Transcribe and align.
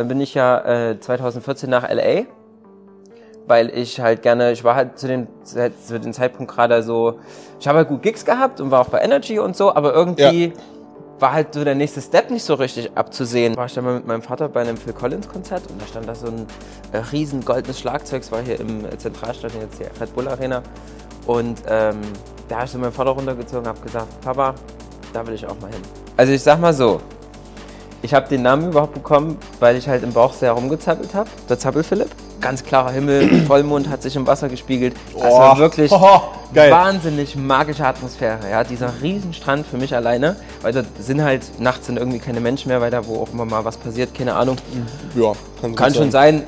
dann 0.00 0.08
bin 0.08 0.18
ich 0.18 0.32
ja 0.32 0.90
äh, 0.92 0.98
2014 0.98 1.68
nach 1.68 1.86
LA, 1.86 2.22
weil 3.46 3.68
ich 3.68 4.00
halt 4.00 4.22
gerne, 4.22 4.50
ich 4.50 4.64
war 4.64 4.74
halt 4.74 4.98
zu 4.98 5.06
dem, 5.06 5.26
zu 5.44 6.00
dem 6.00 6.14
Zeitpunkt 6.14 6.50
gerade 6.50 6.82
so, 6.82 7.20
ich 7.60 7.68
habe 7.68 7.78
halt 7.78 7.88
gut 7.88 8.02
Gigs 8.02 8.24
gehabt 8.24 8.62
und 8.62 8.70
war 8.70 8.80
auch 8.80 8.88
bei 8.88 9.02
Energy 9.02 9.38
und 9.38 9.54
so, 9.54 9.74
aber 9.74 9.92
irgendwie 9.92 10.46
ja. 10.46 10.52
war 11.18 11.34
halt 11.34 11.52
so 11.52 11.64
der 11.64 11.74
nächste 11.74 12.00
Step 12.00 12.30
nicht 12.30 12.44
so 12.44 12.54
richtig 12.54 12.92
abzusehen. 12.94 13.58
War 13.58 13.66
ich 13.66 13.74
dann 13.74 13.84
mal 13.84 13.92
mit 13.92 14.06
meinem 14.06 14.22
Vater 14.22 14.48
bei 14.48 14.62
einem 14.62 14.78
Phil 14.78 14.94
Collins 14.94 15.28
Konzert 15.28 15.64
und 15.70 15.82
da 15.82 15.86
stand 15.86 16.08
da 16.08 16.14
so 16.14 16.28
ein 16.28 16.46
äh, 16.92 16.98
riesen 17.12 17.44
goldenes 17.44 17.78
Schlagzeug, 17.78 18.22
es 18.22 18.32
war 18.32 18.40
hier 18.40 18.58
im 18.58 18.86
Zentralstadion 18.98 19.60
jetzt 19.60 19.76
hier 19.76 19.90
Red 20.00 20.14
Bull 20.14 20.28
Arena 20.28 20.62
und 21.26 21.60
ähm, 21.68 22.00
da 22.48 22.56
habe 22.56 22.64
ich 22.64 22.70
so 22.70 22.78
meinen 22.78 22.92
Vater 22.92 23.10
runtergezogen, 23.10 23.68
habe 23.68 23.80
gesagt, 23.80 24.18
Papa, 24.22 24.54
da 25.12 25.26
will 25.26 25.34
ich 25.34 25.46
auch 25.46 25.60
mal 25.60 25.70
hin. 25.70 25.82
Also 26.16 26.32
ich 26.32 26.42
sag 26.42 26.58
mal 26.58 26.72
so, 26.72 27.02
ich 28.02 28.14
habe 28.14 28.28
den 28.28 28.42
Namen 28.42 28.68
überhaupt 28.68 28.94
bekommen, 28.94 29.38
weil 29.58 29.76
ich 29.76 29.88
halt 29.88 30.02
im 30.02 30.12
Bauch 30.12 30.32
sehr 30.32 30.52
rumgezappelt 30.52 31.14
habe. 31.14 31.28
Der 31.48 31.58
Zappel-Philipp. 31.58 32.08
Ganz 32.40 32.64
klarer 32.64 32.90
Himmel, 32.92 33.42
Vollmond 33.46 33.88
hat 33.88 34.02
sich 34.02 34.16
im 34.16 34.26
Wasser 34.26 34.48
gespiegelt. 34.48 34.94
Das 35.14 35.32
war 35.32 35.58
wirklich 35.58 35.92
oh, 35.92 36.22
wahnsinnig 36.54 37.36
magische 37.36 37.86
Atmosphäre. 37.86 38.38
Ja, 38.50 38.64
dieser 38.64 38.92
Riesenstrand 39.02 39.66
für 39.66 39.76
mich 39.76 39.94
alleine, 39.94 40.36
weil 40.62 40.72
da 40.72 40.82
sind 40.98 41.22
halt 41.22 41.60
nachts 41.60 41.86
sind 41.86 41.98
irgendwie 41.98 42.18
keine 42.18 42.40
Menschen 42.40 42.68
mehr, 42.68 42.80
weil 42.80 42.90
da 42.90 43.06
wo 43.06 43.22
auch 43.22 43.32
immer 43.32 43.44
mal 43.44 43.64
was 43.64 43.76
passiert, 43.76 44.14
keine 44.14 44.34
Ahnung. 44.34 44.56
Ja, 45.14 45.32
kann, 45.60 45.74
kann 45.74 45.94
schon 45.94 46.10
sein. 46.10 46.44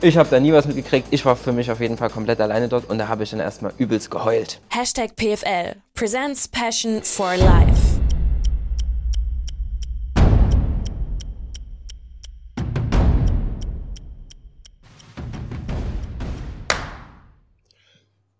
Ich 0.00 0.18
habe 0.18 0.28
da 0.28 0.38
nie 0.38 0.52
was 0.52 0.66
mitgekriegt. 0.66 1.08
Ich 1.10 1.24
war 1.24 1.36
für 1.36 1.52
mich 1.52 1.70
auf 1.70 1.80
jeden 1.80 1.96
Fall 1.96 2.10
komplett 2.10 2.40
alleine 2.40 2.68
dort 2.68 2.90
und 2.90 2.98
da 2.98 3.08
habe 3.08 3.22
ich 3.22 3.30
dann 3.30 3.40
erstmal 3.40 3.72
übelst 3.78 4.10
geheult. 4.10 4.60
Hashtag 4.68 5.16
PFL 5.16 5.76
presents 5.94 6.48
Passion 6.48 7.02
for 7.02 7.34
Life. 7.36 8.15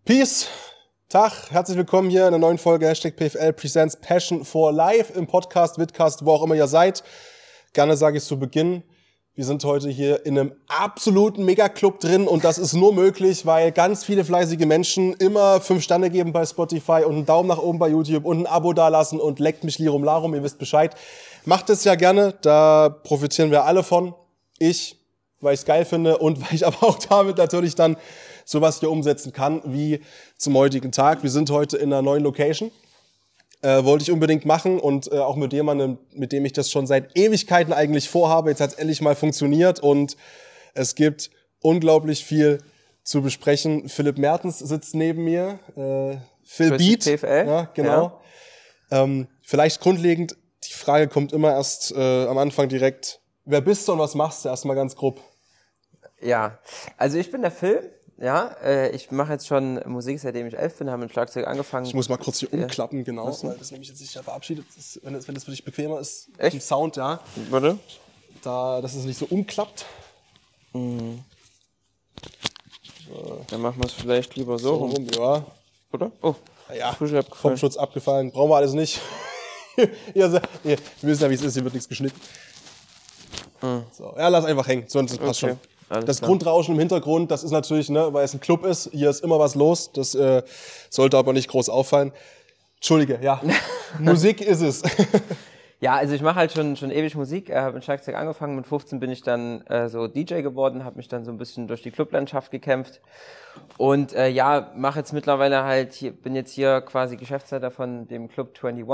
Peace, 0.06 0.46
Tag, 1.08 1.50
herzlich 1.50 1.76
willkommen 1.76 2.10
hier 2.10 2.20
in 2.20 2.26
einer 2.28 2.38
neuen 2.38 2.58
Folge 2.58 2.86
Hashtag 2.86 3.16
PFL 3.16 3.52
Presents 3.52 3.96
Passion 3.96 4.44
for 4.44 4.70
Life 4.70 5.12
im 5.14 5.26
Podcast, 5.26 5.80
Vidcast, 5.80 6.24
wo 6.24 6.30
auch 6.30 6.44
immer 6.44 6.54
ihr 6.54 6.68
seid. 6.68 7.02
Gerne 7.72 7.96
sage 7.96 8.18
ich 8.18 8.22
zu 8.22 8.38
Beginn, 8.38 8.84
wir 9.34 9.44
sind 9.44 9.64
heute 9.64 9.88
hier 9.88 10.24
in 10.24 10.38
einem 10.38 10.52
absoluten 10.68 11.44
Megaclub 11.44 11.98
drin 11.98 12.28
und 12.28 12.44
das 12.44 12.58
ist 12.58 12.74
nur 12.74 12.94
möglich, 12.94 13.46
weil 13.46 13.72
ganz 13.72 14.04
viele 14.04 14.24
fleißige 14.24 14.64
Menschen 14.64 15.12
immer 15.14 15.60
fünf 15.60 15.82
Sterne 15.82 16.08
geben 16.08 16.32
bei 16.32 16.46
Spotify 16.46 17.02
und 17.04 17.16
einen 17.16 17.26
Daumen 17.26 17.48
nach 17.48 17.58
oben 17.58 17.80
bei 17.80 17.88
YouTube 17.88 18.26
und 18.26 18.38
ein 18.38 18.46
Abo 18.46 18.74
dalassen 18.74 19.18
und 19.18 19.40
leckt 19.40 19.64
mich 19.64 19.80
Lirum 19.80 20.04
Larum, 20.04 20.36
ihr 20.36 20.42
wisst 20.44 20.60
Bescheid. 20.60 20.94
Macht 21.46 21.68
es 21.68 21.82
ja 21.82 21.96
gerne, 21.96 22.32
da 22.42 22.90
profitieren 23.02 23.50
wir 23.50 23.64
alle 23.64 23.82
von. 23.82 24.14
Ich, 24.60 25.00
weil 25.40 25.54
ich 25.54 25.60
es 25.60 25.66
geil 25.66 25.84
finde 25.84 26.18
und 26.18 26.40
weil 26.42 26.54
ich 26.54 26.64
aber 26.64 26.86
auch 26.86 27.00
damit 27.00 27.38
natürlich 27.38 27.74
dann 27.74 27.96
sowas 28.46 28.80
hier 28.80 28.90
umsetzen 28.90 29.32
kann 29.32 29.60
wie 29.66 30.00
zum 30.38 30.56
heutigen 30.56 30.92
Tag. 30.92 31.22
Wir 31.22 31.30
sind 31.30 31.50
heute 31.50 31.76
in 31.76 31.92
einer 31.92 32.00
neuen 32.00 32.22
Location. 32.22 32.70
Äh, 33.60 33.84
wollte 33.84 34.04
ich 34.04 34.12
unbedingt 34.12 34.46
machen 34.46 34.78
und 34.78 35.10
äh, 35.10 35.18
auch 35.18 35.36
mit 35.36 35.52
jemandem, 35.52 35.98
mit 36.12 36.30
dem 36.32 36.44
ich 36.44 36.52
das 36.52 36.70
schon 36.70 36.86
seit 36.86 37.16
Ewigkeiten 37.18 37.72
eigentlich 37.72 38.08
vorhabe. 38.08 38.50
Jetzt 38.50 38.60
hat 38.60 38.72
es 38.72 38.78
endlich 38.78 39.00
mal 39.00 39.16
funktioniert 39.16 39.80
und 39.80 40.16
es 40.74 40.94
gibt 40.94 41.30
unglaublich 41.60 42.24
viel 42.24 42.58
zu 43.02 43.22
besprechen. 43.22 43.88
Philipp 43.88 44.18
Mertens 44.18 44.60
sitzt 44.60 44.94
neben 44.94 45.24
mir. 45.24 45.58
Äh, 45.74 46.18
Phil 46.44 46.76
Beat. 46.76 47.02
PFL. 47.02 47.44
Ja, 47.46 47.70
genau. 47.74 48.20
Ja. 48.90 49.02
Ähm, 49.02 49.26
vielleicht 49.42 49.80
grundlegend, 49.80 50.36
die 50.64 50.72
Frage 50.72 51.08
kommt 51.08 51.32
immer 51.32 51.52
erst 51.52 51.92
äh, 51.92 52.26
am 52.26 52.38
Anfang 52.38 52.68
direkt. 52.68 53.20
Wer 53.44 53.62
bist 53.62 53.88
du 53.88 53.92
und 53.92 53.98
was 53.98 54.14
machst 54.14 54.44
du? 54.44 54.48
Erstmal 54.48 54.76
ganz 54.76 54.94
grob. 54.94 55.20
Ja, 56.20 56.58
also 56.96 57.18
ich 57.18 57.30
bin 57.30 57.42
der 57.42 57.50
Phil. 57.50 57.90
Ja, 58.18 58.46
äh, 58.62 58.90
ich 58.96 59.10
mache 59.10 59.32
jetzt 59.32 59.46
schon 59.46 59.80
Musik, 59.86 60.18
seitdem 60.20 60.46
ich 60.46 60.56
elf 60.56 60.78
bin, 60.78 60.88
habe 60.88 61.02
mit 61.02 61.12
Schlagzeug 61.12 61.46
angefangen. 61.46 61.84
Ich 61.84 61.92
muss 61.92 62.08
mal 62.08 62.16
kurz 62.16 62.38
hier 62.38 62.52
umklappen, 62.52 63.04
genau, 63.04 63.26
weil 63.42 63.58
das 63.58 63.70
nämlich 63.70 63.90
jetzt 63.90 63.98
sich 63.98 64.14
ja 64.14 64.22
verabschiedet 64.22 64.64
ist, 64.78 65.00
wenn 65.02 65.12
das, 65.12 65.28
wenn 65.28 65.34
das 65.34 65.44
für 65.44 65.50
dich 65.50 65.64
bequemer 65.64 66.00
ist. 66.00 66.30
Echt? 66.38 66.54
Im 66.54 66.60
Sound, 66.60 66.96
ja. 66.96 67.20
Warte. 67.50 67.78
Da, 68.42 68.80
dass 68.80 68.94
es 68.94 69.04
nicht 69.04 69.18
so 69.18 69.26
umklappt. 69.26 69.84
Mhm. 70.72 71.24
So. 73.06 73.44
Dann 73.48 73.60
machen 73.60 73.80
wir 73.80 73.86
es 73.86 73.92
vielleicht 73.92 74.34
lieber 74.36 74.58
so, 74.58 74.68
so 74.68 74.74
rum. 74.76 74.92
rum. 74.92 75.08
Ja. 75.14 75.44
Oder? 75.92 76.10
Oh, 76.22 76.34
ja. 76.74 76.92
Frische 76.92 77.18
abgefallen. 77.18 77.54
Popschutz 77.54 77.76
abgefallen. 77.76 78.30
Brauchen 78.32 78.50
wir 78.50 78.56
alles 78.56 78.72
nicht. 78.72 79.00
ja, 80.14 80.32
wir 80.62 80.78
wissen 81.02 81.22
ja, 81.22 81.30
wie 81.30 81.34
es 81.34 81.42
ist, 81.42 81.54
hier 81.54 81.64
wird 81.64 81.74
nichts 81.74 81.88
geschnitten. 81.88 82.18
Mhm. 83.60 83.84
So. 83.92 84.14
Ja, 84.16 84.28
lass 84.28 84.46
einfach 84.46 84.66
hängen, 84.66 84.84
sonst 84.88 85.18
passt 85.18 85.42
okay. 85.42 85.52
schon. 85.52 85.75
Alles 85.88 86.04
das 86.04 86.18
klar. 86.18 86.28
Grundrauschen 86.28 86.74
im 86.74 86.78
Hintergrund, 86.78 87.30
das 87.30 87.44
ist 87.44 87.52
natürlich, 87.52 87.90
ne, 87.90 88.12
weil 88.12 88.24
es 88.24 88.34
ein 88.34 88.40
Club 88.40 88.64
ist, 88.64 88.90
hier 88.92 89.10
ist 89.10 89.22
immer 89.22 89.38
was 89.38 89.54
los, 89.54 89.92
das 89.92 90.14
äh, 90.14 90.42
sollte 90.90 91.16
aber 91.16 91.32
nicht 91.32 91.48
groß 91.48 91.68
auffallen. 91.68 92.12
Entschuldige, 92.76 93.18
ja, 93.22 93.40
Musik 93.98 94.40
ist 94.40 94.62
es. 94.62 94.82
ja, 95.80 95.94
also 95.94 96.14
ich 96.14 96.22
mache 96.22 96.36
halt 96.36 96.52
schon, 96.52 96.76
schon 96.76 96.90
ewig 96.90 97.14
Musik, 97.14 97.50
äh, 97.50 97.56
habe 97.56 97.74
mit 97.74 97.84
Schlagzeug 97.84 98.16
angefangen, 98.16 98.56
mit 98.56 98.66
15 98.66 98.98
bin 98.98 99.10
ich 99.10 99.22
dann 99.22 99.60
äh, 99.66 99.88
so 99.88 100.08
DJ 100.08 100.42
geworden, 100.42 100.84
habe 100.84 100.96
mich 100.96 101.08
dann 101.08 101.24
so 101.24 101.30
ein 101.30 101.38
bisschen 101.38 101.68
durch 101.68 101.82
die 101.82 101.92
Clublandschaft 101.92 102.50
gekämpft 102.50 103.00
und 103.78 104.12
äh, 104.12 104.28
ja, 104.28 104.72
mache 104.74 104.98
jetzt 104.98 105.12
mittlerweile 105.12 105.62
halt, 105.62 105.92
hier, 105.92 106.10
bin 106.12 106.34
jetzt 106.34 106.52
hier 106.52 106.80
quasi 106.80 107.16
Geschäftsleiter 107.16 107.70
von 107.70 108.08
dem 108.08 108.28
Club 108.28 108.58
21 108.60 108.84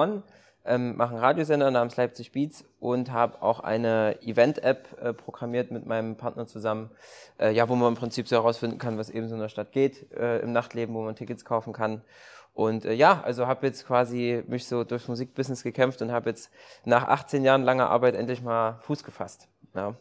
ähm, 0.64 0.96
mache 0.96 1.10
einen 1.10 1.24
Radiosender 1.24 1.70
namens 1.70 1.96
Leipzig 1.96 2.32
Beats 2.32 2.64
und 2.78 3.10
habe 3.10 3.42
auch 3.42 3.60
eine 3.60 4.18
Event-App 4.22 4.88
äh, 5.00 5.12
programmiert 5.12 5.70
mit 5.70 5.86
meinem 5.86 6.16
Partner 6.16 6.46
zusammen, 6.46 6.90
äh, 7.38 7.52
ja, 7.52 7.68
wo 7.68 7.74
man 7.74 7.88
im 7.88 7.98
Prinzip 7.98 8.28
so 8.28 8.36
herausfinden 8.36 8.78
kann, 8.78 8.98
was 8.98 9.10
eben 9.10 9.28
so 9.28 9.34
in 9.34 9.40
der 9.40 9.48
Stadt 9.48 9.72
geht, 9.72 10.12
äh, 10.12 10.38
im 10.38 10.52
Nachtleben, 10.52 10.94
wo 10.94 11.02
man 11.02 11.16
Tickets 11.16 11.44
kaufen 11.44 11.72
kann. 11.72 12.02
Und 12.54 12.84
äh, 12.84 12.92
ja, 12.92 13.22
also 13.22 13.46
habe 13.46 13.66
jetzt 13.66 13.86
quasi 13.86 14.42
mich 14.46 14.66
so 14.66 14.84
durchs 14.84 15.08
Musikbusiness 15.08 15.62
gekämpft 15.62 16.02
und 16.02 16.12
habe 16.12 16.30
jetzt 16.30 16.50
nach 16.84 17.08
18 17.08 17.44
Jahren 17.44 17.62
langer 17.62 17.90
Arbeit 17.90 18.14
endlich 18.14 18.42
mal 18.42 18.78
Fuß 18.82 19.04
gefasst. 19.04 19.48
Ja. 19.74 19.94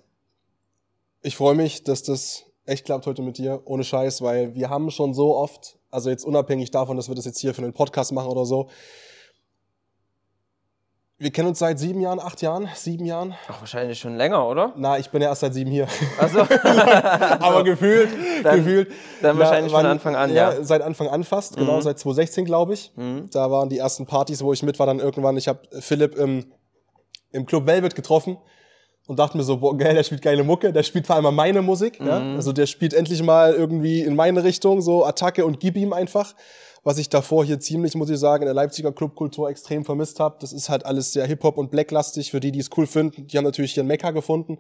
Ich 1.22 1.38
freue 1.38 1.56
mich, 1.56 1.84
dass 1.84 2.04
das 2.04 2.46
echt 2.66 2.86
klappt 2.86 3.08
heute 3.08 3.22
mit 3.22 3.38
dir, 3.38 3.62
ohne 3.66 3.84
Scheiß, 3.84 4.22
weil 4.22 4.54
wir 4.54 4.70
haben 4.70 4.92
schon 4.92 5.14
so 5.14 5.36
oft, 5.36 5.78
also 5.90 6.10
jetzt 6.10 6.26
unabhängig 6.26 6.72
davon, 6.72 6.98
dass 6.98 7.08
wir 7.08 7.16
das 7.16 7.26
jetzt 7.26 7.40
hier 7.40 7.54
für 7.54 7.64
einen 7.64 7.74
Podcast 7.74 8.12
machen 8.12 8.30
oder 8.30 8.46
so, 8.46 8.70
wir 11.22 11.30
kennen 11.30 11.50
uns 11.50 11.60
seit 11.60 11.78
sieben 11.78 12.02
Jahren, 12.02 12.20
acht 12.20 12.42
Jahren, 12.42 12.68
sieben 12.74 13.06
Jahren. 13.06 13.36
Ach, 13.48 13.60
wahrscheinlich 13.60 14.00
schon 14.00 14.16
länger, 14.16 14.48
oder? 14.48 14.74
Na, 14.76 14.98
ich 14.98 15.12
bin 15.12 15.22
ja 15.22 15.28
erst 15.28 15.42
seit 15.42 15.54
sieben 15.54 15.70
hier. 15.70 15.88
Also, 16.18 16.40
Aber 17.40 17.64
gefühlt, 17.64 18.10
dann, 18.44 18.56
gefühlt. 18.56 18.92
Dann 19.22 19.38
wahrscheinlich 19.38 19.72
wann, 19.72 19.84
von 19.84 19.92
Anfang 19.92 20.16
an, 20.16 20.34
ja. 20.34 20.52
ja. 20.52 20.64
Seit 20.64 20.82
Anfang 20.82 21.10
an 21.10 21.24
fast, 21.24 21.58
genau, 21.58 21.76
mhm. 21.76 21.82
seit 21.84 22.00
2016, 22.00 22.46
glaube 22.46 22.74
ich. 22.74 22.92
Mhm. 22.96 23.30
Da 23.32 23.52
waren 23.52 23.70
die 23.70 23.78
ersten 23.78 24.08
Partys, 24.08 24.44
wo 24.44 24.52
ich 24.52 24.64
mit 24.64 24.80
war, 24.80 24.88
dann 24.88 25.00
irgendwann. 25.00 25.38
Ich 25.38 25.48
habe 25.48 25.60
Philipp 25.80 26.16
im, 26.16 26.52
im 27.32 27.46
Club 27.46 27.68
Velvet 27.68 27.94
getroffen 27.94 28.40
und 29.06 29.20
dachte 29.20 29.38
mir 29.38 29.44
so, 29.44 29.58
boah, 29.58 29.78
geil, 29.78 29.94
der 29.94 30.04
spielt 30.04 30.24
geile 30.24 30.44
Mucke, 30.44 30.74
der 30.74 30.82
spielt 30.82 31.06
vor 31.06 31.18
allem 31.18 31.36
meine 31.36 31.62
Musik, 31.62 32.00
mhm. 32.00 32.08
ja? 32.08 32.18
also 32.36 32.52
der 32.52 32.66
spielt 32.66 32.96
endlich 32.96 33.22
mal 33.22 33.54
irgendwie 33.54 34.02
in 34.02 34.16
meine 34.16 34.44
Richtung, 34.44 34.82
so 34.82 35.06
Attacke 35.06 35.46
und 35.46 35.60
gib 35.60 35.78
ihm 35.78 35.94
einfach 35.94 36.34
was 36.84 36.98
ich 36.98 37.10
davor 37.10 37.46
hier 37.46 37.60
ziemlich, 37.60 37.96
muss 37.96 38.10
ich 38.10 38.20
sagen, 38.20 38.44
in 38.44 38.48
der 38.48 38.56
Leipziger 38.56 38.92
Clubkultur 38.92 39.50
extrem 39.50 39.86
vermisst 39.86 40.20
habe. 40.20 40.38
Das 40.40 40.52
ist 40.52 40.70
halt 40.70 40.86
alles 40.86 41.14
sehr 41.14 41.26
Hip-Hop 41.26 41.58
und 41.58 41.70
Blacklastig. 41.70 42.32
Für 42.32 42.40
die, 42.40 42.52
die 42.52 42.60
es 42.60 42.70
cool 42.76 42.88
finden, 42.88 43.28
die 43.28 43.38
haben 43.38 43.46
natürlich 43.46 43.74
hier 43.74 43.84
ein 43.84 43.88
Mekka 43.88 44.12
gefunden. 44.12 44.58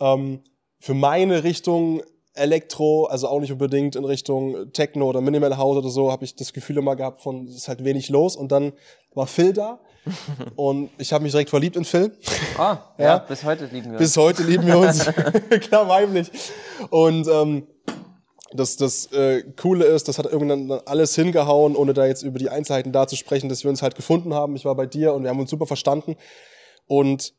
Ähm, 0.00 0.40
für 0.80 0.94
meine 0.94 1.44
Richtung 1.44 2.02
Elektro, 2.34 3.04
also 3.04 3.28
auch 3.28 3.40
nicht 3.40 3.52
unbedingt 3.52 3.94
in 3.94 4.04
Richtung 4.04 4.72
Techno 4.72 5.08
oder 5.08 5.20
Minimal 5.20 5.56
House 5.56 5.76
oder 5.76 5.88
so, 5.88 6.10
habe 6.10 6.24
ich 6.24 6.34
das 6.34 6.52
Gefühl 6.52 6.78
immer 6.78 6.96
gehabt 6.96 7.22
von, 7.22 7.46
es 7.46 7.54
ist 7.54 7.68
halt 7.68 7.84
wenig 7.84 8.08
los. 8.08 8.34
Und 8.34 8.50
dann 8.50 8.72
war 9.14 9.28
Phil 9.28 9.52
da 9.52 9.78
und 10.56 10.90
ich 10.98 11.12
habe 11.12 11.22
mich 11.22 11.32
direkt 11.32 11.50
verliebt 11.50 11.76
in 11.76 11.84
Phil. 11.84 12.12
Ah, 12.58 12.78
ja, 12.98 13.04
ja, 13.04 13.18
bis 13.18 13.44
heute 13.44 13.66
lieben 13.66 13.92
wir 13.92 13.92
uns. 13.92 13.98
Bis 13.98 14.16
heute 14.16 14.42
lieben 14.42 14.66
wir 14.66 14.78
uns, 14.78 15.04
klar 15.60 15.88
weiblich. 15.88 16.30
Und 16.90 17.28
ähm, 17.28 17.68
das, 18.54 18.76
das 18.76 19.06
äh, 19.12 19.42
Coole 19.56 19.84
ist, 19.84 20.06
das 20.06 20.18
hat 20.18 20.26
irgendwann 20.26 20.70
alles 20.86 21.14
hingehauen, 21.14 21.74
ohne 21.74 21.92
da 21.92 22.06
jetzt 22.06 22.22
über 22.22 22.38
die 22.38 22.50
Einzelheiten 22.50 22.92
da 22.92 23.06
zu 23.06 23.16
sprechen, 23.16 23.48
dass 23.48 23.64
wir 23.64 23.70
uns 23.70 23.82
halt 23.82 23.96
gefunden 23.96 24.32
haben. 24.32 24.54
Ich 24.54 24.64
war 24.64 24.76
bei 24.76 24.86
dir 24.86 25.12
und 25.12 25.24
wir 25.24 25.30
haben 25.30 25.40
uns 25.40 25.50
super 25.50 25.66
verstanden. 25.66 26.16
Und 26.86 27.34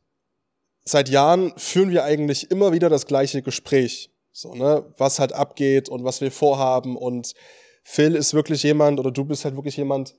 seit 0.84 1.08
Jahren 1.10 1.54
führen 1.58 1.92
wir 1.92 2.04
eigentlich 2.04 2.52
immer 2.52 2.74
wieder 2.74 2.90
das 2.90 3.06
gleiche 3.06 3.42
Gespräch. 3.42 4.12
So, 4.34 4.54
ne, 4.54 4.86
was 4.98 5.20
halt 5.20 5.32
abgeht 5.32 5.88
und 5.88 6.04
was 6.04 6.20
wir 6.20 6.32
vorhaben. 6.32 6.98
Und 6.98 7.34
Phil 7.84 8.16
ist 8.16 8.34
wirklich 8.34 8.64
jemand, 8.64 9.00
oder 9.00 9.12
du 9.12 9.24
bist 9.24 9.46
halt 9.46 9.56
wirklich 9.56 9.78
jemand, 9.78 10.16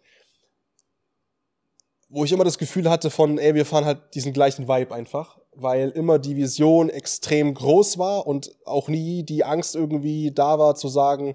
wo 2.08 2.24
ich 2.24 2.32
immer 2.32 2.44
das 2.44 2.56
Gefühl 2.56 2.88
hatte 2.88 3.10
von, 3.10 3.36
ey, 3.36 3.54
wir 3.54 3.66
fahren 3.66 3.84
halt 3.84 4.14
diesen 4.14 4.32
gleichen 4.32 4.66
Vibe 4.68 4.94
einfach 4.94 5.36
weil 5.56 5.90
immer 5.90 6.18
die 6.18 6.36
Vision 6.36 6.88
extrem 6.88 7.54
groß 7.54 7.98
war 7.98 8.26
und 8.26 8.54
auch 8.64 8.88
nie 8.88 9.22
die 9.22 9.44
Angst 9.44 9.74
irgendwie 9.74 10.30
da 10.32 10.58
war 10.58 10.74
zu 10.74 10.88
sagen, 10.88 11.34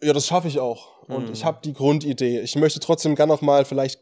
ja, 0.00 0.12
das 0.12 0.26
schaffe 0.26 0.48
ich 0.48 0.58
auch. 0.58 1.02
Und 1.08 1.26
mhm. 1.26 1.32
ich 1.32 1.44
habe 1.44 1.58
die 1.64 1.72
Grundidee. 1.72 2.40
Ich 2.40 2.54
möchte 2.56 2.80
trotzdem 2.80 3.14
gerne 3.14 3.32
noch 3.32 3.40
mal 3.40 3.64
vielleicht 3.64 4.00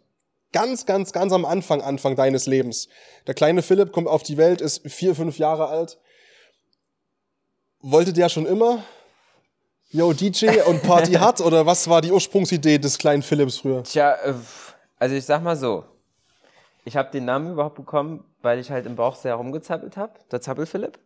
ganz, 0.52 0.86
ganz, 0.86 1.12
ganz 1.12 1.32
am 1.32 1.44
Anfang, 1.44 1.80
Anfang 1.80 2.16
deines 2.16 2.46
Lebens. 2.46 2.88
Der 3.26 3.34
kleine 3.34 3.62
Philipp 3.62 3.92
kommt 3.92 4.08
auf 4.08 4.22
die 4.22 4.36
Welt, 4.36 4.60
ist 4.60 4.88
vier, 4.90 5.14
fünf 5.14 5.38
Jahre 5.38 5.68
alt. 5.68 5.98
Wollte 7.80 8.12
der 8.12 8.28
schon 8.28 8.46
immer 8.46 8.84
Yo, 9.90 10.12
DJ 10.12 10.62
und 10.66 10.82
Party 10.82 11.12
hat 11.20 11.40
oder 11.40 11.64
was 11.64 11.88
war 11.88 12.00
die 12.00 12.10
Ursprungsidee 12.10 12.78
des 12.78 12.98
kleinen 12.98 13.22
Philipps 13.22 13.58
früher? 13.58 13.84
Tja, 13.84 14.14
äh, 14.24 14.34
also 14.98 15.14
ich 15.14 15.24
sag 15.24 15.42
mal 15.42 15.56
so. 15.56 15.84
Ich 16.86 16.96
habe 16.96 17.10
den 17.10 17.24
Namen 17.24 17.50
überhaupt 17.50 17.74
bekommen, 17.74 18.22
weil 18.42 18.60
ich 18.60 18.70
halt 18.70 18.86
im 18.86 18.94
Bauch 18.94 19.16
sehr 19.16 19.34
rumgezappelt 19.34 19.96
habe. 19.96 20.12
Der 20.30 20.40
Zappel-Philipp. 20.40 21.00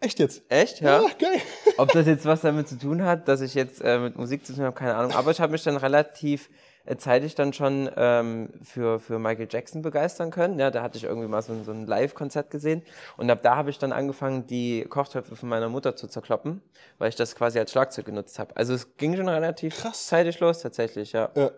Echt 0.00 0.18
jetzt? 0.18 0.42
Echt, 0.50 0.80
ja. 0.80 1.02
Ja, 1.02 1.08
geil. 1.18 1.38
Ob 1.76 1.92
das 1.92 2.06
jetzt 2.06 2.24
was 2.24 2.40
damit 2.40 2.66
zu 2.66 2.78
tun 2.78 3.04
hat, 3.04 3.28
dass 3.28 3.42
ich 3.42 3.52
jetzt 3.54 3.82
äh, 3.82 3.98
mit 3.98 4.16
Musik 4.16 4.46
zu 4.46 4.54
tun 4.54 4.64
habe, 4.64 4.74
keine 4.74 4.94
Ahnung. 4.94 5.12
Aber 5.12 5.30
ich 5.32 5.40
habe 5.42 5.52
mich 5.52 5.62
dann 5.62 5.76
relativ 5.76 6.48
äh, 6.86 6.96
zeitig 6.96 7.34
dann 7.34 7.52
schon 7.52 7.90
ähm, 7.94 8.48
für, 8.62 8.98
für 9.00 9.18
Michael 9.18 9.48
Jackson 9.50 9.82
begeistern 9.82 10.30
können. 10.30 10.58
Ja, 10.58 10.70
da 10.70 10.82
hatte 10.82 10.96
ich 10.96 11.04
irgendwie 11.04 11.28
mal 11.28 11.42
so, 11.42 11.52
ein- 11.52 11.64
so 11.64 11.72
ein 11.72 11.86
Live-Konzert 11.86 12.50
gesehen. 12.50 12.82
Und 13.18 13.30
ab 13.30 13.40
da 13.42 13.56
habe 13.56 13.68
ich 13.68 13.76
dann 13.78 13.92
angefangen, 13.92 14.46
die 14.46 14.86
Kochtöpfe 14.88 15.36
von 15.36 15.50
meiner 15.50 15.68
Mutter 15.68 15.94
zu 15.94 16.08
zerkloppen, 16.08 16.62
weil 16.96 17.10
ich 17.10 17.16
das 17.16 17.34
quasi 17.36 17.58
als 17.58 17.70
Schlagzeug 17.70 18.06
genutzt 18.06 18.38
habe. 18.38 18.56
Also 18.56 18.72
es 18.72 18.96
ging 18.96 19.14
schon 19.14 19.28
relativ 19.28 19.76
Krass. 19.76 20.06
zeitig 20.06 20.40
los, 20.40 20.60
tatsächlich, 20.60 21.12
ja. 21.12 21.28
Ja. 21.36 21.50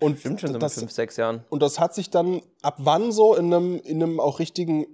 Und 0.00 0.18
Stimmt 0.18 0.40
schon 0.40 0.48
so 0.48 0.54
mit 0.54 0.62
das, 0.62 0.74
fünf, 0.74 0.90
sechs 0.90 1.16
Jahren. 1.16 1.44
und 1.50 1.62
das 1.62 1.78
hat 1.78 1.94
sich 1.94 2.10
dann 2.10 2.42
ab 2.62 2.76
wann 2.78 3.12
so 3.12 3.34
in 3.34 3.52
einem, 3.52 3.80
in 3.80 4.02
einem 4.02 4.20
auch 4.20 4.38
richtigen 4.38 4.86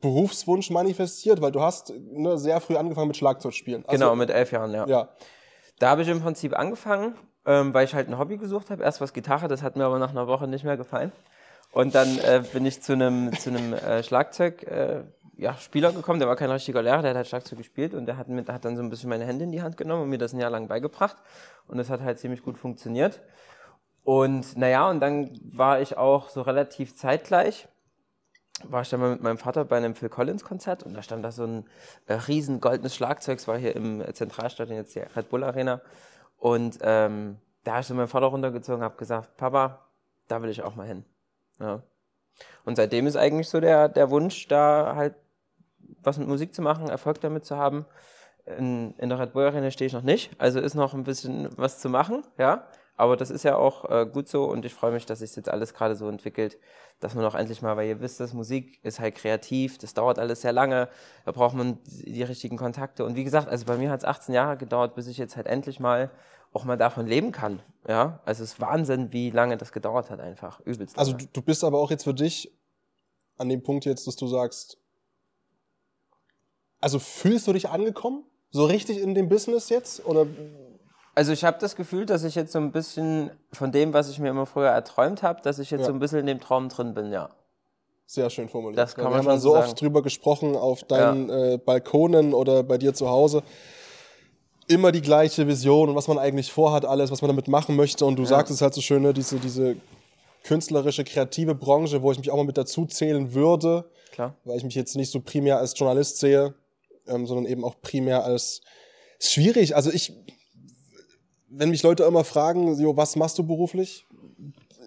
Berufswunsch 0.00 0.70
manifestiert, 0.70 1.40
weil 1.40 1.52
du 1.52 1.60
hast 1.60 1.92
ne, 1.96 2.38
sehr 2.38 2.60
früh 2.60 2.76
angefangen 2.76 3.08
mit 3.08 3.16
Schlagzeugspielen. 3.16 3.84
Also, 3.86 3.98
genau, 3.98 4.14
mit 4.14 4.30
elf 4.30 4.52
Jahren, 4.52 4.72
ja. 4.72 4.86
Ja. 4.86 5.08
Da 5.78 5.90
habe 5.90 6.02
ich 6.02 6.08
im 6.08 6.20
Prinzip 6.20 6.56
angefangen, 6.56 7.14
ähm, 7.46 7.74
weil 7.74 7.86
ich 7.86 7.94
halt 7.94 8.08
ein 8.08 8.18
Hobby 8.18 8.36
gesucht 8.36 8.70
habe. 8.70 8.82
Erst 8.82 9.00
was 9.00 9.12
Gitarre, 9.12 9.48
das 9.48 9.62
hat 9.62 9.76
mir 9.76 9.84
aber 9.84 9.98
nach 9.98 10.10
einer 10.10 10.26
Woche 10.26 10.46
nicht 10.46 10.64
mehr 10.64 10.76
gefallen. 10.76 11.10
Und 11.72 11.94
dann 11.94 12.18
äh, 12.18 12.42
bin 12.52 12.66
ich 12.66 12.82
zu 12.82 12.92
einem 12.92 13.32
zu 13.38 13.50
einem 13.50 13.72
äh, 13.72 14.02
Schlagzeug 14.02 14.62
äh, 14.64 15.02
ja, 15.40 15.56
Spieler 15.56 15.92
gekommen, 15.92 16.18
der 16.18 16.28
war 16.28 16.36
kein 16.36 16.50
richtiger 16.50 16.82
Lehrer, 16.82 17.00
der 17.00 17.10
hat 17.10 17.16
halt 17.16 17.26
Schlagzeug 17.26 17.58
gespielt 17.58 17.94
und 17.94 18.04
der 18.04 18.18
hat, 18.18 18.28
mir, 18.28 18.42
der 18.42 18.54
hat 18.54 18.64
dann 18.66 18.76
so 18.76 18.82
ein 18.82 18.90
bisschen 18.90 19.08
meine 19.08 19.24
Hände 19.24 19.44
in 19.44 19.52
die 19.52 19.62
Hand 19.62 19.78
genommen 19.78 20.02
und 20.02 20.10
mir 20.10 20.18
das 20.18 20.34
ein 20.34 20.38
Jahr 20.38 20.50
lang 20.50 20.68
beigebracht. 20.68 21.16
Und 21.66 21.78
das 21.78 21.88
hat 21.88 22.02
halt 22.02 22.18
ziemlich 22.18 22.42
gut 22.42 22.58
funktioniert. 22.58 23.20
Und 24.04 24.56
naja, 24.56 24.88
und 24.88 25.00
dann 25.00 25.38
war 25.52 25.80
ich 25.80 25.96
auch 25.96 26.28
so 26.30 26.42
relativ 26.42 26.96
zeitgleich, 26.96 27.68
war 28.64 28.82
ich 28.82 28.90
dann 28.90 29.00
mal 29.00 29.10
mit 29.10 29.22
meinem 29.22 29.38
Vater 29.38 29.64
bei 29.64 29.76
einem 29.76 29.94
Phil 29.94 30.08
Collins 30.08 30.44
Konzert 30.44 30.82
und 30.82 30.94
da 30.94 31.02
stand 31.02 31.24
da 31.24 31.32
so 31.32 31.44
ein 31.44 31.64
äh, 32.06 32.14
riesen 32.14 32.60
goldenes 32.60 32.94
Schlagzeug, 32.94 33.38
es 33.38 33.48
war 33.48 33.58
hier 33.58 33.74
im 33.76 34.02
Zentralstadion 34.12 34.76
jetzt 34.76 34.94
die 34.94 35.00
Red 35.00 35.28
Bull 35.28 35.44
Arena 35.44 35.80
und 36.38 36.78
ähm, 36.82 37.38
da 37.64 37.72
habe 37.72 37.80
ich 37.82 37.86
so 37.86 37.94
meinen 37.94 38.08
Vater 38.08 38.26
runtergezogen, 38.26 38.82
habe 38.82 38.96
gesagt, 38.96 39.36
Papa, 39.36 39.86
da 40.28 40.42
will 40.42 40.50
ich 40.50 40.62
auch 40.62 40.74
mal 40.74 40.86
hin. 40.86 41.04
Ja. 41.58 41.82
Und 42.64 42.76
seitdem 42.76 43.06
ist 43.06 43.16
eigentlich 43.16 43.48
so 43.48 43.60
der, 43.60 43.88
der 43.88 44.10
Wunsch, 44.10 44.48
da 44.48 44.94
halt 44.96 45.14
was 46.02 46.18
mit 46.18 46.28
Musik 46.28 46.54
zu 46.54 46.62
machen, 46.62 46.88
Erfolg 46.88 47.20
damit 47.20 47.44
zu 47.44 47.56
haben. 47.56 47.84
In, 48.46 48.94
in 48.96 49.10
der 49.10 49.18
Red 49.18 49.32
Bull 49.32 49.44
Arena 49.44 49.70
stehe 49.70 49.86
ich 49.86 49.92
noch 49.92 50.02
nicht, 50.02 50.30
also 50.38 50.60
ist 50.60 50.74
noch 50.74 50.94
ein 50.94 51.04
bisschen 51.04 51.48
was 51.56 51.78
zu 51.78 51.88
machen, 51.88 52.24
ja. 52.38 52.66
Aber 53.00 53.16
das 53.16 53.30
ist 53.30 53.44
ja 53.44 53.56
auch 53.56 53.88
äh, 53.88 54.04
gut 54.04 54.28
so 54.28 54.44
und 54.44 54.66
ich 54.66 54.74
freue 54.74 54.92
mich, 54.92 55.06
dass 55.06 55.20
sich 55.20 55.34
jetzt 55.34 55.48
alles 55.48 55.72
gerade 55.72 55.96
so 55.96 56.06
entwickelt, 56.06 56.58
dass 57.00 57.14
man 57.14 57.24
auch 57.24 57.34
endlich 57.34 57.62
mal, 57.62 57.74
weil 57.78 57.88
ihr 57.88 57.98
wisst, 58.00 58.20
dass 58.20 58.34
Musik 58.34 58.78
ist 58.84 59.00
halt 59.00 59.14
kreativ, 59.14 59.78
das 59.78 59.94
dauert 59.94 60.18
alles 60.18 60.42
sehr 60.42 60.52
lange, 60.52 60.86
da 61.24 61.32
braucht 61.32 61.56
man 61.56 61.78
die 61.86 62.22
richtigen 62.22 62.58
Kontakte. 62.58 63.06
Und 63.06 63.16
wie 63.16 63.24
gesagt, 63.24 63.48
also 63.48 63.64
bei 63.64 63.78
mir 63.78 63.88
hat 63.90 64.00
es 64.00 64.04
18 64.04 64.34
Jahre 64.34 64.58
gedauert, 64.58 64.96
bis 64.96 65.06
ich 65.06 65.16
jetzt 65.16 65.34
halt 65.36 65.46
endlich 65.46 65.80
mal 65.80 66.10
auch 66.52 66.64
mal 66.64 66.76
davon 66.76 67.06
leben 67.06 67.32
kann. 67.32 67.62
Ja, 67.88 68.20
also 68.26 68.44
es 68.44 68.52
ist 68.52 68.60
Wahnsinn, 68.60 69.14
wie 69.14 69.30
lange 69.30 69.56
das 69.56 69.72
gedauert 69.72 70.10
hat 70.10 70.20
einfach. 70.20 70.60
Übelst. 70.60 70.98
Also 70.98 71.12
lange. 71.12 71.24
du, 71.24 71.30
du 71.32 71.42
bist 71.42 71.64
aber 71.64 71.78
auch 71.78 71.90
jetzt 71.90 72.04
für 72.04 72.12
dich 72.12 72.52
an 73.38 73.48
dem 73.48 73.62
Punkt 73.62 73.86
jetzt, 73.86 74.06
dass 74.08 74.16
du 74.16 74.26
sagst, 74.26 74.76
also 76.82 76.98
fühlst 76.98 77.46
du 77.46 77.54
dich 77.54 77.70
angekommen? 77.70 78.24
So 78.50 78.66
richtig 78.66 78.98
in 78.98 79.14
dem 79.14 79.30
Business 79.30 79.70
jetzt? 79.70 80.04
Oder 80.04 80.26
Also 81.14 81.32
ich 81.32 81.44
habe 81.44 81.58
das 81.60 81.76
Gefühl, 81.76 82.06
dass 82.06 82.22
ich 82.24 82.34
jetzt 82.34 82.52
so 82.52 82.58
ein 82.58 82.72
bisschen 82.72 83.30
von 83.52 83.72
dem, 83.72 83.92
was 83.92 84.08
ich 84.08 84.18
mir 84.18 84.28
immer 84.30 84.46
früher 84.46 84.68
erträumt 84.68 85.22
habe, 85.22 85.40
dass 85.42 85.58
ich 85.58 85.70
jetzt 85.70 85.80
Ja. 85.80 85.86
so 85.86 85.92
ein 85.92 85.98
bisschen 85.98 86.20
in 86.20 86.26
dem 86.26 86.40
Traum 86.40 86.68
drin 86.68 86.94
bin, 86.94 87.12
ja. 87.12 87.30
sehr 88.06 88.28
schön 88.30 88.48
formuliert. 88.48 88.78
Das 88.78 88.94
kann 88.94 89.04
Ja, 89.04 89.10
man 89.10 89.14
Wir 89.14 89.18
haben 89.18 89.24
schon 89.24 89.32
ja 89.34 89.40
so 89.40 89.52
sagen. 89.52 89.64
oft 89.70 89.80
drüber 89.80 90.02
gesprochen 90.02 90.56
auf 90.56 90.82
deinen 90.84 91.30
äh, 91.30 91.58
Balkonen 91.64 92.34
oder 92.34 92.62
bei 92.62 92.76
dir 92.78 92.92
zu 92.94 93.08
Hause. 93.08 93.42
Immer 94.66 94.92
die 94.92 95.00
gleiche 95.02 95.46
Vision 95.48 95.88
und 95.88 95.94
was 95.96 96.06
man 96.08 96.18
eigentlich 96.18 96.52
vorhat, 96.52 96.84
alles, 96.84 97.10
was 97.10 97.22
man 97.22 97.28
damit 97.28 97.48
machen 97.48 97.74
möchte. 97.76 98.04
Und 98.06 98.16
du 98.16 98.24
sagst 98.24 98.52
es 98.52 98.62
halt 98.62 98.72
so 98.74 98.80
schön, 98.80 99.02
ne, 99.02 99.12
diese, 99.12 99.38
diese 99.38 99.76
künstlerische, 100.44 101.04
kreative 101.04 101.54
Branche, 101.54 102.02
wo 102.02 102.10
ich 102.12 102.18
mich 102.18 102.30
auch 102.30 102.36
mal 102.36 102.44
mit 102.44 102.56
dazu 102.56 102.86
zählen 102.86 103.34
würde, 103.34 103.84
Klar. 104.12 104.34
weil 104.44 104.56
ich 104.56 104.64
mich 104.64 104.74
jetzt 104.76 104.96
nicht 104.96 105.10
so 105.10 105.20
primär 105.20 105.58
als 105.58 105.76
Journalist 105.78 106.18
sehe, 106.18 106.54
ähm, 107.08 107.26
sondern 107.26 107.46
eben 107.46 107.64
auch 107.64 107.80
primär 107.82 108.24
als 108.24 108.60
schwierig. 109.20 109.74
Also 109.76 109.90
ich, 109.90 110.12
wenn 111.50 111.70
mich 111.70 111.82
Leute 111.82 112.04
immer 112.04 112.24
fragen, 112.24 112.74
so, 112.76 112.96
was 112.96 113.16
machst 113.16 113.38
du 113.38 113.42
beruflich? 113.46 114.06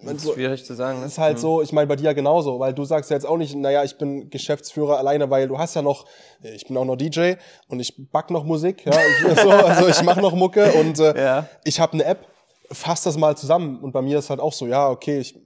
Das 0.06 0.16
ist 0.16 0.34
schwierig 0.34 0.66
zu 0.66 0.74
sagen. 0.74 1.00
Ne? 1.00 1.06
ist 1.06 1.18
halt 1.18 1.40
so, 1.40 1.62
ich 1.62 1.72
meine 1.72 1.88
bei 1.88 1.96
dir 1.96 2.06
ja 2.06 2.14
genauso, 2.14 2.60
weil 2.60 2.74
du 2.74 2.84
sagst 2.84 3.10
ja 3.10 3.16
jetzt 3.16 3.26
auch 3.26 3.38
nicht, 3.38 3.56
naja, 3.56 3.84
ich 3.84 3.98
bin 3.98 4.30
Geschäftsführer 4.30 4.98
alleine, 4.98 5.30
weil 5.30 5.48
du 5.48 5.58
hast 5.58 5.76
ja 5.76 5.82
noch, 5.82 6.06
ich 6.42 6.68
bin 6.68 6.76
auch 6.76 6.84
noch 6.84 6.98
DJ 6.98 7.34
und 7.70 7.80
ich 7.80 7.94
back 8.12 8.30
noch 8.30 8.44
Musik, 8.44 8.86
ja, 8.86 8.92
ich, 8.94 9.40
so, 9.42 9.50
also 9.50 9.88
ich 9.88 10.02
mache 10.04 10.20
noch 10.22 10.34
Mucke 10.34 10.74
und 10.74 11.00
äh, 11.00 11.18
Ja. 11.24 11.48
ich 11.64 11.80
habe 11.80 11.94
eine 11.94 12.04
App, 12.04 12.28
fass 12.70 13.04
das 13.04 13.18
mal 13.18 13.38
zusammen 13.38 13.80
und 13.82 13.94
bei 13.94 14.02
mir 14.02 14.20
ist 14.20 14.30
halt 14.30 14.42
auch 14.42 14.52
so, 14.52 14.68
ja, 14.68 14.90
okay, 14.90 15.20
ich 15.20 15.40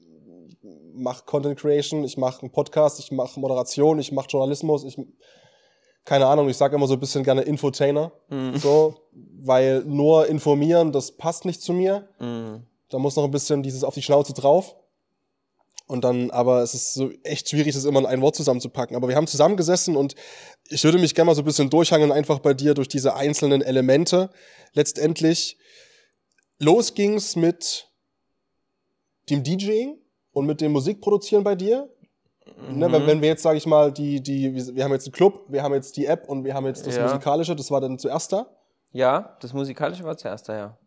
mache 0.96 1.24
Content 1.26 1.60
Creation, 1.60 2.04
ich 2.04 2.18
mache 2.18 2.42
einen 2.42 2.52
Podcast, 2.52 3.00
ich 3.00 3.12
mache 3.12 3.40
Moderation, 3.40 4.00
ich 4.00 4.12
mache 4.12 4.28
Journalismus, 4.30 4.84
ich 4.84 4.98
keine 6.08 6.26
Ahnung, 6.26 6.48
ich 6.48 6.56
sage 6.56 6.78
immer 6.78 6.88
so 6.88 6.94
ein 6.94 7.02
bisschen 7.02 7.26
gerne 7.26 7.42
Infotainer, 7.42 8.14
so, 8.56 8.96
weil 9.12 9.84
nur 9.84 10.28
informieren, 10.28 10.94
das 10.94 11.12
passt 11.12 11.44
nicht 11.44 11.62
zu 11.62 11.74
mir. 11.74 12.08
Da 12.88 12.98
muss 12.98 13.18
noch 13.18 13.26
ein 13.26 13.32
bisschen 13.32 13.62
dieses 13.62 13.84
auf 13.84 13.94
die 13.94 14.02
Schnauze 14.02 14.34
drauf. 14.34 14.78
Und 15.86 16.06
dann, 16.06 16.32
aber 16.32 16.64
es 16.64 16.74
ist 16.74 16.94
so 16.94 17.12
echt 17.24 17.50
schwierig, 17.50 17.76
das 17.76 17.84
immer 17.84 18.00
in 18.00 18.06
ein 18.06 18.22
Wort 18.22 18.38
zusammenzupacken. 18.38 18.96
Aber 18.96 19.10
wir 19.10 19.18
haben 19.18 19.28
zusammengesessen 19.28 19.98
und 19.98 20.16
ich 20.70 20.82
würde 20.86 20.98
mich 20.98 21.14
gerne 21.14 21.28
mal 21.28 21.36
so 21.36 21.42
ein 21.42 21.46
bisschen 21.46 21.70
durchhangeln, 21.70 22.14
einfach 22.14 22.40
bei 22.40 22.54
dir 22.54 22.74
durch 22.74 22.88
diese 22.88 23.16
einzelnen 23.16 23.62
Elemente. 23.62 24.30
Letztendlich, 24.74 25.58
los 26.58 26.94
ging's 26.94 27.36
mit 27.36 27.90
dem 29.30 29.44
DJing 29.44 29.98
und 30.32 30.46
mit 30.46 30.62
dem 30.62 30.72
Musikproduzieren 30.72 31.44
bei 31.44 31.56
dir. 31.56 31.90
Ne, 32.70 32.92
wenn, 32.92 33.08
wenn 33.08 33.22
wir 33.22 33.30
jetzt, 33.30 33.44
sage 33.44 33.58
ich 33.58 33.66
mal, 33.66 33.92
die, 33.92 34.22
die, 34.22 34.76
wir 34.76 34.84
haben 34.84 34.92
jetzt 34.92 35.06
einen 35.08 35.14
Club, 35.14 35.46
wir 35.48 35.64
haben 35.64 35.74
jetzt 35.74 35.96
die 35.98 36.06
App 36.06 36.28
und 36.28 36.44
wir 36.44 36.54
haben 36.54 36.66
jetzt 36.66 36.86
das 36.86 36.96
Ja. 36.96 37.04
Musikalische, 37.04 37.56
das 37.56 37.72
war 37.72 37.82
dann 37.82 37.98
zuerst 37.98 38.34
da. 38.34 38.48
Ja, 38.92 39.38
das 39.42 39.54
Musikalische 39.54 40.04
war 40.04 40.18
zuerst 40.18 40.50
da, 40.50 40.58
ja. 40.58 40.78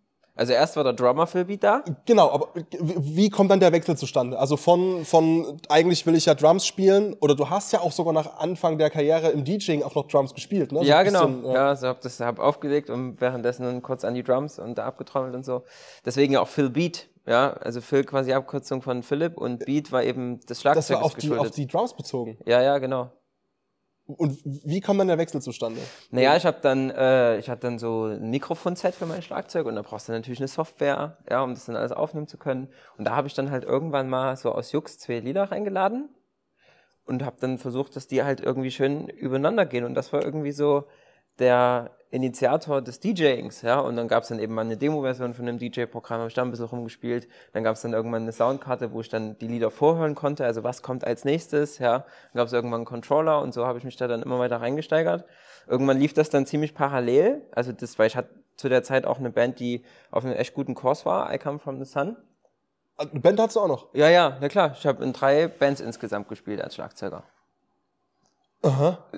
Also 0.41 0.55
erst 0.55 0.75
war 0.77 0.85
der 0.85 0.95
Drummer 0.95 1.27
Phil 1.27 1.45
Beat 1.45 1.63
da. 1.63 1.85
Genau, 2.07 2.31
aber 2.31 2.49
wie 2.81 3.29
kommt 3.29 3.51
dann 3.51 3.61
der 3.61 3.73
Wechsel 3.73 3.95
zustande? 3.99 4.39
Also 4.39 4.57
von, 4.57 5.05
von 5.05 5.61
eigentlich 5.69 6.07
will 6.07 6.15
ich 6.15 6.25
ja 6.25 6.35
Drums 6.35 6.65
spielen 6.65 7.15
oder 7.21 7.35
du 7.35 7.51
hast 7.51 7.75
ja 7.75 7.81
auch 7.81 7.93
sogar 7.93 8.15
nach 8.15 8.39
Anfang 8.39 8.79
der 8.79 8.89
Karriere 8.89 9.29
im 9.29 9.45
DJing 9.45 9.83
auch 9.83 9.95
noch 9.95 10.09
Drums 10.09 10.33
gespielt, 10.33 10.73
ne? 10.73 10.79
So 10.79 10.85
ja, 10.87 11.03
genau. 11.03 11.27
bisschen, 11.27 11.53
ja, 11.53 11.77
so 11.77 11.89
hab 11.89 12.01
das 12.01 12.21
hab 12.21 12.39
aufgelegt 12.39 12.89
und 12.89 13.21
währenddessen 13.21 13.65
dann 13.65 13.83
kurz 13.83 14.03
an 14.03 14.15
die 14.15 14.23
Drums 14.23 14.59
und 14.59 14.79
da 14.79 14.87
abgetrommelt 14.87 15.35
und 15.35 15.45
so. 15.45 15.63
Deswegen 16.07 16.33
ja 16.33 16.41
auch 16.41 16.49
Phil 16.49 16.71
Beat. 16.71 17.11
Ja, 17.27 17.53
also 17.53 17.83
Phil 17.83 18.05
quasi 18.05 18.33
Abkürzung 18.33 18.81
von 18.81 19.03
Philipp 19.03 19.37
und 19.37 19.67
Beat 19.67 19.93
war 19.93 20.05
eben 20.05 20.41
das 20.47 20.63
Schlagzeug 20.63 20.81
Das 20.81 20.91
war 20.91 21.05
auf 21.05 21.17
die, 21.17 21.31
auf 21.37 21.51
die 21.51 21.67
Drums 21.67 21.93
bezogen. 21.93 22.39
ja, 22.47 22.63
ja, 22.63 22.79
genau. 22.79 23.11
Und 24.15 24.39
wie 24.45 24.81
kommt 24.81 25.01
dann 25.01 25.09
der 25.09 25.19
Wechsel 25.19 25.43
zustande? 25.43 25.81
Naja, 26.11 26.37
ich 26.37 26.47
habe 26.47 26.59
dann, 26.61 26.91
äh, 26.91 27.39
ich 27.39 27.49
hatte 27.49 27.63
dann 27.63 27.79
so 27.79 28.05
ein 28.07 28.31
Mikrofonset 28.31 28.95
für 28.95 29.07
mein 29.07 29.23
Schlagzeug 29.23 29.67
und 29.67 29.77
da 29.77 29.83
brauchst 29.83 30.09
du 30.09 30.13
natürlich 30.13 30.41
eine 30.41 30.49
Software, 30.49 31.19
ja, 31.29 31.43
um 31.43 31.55
das 31.55 31.67
dann 31.67 31.77
alles 31.77 31.93
aufnehmen 31.93 32.27
zu 32.27 32.39
können. 32.39 32.69
Und 32.97 33.05
da 33.05 33.17
habe 33.17 33.29
ich 33.29 33.35
dann 33.35 33.51
halt 33.51 33.65
irgendwann 33.65 34.09
mal 34.09 34.37
so 34.37 34.53
aus 34.53 34.73
Jux 34.73 34.99
zwei 34.99 35.21
Lieder 35.21 35.51
reingeladen 35.51 36.09
und 37.05 37.25
habe 37.25 37.37
dann 37.41 37.59
versucht, 37.59 37.97
dass 37.97 38.07
die 38.07 38.23
halt 38.23 38.41
irgendwie 38.41 38.71
schön 38.71 39.09
übereinander 39.09 39.67
gehen. 39.67 39.85
Und 39.85 39.95
das 39.95 40.13
war 40.13 40.23
irgendwie 40.23 40.53
so 40.53 40.85
der 41.41 41.91
Initiator 42.11 42.83
des 42.83 42.99
DJings, 43.01 43.63
ja. 43.63 43.79
Und 43.79 43.97
dann 43.97 44.09
gab 44.09 44.25
es 44.25 44.29
dann 44.29 44.41
eben 44.41 44.55
mal 44.55 44.63
eine 44.63 44.77
Demo-Version 44.77 45.33
von 45.33 45.49
einem 45.49 45.59
DJ-Programm, 45.59 46.19
habe 46.19 46.29
ich 46.29 46.35
da 46.35 46.43
ein 46.43 46.51
bisschen 46.51 46.67
rumgespielt. 46.67 47.29
Dann 47.53 47.63
gab 47.63 47.77
es 47.77 47.83
dann 47.83 47.93
irgendwann 47.93 48.23
eine 48.23 48.33
Soundkarte, 48.33 48.93
wo 48.93 49.01
ich 49.01 49.09
dann 49.09 49.39
die 49.39 49.47
Lieder 49.47 49.71
vorhören 49.71 50.15
konnte, 50.15 50.45
also 50.45 50.65
was 50.65 50.83
kommt 50.83 51.05
als 51.05 51.25
nächstes, 51.25 51.79
ja. 51.79 51.99
Dann 51.99 52.35
gab 52.35 52.47
es 52.47 52.53
irgendwann 52.53 52.81
einen 52.81 52.85
Controller 52.85 53.41
und 53.41 53.55
so 53.55 53.67
habe 53.67 53.79
ich 53.79 53.85
mich 53.85 53.97
da 53.97 54.09
dann 54.09 54.23
immer 54.23 54.39
weiter 54.39 54.61
reingesteigert. 54.61 55.25
Irgendwann 55.69 55.99
lief 55.99 56.13
das 56.13 56.31
dann 56.31 56.47
ziemlich 56.47 56.75
parallel, 56.75 57.43
also 57.53 57.71
das, 57.73 57.99
weil 57.99 58.09
ich 58.09 58.17
hatte 58.17 58.31
zu 58.57 58.69
der 58.69 58.83
Zeit 58.83 59.07
auch 59.07 59.19
eine 59.19 59.31
Band, 59.31 59.61
die 59.61 59.85
auf 60.11 60.25
einem 60.25 60.35
echt 60.35 60.53
guten 60.53 60.75
Kurs 60.75 61.07
war, 61.07 61.33
I 61.33 61.39
Come 61.39 61.61
From 61.61 61.79
The 61.83 61.85
Sun. 61.85 62.17
Eine 62.97 63.21
Band 63.21 63.41
hast 63.41 63.57
du 63.57 63.61
auch 63.61 63.69
noch. 63.69 63.95
Ja, 63.95 64.09
ja, 64.11 64.37
na 64.41 64.49
klar, 64.49 64.75
ich 64.77 64.85
habe 64.85 65.03
in 65.05 65.13
drei 65.13 65.47
Bands 65.47 65.81
insgesamt 65.81 66.29
gespielt 66.29 66.61
als 66.61 66.75
Schlagzeuger. 66.75 67.23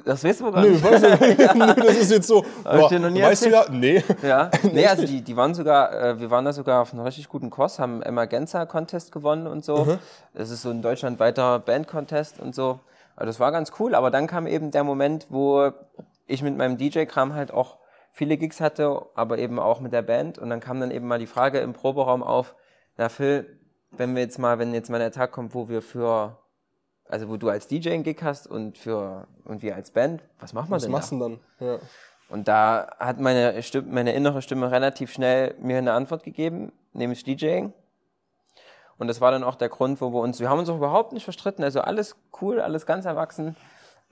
Das 0.05 0.23
weißt 0.23 0.41
du 0.41 0.53
gar 0.53 0.63
Nö, 0.63 0.71
nicht. 0.71 0.85
weißt 0.85 1.05
du, 1.05 1.09
Nö, 1.59 1.75
das 1.75 1.97
ist 1.97 2.11
jetzt 2.13 2.29
so. 2.29 2.45
Boah, 2.63 2.91
weißt 2.91 3.45
du 3.47 3.51
ja? 3.51 3.65
Nee. 3.71 4.03
Ja, 4.23 4.51
nee, 4.73 4.87
also 4.87 5.05
die, 5.05 5.23
die 5.23 5.37
waren 5.37 5.55
sogar, 5.55 5.93
äh, 5.93 6.21
wir 6.21 6.31
waren 6.31 6.45
da 6.45 6.53
sogar 6.53 6.83
auf 6.83 6.93
einem 6.93 7.03
richtig 7.03 7.29
guten 7.29 7.51
Kurs, 7.51 7.79
haben 7.79 8.03
Emergenza 8.03 8.67
Contest 8.67 9.11
gewonnen 9.11 9.47
und 9.47 9.65
so. 9.65 9.99
Das 10.35 10.51
ist 10.51 10.63
so 10.63 10.71
ein 10.71 10.81
deutschlandweiter 10.81 11.59
Band-Contest 11.59 12.41
und 12.41 12.55
so. 12.55 12.81
Also 13.17 13.27
das 13.27 13.41
war 13.41 13.53
ganz 13.53 13.73
cool, 13.79 13.95
aber 13.95 14.11
dann 14.11 14.27
kam 14.27 14.47
eben 14.47 14.71
der 14.71 14.85
Moment, 14.85 15.27
wo 15.29 15.73
ich 16.27 16.43
mit 16.43 16.57
meinem 16.57 16.79
DJ-Kram 16.79 17.35
halt 17.35 17.53
auch 17.53 17.79
viele 18.13 18.37
Gigs 18.37 18.61
hatte, 18.61 19.03
aber 19.15 19.39
eben 19.39 19.59
auch 19.59 19.81
mit 19.81 19.93
der 19.93 20.03
Band. 20.03 20.39
Und 20.39 20.51
dann 20.51 20.61
kam 20.61 20.81
dann 20.81 20.91
eben 20.91 21.07
mal 21.07 21.19
die 21.19 21.27
Frage 21.27 21.59
im 21.59 21.73
Proberaum 21.73 22.23
auf, 22.23 22.55
na 22.97 23.09
Phil, 23.09 23.59
wenn 23.91 24.15
wir 24.15 24.23
jetzt 24.23 24.39
mal, 24.39 24.59
wenn 24.59 24.73
jetzt 24.73 24.91
mal 24.91 24.99
der 24.99 25.13
Tag 25.13 25.33
kommt, 25.33 25.55
wo 25.55 25.69
wir 25.69 25.83
für, 25.83 26.39
also 27.09 27.29
wo 27.29 27.37
du 27.37 27.49
als 27.49 27.67
DJ 27.69 27.91
einen 27.91 28.03
Gig 28.03 28.23
hast 28.23 28.47
und 28.47 28.79
für, 28.79 29.27
und 29.45 29.63
wir 29.63 29.75
als 29.77 29.91
Band, 29.91 30.23
was 30.41 30.53
machen 30.53 30.71
wir 30.71 30.77
Was 30.77 30.83
denn 30.83 30.93
machst 30.93 31.13
da? 31.13 31.17
du 31.17 31.23
denn 31.29 31.41
dann? 31.59 31.69
Ja. 31.69 31.79
Und 32.29 32.49
da 32.49 32.89
hat 32.99 33.21
meine 33.21 33.63
Stimme, 33.63 33.93
meine 33.93 34.13
innere 34.15 34.41
Stimme 34.41 34.71
relativ 34.71 35.13
schnell 35.13 35.55
mir 35.61 35.79
eine 35.79 35.93
Antwort 35.93 36.23
gegeben, 36.23 36.73
nämlich 36.95 37.25
DJing. 37.25 37.75
Und 38.97 39.09
das 39.09 39.21
war 39.21 39.31
dann 39.31 39.45
auch 39.45 39.57
der 39.57 39.69
Grund, 39.69 40.01
wo 40.01 40.13
wir 40.13 40.21
uns, 40.21 40.41
wir 40.41 40.49
haben 40.49 40.61
uns 40.61 40.69
auch 40.69 40.77
überhaupt 40.77 41.13
nicht 41.13 41.25
verstritten, 41.25 41.63
also 41.63 41.81
alles 41.81 42.17
cool, 42.41 42.61
alles 42.61 42.87
ganz 42.87 43.05
erwachsen. 43.05 43.57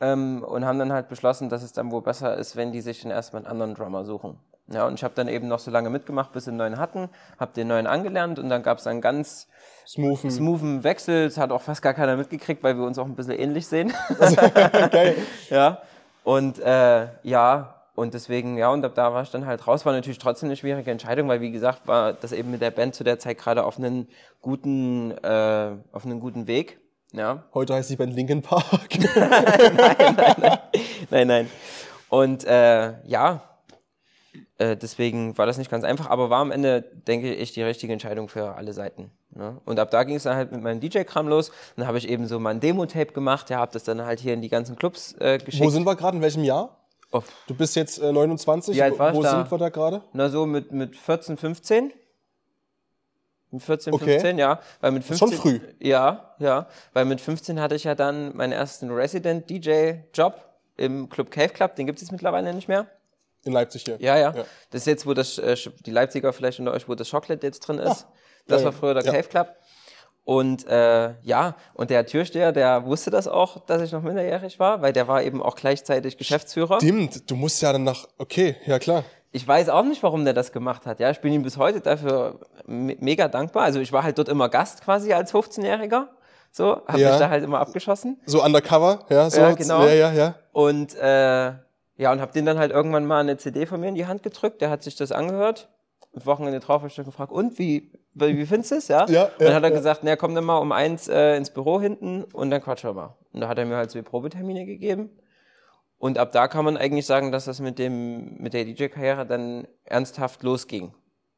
Ähm, 0.03 0.43
und 0.43 0.65
haben 0.65 0.79
dann 0.79 0.93
halt 0.93 1.09
beschlossen, 1.09 1.49
dass 1.49 1.63
es 1.63 1.73
dann 1.73 1.91
wohl 1.91 2.03
besser 2.03 2.37
ist, 2.37 2.57
wenn 2.57 2.73
die 2.73 2.81
sich 2.81 3.03
dann 3.03 3.11
erstmal 3.11 3.43
einen 3.43 3.51
anderen 3.51 3.75
Drummer 3.75 4.05
suchen. 4.05 4.39
Ja, 4.73 4.87
und 4.87 4.95
ich 4.95 5.03
habe 5.03 5.15
dann 5.17 5.27
eben 5.27 5.49
noch 5.49 5.59
so 5.59 5.71
lange 5.71 5.91
mitgemacht, 5.91 6.33
bis 6.33 6.45
sie 6.45 6.51
einen 6.51 6.59
neuen 6.59 6.79
hatten, 6.79 7.09
habe 7.39 7.53
den 7.55 7.67
neuen 7.69 7.89
angelernt 7.89 8.39
und 8.39 8.49
dann 8.49 8.63
gab 8.63 8.79
es 8.79 8.87
einen 8.87 9.01
ganz 9.01 9.49
Smoothen. 9.87 10.31
smoothen 10.31 10.85
Wechsel. 10.85 11.25
Das 11.27 11.39
hat 11.39 11.51
auch 11.51 11.63
fast 11.63 11.83
gar 11.83 11.93
keiner 11.93 12.17
mitgekriegt, 12.17 12.63
weil 12.63 12.77
wir 12.77 12.85
uns 12.85 12.97
auch 12.99 13.07
ein 13.07 13.17
bisschen 13.17 13.39
ähnlich 13.39 13.67
sehen. 13.67 13.93
Geil. 14.93 15.17
Ja. 15.49 15.83
Und 16.23 16.61
äh, 16.61 17.09
ja, 17.25 17.75
und 17.97 18.15
deswegen, 18.15 18.57
ja, 18.57 18.71
und 18.71 18.85
ab 18.85 18.93
da 18.95 19.13
war 19.13 19.23
ich 19.23 19.31
dann 19.31 19.45
halt 19.47 19.67
raus. 19.67 19.85
War 19.85 19.93
natürlich 19.93 20.19
trotzdem 20.19 20.49
eine 20.49 20.57
schwierige 20.57 20.91
Entscheidung, 20.91 21.29
weil 21.29 21.41
wie 21.41 21.51
gesagt, 21.51 21.89
war 21.89 22.13
das 22.13 22.31
eben 22.31 22.53
mit 22.53 22.63
der 22.63 22.71
Band 22.71 22.95
zu 22.95 23.03
der 23.03 23.19
Zeit 23.19 23.39
gerade 23.39 23.65
auf 23.65 23.77
einen 23.79 24.09
guten, 24.41 25.11
äh, 25.23 25.73
auf 25.93 26.05
einen 26.05 26.21
guten 26.21 26.47
Weg. 26.47 26.79
Ja. 27.13 27.43
Heute 27.53 27.75
heißt 27.75 27.91
die 27.91 27.97
Band 27.97 28.15
Linkin 28.15 28.43
Park. 28.43 28.89
Nein, 31.11 31.27
nein. 31.27 31.51
Und 32.09 32.45
äh, 32.45 33.03
ja, 33.05 33.43
äh, 34.61 34.77
deswegen 34.77 35.39
war 35.39 35.47
das 35.47 35.57
nicht 35.57 35.71
ganz 35.71 35.85
einfach, 35.85 36.11
aber 36.11 36.29
war 36.29 36.41
am 36.41 36.51
Ende, 36.51 36.83
denke 36.83 37.33
ich, 37.35 37.53
die 37.53 37.63
richtige 37.63 37.95
Entscheidung 37.95 38.29
für 38.29 38.57
alle 38.57 38.75
Seiten. 38.75 39.11
Ne? 39.31 39.59
Und 39.65 39.79
ab 39.79 39.91
da 39.91 40.05
ging 40.05 40.17
es 40.17 40.25
dann 40.25 40.37
halt 40.37 40.53
mit 40.53 40.61
meinem 40.63 40.81
DJ-Kram 40.81 41.29
los. 41.29 41.51
Dann 41.77 41.87
habe 41.87 41.97
ich 41.97 42.07
eben 42.07 42.27
so 42.27 42.39
mein 42.39 42.61
Demo-Tape 42.61 43.13
gemacht, 43.13 43.49
ja, 43.49 43.59
habe 43.59 43.73
das 43.73 43.85
dann 43.85 44.05
halt 44.05 44.21
hier 44.21 44.35
in 44.35 44.43
die 44.43 44.51
ganzen 44.51 44.77
Clubs 44.77 45.15
äh, 45.19 45.39
geschickt. 45.39 45.65
Wo 45.65 45.71
sind 45.71 45.87
wir 45.87 45.97
gerade? 45.97 46.19
In 46.19 46.23
welchem 46.23 46.45
Jahr? 46.45 46.77
Oh, 47.11 47.23
Du 47.47 47.55
bist 47.55 47.75
jetzt 47.75 47.99
äh, 48.01 48.13
29. 48.13 48.77
Wie 48.77 48.83
alt 48.83 48.99
war 48.99 49.11
ich 49.13 49.17
Wo 49.17 49.23
da? 49.23 49.31
sind 49.31 49.51
wir 49.51 49.57
da 49.59 49.71
gerade? 49.71 50.03
Na, 50.13 50.29
so 50.29 50.45
mit, 50.45 50.73
mit 50.73 50.95
14, 50.95 51.39
15. 51.39 51.93
Mit 53.53 53.63
14, 53.63 53.95
Okay. 53.95 54.05
15, 54.13 54.39
ja. 54.39 54.61
Weil 54.83 54.93
mit 54.93 55.03
ist 55.03 55.19
15, 55.19 55.29
schon 55.29 55.39
früh. 55.39 55.61
Ja, 55.81 56.35
ja. 56.39 56.67
Weil 56.93 57.07
mit 57.07 57.21
15 57.23 57.59
hatte 57.61 57.75
ich 57.77 57.85
ja 57.85 57.95
dann 57.95 58.37
meinen 58.37 58.53
ersten 58.53 58.91
Resident-DJ-Job 58.91 60.35
im 60.77 61.09
Club 61.09 61.31
Cave 61.31 61.49
Club. 61.49 61.77
Den 61.77 61.87
gibt 61.87 61.97
es 61.99 62.03
jetzt 62.03 62.13
mittlerweile 62.13 62.53
nicht 62.53 62.69
mehr. 62.69 62.87
In 63.45 63.53
Leipzig 63.53 63.85
hier. 63.85 63.97
Ja, 64.01 64.17
ja. 64.19 64.35
Ja. 64.37 64.45
Das 64.71 64.83
ist 64.83 64.87
jetzt, 64.87 65.07
wo 65.07 65.15
das, 65.15 65.39
äh, 65.39 65.57
die 65.87 65.91
Leipziger 65.91 66.33
vielleicht 66.33 66.59
unter 66.59 66.73
euch, 66.73 66.89
wo 66.89 66.95
das 66.95 67.11
Chocolate 67.11 67.47
jetzt 67.47 67.61
drin 67.61 67.79
ist. 67.79 68.05
Ah. 68.07 68.13
Das 68.47 68.61
Ja, 68.61 68.67
war 68.67 68.73
früher 68.73 68.95
der 68.95 69.05
Ja. 69.05 69.13
Cave 69.13 69.29
Club. 69.29 69.55
Und 70.25 70.67
äh, 70.69 71.15
ja, 71.23 71.57
und 71.75 71.91
der 71.91 72.05
Türsteher, 72.07 72.53
der 72.53 72.85
wusste 72.85 73.11
das 73.11 73.27
auch, 73.27 73.65
dass 73.67 73.81
ich 73.83 73.91
noch 73.93 74.03
minderjährig 74.03 74.59
war, 74.61 74.83
weil 74.83 74.93
der 74.93 75.09
war 75.09 75.23
eben 75.23 75.43
auch 75.43 75.57
gleichzeitig 75.57 76.19
Geschäftsführer. 76.19 76.77
Stimmt, 76.79 77.29
du 77.31 77.35
musst 77.37 77.63
ja 77.63 77.73
dann 77.73 77.85
nach. 77.85 78.07
Okay, 78.19 78.57
ja 78.67 78.79
klar. 78.79 79.05
Ich 79.33 79.47
weiß 79.47 79.69
auch 79.71 79.85
nicht, 79.85 80.03
warum 80.03 80.25
der 80.25 80.35
das 80.35 80.53
gemacht 80.53 80.87
hat. 80.87 81.01
Ja, 81.01 81.11
ich 81.11 81.21
bin 81.21 81.33
ihm 81.33 81.43
bis 81.43 81.57
heute 81.57 81.81
dafür 81.81 82.41
me 82.67 82.97
mega 83.01 83.29
dankbar. 83.29 83.63
Also 83.65 83.81
ich 83.81 83.93
war 83.93 84.03
halt 84.03 84.19
dort 84.19 84.29
immer 84.29 84.49
Gast 84.49 84.83
quasi 84.83 85.13
als 85.13 85.33
15-Jähriger. 85.33 86.09
So, 86.53 86.83
habe 86.87 86.99
Ja. 87.01 87.11
mich 87.11 87.19
da 87.21 87.29
halt 87.31 87.45
immer 87.45 87.61
abgeschossen. 87.61 88.21
So 88.27 88.43
undercover, 88.45 89.05
ja, 89.09 89.31
so. 89.31 89.41
Ja, 89.41 89.53
genau. 89.53 89.85
Ja, 89.85 89.93
ja, 89.95 90.13
ja. 90.13 90.35
Und 90.53 90.95
äh, 90.97 91.53
ja, 92.01 92.11
und 92.13 92.21
habe 92.23 92.33
den 92.33 92.47
dann 92.47 92.59
halt 92.59 92.73
irgendwann 92.73 93.05
mal 93.05 93.21
eine 93.21 93.37
CD 93.37 93.67
von 93.67 93.79
mir 93.79 93.89
in 93.89 93.95
die 93.95 94.07
Hand 94.07 94.23
gedrückt. 94.23 94.63
Der 94.63 94.71
hat 94.71 94.83
sich 94.83 94.97
das 94.97 95.13
angehört. 95.13 95.69
Und 96.13 96.25
Wochenende 96.25 96.59
drauf 96.59 96.81
habe 96.81 96.89
ich 96.89 96.95
dann 96.95 97.05
gefragt, 97.05 97.31
und 97.31 97.59
wie, 97.59 97.93
wie, 98.15 98.39
wie 98.39 98.47
findest 98.47 98.73
du 98.73 98.77
es? 98.77 98.89
Ja? 98.89 99.07
Ja, 99.07 99.25
und 99.25 99.33
dann 99.39 99.49
ja, 99.49 99.55
hat 99.55 99.63
er 99.65 99.69
ja. 99.69 99.77
gesagt, 99.77 100.01
na 100.03 100.17
komm 100.17 100.35
dann 100.35 100.45
mal 100.45 100.57
um 100.57 100.73
eins 100.73 101.09
äh, 101.09 101.37
ins 101.37 101.51
Büro 101.51 101.79
hinten 101.79 102.25
und 102.25 102.51
dann 102.51 102.63
quatschen 102.63 102.89
wir 102.89 102.95
mal. 102.95 103.19
Und 103.35 103.43
da 103.43 103.49
hat 103.49 103.59
er 103.59 103.67
mir 103.67 103.77
halt 103.77 103.91
zwei 103.91 104.01
Probetermine 104.01 104.65
gegeben. 104.65 105.11
Und 105.99 106.17
ab 106.17 106.33
da 106.33 106.49
kann 106.49 106.65
man 106.65 106.79
eigentlich 106.79 107.05
sagen, 107.05 107.33
dass 107.33 107.45
das 107.45 107.61
mit 107.61 107.79
dem 107.79 108.39
mit 108.39 108.55
der 108.55 108.65
DJ-Karriere 108.65 109.27
dann 109.27 109.69
ernsthaft 109.85 110.43
losging. 110.43 110.95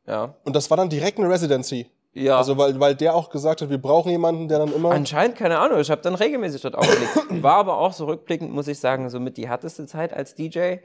Ja. 0.07 0.37
Und 0.45 0.55
das 0.55 0.71
war 0.71 0.77
dann 0.77 0.89
direkt 0.89 1.19
eine 1.19 1.29
Residency. 1.29 1.91
Ja. 2.15 2.37
Also 2.37 2.59
weil, 2.59 2.79
weil 2.79 2.95
der 2.95 3.15
auch 3.15 3.31
gesagt 3.31 3.63
hat, 3.63 3.71
wir 3.71 3.79
brauchen 3.79 4.11
jemanden, 4.11 4.49
der 4.49 4.59
dann 4.59 4.73
immer. 4.73 4.91
Anscheinend, 4.91 5.37
keine 5.37 5.59
Ahnung. 5.59 5.81
Ich 5.81 5.91
habe 5.91 6.03
dann 6.03 6.15
regelmäßig 6.15 6.61
dort 6.61 6.75
aufgelegt. 6.75 7.11
War 7.43 7.55
aber 7.55 7.79
auch 7.79 7.93
so 7.93 8.05
rückblickend, 8.05 8.53
muss 8.53 8.69
ich 8.69 8.79
sagen, 8.79 9.09
somit 9.09 9.37
die 9.37 9.49
härteste 9.49 9.87
Zeit 9.87 10.13
als 10.13 10.35
DJ, 10.35 10.77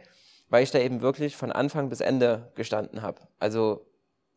weil 0.49 0.63
ich 0.63 0.71
da 0.71 0.79
eben 0.79 1.01
wirklich 1.01 1.35
von 1.35 1.51
Anfang 1.51 1.89
bis 1.89 1.99
Ende 1.99 2.51
gestanden 2.55 3.01
habe. 3.01 3.19
Also 3.39 3.85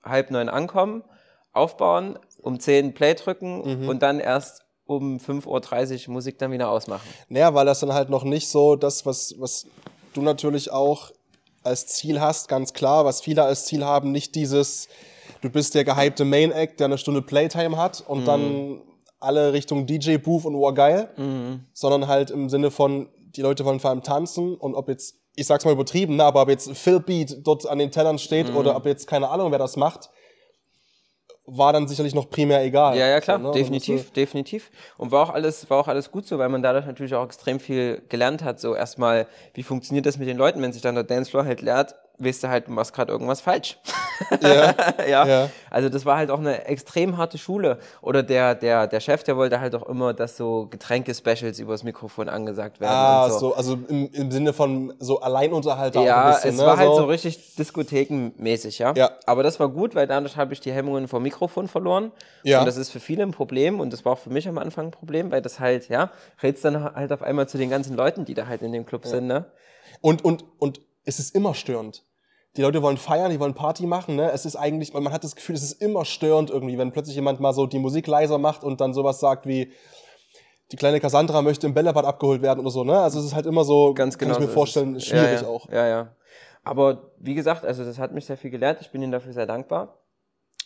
halb 0.03 0.31
neun 0.31 0.49
ankommen, 0.49 1.05
aufbauen, 1.53 2.19
um 2.43 2.59
zehn 2.59 2.95
Play 2.95 3.15
drücken 3.15 3.87
und 3.87 4.03
dann 4.03 4.19
erst 4.19 4.65
um 4.87 5.19
5.30 5.19 6.09
Uhr 6.09 6.15
Musik 6.15 6.39
dann 6.39 6.51
wieder 6.51 6.69
ausmachen. 6.69 7.07
Naja, 7.29 7.55
weil 7.55 7.67
das 7.67 7.81
dann 7.81 7.93
halt 7.93 8.11
noch 8.11 8.25
nicht 8.25 8.49
so 8.49 8.75
das, 8.75 9.07
was, 9.07 9.35
was 9.39 9.67
du 10.15 10.23
natürlich 10.23 10.73
auch 10.73 11.13
als 11.63 11.87
Ziel 11.87 12.21
hast, 12.21 12.49
ganz 12.49 12.73
klar, 12.73 13.05
was 13.05 13.21
viele 13.21 13.45
als 13.45 13.67
Ziel 13.67 13.85
haben, 13.85 14.11
nicht 14.11 14.35
dieses, 14.35 14.89
du 15.41 15.51
bist 15.51 15.75
der 15.75 15.85
gehypte 15.85 16.25
Main 16.25 16.53
Act, 16.53 16.81
der 16.81 16.87
eine 16.87 16.99
Stunde 16.99 17.23
Playtime 17.23 17.77
hat 17.77 18.05
und 18.07 18.27
dann 18.27 18.83
alle 19.19 19.53
Richtung 19.53 19.87
DJ-Booth 19.87 20.47
und 20.47 20.55
oh 20.55 20.73
geil, 20.73 21.11
sondern 21.73 22.09
halt 22.09 22.31
im 22.31 22.49
Sinne 22.49 22.71
von, 22.71 23.09
die 23.37 23.43
Leute 23.43 23.65
wollen 23.65 23.81
vor 23.81 23.91
allem 23.91 24.03
tanzen 24.03 24.55
und 24.55 24.75
ob 24.75 24.89
jetzt, 24.89 25.17
ich 25.37 25.47
sag's 25.47 25.65
mal 25.65 25.73
übertrieben, 25.73 26.17
ne, 26.17 26.25
aber 26.25 26.43
ob 26.43 26.49
jetzt 26.49 26.71
Phil 26.77 27.01
Beat 27.01 27.47
dort 27.47 27.67
an 27.67 27.79
den 27.79 27.91
Tellern 27.91 28.19
steht 28.19 28.55
oder 28.55 28.77
ob 28.77 28.87
jetzt 28.87 29.07
keine 29.07 29.29
Ahnung, 29.29 29.53
wer 29.53 29.59
das 29.59 29.77
macht, 29.77 30.11
war 31.47 31.73
dann 31.73 31.89
sicherlich 31.89 32.15
noch 32.15 32.31
primär 32.31 32.63
egal. 32.65 32.97
Ja, 32.97 33.09
ja, 33.09 33.21
klar, 33.21 33.39
So, 33.39 33.43
ne? 33.43 33.49
Also 33.49 33.59
definitiv, 33.59 34.13
definitiv. 34.13 34.71
Und 34.97 35.11
war 35.11 35.25
auch 35.25 35.31
alles, 35.31 35.69
war 35.69 35.79
auch 35.79 35.89
alles 35.89 36.11
gut 36.11 36.27
so, 36.27 36.39
weil 36.39 36.49
man 36.49 36.63
dadurch 36.63 36.87
natürlich 36.87 37.15
auch 37.15 37.25
extrem 37.25 37.59
viel 37.59 38.03
gelernt 38.09 38.45
hat. 38.45 38.61
So 38.61 38.75
erstmal, 38.75 39.27
wie 39.55 39.63
funktioniert 39.63 40.07
das 40.07 40.19
mit 40.19 40.29
den 40.29 40.37
Leuten, 40.37 40.63
wenn 40.63 40.73
sich 40.73 40.83
dann 40.83 40.95
der 40.95 41.05
Dancefloor 41.05 41.45
halt 41.45 41.61
leert, 41.61 41.97
weißt 42.23 42.45
du 42.45 42.49
halt, 42.49 42.69
du 42.69 42.73
machst 42.73 42.93
gerade 42.93 43.12
irgendwas 43.12 43.41
falsch. 43.41 43.79
Ja, 44.43 44.75
ja. 45.09 45.27
Ja. 45.27 45.50
Also 45.71 45.89
das 45.89 46.05
war 46.05 46.19
halt 46.19 46.31
auch 46.31 46.39
eine 46.39 46.67
extrem 46.67 47.17
harte 47.17 47.39
Schule. 47.39 47.79
Oder 48.03 48.23
der, 48.23 48.55
der, 48.55 48.87
der 48.87 49.00
Chef, 49.00 49.23
der 49.23 49.37
wollte 49.39 49.61
halt 49.61 49.75
auch 49.75 49.89
immer, 49.89 50.12
dass 50.12 50.37
so 50.37 50.67
Getränke-Specials 50.71 51.59
übers 51.59 51.85
Mikrofon 51.85 52.29
angesagt 52.29 52.81
werden. 52.81 52.93
Ah, 52.93 53.25
und 53.25 53.39
so. 53.39 53.55
also 53.55 53.79
im, 53.89 54.11
im 54.12 54.31
Sinne 54.31 54.53
von 54.53 54.93
so 54.99 55.21
Alleinunterhalter 55.21 56.03
Ja, 56.03 56.33
bisschen, 56.33 56.50
es 56.50 56.57
ne? 56.59 56.67
war 56.67 56.77
halt 56.77 56.95
so 56.95 57.05
richtig 57.07 57.55
diskothekenmäßig, 57.57 58.79
ja? 58.79 58.93
Ja. 58.95 59.11
Aber 59.27 59.43
das 59.43 59.59
war 59.59 59.69
gut, 59.69 59.95
weil 59.95 60.07
dadurch 60.07 60.37
habe 60.37 60.53
ich 60.53 60.61
die 60.61 60.73
Hemmungen 60.73 61.09
vom 61.09 61.23
Mikrofon 61.23 61.67
verloren. 61.67 62.12
Ja. 62.43 62.61
Und 62.61 62.67
das 62.67 62.77
ist 62.77 62.91
für 62.91 63.00
viele 63.00 63.23
ein 63.23 63.33
Problem 63.33 63.81
und 63.81 63.91
das 63.91 64.05
war 64.05 64.12
auch 64.12 64.19
für 64.19 64.31
mich 64.31 64.49
am 64.49 64.59
Anfang 64.59 64.89
ein 64.89 64.91
Problem, 64.91 65.31
weil 65.31 65.43
das 65.43 65.61
halt, 65.61 65.89
ja, 65.89 66.11
redst 66.43 66.65
dann 66.65 66.95
halt 66.95 67.12
auf 67.12 67.23
einmal 67.23 67.49
zu 67.49 67.59
den 67.59 67.71
ganzen 67.71 67.97
Leuten, 67.97 68.25
die 68.25 68.35
da 68.35 68.47
halt 68.47 68.62
in 68.62 68.73
dem 68.73 68.85
Club 68.85 69.07
sind, 69.07 69.27
ne? 69.27 69.47
Und, 70.03 70.25
und, 70.25 70.45
und 70.59 70.81
es 71.05 71.19
ist 71.19 71.35
immer 71.35 71.55
störend. 71.55 72.05
Die 72.57 72.62
Leute 72.62 72.83
wollen 72.83 72.97
feiern, 72.97 73.30
die 73.30 73.38
wollen 73.38 73.54
Party 73.54 73.87
machen, 73.87 74.16
ne? 74.16 74.33
Es 74.33 74.45
ist 74.45 74.57
eigentlich, 74.57 74.92
man 74.92 75.12
hat 75.12 75.23
das 75.23 75.37
Gefühl, 75.37 75.54
es 75.54 75.62
ist 75.62 75.80
immer 75.80 76.04
störend 76.04 76.50
irgendwie, 76.50 76.78
wenn 76.78 76.90
plötzlich 76.90 77.14
jemand 77.14 77.38
mal 77.38 77.52
so 77.52 77.66
die 77.66 77.78
Musik 77.78 78.07
leiser 78.09 78.38
macht 78.38 78.64
und 78.64 78.80
dann 78.80 78.92
sowas 78.92 79.21
sagt 79.21 79.47
wie, 79.47 79.73
die 80.73 80.76
kleine 80.76 81.00
Cassandra 81.00 81.42
möchte 81.42 81.66
im 81.66 81.75
Bällebad 81.75 82.04
abgeholt 82.04 82.42
werden 82.42 82.61
oder 82.61 82.71
so, 82.71 82.85
ne? 82.85 82.99
Also 82.99 83.21
es 83.21 83.26
ist 83.26 83.35
halt 83.35 83.47
immer 83.47 83.64
so, 83.64 83.95
Ganz 83.95 84.19
genau. 84.19 84.35
kann 84.35 84.42
ich 84.42 84.47
mir 84.47 84.47
so 84.47 84.50
ist 84.50 84.54
vorstellen, 84.54 84.97
es. 84.97 85.07
schwierig 85.07 85.40
ja, 85.40 85.42
ja. 85.42 85.49
auch. 85.49 85.69
Ja, 85.69 85.87
ja. 85.87 86.16
Aber 86.62 87.12
wie 87.19 87.35
gesagt, 87.35 87.64
also 87.64 87.85
das 87.85 87.99
hat 87.99 88.12
mich 88.12 88.26
sehr 88.26 88.37
viel 88.37 88.50
gelehrt. 88.50 88.80
Ich 88.80 88.90
bin 88.90 89.02
ihnen 89.02 89.12
dafür 89.12 89.33
sehr 89.33 89.47
dankbar. 89.47 89.97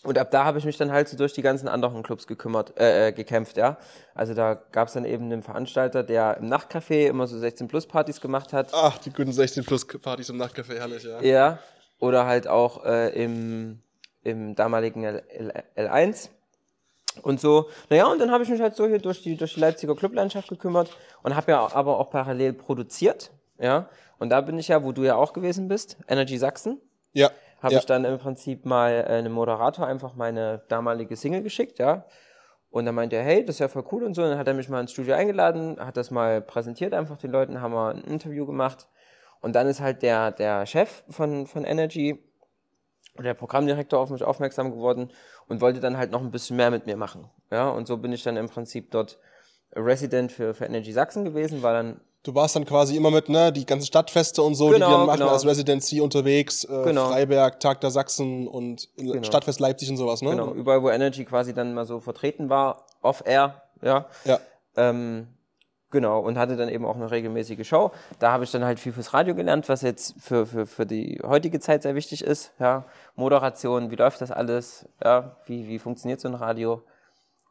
Und 0.02 0.18
ab 0.18 0.30
da 0.30 0.44
habe 0.44 0.58
ich 0.58 0.66
mich 0.66 0.76
dann 0.76 0.92
halt 0.92 1.08
so 1.08 1.16
durch 1.16 1.32
die 1.32 1.40
ganzen 1.40 1.66
anderen 1.66 2.02
Clubs 2.02 2.26
gekümmert, 2.26 2.78
äh, 2.78 3.08
äh, 3.08 3.12
gekämpft, 3.12 3.56
ja. 3.56 3.78
Also 4.14 4.34
da 4.34 4.54
gab 4.54 4.88
es 4.88 4.94
dann 4.94 5.06
eben 5.06 5.24
einen 5.24 5.42
Veranstalter, 5.42 6.02
der 6.02 6.36
im 6.36 6.52
Nachtcafé 6.52 7.06
immer 7.06 7.26
so 7.26 7.36
16-Plus-Partys 7.36 8.20
gemacht 8.20 8.52
hat. 8.52 8.72
Ach, 8.74 8.98
die 8.98 9.10
guten 9.10 9.32
16 9.32 9.64
Plus 9.64 9.86
Partys 9.86 10.28
im 10.28 10.36
Nachtcafé, 10.36 10.74
herrlich, 10.74 11.04
ja. 11.04 11.22
Ja. 11.22 11.58
Oder 11.98 12.26
halt 12.26 12.48
auch 12.48 12.84
äh, 12.84 13.10
im, 13.10 13.80
im 14.22 14.54
damaligen 14.54 15.04
L 15.04 15.22
L 15.28 15.88
L1 15.88 16.28
und 17.22 17.40
so. 17.40 17.68
Naja, 17.90 18.06
und 18.06 18.18
dann 18.18 18.30
habe 18.30 18.44
ich 18.44 18.50
mich 18.50 18.60
halt 18.60 18.74
so 18.74 18.86
hier 18.86 18.98
durch 18.98 19.22
die, 19.22 19.36
durch 19.36 19.54
die 19.54 19.60
Leipziger 19.60 19.94
Clublandschaft 19.94 20.48
gekümmert 20.48 20.90
und 21.22 21.36
habe 21.36 21.52
ja 21.52 21.74
aber 21.74 21.98
auch 21.98 22.10
parallel 22.10 22.52
produziert. 22.52 23.30
Ja. 23.58 23.88
Und 24.18 24.30
da 24.30 24.40
bin 24.40 24.58
ich 24.58 24.68
ja, 24.68 24.82
wo 24.82 24.92
du 24.92 25.02
ja 25.02 25.16
auch 25.16 25.32
gewesen 25.32 25.68
bist, 25.68 25.96
Energy 26.08 26.38
Sachsen. 26.38 26.80
Ja. 27.12 27.30
Habe 27.62 27.74
ja. 27.74 27.80
ich 27.80 27.86
dann 27.86 28.04
im 28.04 28.18
Prinzip 28.18 28.66
mal 28.66 28.92
äh, 28.92 29.12
einem 29.12 29.32
Moderator 29.32 29.86
einfach 29.86 30.14
meine 30.14 30.62
damalige 30.68 31.16
Single 31.16 31.42
geschickt, 31.42 31.78
ja. 31.78 32.04
Und 32.70 32.86
dann 32.86 32.94
meinte 32.96 33.14
er, 33.14 33.22
hey, 33.22 33.44
das 33.44 33.56
ist 33.56 33.60
ja 33.60 33.68
voll 33.68 33.84
cool 33.92 34.02
und 34.02 34.14
so. 34.14 34.22
Und 34.22 34.30
dann 34.30 34.38
hat 34.38 34.48
er 34.48 34.54
mich 34.54 34.68
mal 34.68 34.80
ins 34.80 34.90
Studio 34.90 35.14
eingeladen, 35.14 35.78
hat 35.78 35.96
das 35.96 36.10
mal 36.10 36.42
präsentiert 36.42 36.92
einfach 36.92 37.16
den 37.16 37.30
Leuten, 37.30 37.60
haben 37.60 37.72
wir 37.72 37.90
ein 37.90 38.02
Interview 38.02 38.46
gemacht. 38.46 38.88
Und 39.44 39.52
dann 39.52 39.66
ist 39.66 39.80
halt 39.80 40.00
der, 40.00 40.32
der 40.32 40.64
Chef 40.64 41.02
von, 41.10 41.46
von 41.46 41.64
Energy, 41.64 42.18
der 43.22 43.34
Programmdirektor 43.34 44.00
auf 44.00 44.08
mich 44.08 44.24
aufmerksam 44.24 44.70
geworden 44.70 45.10
und 45.48 45.60
wollte 45.60 45.80
dann 45.80 45.98
halt 45.98 46.10
noch 46.10 46.22
ein 46.22 46.30
bisschen 46.30 46.56
mehr 46.56 46.70
mit 46.70 46.86
mir 46.86 46.96
machen. 46.96 47.28
Ja, 47.50 47.68
und 47.68 47.86
so 47.86 47.98
bin 47.98 48.10
ich 48.10 48.22
dann 48.22 48.38
im 48.38 48.48
Prinzip 48.48 48.90
dort 48.90 49.18
Resident 49.76 50.32
für, 50.32 50.54
für 50.54 50.64
Energy 50.64 50.92
Sachsen 50.92 51.26
gewesen, 51.26 51.62
war 51.62 51.74
dann 51.74 52.00
Du 52.22 52.34
warst 52.34 52.56
dann 52.56 52.64
quasi 52.64 52.96
immer 52.96 53.10
mit, 53.10 53.28
ne, 53.28 53.52
die 53.52 53.66
ganzen 53.66 53.84
Stadtfeste 53.84 54.40
und 54.40 54.54
so, 54.54 54.68
Genau, 54.70 54.86
die 54.86 54.92
dann 54.92 55.06
machen 55.06 55.18
genau. 55.18 55.32
als 55.32 55.44
Residency 55.44 56.00
unterwegs, 56.00 56.64
äh, 56.64 56.84
Genau. 56.84 57.08
Freiberg, 57.10 57.60
Tag 57.60 57.82
der 57.82 57.90
Sachsen 57.90 58.48
und 58.48 58.88
Stadtfest 59.20 59.60
Leipzig 59.60 59.90
und 59.90 59.98
sowas, 59.98 60.22
ne? 60.22 60.30
Genau, 60.30 60.54
überall, 60.54 60.82
wo 60.82 60.88
Energy 60.88 61.26
quasi 61.26 61.52
dann 61.52 61.74
mal 61.74 61.84
so 61.84 62.00
vertreten 62.00 62.48
war, 62.48 62.86
off-air, 63.02 63.60
ja. 63.82 64.06
Ja. 64.24 64.40
Ähm, 64.74 65.28
genau, 65.94 66.20
und 66.20 66.36
hatte 66.36 66.56
dann 66.56 66.68
eben 66.68 66.84
auch 66.84 66.96
eine 66.96 67.10
regelmäßige 67.10 67.66
Show. 67.66 67.90
Da 68.18 68.32
habe 68.32 68.44
ich 68.44 68.50
dann 68.50 68.62
halt 68.64 68.78
viel 68.78 68.92
fürs 68.92 69.14
Radio 69.14 69.34
gelernt, 69.34 69.70
was 69.70 69.80
jetzt 69.80 70.14
für, 70.20 70.44
für, 70.44 70.66
für 70.66 70.84
die 70.84 71.18
heutige 71.24 71.58
Zeit 71.60 71.82
sehr 71.84 71.94
wichtig 71.94 72.22
ist. 72.22 72.52
Ja. 72.58 72.84
Moderation, 73.16 73.90
wie 73.90 73.96
läuft 73.96 74.20
das 74.20 74.30
alles? 74.30 74.86
Ja, 75.02 75.36
wie, 75.46 75.66
wie 75.68 75.78
funktioniert 75.78 76.20
so 76.20 76.28
ein 76.28 76.34
Radio? 76.34 76.82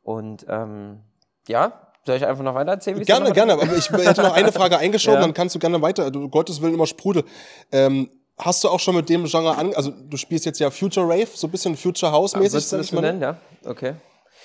Und 0.03 0.45
ähm, 0.49 0.99
ja, 1.47 1.73
soll 2.05 2.17
ich 2.17 2.25
einfach 2.25 2.43
noch 2.43 2.53
weiter 2.55 2.71
erzählen? 2.71 2.99
wie 2.99 3.03
Gerne, 3.05 3.31
gerne, 3.31 3.53
aber 3.53 3.63
ich 3.75 3.89
hätte 3.89 4.21
noch 4.21 4.33
eine 4.35 4.51
Frage 4.51 4.77
eingeschoben, 4.85 5.15
Ja. 5.19 5.25
dann 5.25 5.33
kannst 5.33 5.55
du 5.55 5.59
gerne 5.59 5.81
weiter, 5.81 6.11
du 6.11 6.29
Gottes 6.29 6.61
Willen 6.61 6.73
immer 6.73 6.85
Sprudel. 6.87 7.23
Ähm, 7.71 8.09
hast 8.37 8.63
du 8.63 8.69
auch 8.69 8.79
schon 8.79 8.95
mit 8.95 9.07
dem 9.09 9.23
Genre 9.25 9.57
an, 9.57 9.73
also 9.73 9.91
du 9.91 10.17
spielst 10.17 10.45
jetzt 10.45 10.59
ja 10.59 10.69
Future 10.69 11.07
Rave, 11.07 11.27
so 11.33 11.47
ein 11.47 11.51
bisschen 11.51 11.77
Future 11.77 12.11
House 12.11 12.35
mäßig, 12.35 12.53
Würdest 12.53 12.71
du 12.73 12.77
das 12.77 12.91
mal. 12.91 13.01
nennen? 13.01 13.21
Ja, 13.21 13.37
okay. 13.65 13.93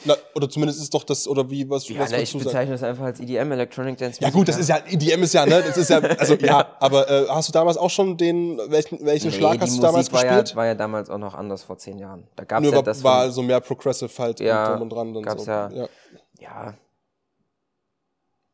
Na, 0.05 0.14
oder 0.35 0.49
zumindest 0.49 0.81
ist 0.81 0.95
doch 0.95 1.02
das, 1.05 1.26
oder 1.26 1.50
wie, 1.50 1.69
was, 1.69 1.88
Ja, 1.88 1.99
was 1.99 2.11
würdest 2.11 2.23
ich 2.35 2.38
du 2.40 2.45
bezeichne 2.47 2.73
das 2.73 2.83
einfach 2.83 3.05
als 3.05 3.21
EDM, 3.21 3.50
Electronic 3.52 3.99
Dance 3.99 4.21
Ja 4.23 4.31
gut, 4.31 4.47
das 4.49 4.57
ist 4.59 4.69
ja, 4.69 4.78
EDM 4.88 5.23
ist 5.25 5.35
ja, 5.35 5.45
ne, 5.45 5.62
das 5.67 5.76
ist 5.76 5.90
ja, 5.90 5.99
also 6.19 6.35
ja, 6.35 6.76
aber 6.78 7.11
äh, 7.11 7.26
hast 7.28 7.49
du 7.49 7.52
damals 7.52 7.76
auch 7.76 7.90
schon 7.90 8.17
den, 8.17 8.59
welchen, 8.69 9.05
welchen 9.05 9.33
Schlag 9.33 9.55
die 9.55 9.61
hast 9.61 9.71
du 9.71 9.76
Musik 9.76 9.83
damals 9.83 10.12
war 10.12 10.23
gespielt? 10.23 10.50
Ja, 10.50 10.57
war 10.57 10.67
ja 10.67 10.75
damals 10.75 11.11
auch 11.11 11.19
noch 11.19 11.35
anders 11.35 11.62
vor 11.64 11.78
zehn 11.78 11.99
Jahren. 11.99 12.28
Da 12.37 12.45
gab 12.45 12.59
es 12.61 12.64
Nur 12.64 12.73
ja 12.73 12.76
war, 12.76 12.83
das 12.85 13.02
war 13.02 13.25
von- 13.25 13.33
so 13.33 13.43
mehr 13.43 13.61
Progressive 13.61 14.11
halt 14.19 14.40
Ja, 14.40 14.64
und 14.67 14.71
drum 14.73 14.83
und 14.83 14.90
dran. 14.90 15.17
Und 15.17 15.23
gab's 15.25 15.45
so. 15.45 15.50
ja. 15.50 15.69
ja. 15.73 15.88
ja, 16.40 16.75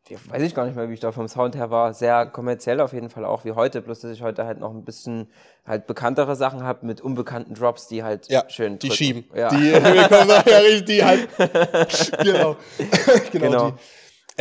ja, 0.08 0.18
weiß 0.28 0.42
ich 0.42 0.54
gar 0.54 0.66
nicht 0.66 0.76
mehr, 0.76 0.88
wie 0.90 0.94
ich 0.94 1.00
da 1.00 1.12
vom 1.12 1.28
Sound 1.28 1.56
her 1.56 1.70
war. 1.70 1.94
Sehr 1.94 2.26
kommerziell 2.26 2.80
auf 2.80 2.92
jeden 2.92 3.08
Fall 3.08 3.24
auch 3.24 3.44
wie 3.44 3.52
heute, 3.52 3.80
bloß 3.80 4.00
dass 4.00 4.10
ich 4.10 4.22
heute 4.22 4.44
halt 4.44 4.60
noch 4.60 4.70
ein 4.70 4.84
bisschen 4.84 5.28
halt 5.66 5.86
bekanntere 5.86 6.36
Sachen 6.36 6.62
habe 6.62 6.84
mit 6.86 7.00
unbekannten 7.00 7.54
Drops, 7.54 7.88
die 7.88 8.02
halt 8.02 8.28
Ja, 8.28 8.44
schön 8.48 8.78
die 8.78 8.88
drücken. 8.88 8.96
schieben. 8.96 9.24
Ja. 9.34 9.48
Die, 9.48 9.72
wir 9.72 10.08
kommen 10.08 10.28
nachher 10.28 10.80
die 10.82 11.04
halt. 11.04 11.28
genau. 12.22 12.56
genau. 13.32 13.50
Genau. 13.50 13.70
Die 13.70 13.76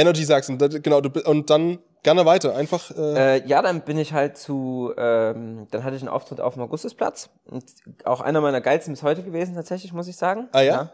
Energy 0.02 0.24
Sachsen, 0.26 0.58
genau. 0.58 1.02
Du, 1.02 1.22
und 1.30 1.50
dann 1.50 1.80
gerne 2.02 2.26
weiter. 2.26 2.56
Einfach, 2.56 2.92
äh, 2.92 3.38
Äh, 3.38 3.48
ja, 3.48 3.62
dann 3.62 3.82
bin 3.82 3.98
ich 3.98 4.12
halt 4.12 4.38
zu, 4.38 4.92
ähm, 4.98 5.68
dann 5.72 5.84
hatte 5.84 5.96
ich 5.96 6.02
einen 6.02 6.10
Auftritt 6.10 6.42
auf 6.42 6.56
dem 6.56 6.64
Augustusplatz 6.64 7.30
und 7.46 7.64
auch 8.04 8.20
einer 8.22 8.42
meiner 8.42 8.60
geilsten 8.60 8.94
bis 8.94 9.04
heute 9.04 9.24
gewesen 9.24 9.56
tatsächlich, 9.56 9.94
muss 9.94 10.08
ich 10.08 10.18
sagen. 10.18 10.50
ah 10.52 10.62
ja? 10.62 10.92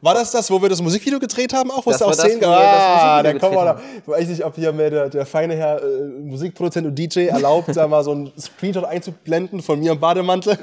War 0.00 0.14
das 0.14 0.30
das, 0.30 0.50
wo 0.50 0.60
wir 0.60 0.68
das 0.68 0.80
Musikvideo 0.80 1.18
gedreht 1.18 1.52
haben, 1.52 1.70
auch? 1.70 1.84
Wo 1.84 1.90
Das 1.90 2.00
es 2.00 2.06
da 2.06 2.06
auch 2.06 2.14
Szenen 2.14 2.40
gab? 2.40 2.50
Ah, 2.50 3.22
da 3.22 3.32
kommen 3.38 3.54
wir 3.54 3.64
gedreht 3.64 4.02
da. 4.06 4.12
Weiß 4.12 4.28
nicht, 4.28 4.44
ob 4.44 4.54
hier 4.54 4.72
mir 4.72 4.90
der, 4.90 5.08
der 5.08 5.26
feine 5.26 5.54
Herr 5.54 5.82
äh, 5.82 6.04
Musikproduzent 6.20 6.86
und 6.86 6.94
DJ 6.94 7.26
erlaubt, 7.26 7.76
da 7.76 7.86
mal 7.86 8.02
so 8.04 8.12
einen 8.12 8.32
Screenshot 8.38 8.84
einzublenden 8.84 9.62
von 9.62 9.80
mir 9.80 9.92
im 9.92 10.00
Bademantel. 10.00 10.58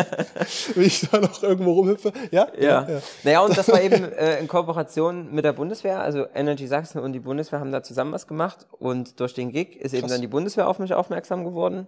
Wie 0.74 0.84
ich 0.84 1.08
da 1.10 1.18
noch 1.18 1.42
irgendwo 1.42 1.72
rumhüpfe. 1.72 2.12
Ja? 2.30 2.48
Ja. 2.58 2.86
Naja, 3.24 3.40
und 3.40 3.56
das 3.56 3.68
war 3.68 3.80
eben 3.80 4.12
äh, 4.12 4.38
in 4.38 4.48
Kooperation 4.48 5.32
mit 5.32 5.44
der 5.44 5.52
Bundeswehr. 5.52 6.00
Also 6.00 6.26
Energy 6.34 6.66
Sachsen 6.66 7.00
und 7.00 7.12
die 7.12 7.20
Bundeswehr 7.20 7.60
haben 7.60 7.72
da 7.72 7.82
zusammen 7.82 8.12
was 8.12 8.26
gemacht. 8.26 8.66
Und 8.78 9.20
durch 9.20 9.34
den 9.34 9.52
Gig 9.52 9.76
ist 9.76 9.94
eben 9.94 10.08
dann 10.08 10.20
die 10.20 10.26
Bundeswehr 10.26 10.68
auf 10.68 10.78
mich 10.78 10.94
aufmerksam 10.94 11.44
geworden. 11.44 11.86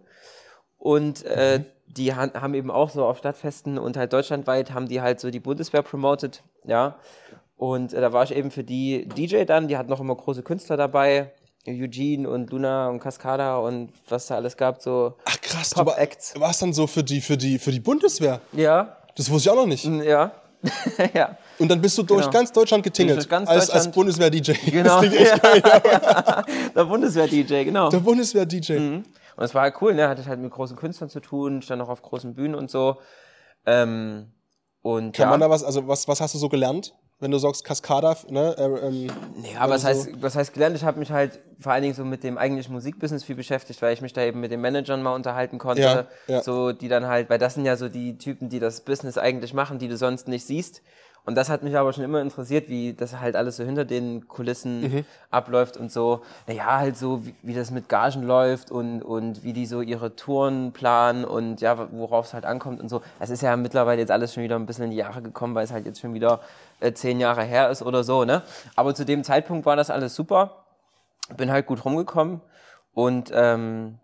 Und 0.82 1.24
äh, 1.26 1.60
Mhm. 1.60 1.64
die 1.86 2.14
han 2.14 2.32
haben 2.34 2.54
eben 2.54 2.70
auch 2.72 2.90
so 2.90 3.04
auf 3.04 3.18
Stadtfesten 3.18 3.78
und 3.78 3.96
halt 3.96 4.12
deutschlandweit 4.12 4.72
haben 4.74 4.88
die 4.88 5.00
halt 5.00 5.20
so 5.20 5.30
die 5.30 5.38
Bundeswehr 5.38 5.82
promoted, 5.82 6.42
ja. 6.64 6.96
Und 7.56 7.92
äh, 7.94 8.00
da 8.00 8.12
war 8.12 8.24
ich 8.24 8.34
eben 8.34 8.50
für 8.50 8.64
die 8.64 9.06
DJ 9.08 9.44
dann, 9.44 9.68
die 9.68 9.76
hatten 9.76 9.90
noch 9.90 10.00
immer 10.00 10.16
große 10.16 10.42
Künstler 10.42 10.76
dabei. 10.76 11.30
Eugene 11.68 12.28
und 12.28 12.50
Luna 12.50 12.88
und 12.88 12.98
Cascada 12.98 13.58
und 13.58 13.90
was 14.08 14.26
da 14.26 14.34
alles 14.34 14.56
gab, 14.56 14.82
so. 14.82 15.14
Ach 15.24 15.40
krass, 15.40 15.70
du 15.70 15.76
war, 15.76 15.84
Pop-Acts. 15.84 16.34
warst 16.40 16.60
dann 16.62 16.72
so 16.72 16.88
für 16.88 17.04
die, 17.04 17.20
für, 17.20 17.36
die, 17.36 17.60
für 17.60 17.70
die 17.70 17.78
Bundeswehr. 17.78 18.40
Ja, 18.52 18.96
Das 19.16 19.30
wusste 19.30 19.48
ich 19.48 19.52
auch 19.52 19.60
noch 19.60 19.66
nicht. 19.66 19.84
ja, 19.84 20.32
ja. 21.14 21.36
Und 21.60 21.68
dann 21.70 21.80
bist 21.80 21.96
du 21.98 22.02
durch 22.02 22.22
Genau. 22.22 22.32
ganz 22.32 22.50
Deutschland 22.50 22.82
getingelt. 22.82 23.18
Durch 23.18 23.28
ganz 23.28 23.48
als, 23.48 23.70
als. 23.70 23.88
Bundeswehr-DJ. 23.92 24.54
Genau. 24.72 25.00
Das 25.00 25.08
klingt 25.10 25.14
echt 25.14 25.42
geil. 25.42 25.62
Der 26.74 26.84
Bundeswehr-DJ, 26.84 27.64
genau. 27.64 27.90
Der 27.90 27.98
Bundeswehr-DJ. 28.00 29.02
Und 29.36 29.44
es 29.44 29.54
war 29.54 29.62
halt 29.62 29.74
cool, 29.80 29.94
ne? 29.94 30.08
Hatte 30.08 30.20
ich 30.20 30.28
halt 30.28 30.40
mit 30.40 30.50
großen 30.52 30.76
Künstlern 30.76 31.10
zu 31.10 31.20
tun, 31.20 31.62
stand 31.62 31.80
auch 31.82 31.88
auf 31.88 32.02
großen 32.02 32.34
Bühnen 32.34 32.54
und 32.54 32.70
so. 32.70 32.98
Ähm, 33.66 34.32
und 34.82 35.14
Kann 35.16 35.24
ja, 35.26 35.30
man 35.30 35.40
da 35.40 35.48
was, 35.50 35.62
also 35.62 35.86
was, 35.88 36.08
was 36.08 36.20
hast 36.20 36.34
du 36.34 36.38
so 36.38 36.48
gelernt? 36.48 36.94
Wenn 37.20 37.30
du 37.30 37.38
sagst 37.38 37.62
Cascada, 37.64 38.16
ne? 38.28 38.56
Äh, 38.58 38.64
ähm, 38.88 39.06
ja, 39.44 39.60
aber 39.60 39.74
was 39.74 39.82
so- 39.82 39.88
heißt, 39.88 40.08
was 40.20 40.34
heißt 40.34 40.52
gelernt? 40.54 40.74
Ich 40.74 40.82
habe 40.82 40.98
mich 40.98 41.12
halt 41.12 41.38
vor 41.60 41.70
allen 41.70 41.82
Dingen 41.82 41.94
so 41.94 42.04
mit 42.04 42.24
dem 42.24 42.36
eigentlichen 42.36 42.72
Musikbusiness 42.74 43.22
viel 43.22 43.36
beschäftigt, 43.36 43.80
weil 43.80 43.94
ich 43.94 44.00
mich 44.00 44.12
da 44.12 44.22
eben 44.22 44.40
mit 44.40 44.50
den 44.50 44.60
Managern 44.60 45.02
mal 45.04 45.14
unterhalten 45.14 45.58
konnte. 45.58 46.08
Ja, 46.28 46.34
ja. 46.34 46.42
So, 46.42 46.72
die 46.72 46.88
dann 46.88 47.06
halt, 47.06 47.30
weil 47.30 47.38
das 47.38 47.54
sind 47.54 47.64
ja 47.64 47.76
so 47.76 47.88
die 47.88 48.18
Typen, 48.18 48.48
die 48.48 48.58
das 48.58 48.80
Business 48.80 49.18
eigentlich 49.18 49.54
machen, 49.54 49.78
die 49.78 49.86
du 49.86 49.96
sonst 49.96 50.26
nicht 50.26 50.44
siehst. 50.44 50.82
Und 51.24 51.36
das 51.36 51.48
hat 51.48 51.62
mich 51.62 51.76
aber 51.76 51.92
schon 51.92 52.02
immer 52.02 52.20
interessiert, 52.20 52.68
wie 52.68 52.94
das 52.94 53.20
halt 53.20 53.36
alles 53.36 53.56
so 53.56 53.62
hinter 53.64 53.84
den 53.84 54.26
Kulissen 54.26 54.80
Mhm. 54.82 55.04
abläuft 55.30 55.76
und 55.76 55.92
so. 55.92 56.22
Naja, 56.48 56.78
halt 56.78 56.96
so, 56.96 57.24
wie, 57.24 57.34
wie 57.42 57.54
das 57.54 57.70
mit 57.70 57.88
Gagen 57.88 58.24
läuft 58.24 58.72
und, 58.72 59.02
und 59.02 59.44
wie 59.44 59.52
die 59.52 59.66
so 59.66 59.82
ihre 59.82 60.16
Touren 60.16 60.72
planen 60.72 61.24
und 61.24 61.60
ja, 61.60 61.88
worauf 61.92 62.26
es 62.26 62.34
halt 62.34 62.44
ankommt 62.44 62.80
und 62.80 62.88
so. 62.88 63.02
Es 63.20 63.30
ist 63.30 63.40
ja 63.40 63.56
mittlerweile 63.56 64.00
jetzt 64.00 64.10
alles 64.10 64.34
schon 64.34 64.42
wieder 64.42 64.56
ein 64.56 64.66
bisschen 64.66 64.86
in 64.86 64.90
die 64.90 64.96
Jahre 64.96 65.22
gekommen, 65.22 65.54
weil 65.54 65.64
es 65.64 65.70
halt 65.72 65.86
jetzt 65.86 66.00
schon 66.00 66.12
wieder 66.12 66.40
äh, 66.80 66.92
zehn 66.92 67.20
Jahre 67.20 67.44
her 67.44 67.70
ist 67.70 67.82
oder 67.82 68.02
so, 68.02 68.24
ne? 68.24 68.42
Aber 68.74 68.92
zu 68.94 69.04
dem 69.04 69.22
Zeitpunkt 69.22 69.64
war 69.64 69.76
das 69.76 69.90
alles 69.90 70.16
super. 70.16 70.64
Bin 71.36 71.52
halt 71.52 71.66
gut 71.66 71.84
rumgekommen 71.84 72.40
und 72.94 73.30
ähm, 73.32 73.98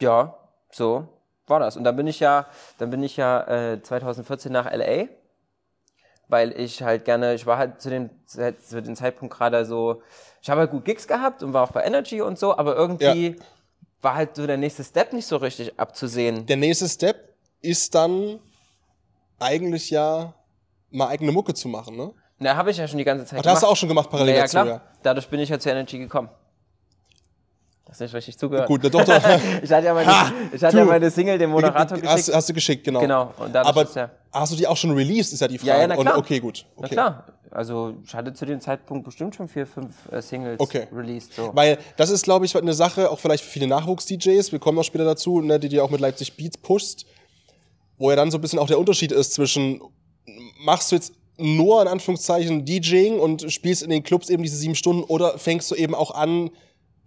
ja, 0.00 0.34
so 0.70 1.08
war 1.46 1.60
das. 1.60 1.76
Und 1.76 1.84
dann 1.84 1.94
bin 1.94 2.06
ich 2.06 2.20
ja, 2.20 2.46
dann 2.78 2.88
bin 2.88 3.02
ich 3.02 3.18
ja 3.18 3.42
äh, 3.72 3.82
2014 3.82 4.50
nach 4.50 4.64
LA 4.72 5.08
weil 6.28 6.58
ich 6.58 6.82
halt 6.82 7.04
gerne, 7.04 7.34
ich 7.34 7.46
war 7.46 7.58
halt 7.58 7.80
zu 7.80 7.90
dem, 7.90 8.10
zu 8.26 8.82
dem 8.82 8.96
Zeitpunkt 8.96 9.34
gerade 9.34 9.64
so, 9.64 10.02
ich 10.42 10.50
habe 10.50 10.60
halt 10.60 10.70
gut 10.70 10.84
Gigs 10.84 11.06
gehabt 11.06 11.42
und 11.42 11.52
war 11.52 11.64
auch 11.64 11.72
bei 11.72 11.82
Energy 11.82 12.20
und 12.20 12.38
so, 12.38 12.56
aber 12.56 12.76
irgendwie 12.76 13.36
war 14.00 14.14
halt 14.14 14.36
so 14.36 14.46
der 14.46 14.56
nächste 14.56 14.84
Step 14.84 15.12
nicht 15.12 15.26
so 15.26 15.36
richtig 15.36 15.78
abzusehen. 15.78 16.46
Der 16.46 16.56
nächste 16.56 16.88
Step 16.88 17.34
ist 17.60 17.94
dann 17.94 18.38
eigentlich 19.38 19.90
ja 19.90 20.34
mal 20.90 21.08
eigene 21.08 21.32
Mucke 21.32 21.54
zu 21.54 21.68
machen, 21.68 21.96
ne? 21.96 22.12
Na, 22.38 22.56
habe 22.56 22.70
ich 22.70 22.76
ja 22.76 22.86
schon 22.88 22.98
die 22.98 23.04
ganze 23.04 23.24
Zeit 23.24 23.38
Ach, 23.38 23.42
das 23.42 23.54
hast 23.54 23.62
du 23.62 23.66
auch 23.68 23.76
schon 23.76 23.88
gemacht 23.88 24.10
parallel 24.10 24.34
ja, 24.34 24.40
ja, 24.40 24.42
dazu, 24.42 24.52
klar. 24.52 24.66
ja. 24.66 24.80
Dadurch 25.02 25.28
bin 25.28 25.40
ich 25.40 25.48
ja 25.48 25.58
zu 25.58 25.70
Energy 25.70 25.98
gekommen. 25.98 26.28
Hast 27.94 28.00
nicht 28.00 28.14
richtig 28.14 28.36
zugehört. 28.36 28.66
Gut, 28.66 28.82
der 28.82 28.90
Doktor. 28.90 29.20
Ich 29.62 29.70
hatte 29.70 29.86
ja 29.86 29.94
meine, 29.94 30.06
Ha, 30.10 30.32
ich 30.52 30.60
hatte 30.64 30.72
du. 30.76 30.82
ja 30.82 30.84
meine 30.84 31.08
Single 31.12 31.38
dem 31.38 31.50
Moderator 31.50 31.96
geschickt. 31.96 32.12
hast, 32.12 32.34
hast 32.34 32.48
du 32.48 32.52
geschickt, 32.52 32.82
genau. 32.82 32.98
Genau, 33.00 33.32
und 33.38 33.54
dadurch 33.54 33.68
Aber 33.68 33.88
ja- 33.94 34.10
hast 34.32 34.52
du 34.52 34.56
die 34.56 34.66
auch 34.66 34.76
schon 34.76 34.90
released, 34.90 35.32
ist 35.32 35.38
ja 35.40 35.46
die 35.46 35.58
Frage. 35.58 35.70
Ja, 35.70 35.78
ja, 35.82 35.86
na 35.86 35.94
Und- 35.94 36.06
klar. 36.06 36.18
okay, 36.18 36.40
gut. 36.40 36.66
Na 36.76 36.86
Okay. 36.86 36.94
klar. 36.94 37.24
Also 37.52 37.94
ich 38.04 38.12
hatte 38.12 38.32
zu 38.34 38.46
dem 38.46 38.60
Zeitpunkt 38.60 39.04
bestimmt 39.04 39.36
schon 39.36 39.46
vier, 39.46 39.64
fünf 39.64 39.94
äh, 40.10 40.20
Singles 40.20 40.58
Okay. 40.58 40.88
released. 40.92 41.34
So. 41.34 41.52
Weil 41.54 41.78
das 41.96 42.10
ist, 42.10 42.24
glaube 42.24 42.44
ich, 42.46 42.56
eine 42.56 42.74
Sache, 42.74 43.08
auch 43.12 43.20
vielleicht 43.20 43.44
für 43.44 43.50
viele 43.50 43.68
Nachwuchs-DJs, 43.68 44.50
wir 44.50 44.58
kommen 44.58 44.74
noch 44.76 44.82
später 44.82 45.04
dazu, 45.04 45.40
ne, 45.40 45.60
die 45.60 45.68
dir 45.68 45.84
auch 45.84 45.90
mit 45.90 46.00
Leipzig 46.00 46.36
Beats 46.36 46.58
pushst, 46.58 47.06
wo 47.96 48.10
ja 48.10 48.16
dann 48.16 48.32
so 48.32 48.38
ein 48.38 48.40
bisschen 48.40 48.58
auch 48.58 48.66
der 48.66 48.80
Unterschied 48.80 49.12
ist 49.12 49.34
zwischen, 49.34 49.80
machst 50.64 50.90
du 50.90 50.96
jetzt 50.96 51.12
nur 51.38 51.80
in 51.80 51.86
Anführungszeichen 51.86 52.64
DJing 52.64 53.20
und 53.20 53.52
spielst 53.52 53.84
in 53.84 53.90
den 53.90 54.02
Clubs 54.02 54.30
eben 54.30 54.42
diese 54.42 54.56
sieben 54.56 54.74
Stunden 54.74 55.04
oder 55.04 55.38
fängst 55.38 55.70
du 55.70 55.76
eben 55.76 55.94
auch 55.94 56.10
an, 56.12 56.50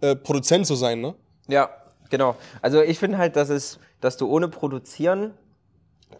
äh, 0.00 0.16
Produzent 0.16 0.66
zu 0.66 0.74
sein, 0.74 1.00
ne? 1.00 1.14
Ja, 1.48 1.70
genau. 2.10 2.36
Also 2.62 2.82
ich 2.82 2.98
finde 2.98 3.18
halt, 3.18 3.36
dass 3.36 3.48
es, 3.48 3.78
dass 4.00 4.16
du 4.16 4.28
ohne 4.28 4.48
Produzieren 4.48 5.32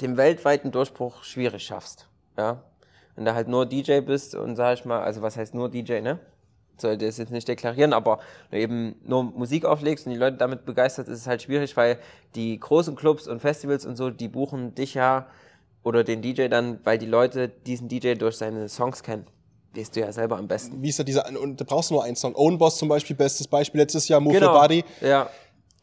den 0.00 0.16
weltweiten 0.16 0.70
Durchbruch 0.70 1.24
schwierig 1.24 1.64
schaffst. 1.64 2.08
Ja. 2.36 2.62
Wenn 3.14 3.24
du 3.24 3.34
halt 3.34 3.48
nur 3.48 3.66
DJ 3.66 4.00
bist 4.00 4.34
und 4.34 4.56
sag 4.56 4.78
ich 4.78 4.84
mal, 4.84 5.00
also 5.02 5.22
was 5.22 5.36
heißt 5.36 5.54
nur 5.54 5.68
DJ, 5.68 6.00
ne? 6.00 6.18
Sollte 6.76 7.06
es 7.06 7.18
jetzt 7.18 7.32
nicht 7.32 7.48
deklarieren, 7.48 7.92
aber 7.92 8.20
eben 8.52 8.94
nur 9.02 9.24
Musik 9.24 9.64
auflegst 9.64 10.06
und 10.06 10.12
die 10.12 10.18
Leute 10.18 10.36
damit 10.36 10.64
begeistert, 10.64 11.08
ist 11.08 11.18
es 11.18 11.26
halt 11.26 11.42
schwierig, 11.42 11.76
weil 11.76 11.98
die 12.36 12.60
großen 12.60 12.94
Clubs 12.94 13.26
und 13.26 13.40
Festivals 13.40 13.84
und 13.84 13.96
so, 13.96 14.10
die 14.10 14.28
buchen 14.28 14.76
dich 14.76 14.94
ja 14.94 15.26
oder 15.82 16.04
den 16.04 16.22
DJ 16.22 16.46
dann, 16.46 16.78
weil 16.84 16.98
die 16.98 17.06
Leute 17.06 17.48
diesen 17.48 17.88
DJ 17.88 18.14
durch 18.14 18.36
seine 18.36 18.68
Songs 18.68 19.02
kennen. 19.02 19.26
Weißt 19.78 19.94
du 19.96 20.00
ja 20.00 20.12
selber 20.12 20.36
am 20.38 20.48
besten. 20.48 20.82
Wie 20.82 20.88
ist 20.88 20.98
da 20.98 21.02
dieser, 21.04 21.24
und 21.40 21.60
da 21.60 21.64
brauchst 21.64 21.90
du 21.90 21.94
nur 21.94 22.04
einen 22.04 22.16
Song. 22.16 22.34
Own 22.34 22.58
Boss 22.58 22.76
zum 22.78 22.88
Beispiel, 22.88 23.14
bestes 23.16 23.46
Beispiel, 23.46 23.80
letztes 23.80 24.08
Jahr 24.08 24.20
Move 24.20 24.34
Genau. 24.34 24.52
Your 24.52 24.60
Body. 24.60 24.84
Ja. 25.00 25.28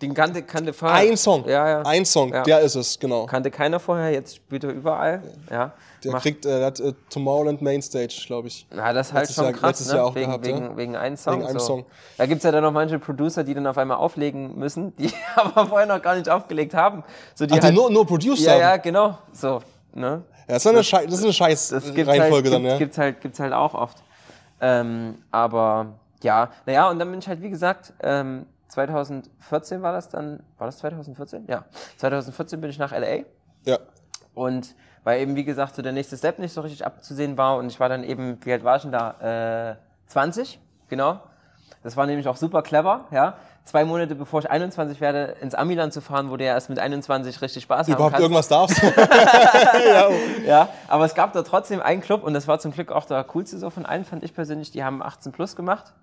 Den 0.01 0.13
kannte, 0.13 0.43
kannte 0.43 0.73
vorher. 0.73 0.97
Ein 0.97 1.15
Song. 1.15 1.45
Ja, 1.47 1.69
ja. 1.69 1.81
Ein 1.83 2.03
Song, 2.03 2.33
Ja. 2.33 2.43
der 2.43 2.59
ist 2.59 2.75
es, 2.75 2.99
genau. 2.99 3.27
Kannte 3.27 3.49
keiner 3.49 3.79
vorher, 3.79 4.11
jetzt 4.11 4.35
spielt 4.35 4.65
er 4.65 4.71
überall. 4.71 5.23
Ja. 5.49 5.71
Der 6.03 6.11
Macht- 6.11 6.23
kriegt, 6.23 6.45
äh, 6.45 6.65
hat 6.65 6.81
äh, 6.81 6.91
Tomorrowland 7.09 7.61
Mainstage, 7.61 8.23
glaube 8.27 8.49
ich. 8.49 8.67
Ja, 8.75 8.91
das 8.91 9.07
ist 9.07 9.13
halt 9.13 9.21
letztes 9.21 9.35
schon 9.37 9.45
Jahr- 9.45 9.53
krass, 9.53 9.69
letztes 9.69 9.87
ne? 9.87 9.95
Jahr 9.95 10.05
auch 10.05 10.15
wegen, 10.15 10.25
gehabt, 10.25 10.45
wegen, 10.45 10.57
ja. 10.61 10.77
wegen 10.77 10.95
einem 10.97 11.15
Song. 11.15 11.35
Wegen 11.35 11.45
einem 11.47 11.59
so. 11.59 11.65
Song. 11.65 11.85
Da 12.17 12.25
gibt's 12.25 12.43
ja 12.43 12.51
dann 12.51 12.63
noch 12.63 12.73
manche 12.73 12.99
Producer, 12.99 13.45
die 13.45 13.53
dann 13.53 13.65
auf 13.67 13.77
einmal 13.77 13.95
auflegen 13.95 14.59
müssen, 14.59 14.93
die 14.97 15.09
aber 15.37 15.65
vorher 15.65 15.87
noch 15.87 16.01
gar 16.01 16.15
nicht 16.15 16.27
aufgelegt 16.29 16.73
haben. 16.73 17.05
So, 17.33 17.45
die 17.45 17.53
Ach, 17.53 17.59
die 17.59 17.63
halt, 17.67 17.75
nur, 17.75 17.89
nur 17.89 18.05
produced 18.05 18.45
ja, 18.45 18.51
haben? 18.51 18.59
ja, 18.59 18.75
genau. 18.77 19.17
So, 19.31 19.61
ne? 19.93 20.23
Ja, 20.47 20.53
das 20.53 20.65
ist 20.65 20.71
eine, 20.71 20.83
Schei 20.83 21.05
das 21.05 21.15
ist 21.15 21.23
eine 21.23 21.33
scheiß 21.33 21.69
Das 21.69 21.93
gibt's 21.93 22.11
Reihenfolge 22.11 22.51
halt, 22.51 22.63
dann, 22.63 22.63
gibt's, 22.63 22.71
ja. 22.71 22.77
gibt's 22.77 22.97
halt, 22.97 23.21
gibt's 23.21 23.39
halt 23.39 23.53
auch 23.53 23.73
oft. 23.73 24.03
Ähm, 24.61 25.23
aber 25.31 25.93
ja, 26.23 26.49
naja, 26.65 26.89
und 26.89 26.99
dann 26.99 27.09
bin 27.09 27.19
ich 27.19 27.27
halt, 27.27 27.41
wie 27.41 27.49
gesagt, 27.49 27.93
ähm, 28.01 28.45
2014 28.69 29.81
war 29.81 29.91
das 29.91 30.09
dann, 30.09 30.43
war 30.57 30.67
das 30.67 30.77
2014? 30.79 31.45
Ja, 31.47 31.65
2014 31.97 32.61
bin 32.61 32.69
ich 32.69 32.77
nach 32.77 32.91
LA 32.91 33.23
ja. 33.65 33.79
und 34.33 34.75
weil 35.03 35.21
eben, 35.21 35.35
wie 35.35 35.43
gesagt, 35.43 35.75
so 35.75 35.81
der 35.81 35.91
nächste 35.91 36.17
Step 36.17 36.39
nicht 36.39 36.53
so 36.53 36.61
richtig 36.61 36.85
abzusehen 36.85 37.37
war 37.37 37.57
und 37.57 37.67
ich 37.67 37.79
war 37.79 37.89
dann 37.89 38.03
eben, 38.03 38.37
wie 38.43 38.51
alt 38.51 38.63
war 38.63 38.77
ich 38.77 38.81
denn 38.81 38.91
da? 38.91 39.71
Äh, 39.71 39.75
20, 40.07 40.59
genau. 40.89 41.21
Das 41.83 41.95
war 41.95 42.07
nämlich 42.07 42.27
auch 42.27 42.37
super 42.37 42.63
clever, 42.63 43.05
ja. 43.11 43.37
Zwei 43.65 43.83
Monate 43.83 44.13
bevor 44.13 44.41
ich 44.41 44.49
21 44.49 45.01
werde, 45.01 45.35
ins 45.41 45.55
Amiland 45.55 45.91
zu 45.91 45.99
fahren, 45.99 46.29
wo 46.29 46.37
du 46.37 46.45
ja 46.45 46.53
erst 46.53 46.69
mit 46.69 46.77
21 46.77 47.41
richtig 47.41 47.63
Spaß 47.63 47.87
haben 47.87 47.93
Überhaupt 47.95 48.13
kannst. 48.13 48.23
irgendwas 48.23 48.47
darfst. 48.47 48.81
Ja, 50.45 50.69
aber 50.87 51.05
es 51.05 51.15
gab 51.15 51.33
da 51.33 51.41
trotzdem 51.41 51.81
einen 51.81 52.01
Club 52.01 52.23
und 52.23 52.35
das 52.35 52.47
war 52.47 52.59
zum 52.59 52.71
Glück 52.71 52.91
auch 52.91 53.05
der 53.05 53.23
coolste 53.23 53.57
so 53.57 53.71
von 53.71 53.85
allen, 53.85 54.05
fand 54.05 54.23
ich 54.23 54.33
persönlich. 54.35 54.69
Die 54.69 54.83
haben 54.83 55.01
18 55.01 55.31
plus 55.31 55.55
gemacht. 55.55 55.93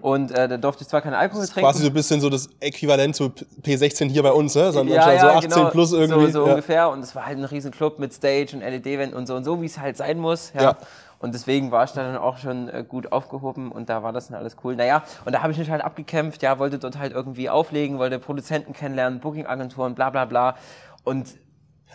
Und 0.00 0.30
äh, 0.30 0.48
da 0.48 0.56
durfte 0.56 0.82
ich 0.82 0.88
zwar 0.88 1.02
keinen 1.02 1.14
Alkohol 1.14 1.44
trinken. 1.44 1.60
Mhm. 1.60 1.64
Quasi 1.64 1.82
so 1.82 1.88
ein 1.88 1.92
bisschen 1.92 2.20
so 2.20 2.30
das 2.30 2.48
Äquivalent 2.60 3.14
zu 3.14 3.30
P16 3.62 4.08
hier 4.08 4.22
bei 4.22 4.32
uns, 4.32 4.54
ne? 4.54 4.72
Sondern 4.72 4.96
ja, 4.96 5.12
ja, 5.12 5.20
so 5.20 5.26
18 5.26 5.50
genau, 5.50 5.70
plus 5.70 5.92
irgendwie. 5.92 6.26
So, 6.26 6.30
so 6.30 6.46
ja. 6.46 6.52
ungefähr. 6.52 6.88
Und 6.88 7.00
es 7.00 7.14
war 7.14 7.26
halt 7.26 7.36
ein 7.36 7.44
riesen 7.44 7.72
Club 7.72 7.98
mit 7.98 8.14
Stage 8.14 8.56
und 8.56 8.60
LED-Wand 8.60 9.12
und 9.12 9.26
so 9.26 9.34
und 9.34 9.44
so, 9.44 9.60
wie 9.60 9.66
es 9.66 9.78
halt 9.78 9.98
sein 9.98 10.18
muss. 10.18 10.52
Ja. 10.54 10.62
Ja. 10.62 10.76
Und 11.18 11.34
deswegen 11.34 11.70
war 11.70 11.84
ich 11.84 11.92
da 11.92 12.02
dann 12.02 12.16
auch 12.16 12.38
schon 12.38 12.68
äh, 12.68 12.84
gut 12.86 13.12
aufgehoben 13.12 13.72
und 13.72 13.88
da 13.88 14.02
war 14.02 14.12
das 14.12 14.28
dann 14.28 14.36
alles 14.36 14.56
cool. 14.64 14.76
Naja, 14.76 15.02
und 15.24 15.32
da 15.32 15.42
habe 15.42 15.52
ich 15.52 15.58
mich 15.58 15.70
halt 15.70 15.82
abgekämpft, 15.82 16.42
ja, 16.42 16.58
wollte 16.58 16.78
dort 16.78 16.98
halt 16.98 17.12
irgendwie 17.12 17.48
auflegen, 17.48 17.98
wollte 17.98 18.18
Produzenten 18.18 18.72
kennenlernen, 18.72 19.20
Booking-Agenturen, 19.20 19.94
bla 19.94 20.10
bla 20.10 20.26
bla. 20.26 20.56
Und 21.04 21.28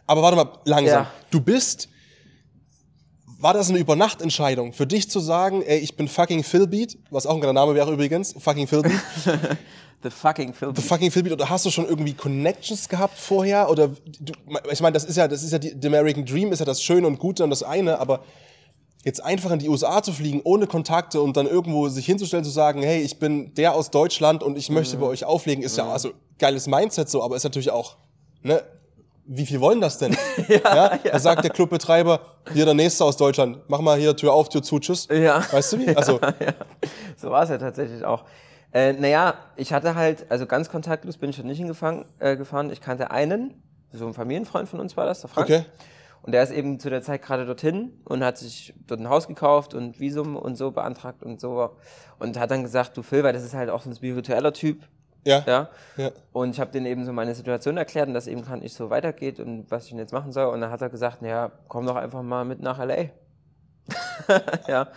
Aber 0.07 0.21
warte 0.23 0.37
mal, 0.37 0.49
langsam. 0.65 1.03
Ja. 1.03 1.11
Du 1.29 1.41
bist. 1.41 1.89
War 3.39 3.55
das 3.55 3.69
eine 3.69 3.79
Übernachtentscheidung 3.79 4.71
für 4.71 4.85
dich 4.85 5.09
zu 5.09 5.19
sagen, 5.19 5.63
ey, 5.63 5.79
ich 5.79 5.95
bin 5.95 6.07
fucking 6.07 6.43
Philbeat, 6.43 6.99
was 7.09 7.25
auch 7.25 7.33
ein 7.33 7.41
geiler 7.41 7.53
Name 7.53 7.73
wäre 7.73 7.91
übrigens, 7.91 8.35
fucking 8.37 8.67
Philbeat, 8.67 8.93
the 10.03 10.11
fucking 10.11 10.53
Film. 10.53 10.75
the 10.75 10.81
fucking 10.83 11.09
Philbeat, 11.09 11.33
oder 11.33 11.49
hast 11.49 11.65
du 11.65 11.71
schon 11.71 11.87
irgendwie 11.87 12.13
Connections 12.13 12.87
gehabt 12.87 13.17
vorher? 13.17 13.67
Oder 13.71 13.87
du, 13.87 14.33
ich 14.71 14.79
meine, 14.81 14.93
das 14.93 15.05
ist 15.05 15.15
ja, 15.15 15.27
das 15.27 15.41
ist 15.41 15.53
ja 15.53 15.57
die, 15.57 15.75
the 15.81 15.87
American 15.87 16.23
Dream, 16.23 16.51
ist 16.51 16.59
ja 16.59 16.65
das 16.65 16.83
Schöne 16.83 17.07
und 17.07 17.17
Gute 17.17 17.43
und 17.43 17.49
das 17.49 17.63
eine, 17.63 17.97
aber 17.97 18.23
jetzt 19.03 19.23
einfach 19.23 19.51
in 19.51 19.59
die 19.59 19.69
USA 19.69 20.03
zu 20.03 20.13
fliegen, 20.13 20.41
ohne 20.43 20.67
Kontakte 20.67 21.21
und 21.21 21.35
dann 21.37 21.47
irgendwo 21.47 21.89
sich 21.89 22.05
hinzustellen, 22.05 22.43
zu 22.43 22.51
sagen, 22.51 22.83
hey, 22.83 23.01
ich 23.01 23.19
bin 23.19 23.53
der 23.55 23.73
aus 23.73 23.89
Deutschland 23.89 24.43
und 24.43 24.57
ich 24.57 24.69
möchte 24.69 24.97
bei 24.97 25.07
euch 25.07 25.25
auflegen, 25.25 25.63
ist 25.63 25.77
ja 25.77 25.89
also 25.91 26.11
geiles 26.37 26.67
Mindset 26.67 27.09
so, 27.09 27.23
aber 27.23 27.35
ist 27.35 27.43
natürlich 27.43 27.71
auch, 27.71 27.97
ne, 28.43 28.61
wie 29.25 29.45
viel 29.45 29.61
wollen 29.61 29.81
das 29.81 29.97
denn? 29.97 30.15
ja, 30.47 30.97
Da 30.97 31.19
sagt 31.19 31.43
der 31.43 31.51
Clubbetreiber, 31.51 32.19
hier 32.53 32.65
der 32.65 32.73
Nächste 32.73 33.05
aus 33.05 33.17
Deutschland, 33.17 33.59
mach 33.67 33.79
mal 33.79 33.97
hier 33.97 34.15
Tür 34.15 34.33
auf, 34.33 34.49
Tür 34.49 34.61
zu, 34.61 34.79
tschüss. 34.79 35.07
Ja. 35.11 35.43
Weißt 35.51 35.73
du 35.73 35.79
wie? 35.79 35.87
Also, 35.95 36.19
So 37.17 37.29
war 37.29 37.43
es 37.43 37.49
ja 37.49 37.57
tatsächlich 37.57 38.03
auch. 38.03 38.25
Äh, 38.73 38.93
naja, 38.93 39.35
ich 39.57 39.73
hatte 39.73 39.95
halt, 39.95 40.25
also 40.29 40.45
ganz 40.45 40.69
kontaktlos 40.69 41.17
bin 41.17 41.29
ich 41.29 41.35
dort 41.35 41.47
nicht 41.47 41.57
hingefahren, 41.57 42.05
äh, 42.19 42.35
gefahren. 42.35 42.71
Ich 42.71 42.81
kannte 42.81 43.11
einen, 43.11 43.61
so 43.91 44.07
ein 44.07 44.13
Familienfreund 44.13 44.69
von 44.69 44.79
uns 44.79 44.95
war 44.95 45.05
das, 45.05 45.21
der 45.21 45.29
Frank. 45.29 45.47
okay. 45.49 45.65
Und 46.23 46.33
der 46.33 46.43
ist 46.43 46.51
eben 46.51 46.79
zu 46.79 46.89
der 46.89 47.01
Zeit 47.01 47.23
gerade 47.23 47.45
dorthin 47.45 47.93
und 48.05 48.23
hat 48.23 48.37
sich 48.37 48.73
dort 48.85 48.99
ein 48.99 49.09
Haus 49.09 49.27
gekauft 49.27 49.73
und 49.73 49.99
Visum 49.99 50.35
und 50.35 50.55
so 50.55 50.71
beantragt 50.71 51.23
und 51.23 51.41
so. 51.41 51.71
Und 52.19 52.39
hat 52.39 52.51
dann 52.51 52.61
gesagt, 52.63 52.95
du 52.95 53.01
Phil, 53.01 53.23
weil 53.23 53.33
das 53.33 53.43
ist 53.43 53.55
halt 53.55 53.69
auch 53.69 53.81
so 53.81 53.89
ein 53.89 53.95
spiritueller 53.95 54.53
Typ, 54.53 54.83
Ja. 55.23 55.43
ja. 55.47 55.69
ja. 55.97 56.11
Und 56.31 56.51
ich 56.51 56.59
habe 56.59 56.71
denen 56.71 56.85
eben 56.85 57.05
so 57.05 57.13
meine 57.13 57.33
Situation 57.33 57.77
erklärt 57.77 58.07
und 58.07 58.13
dass 58.13 58.27
eben 58.27 58.43
gerade 58.43 58.61
nicht 58.61 58.75
so 58.75 58.89
weitergeht 58.91 59.39
und 59.39 59.69
was 59.71 59.85
ich 59.85 59.89
denn 59.89 59.99
jetzt 59.99 60.13
machen 60.13 60.31
soll. 60.31 60.45
Und 60.53 60.61
dann 60.61 60.69
hat 60.71 60.81
er 60.81 60.89
gesagt, 60.89 61.21
naja, 61.23 61.51
komm 61.67 61.85
doch 61.87 61.95
einfach 61.95 62.21
mal 62.21 62.45
mit 62.45 62.61
nach 62.61 62.79
L.A. 62.79 63.09
ja. 64.67 64.87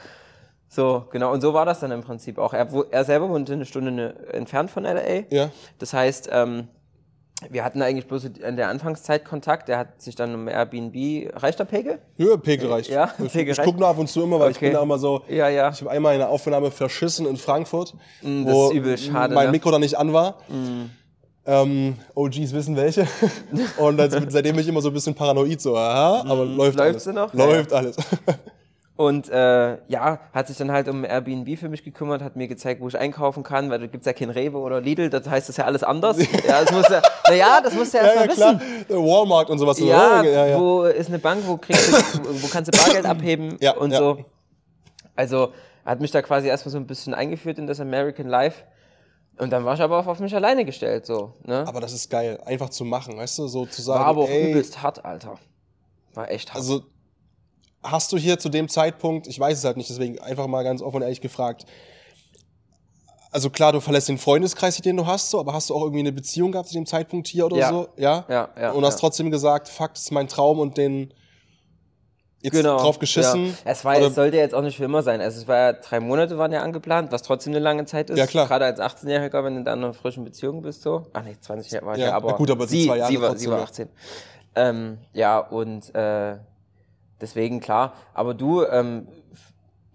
So, 0.69 1.07
genau. 1.11 1.33
Und 1.33 1.41
so 1.41 1.55
war 1.55 1.65
das 1.65 1.81
dann 1.81 1.91
im 1.93 2.03
Prinzip 2.03 2.37
auch. 2.39 2.53
Er, 2.53 2.69
er 2.91 3.05
selber 3.05 3.29
wohnte 3.29 3.53
eine 3.53 3.65
Stunde 3.65 3.93
ne, 3.93 4.15
entfernt 4.33 4.71
von 4.71 4.85
L.A. 4.85 5.25
Ja. 5.35 5.51
Das 5.79 5.93
heißt, 5.95 6.29
ähm, 6.33 6.69
wir 7.51 7.65
hatten 7.65 7.83
eigentlich 7.83 8.07
bloß 8.07 8.25
in 8.25 8.57
der 8.57 8.69
Anfangszeit 8.69 9.25
Kontakt. 9.25 9.69
Er 9.69 9.79
hat 9.79 10.01
sich 10.01 10.15
dann 10.15 10.35
um 10.35 10.49
Airbnb, 10.49 11.33
reicht 11.43 11.59
der 11.59 11.65
Pegel? 11.65 11.99
Ja, 12.17 12.37
Pegel 12.37 12.71
reicht. 12.71 12.91
Ja, 12.91 13.13
ich, 13.23 13.35
ich 13.35 13.59
gucke 13.63 13.79
nur 13.79 13.89
ab 13.89 13.99
und 13.99 14.09
zu 14.09 14.23
immer, 14.23 14.39
weil 14.41 14.53
ich 14.53 14.57
Okay. 14.57 14.67
bin 14.67 14.75
da 14.75 14.83
immer 14.83 14.99
so. 14.99 15.23
Ja, 15.29 15.49
ja. 15.49 15.71
Ich 15.71 15.81
habe 15.81 15.91
einmal 15.91 16.15
eine 16.15 16.29
Aufnahme 16.29 16.71
verschissen 16.71 17.27
in 17.27 17.37
Frankfurt, 17.37 17.95
Mm, 18.23 18.45
das 18.45 18.55
wo 18.55 18.69
ist 18.69 18.75
übel 18.75 18.97
schade, 18.97 19.35
mein 19.35 19.47
ne? 19.47 19.51
Mm. 19.51 19.53
Mikro 19.53 19.71
da 19.73 19.79
nicht 19.79 19.97
an 19.99 20.13
war. 20.13 20.39
Ähm, 21.47 21.97
OGs 22.15 22.53
wissen 22.55 22.77
welche. 22.77 23.07
und 23.77 23.99
seitdem 23.99 24.55
bin 24.55 24.61
ich 24.61 24.69
immer 24.69 24.81
so 24.81 24.89
ein 24.89 24.95
bisschen 24.95 25.15
paranoid, 25.15 25.61
so, 25.61 25.77
aha, 25.77 26.25
aber 26.27 26.45
läuft 26.47 26.77
Mm. 26.77 26.79
Läuft 26.79 26.81
alles. 26.81 27.05
sie 27.05 27.13
noch? 27.13 27.35
Läuft 27.35 27.73
alles. 27.73 27.97
Und 28.97 29.29
äh, 29.29 29.79
ja, 29.89 30.21
hat 30.33 30.47
sich 30.47 30.57
dann 30.57 30.71
halt 30.71 30.89
um 30.89 31.05
Airbnb 31.05 31.59
für 31.59 31.69
mich 31.69 31.83
gekümmert, 31.83 32.23
hat 32.23 32.37
mir 32.37 32.47
gezeigt, 32.47 32.81
wo 32.81 32.87
ich 32.87 32.97
einkaufen 32.97 33.43
kann, 33.43 33.69
weil 33.69 33.81
da 33.81 33.87
gibt's 33.89 34.07
ja 34.07 34.13
kein 34.13 34.31
Rewe 34.31 34.59
oder 34.59 34.81
Lidl, 34.81 35.11
das 35.11 35.29
heißt 35.29 35.49
das 35.49 35.57
ja 35.57 35.65
alles 35.65 35.83
anders. 35.83 36.17
ja, 36.47 36.63
das 36.63 36.71
muss 36.71 36.89
ja, 36.89 37.03
naja, 37.29 37.61
das 37.61 37.75
musst 37.75 37.93
du 37.93 37.99
ja 37.99 38.05
ja, 38.05 38.13
erst 38.25 38.39
ja, 38.39 38.53
mal 38.53 38.57
klar. 38.57 38.61
wissen. 38.89 39.05
Walmart 39.05 39.51
und 39.51 39.59
sowas. 39.59 39.81
Ja, 39.81 40.23
ja, 40.23 40.47
ja. 40.47 40.61
wo 40.61 40.85
ist 40.85 41.09
eine 41.09 41.19
Bank, 41.19 41.43
wo 41.45 41.57
kriegst 41.57 41.93
du, 41.93 42.43
wo 42.43 42.47
kannst 42.47 42.73
du 42.73 42.79
Bargeld 42.79 43.05
abheben 43.07 43.57
Ja, 43.61 43.77
und 43.77 43.91
ja. 43.91 43.99
so. 43.99 44.19
Also 45.17 45.53
hat 45.85 46.01
mich 46.01 46.13
da 46.13 46.23
quasi 46.23 46.47
erstmal 46.47 46.71
so 46.71 46.79
ein 46.79 46.87
bisschen 46.87 47.15
eingeführt 47.15 47.59
in 47.59 47.67
das 47.67 47.81
American 47.81 48.29
Life. 48.29 48.63
Und 49.39 49.53
dann 49.53 49.65
war 49.65 49.75
ich 49.75 49.81
aber 49.81 49.99
auch 49.99 50.07
auf 50.07 50.21
mich 50.21 50.33
alleine 50.37 50.65
gestellt, 50.65 51.05
so. 51.07 51.35
Ne? 51.43 51.65
Aber 51.67 51.81
das 51.81 51.93
ist 51.93 52.09
geil, 52.11 52.41
einfach 52.45 52.71
zu 52.71 52.85
machen, 52.85 53.17
weißt 53.17 53.39
du, 53.41 53.49
so 53.49 53.67
zu 53.67 53.83
sagen, 53.83 53.99
War 53.99 54.07
aber 54.07 54.23
auch 54.23 54.29
ey, 54.29 54.53
übelst 54.53 54.81
hart, 54.83 55.05
Alter. 55.05 55.35
War 56.15 56.31
echt 56.31 56.51
hart. 56.51 56.59
Also 56.59 56.85
hast 57.85 58.13
du 58.13 58.17
hier 58.17 58.39
zu 58.39 58.49
dem 58.49 58.69
Zeitpunkt, 58.69 59.27
ich 59.27 59.39
weiß 59.39 59.59
es 59.59 59.65
halt 59.65 59.77
nicht, 59.77 59.89
deswegen 59.91 60.19
einfach 60.21 60.47
mal 60.47 60.65
ganz 60.65 60.83
offen 60.83 60.97
und 60.97 61.03
ehrlich 61.03 61.21
gefragt. 61.21 61.67
Also 63.31 63.51
klar, 63.51 63.73
du 63.73 63.81
verlässt 63.81 64.09
den 64.09 64.19
Freundeskreis, 64.19 64.77
den 64.79 64.97
du 64.97 65.07
hast, 65.07 65.31
so, 65.31 65.41
aber 65.41 65.53
hast 65.53 65.69
du 65.69 65.75
auch 65.75 65.83
irgendwie 65.83 66.01
eine 66.01 66.13
Beziehung 66.13 66.53
gehabt 66.53 66.69
zu 66.69 66.75
dem 66.75 66.87
Zeitpunkt 66.87 67.27
hier 67.27 67.47
oder 67.47 67.57
Ja. 67.57 67.69
so? 67.69 67.89
Ja. 67.97 68.25
Ja, 68.29 68.49
ja, 68.61 68.71
Und 68.73 68.85
hast 68.85 68.95
ja. 68.95 69.01
trotzdem 69.01 69.31
gesagt, 69.31 69.69
fuck, 69.69 69.95
das 69.95 70.05
ist 70.05 70.13
mein 70.13 70.29
Traum 70.29 70.61
und 70.61 70.77
den 70.77 71.13
jetzt 72.41 72.53
genau. 72.55 72.77
drauf 72.79 72.99
geschissen. 72.99 73.47
Ja. 73.47 73.53
Es, 73.65 73.85
war, 73.85 73.99
es 73.99 74.15
sollte 74.15 74.37
jetzt 74.37 74.55
auch 74.55 74.63
nicht 74.63 74.77
für 74.77 74.85
immer 74.85 75.03
sein. 75.03 75.21
Also 75.21 75.41
es 75.41 75.49
war 75.49 75.57
ja 75.57 75.73
drei 75.73 75.99
Monate 75.99 76.39
waren 76.39 76.53
ja 76.53 76.63
angeplant, 76.63 77.11
was 77.11 77.23
trotzdem 77.23 77.55
eine 77.55 77.61
lange 77.61 77.87
Zeit 77.87 78.11
ist. 78.11 78.19
Ja, 78.19 78.27
klar. 78.27 78.47
Gerade 78.47 78.67
als 78.67 78.79
18-Jähriger, 78.79 79.43
wenn 79.43 79.57
du 79.57 79.65
dann 79.65 79.79
in 79.79 79.85
einer 79.85 79.95
frischen 79.95 80.25
Beziehung 80.25 80.63
bist, 80.63 80.83
so. 80.83 81.07
Ach 81.15 81.25
nee, 81.25 81.37
20 81.41 81.73
Jahre 81.73 81.87
war 81.87 81.95
ich 81.95 82.01
Ja, 82.01 82.09
ja, 82.09 82.15
aber. 82.15 82.33
na 82.33 82.37
gut, 82.37 82.51
aber 82.51 82.69
sie, 82.69 82.87
zwei 82.87 82.99
Jahre 82.99 83.11
sie, 83.13 83.21
war, 83.21 83.37
sie 83.37 83.51
war 83.51 83.59
ja. 83.59 83.65
18. 83.65 83.89
Ähm, 84.57 84.99
ja, 85.13 85.39
und 85.39 85.93
äh, 85.95 86.37
deswegen 87.21 87.61
klar. 87.61 87.95
Aber 88.15 88.35
du, 88.35 88.65
ähm, 88.65 89.09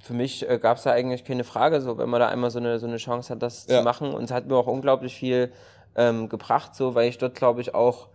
für 0.01 0.13
mich 0.13 0.49
äh, 0.49 0.57
gab 0.59 0.77
es 0.77 0.83
da 0.83 0.91
eigentlich 0.91 1.23
keine 1.25 1.43
Frage, 1.43 1.81
so 1.81 1.97
wenn 1.97 2.09
man 2.09 2.19
da 2.19 2.27
einmal 2.29 2.51
so 2.51 2.59
eine, 2.59 2.79
so 2.79 2.87
eine 2.87 2.97
Chance 2.97 3.33
hat, 3.33 3.41
das 3.41 3.67
Ja. 3.67 3.79
zu 3.79 3.83
machen. 3.83 4.13
Und 4.13 4.23
es 4.25 4.31
hat 4.31 4.47
mir 4.47 4.55
auch 4.55 4.67
unglaublich 4.67 5.13
viel 5.15 5.51
ähm, 5.95 6.29
gebracht, 6.29 6.75
so 6.75 6.95
weil 6.95 7.09
ich 7.09 7.17
dort, 7.17 7.35
glaube 7.35 7.61
ich, 7.61 7.75
auch 7.75 8.07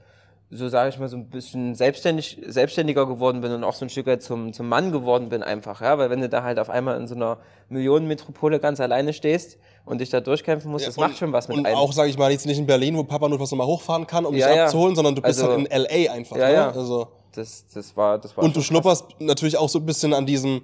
so 0.51 0.69
sage 0.69 0.91
ich 0.91 0.99
mal, 1.01 1.09
so 1.09 1.17
ein 1.17 1.31
bisschen 1.31 1.75
selbstständig, 1.75 2.41
selbstständiger 2.47 3.07
geworden 3.07 3.41
bin 3.41 3.51
und 3.51 3.65
auch 3.65 3.73
so 3.73 3.85
ein 3.85 3.89
Stück 3.89 4.07
weit 4.07 4.23
zum, 4.23 4.53
zum 4.53 4.69
Mann 4.69 4.93
geworden 4.93 5.29
bin 5.29 5.43
einfach, 5.43 5.81
ja, 5.81 5.99
weil 5.99 6.11
wenn 6.11 6.21
du 6.21 6.29
da 6.29 6.45
halt 6.45 6.61
auf 6.61 6.71
einmal 6.71 6.97
in 7.01 7.09
so 7.09 7.17
einer 7.17 7.39
Millionenmetropole 7.71 8.61
ganz 8.61 8.79
alleine 8.81 9.13
stehst 9.13 9.59
und 9.85 10.01
dich 10.01 10.11
da 10.11 10.21
durchkämpfen 10.21 10.71
musst, 10.71 10.87
das 10.87 10.97
und, 10.97 11.05
macht 11.09 11.19
schon 11.19 11.33
was 11.33 11.49
mit 11.49 11.59
Und 11.59 11.67
einem. 11.67 11.77
auch, 11.77 11.93
sage 11.93 12.09
ich 12.11 12.19
mal, 12.19 12.31
jetzt 12.31 12.47
nicht 12.47 12.59
in 12.59 12.67
Berlin, 12.67 12.97
wo 12.97 13.03
Papa 13.05 13.29
nur 13.29 13.41
was 13.41 13.51
nochmal 13.51 13.67
hochfahren 13.67 14.07
kann, 14.07 14.25
um 14.27 14.35
Ja, 14.35 14.47
dich 14.49 14.57
ja. 14.57 14.65
abzuholen, 14.67 14.95
sondern 14.95 15.15
du 15.17 15.23
bist 15.23 15.41
Also- 15.41 15.51
halt 15.53 15.61
in 15.61 15.71
L.A. 15.71 16.13
einfach. 16.13 16.37
Ja, 16.37 16.47
ne? 16.49 16.55
ja. 16.55 16.71
Also, 16.71 17.09
das, 17.37 17.67
das 17.73 17.97
war, 17.97 18.19
das 18.19 18.37
war 18.37 18.45
und 18.45 18.57
du 18.57 18.63
schon 18.63 18.83
krass. 18.83 18.99
schnupperst 19.01 19.21
natürlich 19.21 19.57
auch 19.57 19.69
so 19.69 19.79
ein 19.79 19.87
bisschen 19.87 20.13
an 20.15 20.27
diesem, 20.27 20.63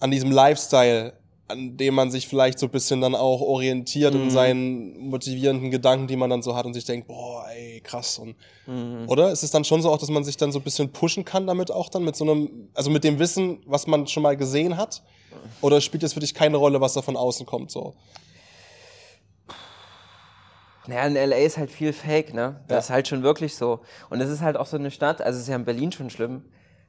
an 0.00 0.10
diesem 0.10 0.30
Lifestyle, 0.30 1.12
an 1.48 1.76
dem 1.76 1.94
man 1.94 2.10
sich 2.10 2.26
vielleicht 2.26 2.58
so 2.58 2.66
ein 2.66 2.70
bisschen 2.70 3.00
dann 3.02 3.14
auch 3.14 3.40
orientiert 3.42 4.14
Mhm. 4.14 4.22
in 4.24 4.30
seinen 4.30 4.98
motivierenden 5.08 5.70
Gedanken, 5.70 6.06
die 6.06 6.16
man 6.16 6.30
dann 6.30 6.42
so 6.42 6.54
hat 6.56 6.64
und 6.66 6.72
sich 6.74 6.84
denkt, 6.84 7.06
boah, 7.06 7.44
ey, 7.54 7.80
krass. 7.80 8.18
Und, 8.18 8.34
Mhm. 8.66 9.06
Oder 9.08 9.30
ist 9.30 9.42
es 9.42 9.50
dann 9.50 9.62
schon 9.64 9.82
so 9.82 9.90
auch, 9.90 9.98
dass 9.98 10.08
man 10.08 10.24
sich 10.24 10.38
dann 10.38 10.50
so 10.50 10.58
ein 10.58 10.62
bisschen 10.62 10.90
pushen 10.90 11.24
kann 11.26 11.46
damit 11.46 11.70
auch 11.70 11.90
dann 11.90 12.02
mit 12.02 12.16
so 12.16 12.24
einem, 12.24 12.70
also 12.72 12.88
mit 12.90 13.04
dem 13.04 13.18
Wissen, 13.18 13.58
was 13.66 13.86
man 13.86 14.06
schon 14.06 14.22
mal 14.22 14.36
gesehen 14.38 14.78
hat? 14.78 15.02
Oder 15.60 15.82
spielt 15.82 16.02
es 16.02 16.14
für 16.14 16.20
dich 16.20 16.32
keine 16.32 16.56
Rolle, 16.56 16.80
was 16.80 16.94
da 16.94 17.02
von 17.02 17.16
außen 17.16 17.44
kommt? 17.44 17.70
So? 17.70 17.92
Naja, 20.86 21.06
in 21.06 21.16
L.A. 21.16 21.36
ist 21.36 21.56
halt 21.58 21.70
viel 21.70 21.92
Fake, 21.92 22.34
ne? 22.34 22.60
Das 22.68 22.74
Ja. 22.74 22.78
ist 22.80 22.90
halt 22.90 23.08
schon 23.08 23.22
wirklich 23.22 23.56
so. 23.56 23.80
Und 24.10 24.20
es 24.20 24.28
ist 24.30 24.42
halt 24.42 24.56
auch 24.56 24.66
so 24.66 24.76
eine 24.76 24.90
Stadt, 24.90 25.20
also 25.22 25.36
es 25.36 25.44
ist 25.44 25.48
ja 25.48 25.56
in 25.56 25.64
Berlin 25.64 25.92
schon 25.92 26.10
schlimm, 26.10 26.44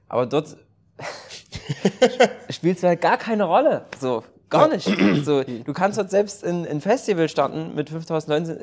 aber 0.09 0.25
dort, 0.25 0.57
spielt 2.49 2.77
es 2.77 2.83
halt 2.83 3.01
gar 3.01 3.17
keine 3.17 3.43
Rolle. 3.45 3.85
So, 3.99 4.23
gar 4.49 4.67
nicht. 4.67 4.89
So, 5.23 5.43
du 5.43 5.73
kannst 5.73 5.97
dort 5.97 6.09
selbst 6.09 6.43
in 6.43 6.65
ein 6.67 6.81
Festival 6.81 7.29
starten 7.29 7.73
mit 7.75 7.89
5000 7.89 8.29
Leuten. 8.29 8.59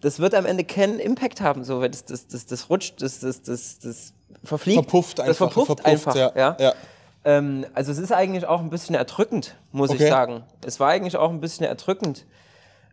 Das 0.00 0.18
wird 0.20 0.34
am 0.34 0.46
Ende 0.46 0.64
keinen 0.64 0.98
Impact 0.98 1.40
haben. 1.40 1.64
So, 1.64 1.80
weil 1.80 1.90
das, 1.90 2.04
das, 2.04 2.26
das, 2.28 2.46
das 2.46 2.70
rutscht, 2.70 3.00
das, 3.02 3.20
das, 3.20 3.42
das, 3.42 3.78
das 3.78 4.12
verfliegt. 4.44 4.78
Verpufft 4.82 5.18
das 5.18 5.28
einfach, 5.28 5.52
verpufft, 5.52 5.66
verpufft, 5.82 5.86
einfach. 5.86 6.14
ja, 6.16 6.32
Ja. 6.36 6.56
ja. 6.58 6.72
Ähm, 7.24 7.66
also 7.74 7.90
es 7.90 7.98
ist 7.98 8.12
eigentlich 8.12 8.46
auch 8.46 8.60
ein 8.60 8.70
bisschen 8.70 8.94
erdrückend, 8.94 9.56
muss 9.72 9.90
Okay. 9.90 10.04
ich 10.04 10.08
sagen. 10.08 10.44
Es 10.64 10.78
war 10.78 10.90
eigentlich 10.90 11.16
auch 11.16 11.30
ein 11.30 11.40
bisschen 11.40 11.66
erdrückend. 11.66 12.24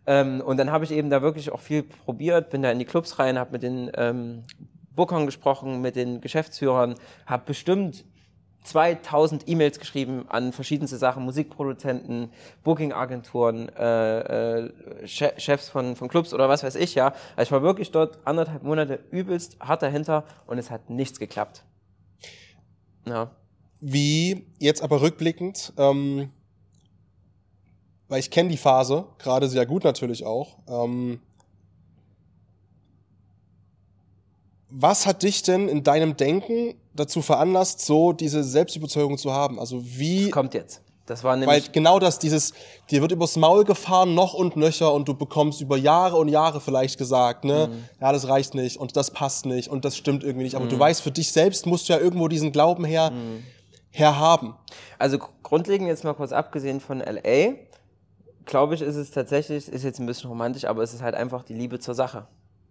Ähm, 0.06 0.42
und 0.42 0.58
dann 0.58 0.72
habe 0.72 0.84
ich 0.84 0.92
eben 0.92 1.10
da 1.10 1.22
wirklich 1.22 1.52
auch 1.52 1.60
viel 1.62 1.84
probiert, 1.84 2.50
bin 2.50 2.62
da 2.62 2.72
in 2.72 2.80
die 2.80 2.86
Clubs 2.86 3.20
rein, 3.20 3.40
habe 3.40 3.52
mit 3.52 3.64
den 3.64 3.92
ähm, 3.96 4.44
Bookern 4.96 5.26
gesprochen, 5.26 5.82
mit 5.82 5.96
den 5.96 6.20
Geschäftsführern, 6.22 6.96
habe 7.26 7.44
bestimmt 7.46 8.04
2000 8.64 9.48
E-Mails 9.50 9.80
geschrieben 9.80 10.26
an 10.30 10.54
verschiedenste 10.54 10.98
Sachen, 10.98 11.24
Musikproduzenten, 11.24 12.30
Booking-Agenturen, 12.64 13.70
äh, 13.78 14.20
äh, 14.60 14.72
Che- 15.06 15.34
Chefs 15.38 15.68
von, 15.70 15.96
von 15.98 16.08
Clubs 16.08 16.34
oder 16.34 16.48
was 16.48 16.64
weiß 16.64 16.76
ich, 16.76 16.96
ja. 16.96 17.14
Also 17.36 17.50
ich 17.50 17.52
war 17.52 17.62
wirklich 17.62 17.92
dort 17.92 18.20
anderthalb 18.26 18.64
Monate 18.64 19.00
übelst 19.12 19.58
hart 19.60 19.82
dahinter 19.82 20.24
und 20.48 20.58
es 20.58 20.72
hat 20.72 20.90
nichts 20.90 21.20
geklappt. 21.20 21.64
Ja. 23.06 23.32
Wie 23.82 24.46
jetzt 24.60 24.82
aber 24.82 25.02
rückblickend, 25.02 25.74
ähm, 25.78 26.30
weil 28.14 28.20
ich 28.20 28.30
kenne 28.30 28.50
die 28.50 28.58
Phase 28.58 29.06
gerade 29.18 29.50
sehr 29.50 29.66
gut 29.66 29.84
natürlich 29.84 30.24
auch. 30.24 30.60
Ähm, 30.68 31.20
was 34.70 35.06
hat 35.08 35.24
dich 35.24 35.42
denn 35.42 35.68
in 35.68 35.84
deinem 35.84 36.16
Denken 36.16 36.76
dazu 36.94 37.24
veranlasst, 37.24 37.82
so 37.82 38.14
diese 38.14 38.44
Selbstüberzeugung 38.44 39.18
zu 39.18 39.32
haben? 39.34 39.60
Also 39.60 39.82
wie, 39.84 40.30
Kommt 40.30 40.54
jetzt. 40.54 40.82
Das 41.08 41.24
war 41.24 41.32
weil 41.32 41.40
nämlich, 41.40 41.72
genau 41.74 41.98
das, 42.00 42.18
dieses, 42.20 42.54
dir 42.90 43.02
wird 43.02 43.12
übers 43.12 43.36
Maul 43.36 43.66
gefahren, 43.66 44.14
noch 44.14 44.34
und 44.36 44.56
nöcher 44.56 44.94
und 44.94 45.08
du 45.08 45.16
bekommst 45.16 45.60
über 45.60 45.76
Jahre 45.76 46.16
und 46.16 46.30
Jahre 46.30 46.62
vielleicht 46.62 46.98
gesagt, 46.98 47.44
ne, 47.44 47.68
Mhm. 47.72 47.84
ja, 48.00 48.12
das 48.14 48.28
reicht 48.30 48.54
nicht 48.54 48.78
und 48.78 48.96
das 48.96 49.10
passt 49.12 49.46
nicht 49.48 49.70
und 49.70 49.84
das 49.86 49.98
stimmt 49.98 50.24
irgendwie 50.24 50.44
nicht. 50.46 50.56
Aber 50.56 50.68
du 50.68 50.80
weißt, 50.80 51.02
für 51.02 51.12
dich 51.12 51.32
selbst 51.32 51.66
musst 51.66 51.90
du 51.90 51.94
ja 51.94 52.00
irgendwo 52.00 52.28
diesen 52.30 52.52
Glauben 52.54 52.86
her, 52.86 53.10
Mhm. 53.12 53.44
her 53.90 54.18
haben. 54.20 54.56
also 54.98 55.18
gr- 55.20 55.28
grundlegend 55.44 55.88
jetzt 55.90 56.04
mal 56.06 56.14
kurz 56.14 56.32
abgesehen 56.32 56.80
von 56.80 57.00
LA, 57.02 57.56
glaube 58.46 58.76
ich, 58.76 58.82
ist 58.82 58.96
es 58.96 59.12
tatsächlich, 59.12 59.68
ist 59.70 59.84
jetzt 59.84 60.00
ein 60.00 60.06
bisschen 60.06 60.30
romantisch, 60.30 60.66
aber 60.66 60.84
es 60.84 60.94
ist 60.94 61.02
halt 61.02 61.16
einfach 61.16 61.44
die 61.44 61.54
Liebe 61.54 61.80
zur 61.80 61.96
Sache. 61.96 62.28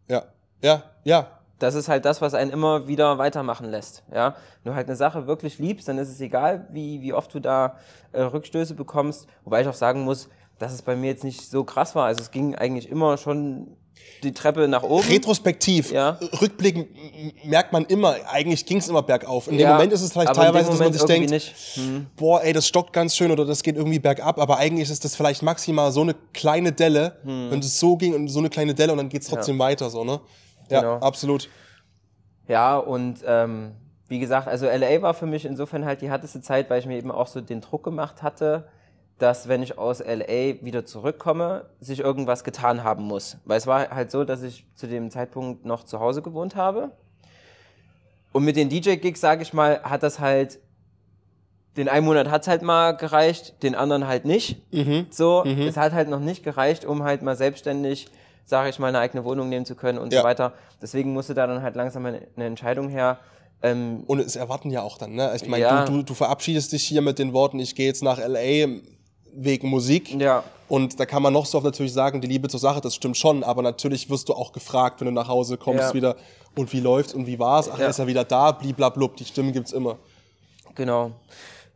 Ja, 0.09 0.25
ja, 0.63 0.83
ja, 1.05 1.29
Das 1.59 1.77
ist 1.77 1.89
halt 1.89 2.05
das, 2.05 2.21
was 2.21 2.35
einen 2.35 2.51
immer 2.51 2.89
wieder 2.89 3.19
weitermachen 3.19 3.71
lässt. 3.71 4.03
Ja? 4.13 4.35
Wenn 4.63 4.73
du 4.73 4.77
halt 4.77 4.89
eine 4.89 4.97
Sache 4.97 5.29
wirklich 5.29 5.61
liebst, 5.61 5.87
dann 5.87 5.97
ist 5.99 6.09
es 6.09 6.21
egal, 6.21 6.67
wie, 6.73 7.01
wie 7.03 7.13
oft 7.13 7.33
du 7.35 7.39
da 7.39 7.77
äh, 8.11 8.23
Rückstöße 8.23 8.75
bekommst. 8.75 9.29
Wobei 9.45 9.61
ich 9.61 9.69
auch 9.69 9.75
sagen 9.75 10.03
muss, 10.03 10.29
dass 10.63 10.73
es 10.73 10.83
bei 10.83 10.97
mir 10.97 11.09
jetzt 11.09 11.25
nicht 11.25 11.51
so 11.51 11.65
krass 11.65 11.95
war. 11.95 12.07
Also 12.07 12.23
es 12.23 12.31
ging 12.31 12.55
eigentlich 12.55 12.89
immer 12.89 13.17
schon 13.19 13.77
die 14.23 14.33
Treppe 14.33 14.69
nach 14.69 14.83
oben. 14.85 15.07
Retrospektiv, 15.09 15.91
Ja. 15.93 16.19
rückblickend 16.41 16.89
merkt 17.45 17.73
man 17.73 17.85
immer, 17.85 18.15
eigentlich 18.31 18.65
ging 18.67 18.79
es 18.79 18.89
immer 18.89 19.03
bergauf. 19.03 19.49
In 19.49 19.59
dem 19.59 19.61
Ja, 19.63 19.73
Moment 19.73 19.93
ist 19.93 20.01
es 20.03 20.13
vielleicht 20.13 20.31
dem 20.31 20.37
teilweise, 20.37 20.71
dass 20.71 20.79
man 20.79 20.93
sich 20.93 21.03
denkt, 21.05 21.31
nicht. 21.31 21.55
boah, 22.17 22.43
ey, 22.43 22.53
das 22.53 22.67
stockt 22.67 22.93
ganz 22.93 23.17
schön 23.17 23.31
oder 23.31 23.45
das 23.45 23.63
geht 23.63 23.77
irgendwie 23.77 23.99
bergab, 23.99 24.39
aber 24.39 24.59
eigentlich 24.59 24.91
ist 24.91 25.05
das 25.05 25.15
vielleicht 25.17 25.43
maximal 25.43 25.91
so 25.93 26.01
eine 26.03 26.15
kleine 26.33 26.73
Delle, 26.73 27.17
wenn 27.25 27.59
es 27.59 27.79
so 27.79 27.97
ging 27.97 28.15
und 28.15 28.29
so 28.29 28.39
eine 28.39 28.49
kleine 28.51 28.75
Delle 28.75 28.93
und 28.93 28.99
dann 28.99 29.09
geht's 29.09 29.27
trotzdem 29.29 29.59
weiter, 29.59 29.91
so, 29.91 30.05
ne? 30.05 30.21
Ja, 30.71 30.81
Genau. 30.81 30.95
absolut. 30.99 31.49
Ja, 32.49 32.77
und 32.79 33.19
ähm, 33.27 33.73
wie 34.09 34.19
gesagt, 34.19 34.47
also 34.49 34.67
LA 34.67 35.01
war 35.03 35.15
für 35.15 35.27
mich 35.27 35.45
insofern 35.45 35.85
halt 35.85 36.01
die 36.03 36.09
härteste 36.11 36.41
Zeit, 36.41 36.71
weil 36.71 36.79
ich 36.81 36.87
mir 36.87 36.97
eben 36.99 37.11
auch 37.11 37.27
so 37.27 37.41
den 37.41 37.61
Druck 37.61 37.83
gemacht 37.85 38.23
hatte, 38.23 38.69
dass 39.23 39.47
wenn 39.47 39.63
ich 39.63 39.79
aus 39.79 40.01
LA 40.01 40.63
wieder 40.65 40.85
zurückkomme, 40.85 41.67
sich 41.81 42.01
irgendwas 42.01 42.43
getan 42.43 42.83
haben 42.83 43.05
muss. 43.05 43.37
Weil 43.45 43.57
es 43.59 43.69
war 43.69 43.89
halt 43.91 44.11
so, 44.11 44.25
dass 44.25 44.43
ich 44.43 44.67
zu 44.75 44.89
dem 44.89 45.11
Zeitpunkt 45.13 45.65
noch 45.65 45.85
zu 45.85 46.01
Hause 46.01 46.23
gewohnt 46.23 46.57
habe. 46.57 46.91
Und 48.33 48.45
mit 48.45 48.57
den 48.57 48.69
DJ-Gigs, 48.69 49.21
sage 49.21 49.43
ich 49.43 49.53
mal, 49.53 49.81
hat 49.85 50.03
das 50.03 50.19
halt, 50.19 50.59
den 51.77 51.89
einen 51.89 52.05
Monat 52.05 52.31
hat's 52.31 52.49
halt 52.49 52.63
mal 52.63 52.93
gereicht, 52.97 53.63
den 53.63 53.75
anderen 53.77 54.09
halt 54.09 54.25
nicht. 54.25 54.61
So, 55.11 55.45
es 55.45 55.77
hat 55.77 55.93
halt 55.93 56.09
noch 56.09 56.21
nicht 56.21 56.43
gereicht, 56.43 56.85
um 56.85 57.05
halt 57.05 57.23
mal 57.23 57.37
selbstständig, 57.37 58.09
sage 58.45 58.71
ich 58.71 58.79
mal, 58.81 58.89
eine 58.89 58.99
eigene 58.99 59.25
Wohnung 59.25 59.49
nehmen 59.49 59.65
zu 59.67 59.77
können 59.77 59.99
und 59.99 60.13
Ja. 60.13 60.21
so 60.23 60.25
weiter. 60.27 60.53
Deswegen 60.81 61.13
musste 61.13 61.35
da 61.35 61.47
dann 61.47 61.63
halt 61.63 61.77
langsam 61.77 62.05
eine, 62.07 62.23
eine 62.35 62.47
Entscheidung 62.47 62.89
her. 62.89 63.19
Ähm, 63.63 64.03
Und 64.09 64.19
es 64.19 64.35
erwarten 64.35 64.71
ja 64.71 64.83
auch 64.83 64.99
dann, 64.99 65.15
ne? 65.15 65.33
Ich 65.37 65.47
meine, 65.47 65.63
Ja. 65.63 65.85
du, 65.85 65.99
du, 65.99 66.03
du 66.03 66.15
verabschiedest 66.15 66.73
dich 66.73 66.83
hier 66.83 67.03
mit 67.03 67.21
den 67.21 67.33
Worten, 67.33 67.61
ich 67.61 67.77
gehe 67.77 67.87
jetzt 67.87 68.03
nach 68.03 68.19
L.A. 68.19 68.67
wegen 69.35 69.69
Musik. 69.69 70.15
ja, 70.21 70.45
Und 70.69 70.99
da 71.01 71.07
kann 71.07 71.23
man 71.23 71.33
noch 71.33 71.47
so 71.47 71.59
oft 71.59 71.65
natürlich 71.65 71.93
sagen, 71.93 72.21
die 72.21 72.27
Liebe 72.29 72.49
zur 72.49 72.61
Sache, 72.61 72.81
das 72.81 72.95
stimmt 72.95 73.17
schon, 73.17 73.43
aber 73.45 73.63
natürlich 73.63 74.09
wirst 74.11 74.29
du 74.29 74.35
auch 74.35 74.53
gefragt, 74.53 75.01
wenn 75.01 75.07
du 75.07 75.13
nach 75.13 75.29
Hause 75.29 75.57
kommst 75.57 75.89
Ja. 75.89 75.95
wieder, 75.95 76.17
und 76.57 76.73
wie 76.73 76.81
läuft's 76.81 77.15
und 77.15 77.27
wie 77.27 77.39
war's? 77.39 77.69
Ach, 77.71 77.79
Ja. 77.79 77.85
er 77.85 77.91
ist 77.91 77.99
er 77.99 78.07
wieder 78.07 78.25
da, 78.25 78.53
bliblablub, 78.53 79.17
die 79.17 79.25
Stimmen 79.25 79.53
gibt's 79.53 79.73
immer. 79.73 79.97
Genau. 80.75 81.13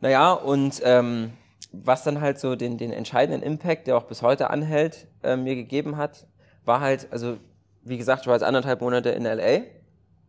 Naja, 0.01 0.33
und 0.33 0.81
ähm, 0.83 1.33
was 1.71 2.03
dann 2.03 2.21
halt 2.21 2.39
so 2.39 2.55
den, 2.55 2.77
den 2.77 2.91
entscheidenden 2.91 3.41
Impact, 3.43 3.87
der 3.87 3.97
auch 3.97 4.03
bis 4.03 4.21
heute 4.21 4.49
anhält, 4.49 5.07
äh, 5.23 5.35
mir 5.35 5.55
gegeben 5.55 5.97
hat, 5.97 6.25
war 6.65 6.79
halt, 6.79 7.07
also 7.11 7.37
wie 7.83 7.97
gesagt, 7.97 8.21
ich 8.21 8.27
war 8.27 8.35
jetzt 8.35 8.43
anderthalb 8.43 8.81
Monate 8.81 9.09
in 9.09 9.23
LA, 9.23 9.61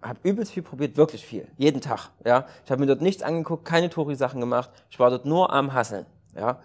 habe 0.00 0.18
übelst 0.22 0.52
viel 0.52 0.62
probiert, 0.62 0.96
wirklich 0.96 1.24
viel, 1.24 1.48
jeden 1.56 1.80
Tag. 1.80 2.10
Ja, 2.24 2.46
ich 2.64 2.70
habe 2.70 2.80
mir 2.80 2.86
dort 2.86 3.02
nichts 3.02 3.22
angeguckt, 3.22 3.64
keine 3.64 3.90
Touri-Sachen 3.90 4.40
gemacht, 4.40 4.70
ich 4.90 4.98
war 4.98 5.10
dort 5.10 5.26
nur 5.26 5.52
am 5.52 5.72
Hasseln. 5.74 6.06
Ja, 6.36 6.60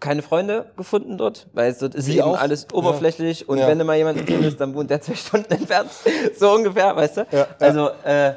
keine 0.00 0.22
Freunde 0.22 0.70
gefunden 0.76 1.18
dort, 1.18 1.48
weil 1.52 1.70
es 1.70 1.78
dort 1.78 1.94
ist 1.94 2.06
Wie 2.06 2.14
eben 2.18 2.22
auch? 2.22 2.38
alles 2.38 2.66
oberflächlich 2.72 3.48
und 3.48 3.58
Ja. 3.58 3.66
wenn 3.66 3.78
du 3.78 3.84
mal 3.84 3.96
jemanden 3.96 4.24
findest, 4.26 4.60
dann 4.60 4.74
wohnt 4.74 4.90
der 4.90 5.00
zwei 5.00 5.14
Stunden 5.16 5.52
entfernt, 5.52 5.90
so 6.38 6.52
ungefähr, 6.52 6.94
weißt 6.94 7.16
du? 7.18 7.26
Ja, 7.32 7.38
ja. 7.38 7.46
Also 7.58 7.88
äh, 8.04 8.34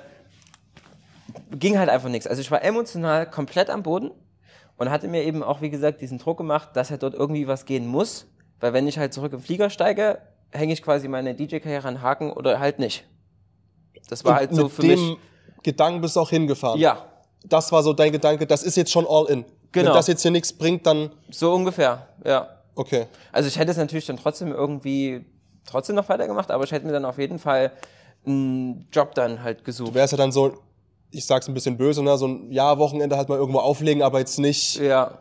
ging 1.52 1.78
halt 1.78 1.90
einfach 1.90 2.10
nichts. 2.10 2.28
Also 2.28 2.42
ich 2.42 2.50
war 2.52 2.64
emotional 2.64 3.30
komplett 3.30 3.70
am 3.70 3.84
Boden 3.84 4.12
und 4.78 4.90
hatte 4.90 5.08
mir 5.08 5.24
eben 5.24 5.44
auch, 5.44 5.62
wie 5.62 5.70
gesagt, 5.70 6.02
diesen 6.02 6.18
Druck 6.18 6.38
gemacht, 6.38 6.70
dass 6.74 6.90
halt 6.90 7.04
dort 7.04 7.14
irgendwie 7.14 7.48
was 7.48 7.66
gehen 7.66 7.86
muss, 7.86 8.26
weil 8.60 8.74
wenn 8.74 8.88
ich 8.88 8.98
halt 8.98 9.14
zurück 9.14 9.34
im 9.34 9.40
Flieger 9.42 9.70
steige, 9.70 10.20
hänge 10.52 10.74
ich 10.74 10.82
quasi 10.82 11.08
meine 11.08 11.36
DJ-Karriere 11.36 11.88
an 11.88 12.02
Haken 12.02 12.32
oder 12.32 12.60
halt 12.60 12.80
nicht. 12.80 13.06
Das 14.10 14.26
war 14.26 14.32
Und 14.34 14.38
halt 14.38 14.54
so 14.56 14.64
mit 14.64 14.72
für 14.74 14.82
dem 14.82 14.90
mich. 15.10 15.18
Gedanken 15.64 16.02
bist 16.02 16.16
du 16.16 16.22
auch 16.22 16.30
hingefahren. 16.30 16.80
Ja, 16.80 17.06
Das 17.46 17.72
war 17.72 17.84
so 17.84 17.94
dein 17.94 18.12
Gedanke, 18.12 18.48
das 18.48 18.64
ist 18.64 18.76
jetzt 18.78 18.92
schon 18.92 19.06
all 19.08 19.26
in. 19.30 19.46
Wenn 19.74 19.84
Genau. 19.84 19.96
das 19.96 20.08
jetzt 20.08 20.22
hier 20.22 20.32
nichts 20.32 20.52
bringt, 20.52 20.86
dann 20.86 21.12
so 21.30 21.54
ungefähr, 21.54 22.08
ja. 22.26 22.50
okay. 22.76 23.08
Also 23.32 23.48
ich 23.48 23.58
hätte 23.58 23.72
es 23.72 23.78
natürlich 23.78 24.06
dann 24.06 24.18
trotzdem 24.18 24.52
irgendwie 24.52 25.26
trotzdem 25.66 25.96
noch 25.96 26.10
weitergemacht, 26.10 26.52
aber 26.52 26.64
ich 26.64 26.72
hätte 26.72 26.86
mir 26.86 26.92
dann 26.92 27.06
auf 27.06 27.18
jeden 27.18 27.40
Fall 27.40 27.72
einen 28.26 28.88
Job 28.92 29.16
dann 29.16 29.44
halt 29.44 29.64
gesucht. 29.64 29.94
Wäre 29.94 30.06
es 30.06 30.12
ja 30.12 30.18
dann 30.18 30.32
so, 30.32 30.58
ich 31.10 31.26
sag's 31.26 31.48
ein 31.48 31.54
bisschen 31.54 31.78
böse, 31.78 32.04
ne? 32.04 32.18
so 32.18 32.28
ein 32.28 32.52
Jahr 32.52 32.78
Wochenende 32.80 33.18
halt 33.18 33.30
mal 33.30 33.38
irgendwo 33.38 33.60
auflegen, 33.60 34.04
aber 34.04 34.20
jetzt 34.20 34.40
nicht. 34.40 34.78
Ja. 34.80 35.20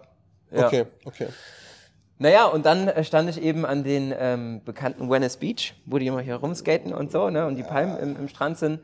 ja. 0.51 0.67
Okay, 0.67 0.87
okay. 1.05 1.29
Naja, 2.19 2.47
und 2.47 2.67
dann 2.67 2.89
äh, 2.89 3.03
stand 3.03 3.31
ich 3.31 3.41
eben 3.41 3.65
an 3.65 3.83
den 3.83 4.13
ähm, 4.19 4.61
bekannten 4.65 5.09
Venice 5.09 5.39
Beach, 5.39 5.75
wo 5.87 5.97
die 5.99 6.07
immer 6.07 6.21
hier 6.21 6.37
rumskaten 6.37 6.93
und 6.93 7.11
so, 7.11 7.31
ne, 7.31 7.47
und 7.47 7.57
die 7.57 7.63
Palmen 7.63 7.97
im, 7.99 8.17
im 8.17 8.29
Strand 8.29 8.59
sind. 8.59 8.81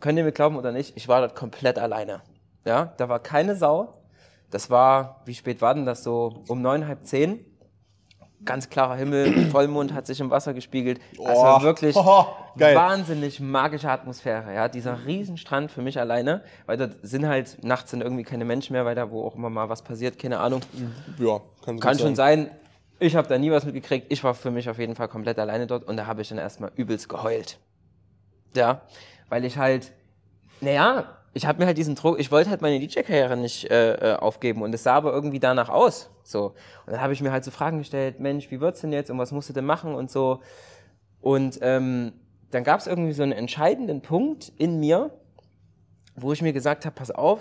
Könnt 0.00 0.16
ihr 0.18 0.24
mir 0.24 0.32
glauben 0.32 0.56
oder 0.56 0.72
nicht, 0.72 0.96
ich 0.96 1.06
war 1.08 1.20
dort 1.20 1.34
komplett 1.34 1.78
alleine. 1.78 2.22
Ja, 2.64 2.94
da 2.96 3.08
war 3.08 3.18
keine 3.18 3.56
Sau. 3.56 3.92
Das 4.50 4.70
war, 4.70 5.22
wie 5.24 5.34
spät 5.34 5.60
war 5.60 5.74
denn 5.74 5.86
das 5.86 6.02
so? 6.04 6.42
Um 6.48 6.62
neun, 6.62 6.86
halb 6.86 7.04
zehn. 7.06 7.44
Ganz 8.44 8.68
klarer 8.70 8.94
Himmel, 8.96 9.46
Vollmond 9.50 9.92
hat 9.92 10.06
sich 10.06 10.20
im 10.20 10.30
Wasser 10.30 10.54
gespiegelt. 10.54 11.00
Es 11.12 11.18
war 11.18 11.60
Oh. 11.60 11.62
wirklich 11.62 11.96
Geil. 12.56 12.76
wahnsinnig 12.76 13.40
magische 13.40 13.90
Atmosphäre. 13.90 14.54
Ja, 14.54 14.68
dieser 14.68 15.04
Riesenstrand 15.04 15.70
für 15.72 15.82
mich 15.82 15.98
alleine, 15.98 16.42
weil 16.66 16.76
dort 16.76 16.96
sind 17.02 17.26
halt 17.26 17.62
nachts 17.64 17.90
sind 17.90 18.02
irgendwie 18.02 18.22
keine 18.22 18.44
Menschen 18.44 18.74
mehr, 18.74 18.84
weil 18.84 18.94
da 18.94 19.10
wo 19.10 19.26
auch 19.26 19.34
immer 19.34 19.50
mal 19.50 19.68
was 19.68 19.82
passiert, 19.82 20.18
keine 20.18 20.38
Ahnung. 20.38 20.60
Ja, 21.18 21.40
kann, 21.64 21.80
Kann 21.80 21.98
schon 21.98 22.14
sein. 22.14 22.44
sein. 22.46 22.50
Ich 22.98 23.16
habe 23.16 23.26
da 23.28 23.36
nie 23.36 23.50
was 23.50 23.64
mitgekriegt. 23.66 24.06
Ich 24.10 24.22
war 24.24 24.32
für 24.34 24.50
mich 24.50 24.70
auf 24.70 24.78
jeden 24.78 24.94
Fall 24.94 25.08
komplett 25.08 25.38
alleine 25.38 25.66
dort 25.66 25.84
und 25.84 25.96
da 25.96 26.06
habe 26.06 26.22
ich 26.22 26.28
dann 26.28 26.38
erstmal 26.38 26.70
übelst 26.76 27.08
geheult. 27.08 27.58
Ja, 28.54 28.82
weil 29.28 29.44
ich 29.44 29.58
halt, 29.58 29.92
naja, 30.60 31.04
ich 31.36 31.44
habe 31.44 31.58
mir 31.58 31.66
halt 31.66 31.76
diesen 31.76 31.96
Druck, 31.96 32.18
ich 32.18 32.32
wollte 32.32 32.48
halt 32.48 32.62
meine 32.62 32.80
DJ-Karriere 32.80 33.36
nicht 33.36 33.70
äh, 33.70 33.92
äh, 33.92 34.16
aufgeben 34.16 34.62
und 34.62 34.74
es 34.74 34.84
sah 34.84 34.94
aber 34.94 35.12
irgendwie 35.12 35.38
danach 35.38 35.68
aus. 35.68 36.08
So. 36.22 36.54
Und 36.86 36.94
dann 36.94 37.02
habe 37.02 37.12
ich 37.12 37.20
mir 37.20 37.30
halt 37.30 37.44
so 37.44 37.50
Fragen 37.50 37.76
gestellt, 37.76 38.20
Mensch, 38.20 38.50
wie 38.50 38.58
wird's 38.58 38.80
denn 38.80 38.90
jetzt 38.90 39.10
und 39.10 39.18
was 39.18 39.32
musst 39.32 39.50
du 39.50 39.52
denn 39.52 39.66
machen 39.66 39.94
und 39.94 40.10
so. 40.10 40.40
Und 41.20 41.58
ähm, 41.60 42.14
dann 42.52 42.64
gab 42.64 42.80
es 42.80 42.86
irgendwie 42.86 43.12
so 43.12 43.22
einen 43.22 43.32
entscheidenden 43.32 44.00
Punkt 44.00 44.50
in 44.56 44.80
mir, 44.80 45.10
wo 46.14 46.32
ich 46.32 46.40
mir 46.40 46.54
gesagt 46.54 46.86
habe, 46.86 46.94
pass 46.94 47.10
auf, 47.10 47.40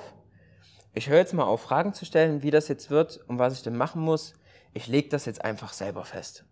ich 0.94 1.08
höre 1.08 1.20
jetzt 1.20 1.34
mal 1.34 1.46
auf, 1.46 1.62
Fragen 1.62 1.94
zu 1.94 2.04
stellen, 2.04 2.44
wie 2.44 2.52
das 2.52 2.68
jetzt 2.68 2.90
wird 2.90 3.22
und 3.30 3.40
was 3.40 3.54
ich 3.54 3.64
denn 3.64 3.78
machen 3.78 4.02
muss. 4.02 4.34
Ich 4.74 4.88
lege 4.88 5.08
das 5.08 5.24
jetzt 5.24 5.46
einfach 5.46 5.72
selber 5.72 6.04
fest. 6.04 6.44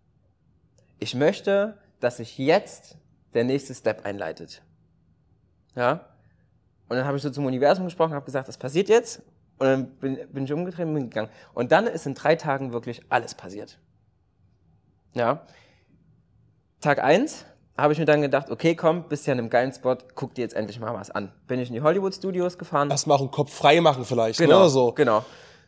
Ich 0.98 1.14
möchte, 1.14 1.76
dass 2.00 2.16
sich 2.16 2.38
jetzt 2.38 2.96
der 3.34 3.44
nächste 3.44 3.74
Step 3.74 4.06
einleitet. 4.06 4.62
Ja? 5.76 6.08
Und 6.94 6.98
dann 6.98 7.08
habe 7.08 7.16
ich 7.16 7.24
so 7.24 7.30
zum 7.30 7.44
Universum 7.44 7.86
gesprochen, 7.86 8.14
habe 8.14 8.24
gesagt, 8.24 8.46
das 8.46 8.56
passiert 8.56 8.88
jetzt. 8.88 9.20
Und 9.58 9.66
dann 9.66 9.86
bin, 9.96 10.16
bin 10.32 10.44
ich 10.44 10.52
umgedreht 10.52 10.86
und 10.86 10.94
bin 10.94 11.10
gegangen. 11.10 11.28
Und 11.52 11.72
dann 11.72 11.88
ist 11.88 12.06
in 12.06 12.14
drei 12.14 12.36
Tagen 12.36 12.72
wirklich 12.72 13.02
alles 13.08 13.34
passiert. 13.34 13.80
Ja. 15.12 15.42
Tag 16.80 17.02
eins 17.02 17.46
habe 17.76 17.92
ich 17.92 17.98
mir 17.98 18.04
dann 18.04 18.22
gedacht, 18.22 18.48
okay, 18.48 18.76
komm, 18.76 19.08
bist 19.08 19.26
ja 19.26 19.32
in 19.32 19.40
einem 19.40 19.50
geilen 19.50 19.72
Spot, 19.72 19.96
guck 20.14 20.36
dir 20.36 20.42
jetzt 20.42 20.54
endlich 20.54 20.78
mal 20.78 20.94
was 20.94 21.10
an. 21.10 21.32
Bin 21.48 21.58
ich 21.58 21.66
in 21.66 21.74
die 21.74 21.82
Hollywood 21.82 22.14
Studios 22.14 22.58
gefahren. 22.58 22.92
Auch 22.92 23.20
einen 23.20 23.30
Kopf 23.32 23.52
frei 23.52 23.80
machen 23.80 24.04
vielleicht, 24.04 24.38
Genau, 24.38 24.62
ne? 24.62 24.68
So. 24.68 24.92
genau. 24.92 25.24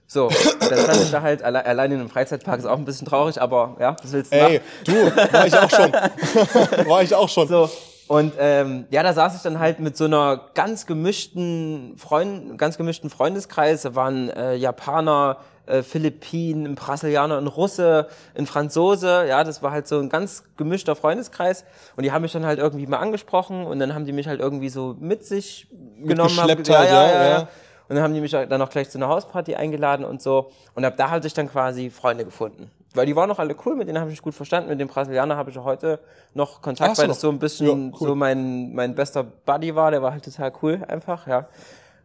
So, 0.06 0.28
dann 0.60 0.78
stand 0.78 1.02
ich 1.02 1.10
da 1.10 1.22
halt 1.22 1.42
alle, 1.42 1.66
allein 1.66 1.90
in 1.90 1.98
einem 1.98 2.08
Freizeitpark, 2.08 2.60
ist 2.60 2.66
auch 2.66 2.78
ein 2.78 2.84
bisschen 2.84 3.08
traurig, 3.08 3.42
aber 3.42 3.76
ja, 3.80 3.96
was 4.00 4.12
willst 4.12 4.32
du 4.32 4.36
Ey, 4.36 4.60
du, 4.84 4.92
war 4.92 5.46
ich 5.48 5.58
auch 5.58 5.68
schon. 5.70 5.92
war 6.88 7.02
ich 7.02 7.12
auch 7.12 7.28
schon. 7.28 7.48
So, 7.48 7.68
und 8.08 8.34
ähm, 8.38 8.86
ja, 8.90 9.02
da 9.02 9.12
saß 9.12 9.36
ich 9.36 9.42
dann 9.42 9.58
halt 9.58 9.80
mit 9.80 9.96
so 9.96 10.04
einer 10.04 10.48
ganz 10.54 10.86
gemischten 10.86 11.96
Freund, 11.98 12.56
ganz 12.56 12.76
gemischten 12.76 13.10
Freundeskreis. 13.10 13.82
Da 13.82 13.94
waren 13.94 14.30
äh, 14.30 14.54
Japaner, 14.54 15.38
äh, 15.66 15.82
Philippinen, 15.82 16.66
ein 16.66 16.74
Brasilianer, 16.76 17.38
ein 17.38 17.48
Russe, 17.48 18.06
ein 18.36 18.46
Franzose. 18.46 19.26
Ja, 19.28 19.42
das 19.42 19.62
war 19.62 19.72
halt 19.72 19.88
so 19.88 19.98
ein 19.98 20.08
ganz 20.08 20.44
gemischter 20.56 20.94
Freundeskreis. 20.94 21.64
Und 21.96 22.04
die 22.04 22.12
haben 22.12 22.22
mich 22.22 22.32
dann 22.32 22.46
halt 22.46 22.60
irgendwie 22.60 22.86
mal 22.86 22.98
angesprochen 22.98 23.64
und 23.66 23.80
dann 23.80 23.92
haben 23.94 24.04
die 24.04 24.12
mich 24.12 24.28
halt 24.28 24.40
irgendwie 24.40 24.68
so 24.68 24.96
mit 25.00 25.24
sich 25.24 25.66
genommen. 25.98 26.36
haben 26.38 26.46
Mitgeschleppt 26.46 26.64
gesagt, 26.64 26.90
halt, 26.90 27.14
ja, 27.14 27.28
ja. 27.28 27.48
Und 27.88 27.94
dann 27.94 28.02
haben 28.02 28.14
die 28.14 28.20
mich 28.20 28.32
dann 28.32 28.62
auch 28.62 28.70
gleich 28.70 28.90
zu 28.90 28.98
einer 28.98 29.08
Hausparty 29.08 29.56
eingeladen 29.56 30.04
und 30.04 30.22
so. 30.22 30.50
Und 30.74 30.84
ab 30.84 30.94
da 30.96 31.10
hatte 31.10 31.26
ich 31.26 31.34
dann 31.34 31.48
quasi 31.48 31.90
Freunde 31.90 32.24
gefunden. 32.24 32.70
Weil 32.96 33.06
die 33.06 33.14
waren 33.14 33.30
auch 33.30 33.38
alle 33.38 33.54
cool, 33.64 33.76
mit 33.76 33.88
denen 33.88 33.98
habe 33.98 34.10
ich 34.10 34.14
mich 34.16 34.22
gut 34.22 34.34
verstanden. 34.34 34.70
Mit 34.70 34.80
dem 34.80 34.88
Brasilianer 34.88 35.36
habe 35.36 35.50
ich 35.50 35.58
heute 35.58 35.98
noch 36.34 36.62
Kontakt, 36.62 36.92
Ach 36.94 36.98
weil 36.98 37.08
das 37.08 37.20
so 37.20 37.28
ein 37.28 37.38
bisschen 37.38 37.66
Ja, 37.92 37.98
cool. 38.00 38.08
so 38.08 38.14
mein, 38.14 38.72
mein 38.74 38.94
bester 38.94 39.22
Buddy 39.22 39.74
war. 39.74 39.90
Der 39.90 40.02
war 40.02 40.12
halt 40.12 40.24
total 40.24 40.52
cool 40.62 40.82
einfach, 40.88 41.26
ja. 41.26 41.46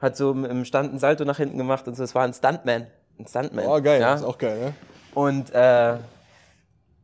Hat 0.02 0.18
so 0.18 0.32
im- 0.32 0.66
Stand 0.66 0.94
ein 0.94 1.00
Salto 1.00 1.24
nach 1.26 1.38
hinten 1.38 1.58
gemacht 1.58 1.88
und 1.88 1.96
so. 1.96 2.04
Es 2.04 2.14
war 2.16 2.24
ein 2.24 2.34
Stuntman. 2.34 2.88
Ein 3.20 3.28
Stuntman. 3.28 3.66
Oh, 3.66 3.82
geil, 3.82 4.02
Ja. 4.02 4.14
ist 4.16 4.24
auch 4.24 4.38
geil, 4.38 4.58
ne? 4.60 4.74
Und 5.14 5.54
äh, 5.54 5.96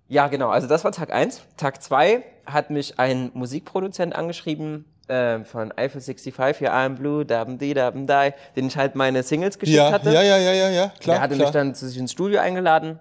ja, 0.09 0.27
genau, 0.29 0.49
also 0.49 0.67
das 0.67 0.83
war 0.83 0.91
Tag 0.91 1.11
eins. 1.13 1.41
Tag 1.57 1.81
zwei 1.83 2.23
hat 2.45 2.69
mich 2.69 2.97
ein 2.99 3.29
Musikproduzent 3.33 4.15
angeschrieben 4.15 4.85
äh, 5.09 5.39
von 5.43 5.71
Eiffel 5.73 6.01
65, 6.01 6.57
hier 6.59 6.73
I'm 6.73 6.95
Blue, 6.95 7.25
Dabm 7.25 7.57
Di, 7.57 7.73
Dabm 7.73 8.07
Die, 8.07 8.31
den 8.55 8.67
ich 8.67 8.77
halt 8.77 8.95
meine 8.95 9.23
Singles 9.23 9.59
geschickt 9.59 9.77
Ja, 9.77 9.91
hatte. 9.91 10.11
ja, 10.11 10.21
ja, 10.21 10.37
ja, 10.37 10.53
ja, 10.53 10.69
ja, 10.69 10.87
klar. 10.99 11.15
Der 11.17 11.21
hatte 11.21 11.35
klar. 11.35 11.47
mich 11.47 11.53
dann 11.53 11.75
zu 11.75 11.87
sich 11.87 11.97
ins 11.97 12.11
Studio 12.13 12.39
eingeladen. 12.39 12.99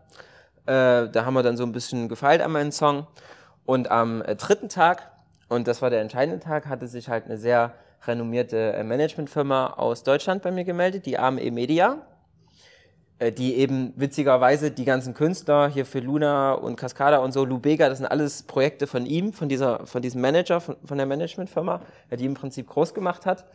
Äh, 0.67 1.09
da 1.09 1.25
haben 1.25 1.35
wir 1.35 1.43
dann 1.43 1.57
so 1.57 1.65
ein 1.65 1.73
bisschen 1.73 2.09
gefeilt 2.09 2.43
an 2.43 2.53
meinen 2.53 2.73
Song. 2.73 3.07
Und 3.65 3.91
am 3.91 4.23
äh, 4.23 4.37
dritten 4.37 4.69
Tag, 4.69 5.11
und 5.49 5.67
das 5.67 5.83
war 5.83 5.91
der 5.91 6.01
entscheidende 6.01 6.41
Tag, 6.41 6.67
hatte 6.67 6.89
sich 6.89 7.09
halt 7.09 7.25
eine 7.25 7.39
sehr 7.39 7.73
renommierte 8.07 8.73
äh, 8.73 8.85
Managementfirma 8.85 9.75
aus 9.77 10.03
Deutschland 10.03 10.43
bei 10.43 10.51
mir 10.51 10.65
gemeldet, 10.65 11.07
die 11.07 11.19
AME 11.19 11.51
Media, 11.51 11.99
äh, 13.19 13.33
die 13.33 13.57
eben 13.57 13.93
witzigerweise 13.97 14.71
die 14.71 14.85
ganzen 14.85 15.15
Künstler 15.15 15.69
hier 15.69 15.87
für 15.87 16.01
Luna 16.01 16.53
und 16.53 16.77
Cascada 16.77 17.19
und 17.19 17.33
so, 17.33 17.45
Lubega, 17.45 17.89
das 17.89 17.99
sind 17.99 18.07
alles 18.07 18.43
Projekte 18.45 18.87
von 18.87 19.07
ihm, 19.07 19.33
von 19.33 19.49
dieser, 19.49 19.87
von 19.87 20.03
diesem 20.03 20.21
Manager, 20.21 20.61
von, 20.61 20.77
von 20.85 20.99
der 20.99 21.07
Managementfirma, 21.07 21.81
äh, 22.11 22.17
die 22.17 22.27
im 22.27 22.35
Prinzip 22.35 22.69
groß 22.69 22.95
gemacht 22.95 23.27
hat. 23.27 23.47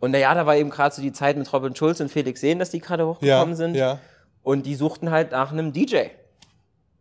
Und 0.00 0.10
naja, 0.10 0.34
da 0.34 0.46
war 0.46 0.56
eben 0.56 0.70
gerade 0.70 0.94
so 0.94 1.00
die 1.00 1.12
Zeit 1.12 1.36
mit 1.36 1.52
Robin 1.52 1.76
Schulz 1.76 2.00
und 2.00 2.10
Felix 2.10 2.40
Sehn, 2.40 2.58
dass 2.58 2.70
die 2.70 2.80
gerade 2.80 3.06
hochgekommen 3.06 3.50
ja, 3.50 3.54
sind. 3.54 3.74
Ja. 3.76 3.98
Und 4.42 4.66
die 4.66 4.74
suchten 4.74 5.12
halt 5.12 5.30
nach 5.30 5.52
einem 5.52 5.72
DJ, 5.72 6.06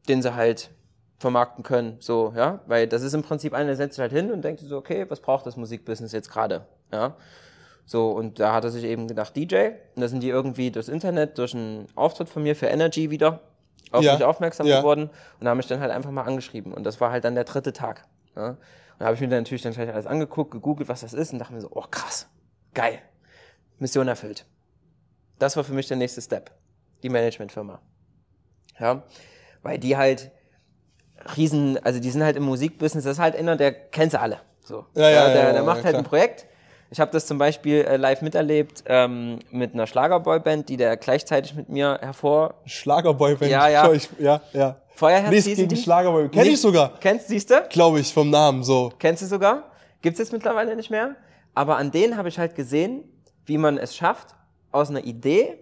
den 0.07 0.21
sie 0.21 0.35
halt 0.35 0.71
vermarkten 1.17 1.63
können, 1.63 1.97
so, 1.99 2.33
ja, 2.35 2.61
weil 2.65 2.87
das 2.87 3.03
ist 3.03 3.13
im 3.13 3.21
Prinzip 3.21 3.53
einer, 3.53 3.67
der 3.67 3.75
setzt 3.75 3.95
sich 3.95 4.01
halt 4.01 4.11
hin 4.11 4.31
und 4.31 4.43
denkt 4.43 4.61
so, 4.61 4.77
okay, 4.77 5.05
was 5.09 5.19
braucht 5.19 5.45
das 5.45 5.55
Musikbusiness 5.55 6.11
jetzt 6.11 6.31
gerade, 6.31 6.65
ja. 6.91 7.15
So, 7.85 8.11
und 8.11 8.39
da 8.39 8.53
hat 8.53 8.63
er 8.63 8.69
sich 8.69 8.83
eben 8.83 9.07
gedacht, 9.07 9.35
DJ, 9.35 9.71
und 9.95 10.01
da 10.01 10.07
sind 10.07 10.21
die 10.23 10.29
irgendwie 10.29 10.71
durchs 10.71 10.87
Internet, 10.87 11.37
durch 11.37 11.53
einen 11.53 11.87
Auftritt 11.95 12.29
von 12.29 12.41
mir 12.41 12.55
für 12.55 12.67
Energy 12.67 13.11
wieder 13.11 13.41
auf 13.91 14.03
Ja, 14.03 14.13
mich 14.13 14.23
aufmerksam 14.23 14.65
ja. 14.65 14.79
geworden 14.79 15.09
und 15.39 15.45
da 15.45 15.51
haben 15.51 15.57
mich 15.57 15.67
dann 15.67 15.79
halt 15.79 15.91
einfach 15.91 16.11
mal 16.11 16.23
angeschrieben 16.23 16.73
und 16.73 16.83
das 16.85 16.99
war 17.01 17.11
halt 17.11 17.23
dann 17.23 17.35
der 17.35 17.43
dritte 17.43 17.73
Tag, 17.73 18.07
ja. 18.35 18.49
Und 18.49 18.57
da 18.99 19.05
habe 19.05 19.15
ich 19.15 19.21
mir 19.21 19.27
dann 19.29 19.39
natürlich 19.39 19.61
dann 19.61 19.73
gleich 19.73 19.89
alles 19.89 20.07
angeguckt, 20.07 20.51
gegoogelt, 20.51 20.89
was 20.89 21.01
das 21.01 21.13
ist 21.13 21.33
und 21.33 21.39
dachte 21.39 21.53
mir 21.53 21.61
so, 21.61 21.69
oh 21.71 21.85
krass, 21.89 22.27
geil, 22.73 22.99
Mission 23.77 24.07
erfüllt. 24.07 24.45
Das 25.37 25.55
war 25.55 25.63
für 25.63 25.73
mich 25.73 25.87
der 25.87 25.97
nächste 25.97 26.21
Step, 26.21 26.51
die 27.03 27.09
Managementfirma. 27.09 27.79
Ja, 28.79 29.03
weil 29.63 29.77
die 29.77 29.97
halt 29.97 30.31
riesen, 31.37 31.77
also 31.83 31.99
die 31.99 32.09
sind 32.09 32.23
halt 32.23 32.35
im 32.35 32.43
Musikbusiness, 32.43 33.03
das 33.03 33.13
ist 33.13 33.19
halt 33.19 33.35
einer, 33.35 33.55
der 33.55 33.71
kennt 33.71 34.11
sie 34.11 34.19
alle. 34.19 34.39
So. 34.63 34.85
Ja, 34.95 35.09
ja, 35.09 35.27
der, 35.27 35.35
ja, 35.35 35.45
der 35.51 35.53
ja, 35.55 35.63
macht 35.63 35.83
halt 35.83 35.89
klar. 35.93 36.01
ein 36.01 36.03
Projekt. 36.05 36.45
Ich 36.89 36.99
habe 36.99 37.11
das 37.11 37.25
zum 37.25 37.37
Beispiel 37.37 37.81
äh, 37.85 37.95
live 37.95 38.21
miterlebt 38.21 38.83
ähm, 38.85 39.39
mit 39.49 39.73
einer 39.73 39.87
Schlagerboyband, 39.87 40.67
die 40.67 40.75
der 40.77 40.97
gleichzeitig 40.97 41.55
mit 41.55 41.69
mir 41.69 41.97
hervor. 42.01 42.55
Schlagerboyband. 42.65 43.49
Ja, 43.49 43.69
ja. 43.69 43.91
Ich, 43.93 44.09
ja, 44.19 44.41
ja. 44.51 44.75
Feuerherz 44.95 45.31
Nichts 45.31 45.45
gegen 45.45 45.69
die? 45.69 45.77
Schlagerboyband. 45.77 46.33
Kenn 46.33 46.43
ich 46.43 46.49
Nicht- 46.49 46.61
sogar, 46.61 46.93
Kennst, 46.99 47.29
siehst 47.29 47.49
du? 47.49 47.61
glaube 47.69 48.01
ich, 48.01 48.13
vom 48.13 48.29
Namen 48.29 48.63
so. 48.63 48.91
Kennst 48.99 49.21
du 49.21 49.27
sogar? 49.27 49.71
Gibt's 50.01 50.19
jetzt 50.19 50.33
mittlerweile 50.33 50.75
nicht 50.75 50.91
mehr. 50.91 51.15
Aber 51.53 51.77
an 51.77 51.91
denen 51.91 52.17
habe 52.17 52.27
ich 52.27 52.37
halt 52.37 52.55
gesehen, 52.55 53.03
wie 53.45 53.57
man 53.57 53.77
es 53.77 53.95
schafft, 53.95 54.35
aus 54.71 54.89
einer 54.89 55.03
Idee 55.03 55.59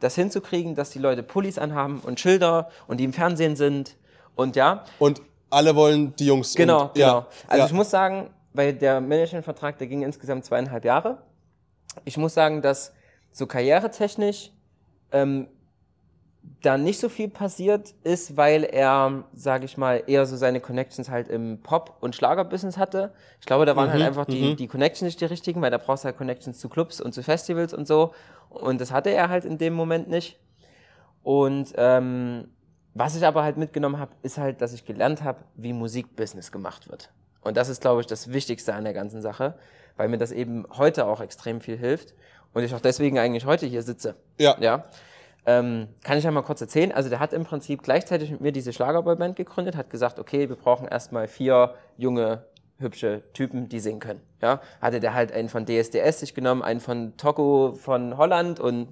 das 0.00 0.14
hinzukriegen, 0.14 0.74
dass 0.74 0.90
die 0.90 0.98
Leute 0.98 1.22
Pullis 1.22 1.58
anhaben 1.58 2.00
und 2.00 2.20
Schilder 2.20 2.70
und 2.86 2.98
die 2.98 3.04
im 3.04 3.12
Fernsehen 3.12 3.56
sind 3.56 3.96
und 4.34 4.56
ja. 4.56 4.84
Und 4.98 5.22
alle 5.50 5.74
wollen 5.76 6.14
die 6.16 6.26
Jungs. 6.26 6.54
Genau, 6.54 6.84
und, 6.84 6.94
genau. 6.94 7.06
Ja, 7.06 7.26
Also 7.46 7.60
ja. 7.60 7.66
ich 7.66 7.72
muss 7.72 7.90
sagen, 7.90 8.30
weil 8.52 8.72
der 8.72 9.00
Managementvertrag, 9.00 9.78
der 9.78 9.86
ging 9.86 10.02
insgesamt 10.02 10.44
zweieinhalb 10.44 10.84
Jahre. 10.84 11.18
Ich 12.04 12.16
muss 12.16 12.34
sagen, 12.34 12.62
dass 12.62 12.92
so 13.32 13.46
karrieretechnisch 13.46 14.50
ähm, 15.12 15.48
da 16.62 16.78
nicht 16.78 16.98
so 16.98 17.08
viel 17.08 17.28
passiert 17.28 17.94
ist, 18.04 18.36
weil 18.36 18.64
er, 18.64 19.24
sage 19.34 19.64
ich 19.64 19.76
mal, 19.76 20.02
eher 20.06 20.24
so 20.26 20.36
seine 20.36 20.60
Connections 20.60 21.08
halt 21.10 21.28
im 21.28 21.60
Pop- 21.62 21.96
und 22.00 22.14
Schlagerbusiness 22.14 22.78
hatte. 22.78 23.12
Ich 23.40 23.46
glaube, 23.46 23.66
da 23.66 23.76
waren 23.76 23.88
Mhm, 23.88 23.92
halt 23.92 24.02
einfach 24.02 24.24
die, 24.26 24.54
die 24.56 24.66
Connections 24.68 25.06
nicht 25.08 25.20
die 25.20 25.26
richtigen, 25.26 25.60
weil 25.62 25.70
da 25.70 25.78
brauchst 25.78 26.04
du 26.04 26.06
halt 26.06 26.16
Connections 26.16 26.58
zu 26.58 26.68
Clubs 26.68 27.00
und 27.00 27.12
zu 27.12 27.22
Festivals 27.22 27.74
und 27.74 27.86
so. 27.86 28.12
Und 28.48 28.80
das 28.80 28.92
hatte 28.92 29.10
er 29.10 29.28
halt 29.28 29.44
in 29.44 29.58
dem 29.58 29.74
Moment 29.74 30.08
nicht. 30.08 30.38
Und 31.22 31.72
ähm, 31.76 32.48
was 32.94 33.16
ich 33.16 33.24
aber 33.26 33.42
halt 33.42 33.56
mitgenommen 33.56 33.98
habe, 33.98 34.12
ist 34.22 34.38
halt, 34.38 34.60
dass 34.60 34.72
ich 34.72 34.84
gelernt 34.84 35.22
habe, 35.24 35.40
wie 35.56 35.72
Musikbusiness 35.72 36.52
gemacht 36.52 36.88
wird. 36.90 37.10
Und 37.40 37.56
das 37.56 37.68
ist, 37.68 37.80
glaube 37.80 38.00
ich, 38.00 38.06
das 38.06 38.32
Wichtigste 38.32 38.74
an 38.74 38.84
der 38.84 38.94
ganzen 38.94 39.20
Sache, 39.20 39.58
weil 39.96 40.08
mir 40.08 40.18
das 40.18 40.32
eben 40.32 40.66
heute 40.76 41.06
auch 41.06 41.20
extrem 41.20 41.60
viel 41.60 41.76
hilft 41.76 42.14
und 42.52 42.62
ich 42.62 42.74
auch 42.74 42.80
deswegen 42.80 43.18
eigentlich 43.18 43.44
heute 43.46 43.66
hier 43.66 43.82
sitze. 43.82 44.14
Ja. 44.38 44.56
Ja. 44.60 44.84
Ähm, 45.46 45.88
kann 46.02 46.16
ich 46.16 46.24
ja 46.24 46.30
mal 46.30 46.42
kurz 46.42 46.60
erzählen. 46.60 46.92
Also 46.92 47.10
der 47.10 47.20
hat 47.20 47.32
im 47.32 47.44
Prinzip 47.44 47.82
gleichzeitig 47.82 48.30
mit 48.30 48.40
mir 48.40 48.52
diese 48.52 48.72
Schlagerboyband 48.72 49.36
gegründet, 49.36 49.76
hat 49.76 49.90
gesagt, 49.90 50.18
okay, 50.18 50.48
wir 50.48 50.56
brauchen 50.56 50.88
erstmal 50.88 51.28
vier 51.28 51.74
junge, 51.98 52.44
hübsche 52.78 53.22
Typen, 53.32 53.68
die 53.68 53.80
singen 53.80 54.00
können. 54.00 54.20
Ja. 54.40 54.60
Hatte 54.80 55.00
der 55.00 55.14
halt 55.14 55.32
einen 55.32 55.48
von 55.48 55.66
DSDS 55.66 56.20
sich 56.20 56.34
genommen, 56.34 56.62
einen 56.62 56.80
von 56.80 57.16
Togo 57.16 57.74
von 57.78 58.16
Holland 58.16 58.58
und 58.58 58.88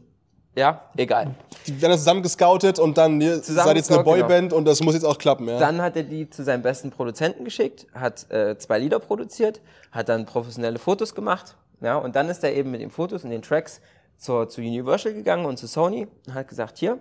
ja, 0.54 0.82
egal. 0.98 1.34
Die 1.66 1.80
werden 1.80 1.96
zusammen 1.96 2.22
gescoutet 2.22 2.78
und 2.78 2.98
dann, 2.98 3.18
ihr 3.22 3.38
seid 3.38 3.74
jetzt 3.76 3.90
eine 3.90 4.02
gescoutet, 4.02 4.04
Boyband 4.04 4.52
und 4.52 4.66
das 4.66 4.82
muss 4.82 4.92
jetzt 4.92 5.04
auch 5.04 5.16
klappen, 5.16 5.48
ja. 5.48 5.58
Dann 5.58 5.80
hat 5.80 5.96
er 5.96 6.02
die 6.02 6.28
zu 6.28 6.44
seinem 6.44 6.62
besten 6.62 6.90
Produzenten 6.90 7.44
geschickt, 7.44 7.86
hat 7.94 8.30
äh, 8.30 8.58
zwei 8.58 8.78
Lieder 8.78 8.98
produziert, 8.98 9.62
hat 9.90 10.10
dann 10.10 10.26
professionelle 10.26 10.78
Fotos 10.78 11.14
gemacht. 11.14 11.56
Ja, 11.80 11.96
und 11.96 12.14
dann 12.14 12.28
ist 12.28 12.44
er 12.44 12.54
eben 12.54 12.70
mit 12.70 12.80
den 12.80 12.90
Fotos 12.90 13.24
und 13.24 13.30
den 13.30 13.42
Tracks 13.42 13.80
zur, 14.22 14.48
zu 14.48 14.60
Universal 14.60 15.12
gegangen 15.14 15.44
und 15.46 15.56
zu 15.58 15.66
Sony 15.66 16.06
und 16.26 16.34
hat 16.34 16.46
gesagt, 16.48 16.78
hier, 16.78 16.98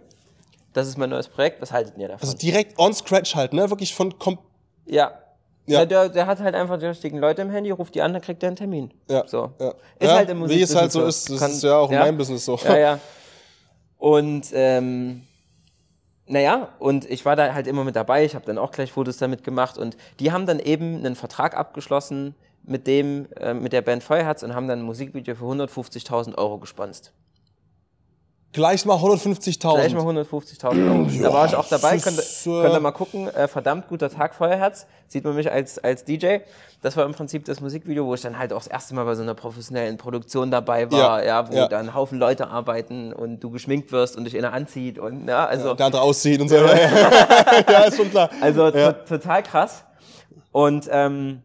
das 0.74 0.88
ist 0.88 0.98
mein 0.98 1.10
neues 1.12 1.28
Projekt, 1.28 1.62
was 1.62 1.72
haltet 1.72 1.98
ihr 1.98 2.08
davon? 2.08 2.28
also 2.28 2.38
direkt 2.38 2.80
on 2.80 2.94
scratch 2.94 3.36
halt, 3.36 3.54
ne? 3.54 3.70
Wirklich 3.70 3.94
von 3.94 4.18
kom 4.18 4.40
ja. 4.86 5.12
Ja. 5.68 5.86
Der, 5.86 6.10
der 6.10 6.26
hat 6.26 6.40
halt 6.40 6.56
einfach 6.56 6.80
die 6.80 6.88
richtigen 6.88 7.20
Leute 7.20 7.44
im 7.44 7.52
Handy, 7.52 7.70
ruft 7.70 7.94
die 7.94 8.02
an, 8.02 8.12
dann 8.14 8.22
kriegt 8.22 8.42
er 8.42 8.48
einen 8.48 8.56
Termin. 8.56 8.92
Ja, 9.08 9.26
So. 9.28 9.52
ja. 9.60 9.70
Ist 10.00 10.10
Ja, 10.10 10.16
halt 10.16 10.30
im 10.32 10.50
wie 10.50 10.62
es 10.62 10.76
halt 10.76 10.92
so 10.92 11.06
ist. 11.06 11.30
Das 11.30 11.40
Kann- 11.40 11.52
ist 11.52 11.62
ja 11.64 11.78
auch 11.78 11.92
in 11.92 12.00
meinem 12.00 12.18
Business 12.18 12.44
so. 12.44 12.58
Ja, 12.64 12.78
ja. 12.78 13.00
Und 14.00 14.48
ähm, 14.54 15.22
naja, 16.26 16.70
und 16.80 17.10
ich 17.10 17.26
war 17.26 17.36
da 17.36 17.54
halt 17.54 17.68
immer 17.68 17.84
mit 17.84 17.96
dabei, 17.96 18.26
ich 18.26 18.34
habe 18.34 18.46
dann 18.46 18.58
auch 18.58 18.72
gleich 18.72 18.92
Fotos 18.92 19.18
damit 19.18 19.44
gemacht 19.44 19.78
und 19.78 19.96
die 20.20 20.32
haben 20.32 20.46
dann 20.48 20.60
eben 20.60 20.98
einen 20.98 21.16
Vertrag 21.16 21.56
abgeschlossen 21.56 22.34
mit 22.64 22.88
dem, 22.88 23.28
äh, 23.38 23.54
mit 23.54 23.74
der 23.74 23.82
Band 23.82 24.04
Feuerherz 24.04 24.44
und 24.44 24.54
haben 24.56 24.68
dann 24.68 24.80
ein 24.80 24.86
Musikvideo 24.86 25.36
für 25.36 25.46
150.000 25.46 26.38
Euro 26.38 26.58
gesponst. 26.60 27.14
Gleich 28.54 28.86
mal 28.86 28.98
Gleich 28.98 29.16
mal 29.94 30.04
150.000. 30.04 30.26
150.000 30.30 30.66
Euro. 30.90 31.24
da 31.24 31.34
war 31.34 31.46
ich 31.46 31.56
auch 31.56 31.70
dabei, 31.70 31.98
könnt, 32.00 32.20
ist, 32.20 32.46
äh, 32.46 32.50
könnt 32.50 32.74
ihr 32.74 32.80
mal 32.82 32.92
gucken. 32.92 33.30
Äh, 33.30 33.48
verdammt 33.48 33.88
guter 33.88 34.10
Tag, 34.10 34.36
Feuerherz. 34.36 34.88
Sieht 35.08 35.24
man 35.24 35.36
mich 35.36 35.50
als, 35.50 35.80
als 35.80 36.04
DJ. 36.04 36.40
Das 36.82 36.98
war 36.98 37.06
im 37.06 37.14
Prinzip 37.14 37.46
das 37.46 37.62
Musikvideo, 37.62 38.06
wo 38.06 38.14
ich 38.14 38.20
dann 38.22 38.38
halt 38.38 38.52
auch 38.52 38.58
das 38.58 38.68
erste 38.68 38.94
Mal 38.94 39.06
bei 39.06 39.16
so 39.16 39.22
einer 39.22 39.36
professionellen 39.36 39.98
Produktion 39.98 40.52
dabei 40.52 40.92
war, 40.92 41.24
Ja, 41.24 41.42
ja, 41.42 41.50
wo 41.50 41.56
ja. 41.56 41.68
dann 41.70 41.88
ein 41.90 41.96
Haufen 41.96 42.20
Leute 42.20 42.50
arbeiten 42.50 43.14
und 43.14 43.40
du 43.40 43.52
geschminkt 43.52 43.94
wirst 43.94 44.18
und 44.18 44.26
dich 44.26 44.38
einer 44.38 44.52
anzieht 44.52 45.00
und 45.00 45.30
ja, 45.30 45.46
also, 45.46 45.74
Der 45.74 45.86
andere 45.86 46.02
aussieht 46.02 46.42
und 46.42 46.50
so. 46.50 46.56
Ja, 46.56 46.76
ja, 47.72 47.84
ist 47.84 47.96
schon 47.96 48.10
klar. 48.10 48.30
also 48.42 48.68
Ja. 48.68 48.92
to 48.92 49.18
total 49.18 49.44
krass. 49.44 49.86
Und 50.52 50.90
ähm, 50.92 51.42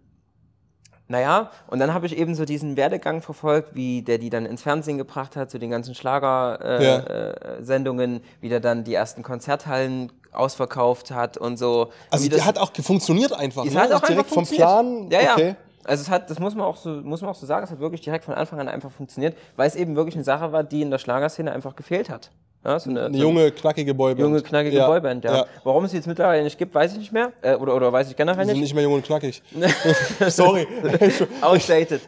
naja, 1.09 1.51
und 1.69 1.79
dann 1.79 1.95
habe 1.95 2.07
ich 2.07 2.17
eben 2.17 2.35
so 2.35 2.45
diesen 2.45 2.77
Werdegang 2.77 3.23
verfolgt, 3.23 3.75
wie 3.75 4.03
der 4.03 4.19
die 4.19 4.31
dann 4.31 4.45
ins 4.47 4.63
Fernsehen 4.63 4.99
gebracht 4.99 5.37
hat, 5.37 5.51
zu 5.51 5.59
den 5.59 5.71
ganzen 5.71 5.95
Schlager-Sendungen, 5.95 8.13
Ja. 8.15 8.19
äh, 8.19 8.23
wie 8.41 8.49
der 8.49 8.61
dann 8.61 8.83
die 8.85 8.95
ersten 8.95 9.23
Konzerthallen 9.23 10.11
ausverkauft 10.33 11.11
hat 11.13 11.37
und 11.37 11.57
so. 11.59 11.91
Also 12.11 12.29
das, 12.29 12.45
hat 12.45 12.59
auch 12.59 12.73
funktioniert 12.75 13.33
einfach. 13.33 13.65
ne? 13.75 13.81
hat 13.81 13.93
auch 13.93 14.01
direkt 14.01 14.31
einfach 14.31 14.35
vom. 14.35 14.47
Plan. 14.47 15.09
Ja, 15.11 15.23
ja. 15.23 15.33
Okay. 15.35 15.55
Also 15.85 16.03
es 16.03 16.11
hat, 16.11 16.29
das 16.31 16.41
muss 16.41 16.55
man 16.57 16.67
auch 16.67 16.77
so, 16.77 16.91
muss 16.91 17.21
man 17.21 17.31
auch 17.31 17.37
so 17.37 17.47
sagen, 17.47 17.63
es 17.65 17.71
hat 17.71 17.79
wirklich 17.79 18.01
direkt 18.01 18.25
von 18.25 18.35
Anfang 18.35 18.59
an 18.59 18.69
einfach 18.69 18.91
funktioniert, 18.91 19.37
weil 19.55 19.69
es 19.69 19.77
eben 19.77 19.95
wirklich 19.95 20.17
eine 20.17 20.25
Sache 20.25 20.51
war, 20.51 20.65
die 20.65 20.83
in 20.83 20.91
der 20.91 20.99
Schlagerszene 20.99 21.53
einfach 21.53 21.77
gefehlt 21.77 22.11
hat. 22.11 22.33
Ja, 22.67 22.81
so 22.81 22.91
eine, 22.91 23.05
Eine 23.05 23.17
so 23.17 23.23
junge, 23.23 23.53
knackige 23.53 23.95
Boyband. 23.95 24.19
junge, 24.19 24.43
knackige 24.43 24.77
ja. 24.77 24.89
Boyband, 24.89 25.23
ja. 25.25 25.47
Warum 25.63 25.85
es 25.85 25.93
die 25.93 25.99
jetzt 25.99 26.07
mittlerweile 26.09 26.43
nicht 26.43 26.59
gibt, 26.59 26.75
weiß 26.75 26.93
ich 26.93 26.99
nicht 26.99 27.13
mehr. 27.13 27.33
Äh, 27.41 27.55
oder, 27.55 27.77
oder 27.77 27.93
weiß 27.93 28.11
ich 28.11 28.17
generell 28.17 28.43
Die 28.43 28.49
sind 28.51 28.55
nicht. 28.55 28.63
nicht 28.65 28.75
mehr 28.75 28.83
jung 28.83 28.95
und 28.95 29.05
knackig. 29.05 29.41
Sorry. 30.29 30.67
Outdated. 31.43 32.01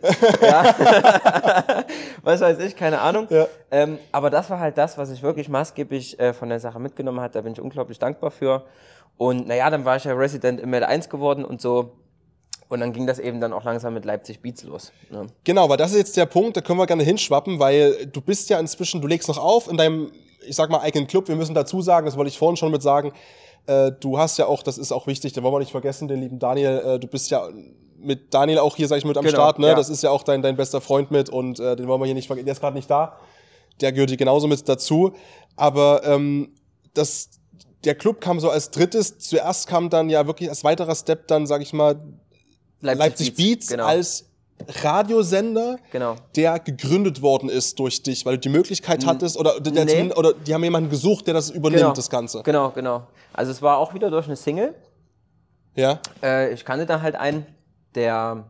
ja. 0.42 0.74
was 2.22 2.40
weiß 2.40 2.58
ich, 2.58 2.74
keine 2.74 3.00
Ahnung. 3.00 3.28
Ja. 3.30 3.46
Ähm, 3.70 3.98
aber 4.10 4.30
das 4.30 4.50
war 4.50 4.58
halt 4.58 4.76
das, 4.76 4.98
was 4.98 5.10
ich 5.12 5.22
wirklich 5.22 5.48
maßgeblich 5.48 6.18
äh, 6.18 6.32
von 6.32 6.48
der 6.48 6.58
Sache 6.58 6.80
mitgenommen 6.80 7.20
hat. 7.20 7.36
Da 7.36 7.42
bin 7.42 7.52
ich 7.52 7.60
unglaublich 7.60 8.00
dankbar 8.00 8.32
für. 8.32 8.64
Und 9.16 9.46
naja, 9.46 9.70
dann 9.70 9.84
war 9.84 9.96
ich 9.96 10.04
ja 10.04 10.12
Resident 10.14 10.60
im 10.60 10.72
L1 10.74 11.08
geworden 11.08 11.44
und 11.44 11.60
so. 11.60 11.92
Und 12.68 12.80
dann 12.80 12.92
ging 12.92 13.06
das 13.06 13.18
eben 13.18 13.40
dann 13.40 13.52
auch 13.52 13.64
langsam 13.64 13.94
mit 13.94 14.04
Leipzig 14.04 14.40
Beats 14.42 14.62
los. 14.64 14.92
Ne? 15.10 15.26
Genau, 15.44 15.68
weil 15.68 15.76
das 15.78 15.92
ist 15.92 15.98
jetzt 15.98 16.16
der 16.16 16.26
Punkt, 16.26 16.56
da 16.56 16.60
können 16.60 16.78
wir 16.78 16.86
gerne 16.86 17.02
hinschwappen, 17.04 17.58
weil 17.60 18.06
du 18.06 18.20
bist 18.20 18.50
ja 18.50 18.58
inzwischen, 18.58 19.00
du 19.00 19.06
legst 19.06 19.28
noch 19.28 19.38
auf 19.38 19.70
in 19.70 19.76
deinem, 19.78 20.12
ich 20.48 20.56
sag 20.56 20.70
mal, 20.70 20.80
eigenen 20.80 21.06
Club. 21.06 21.28
Wir 21.28 21.36
müssen 21.36 21.54
dazu 21.54 21.80
sagen, 21.82 22.06
das 22.06 22.16
wollte 22.16 22.28
ich 22.28 22.38
vorhin 22.38 22.56
schon 22.56 22.72
mit 22.72 22.82
sagen, 22.82 23.12
äh, 23.66 23.92
du 23.92 24.18
hast 24.18 24.38
ja 24.38 24.46
auch, 24.46 24.62
das 24.62 24.78
ist 24.78 24.92
auch 24.92 25.06
wichtig, 25.06 25.32
da 25.34 25.42
wollen 25.42 25.54
wir 25.54 25.58
nicht 25.58 25.72
vergessen, 25.72 26.08
den 26.08 26.20
lieben 26.20 26.38
Daniel, 26.38 26.82
äh, 26.84 26.98
du 26.98 27.06
bist 27.06 27.30
ja 27.30 27.48
mit 27.98 28.32
Daniel 28.32 28.58
auch 28.58 28.76
hier, 28.76 28.88
sag 28.88 28.98
ich, 28.98 29.04
mit 29.04 29.16
am 29.16 29.24
Genau, 29.24 29.36
Start, 29.36 29.58
ne? 29.58 29.68
ja. 29.68 29.74
Das 29.74 29.88
ist 29.88 30.02
ja 30.02 30.10
auch 30.10 30.22
dein, 30.22 30.42
dein 30.42 30.56
bester 30.56 30.80
Freund 30.80 31.10
mit 31.10 31.28
und 31.28 31.60
äh, 31.60 31.76
den 31.76 31.88
wollen 31.88 32.00
wir 32.00 32.06
hier 32.06 32.14
nicht 32.14 32.28
vergessen, 32.28 32.46
der 32.46 32.52
ist 32.52 32.60
gerade 32.60 32.76
nicht 32.76 32.90
da. 32.90 33.18
Der 33.80 33.92
gehört 33.92 34.10
hier 34.10 34.16
genauso 34.16 34.48
mit 34.48 34.68
dazu. 34.68 35.12
Aber 35.56 36.02
ähm, 36.04 36.54
das, 36.94 37.30
der 37.84 37.94
Club 37.94 38.20
kam 38.20 38.40
so 38.40 38.50
als 38.50 38.70
drittes, 38.70 39.18
zuerst 39.18 39.66
kam 39.66 39.90
dann 39.90 40.08
ja 40.08 40.26
wirklich 40.26 40.48
als 40.48 40.64
weiterer 40.64 40.94
Step 40.94 41.28
dann, 41.28 41.46
sag 41.46 41.62
ich 41.62 41.72
mal, 41.72 42.00
Leipzig, 42.80 43.34
Beats, 43.34 43.68
genau. 43.68 43.86
als 43.86 44.30
Radiosender, 44.82 45.78
Genau. 45.90 46.16
der 46.36 46.58
gegründet 46.58 47.22
worden 47.22 47.48
ist 47.48 47.78
durch 47.78 48.02
dich, 48.02 48.26
weil 48.26 48.34
du 48.34 48.40
die 48.40 48.48
Möglichkeit 48.48 49.06
hattest 49.06 49.36
oder, 49.38 49.60
der, 49.60 49.84
nee. 49.84 50.12
oder 50.12 50.34
die 50.34 50.52
haben 50.54 50.64
jemanden 50.64 50.90
gesucht, 50.90 51.26
der 51.26 51.34
das 51.34 51.50
übernimmt, 51.50 51.82
Genau. 51.82 51.92
das 51.94 52.10
Ganze. 52.10 52.42
Genau, 52.42 52.70
genau. 52.70 53.06
Also 53.32 53.52
es 53.52 53.62
war 53.62 53.78
auch 53.78 53.94
wieder 53.94 54.10
durch 54.10 54.26
eine 54.26 54.36
Single. 54.36 54.74
Ja. 55.74 56.00
Äh, 56.22 56.52
ich 56.52 56.64
kannte 56.64 56.86
da 56.86 57.00
halt 57.02 57.14
einen, 57.14 57.46
der, 57.94 58.44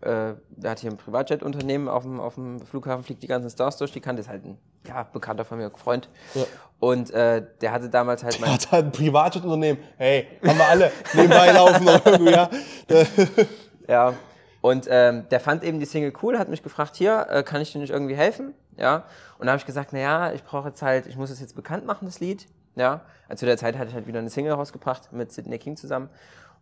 äh, 0.00 0.32
der 0.48 0.70
hat 0.70 0.80
hier 0.80 0.90
ein 0.90 0.96
Privatjet-Unternehmen 0.96 1.88
auf 1.88 2.04
dem, 2.04 2.20
auf 2.20 2.34
dem 2.34 2.60
Flughafen, 2.60 3.04
fliegt 3.04 3.22
die 3.22 3.26
ganzen 3.26 3.50
Stars 3.50 3.76
durch, 3.76 3.92
die 3.92 4.00
kannte 4.00 4.22
ist 4.22 4.28
halt 4.28 4.44
ein 4.44 4.58
ja, 4.88 5.02
Bekannter 5.02 5.44
von 5.44 5.58
mir, 5.58 5.70
Freund. 5.76 6.08
Ja. 6.34 6.44
Und 6.78 7.10
äh, 7.10 7.44
der 7.60 7.72
hatte 7.72 7.90
damals 7.90 8.24
halt 8.24 8.40
mein, 8.40 8.50
Hat 8.50 8.72
halt 8.72 8.86
ein 8.86 8.92
Privatjetunternehmen. 8.92 9.82
Hey, 9.98 10.26
haben 10.46 10.56
wir 10.56 10.66
alle 10.66 10.92
nebenbei 11.12 11.52
laufen 11.52 11.84
noch 11.84 12.06
irgendwie, 12.06 12.32
ja. 12.32 12.48
Ja. 13.88 14.14
Und 14.60 14.86
ähm, 14.90 15.24
der 15.30 15.40
fand 15.40 15.64
eben 15.64 15.80
die 15.80 15.86
Single 15.86 16.12
cool, 16.22 16.38
hat 16.38 16.48
mich 16.48 16.62
gefragt, 16.62 16.96
hier, 16.96 17.26
äh, 17.30 17.42
kann 17.42 17.60
ich 17.60 17.72
dir 17.72 17.78
nicht 17.78 17.90
irgendwie 17.90 18.14
helfen? 18.14 18.54
Ja. 18.76 19.04
Und 19.38 19.46
da 19.46 19.52
habe 19.52 19.58
ich 19.58 19.66
gesagt, 19.66 19.92
naja, 19.92 20.32
ich 20.32 20.44
brauche 20.44 20.68
jetzt 20.68 20.82
halt, 20.82 21.06
ich 21.06 21.16
muss 21.16 21.30
es 21.30 21.40
jetzt 21.40 21.56
bekannt 21.56 21.86
machen, 21.86 22.04
das 22.04 22.20
Lied. 22.20 22.46
Ja. 22.76 23.00
Also 23.28 23.40
zu 23.40 23.46
der 23.46 23.56
Zeit 23.56 23.78
hatte 23.78 23.88
ich 23.88 23.94
halt 23.94 24.06
wieder 24.06 24.18
eine 24.18 24.30
Single 24.30 24.52
rausgebracht 24.52 25.12
mit 25.12 25.32
Sidney 25.32 25.58
King 25.58 25.76
zusammen. 25.76 26.10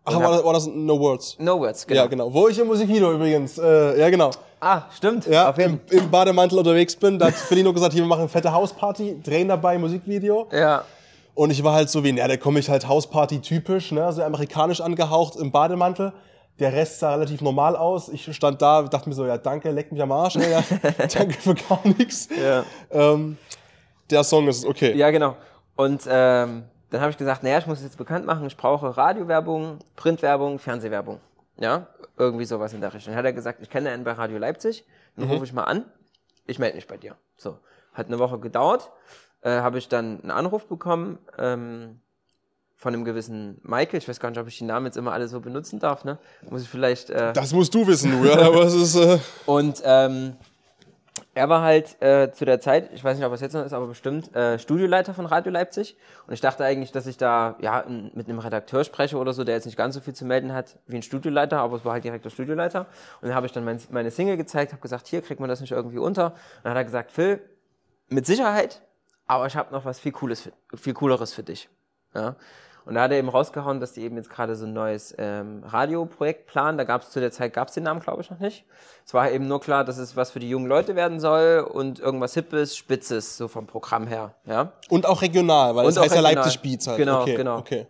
Ach, 0.05 0.15
war 0.15 0.31
das, 0.31 0.45
war 0.45 0.53
das 0.53 0.67
No 0.67 0.99
Words? 0.99 1.37
No 1.39 1.59
Words, 1.59 1.87
genau. 1.87 2.03
Ja, 2.03 2.07
genau. 2.07 2.33
Wo 2.33 2.49
ich 2.49 2.59
im 2.59 2.67
Musikvideo 2.67 3.13
übrigens, 3.13 3.59
äh, 3.59 3.99
ja 3.99 4.09
genau. 4.11 4.31
Ah, 4.61 4.83
stimmt. 4.97 5.27
Ja, 5.27 5.51
im, 5.51 5.81
im 5.91 6.11
Bademantel 6.11 6.59
unterwegs 6.59 6.97
bin. 6.97 7.19
Da 7.19 7.27
hat 7.27 7.35
Felino 7.35 7.73
gesagt, 7.73 7.93
hier, 7.93 8.03
wir 8.03 8.09
machen 8.09 8.21
eine 8.21 8.29
fette 8.29 8.53
Hausparty, 8.53 9.21
drehen 9.23 9.49
dabei 9.49 9.77
Musikvideo. 9.79 10.49
Ja. 10.51 10.85
Und 11.35 11.51
ich 11.51 11.63
war 11.63 11.75
halt 11.75 11.91
so 11.91 12.03
wie, 12.03 12.13
na, 12.13 12.27
da 12.27 12.37
komme 12.37 12.59
ich 12.59 12.69
halt 12.69 12.89
Hausparty 12.89 13.41
typisch, 13.41 13.93
ne, 13.93 14.13
so 14.13 14.23
amerikanisch 14.23 14.81
angehaucht 14.81 15.37
im 15.37 15.53
Bademantel. 15.53 16.13
Der 16.59 16.73
Rest 16.73 16.99
sah 16.99 17.15
relativ 17.15 17.41
normal 17.41 17.77
aus. 17.77 18.09
Ich 18.09 18.35
stand 18.35 18.61
da, 18.61 18.83
dachte 18.83 19.09
mir 19.09 19.15
so, 19.15 19.27
ja, 19.27 19.39
danke, 19.39 19.71
leck 19.71 19.93
mich 19.93 20.03
am 20.03 20.11
Arsch, 20.11 20.37
ey, 20.37 20.51
ja, 20.51 20.63
danke 21.15 21.35
für 21.35 21.55
gar 21.55 21.81
nichts. 21.87 22.29
Ja. 22.31 22.65
Ähm, 22.91 23.39
der 24.11 24.25
Song 24.25 24.49
ist 24.49 24.65
okay. 24.65 24.95
Ja, 24.97 25.11
genau. 25.11 25.37
Und 25.77 26.03
ähm, 26.09 26.65
dann 26.91 27.01
habe 27.01 27.11
ich 27.11 27.17
gesagt, 27.17 27.43
naja, 27.43 27.59
ich 27.59 27.67
muss 27.67 27.79
es 27.79 27.85
jetzt 27.85 27.99
bekannt 27.99 28.27
machen, 28.27 28.47
ich 28.47 28.57
brauche 28.57 28.97
Radiowerbung, 28.97 29.79
Printwerbung, 29.95 30.59
Fernsehwerbung. 30.59 31.21
Ja, 31.59 31.89
irgendwie 32.17 32.45
sowas 32.45 32.73
in 32.73 32.81
der 32.81 32.95
Richtung. 32.95 33.13
Dann 33.13 33.19
hat 33.19 33.25
er 33.25 33.33
gesagt, 33.33 33.61
ich 33.63 33.71
kenne 33.71 33.91
einen 33.91 34.05
bei 34.05 34.13
Radio 34.13 34.39
Leipzig, 34.39 34.85
dann 35.17 35.29
rufe 35.29 35.45
ich 35.45 35.53
mal 35.53 35.65
an, 35.65 35.85
ich 36.47 36.59
melde 36.59 36.77
mich 36.77 36.87
bei 36.87 36.97
dir. 36.97 37.17
So, 37.37 37.59
hat 37.93 38.07
eine 38.07 38.19
Woche 38.19 38.39
gedauert, 38.39 38.91
äh, 39.43 39.51
habe 39.51 39.79
ich 39.79 39.89
dann 39.89 40.21
einen 40.21 40.31
Anruf 40.31 40.67
bekommen 40.67 41.19
ähm, 41.37 42.01
von 42.79 42.95
einem 42.95 43.05
gewissen 43.05 43.61
Michael, 43.63 43.99
ich 43.99 44.09
weiß 44.09 44.21
gar 44.21 44.31
nicht, 44.31 44.39
ob 44.39 44.47
ich 44.47 44.57
die 44.57 44.65
Namen 44.65 44.87
jetzt 44.87 44.97
immer 44.97 45.13
alle 45.13 45.27
so 45.27 45.41
benutzen 45.41 45.81
darf, 45.81 46.05
ne? 46.05 46.19
Muss 46.49 46.63
ich 46.63 46.69
vielleicht... 46.69 47.11
Äh, 47.11 47.33
Das 47.33 47.53
musst 47.53 47.75
du 47.75 47.87
wissen, 47.87 48.13
du, 48.13 48.29
ja, 48.29 48.39
aber 48.39 48.63
es 48.63 48.75
ist, 48.75 48.95
äh, 48.95 49.19
und 49.47 49.83
ähm, 49.85 50.37
er 51.35 51.49
war 51.49 51.63
halt 51.63 52.01
äh, 52.01 52.31
zu 52.33 52.45
der 52.45 52.61
Zeit, 52.61 52.91
ich 52.93 53.03
weiß 53.03 53.17
nicht, 53.17 53.27
ob 53.27 53.33
es 53.33 53.41
jetzt 53.41 53.53
noch 53.53 53.65
ist, 53.65 53.73
aber 53.73 53.87
bestimmt 53.87 54.35
äh, 54.35 54.59
Studioleiter 54.59 55.13
von 55.15 55.27
Radio 55.27 55.53
Leipzig. 55.53 55.97
Und 56.27 56.35
ich 56.35 56.41
dachte 56.41 56.65
eigentlich, 56.65 56.93
dass 56.93 57.07
ich 57.07 57.17
da 57.17 57.57
ja 57.61 57.85
mit 57.89 58.29
einem 58.29 58.39
Redakteur 58.39 58.85
spreche 58.85 59.17
oder 59.17 59.33
so, 59.33 59.45
der 59.45 59.55
jetzt 59.55 59.65
nicht 59.65 59.77
ganz 59.77 59.95
so 59.95 60.01
viel 60.01 60.15
zu 60.15 60.25
melden 60.25 60.53
hat 60.53 60.79
wie 60.87 60.97
ein 60.97 61.03
Studioleiter, 61.03 61.59
aber 61.59 61.77
es 61.77 61.85
war 61.85 61.93
halt 61.93 62.05
direkt 62.05 62.25
der 62.25 62.31
Studioleiter. 62.31 62.87
Und 63.21 63.29
dann 63.29 63.35
habe 63.35 63.47
ich 63.47 63.53
dann 63.53 63.65
mein, 63.65 63.81
meine 63.91 64.11
Single 64.11 64.37
gezeigt, 64.37 64.73
habe 64.73 64.83
gesagt, 64.83 65.07
hier 65.07 65.23
kriegt 65.23 65.41
man 65.41 65.49
das 65.49 65.61
nicht 65.61 65.73
irgendwie 65.73 65.99
unter. 65.99 66.27
Und 66.27 66.35
dann 66.65 66.71
hat 66.71 66.79
er 66.79 66.85
gesagt, 66.85 67.13
Phil, 67.13 67.41
mit 68.09 68.27
Sicherheit, 68.27 68.83
aber 69.27 69.47
ich 69.47 69.57
habe 69.57 69.73
noch 69.73 69.85
was 69.85 70.01
viel 70.01 70.13
Cooles, 70.13 70.41
für, 70.41 70.53
viel 70.77 70.95
Cooleres 70.95 71.33
für 71.35 71.43
dich. 71.43 71.69
Ja. 72.15 72.37
Und 72.89 72.95
da 72.95 73.03
hat 73.03 73.11
er 73.11 73.19
eben 73.19 73.29
rausgehauen, 73.29 73.81
dass 73.81 73.93
die 73.93 74.01
eben 74.01 74.17
jetzt 74.17 74.31
gerade 74.31 74.57
so 74.57 74.65
ein 74.65 74.73
neues 74.73 75.15
ähm, 75.19 75.63
Radioprojekt 75.63 76.47
planen. 76.47 76.79
Da 76.79 76.85
gab 76.85 77.03
es 77.03 77.11
zu 77.11 77.21
der 77.21 77.31
Zeit, 77.31 77.53
gab 77.53 77.69
es 77.69 77.75
den 77.75 77.83
Namen, 77.83 78.01
glaube 78.01 78.23
ich, 78.23 78.31
noch 78.31 78.39
nicht. 78.39 78.65
Es 79.05 79.13
war 79.13 79.31
eben 79.31 79.47
nur 79.47 79.61
klar, 79.61 79.85
dass 79.85 79.99
es 79.99 80.17
was 80.17 80.31
für 80.31 80.39
die 80.39 80.49
jungen 80.49 80.67
Leute 80.67 80.97
werden 80.97 81.21
soll 81.21 81.69
und 81.71 82.01
irgendwas 82.01 82.33
Hippes, 82.33 82.79
Spitzes, 82.79 83.37
so 83.37 83.47
vom 83.47 83.67
Programm 83.67 84.07
her. 84.07 84.35
Ja. 84.47 84.73
und 84.89 85.05
auch 85.05 85.21
regional, 85.21 85.77
weil 85.77 85.85
Und 85.85 85.91
es 85.91 85.99
auch 85.99 86.05
heißt 86.05 86.15
ja 86.15 86.23
regional. 86.23 86.45
Leipzig 86.45 86.63
Beats 86.63 86.87
halt. 86.87 86.97
Genau, 86.97 87.21
okay, 87.21 87.37
genau. 87.37 87.59
Okay. 87.59 87.87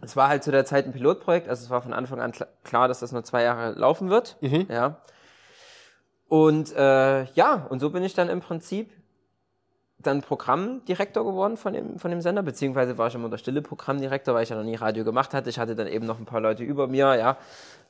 Es 0.00 0.16
war 0.16 0.26
halt 0.26 0.42
zu 0.42 0.50
der 0.50 0.64
Zeit 0.64 0.86
ein 0.86 0.92
Pilotprojekt, 0.92 1.48
also 1.48 1.62
es 1.62 1.70
war 1.70 1.80
von 1.80 1.92
Anfang 1.92 2.20
an 2.20 2.32
kl 2.32 2.44
klar, 2.64 2.88
dass 2.88 2.98
das 2.98 3.12
nur 3.12 3.22
zwei 3.22 3.44
Jahre 3.44 3.78
laufen 3.78 4.10
wird. 4.10 4.38
Ja. 4.40 4.96
Und 6.26 6.74
äh, 6.74 7.24
ja, 7.34 7.66
und 7.70 7.78
so 7.78 7.90
bin 7.90 8.02
ich 8.02 8.14
dann 8.14 8.28
im 8.28 8.40
Prinzip 8.40 8.90
dann 10.02 10.22
Programmdirektor 10.22 11.24
geworden 11.24 11.56
von 11.56 11.72
dem, 11.72 11.98
von 11.98 12.10
dem 12.10 12.20
Sender, 12.20 12.42
beziehungsweise 12.42 12.98
war 12.98 13.08
ich 13.08 13.14
immer 13.14 13.28
der 13.28 13.38
stille 13.38 13.62
Programmdirektor, 13.62 14.34
weil 14.34 14.42
ich 14.42 14.48
ja 14.48 14.56
noch 14.56 14.64
nie 14.64 14.74
Radio 14.74 15.04
gemacht 15.04 15.34
hatte. 15.34 15.50
Ich 15.50 15.58
hatte 15.58 15.74
dann 15.74 15.86
eben 15.86 16.06
noch 16.06 16.18
ein 16.18 16.24
paar 16.24 16.40
Leute 16.40 16.62
über 16.62 16.86
mir, 16.86 17.16
ja. 17.16 17.36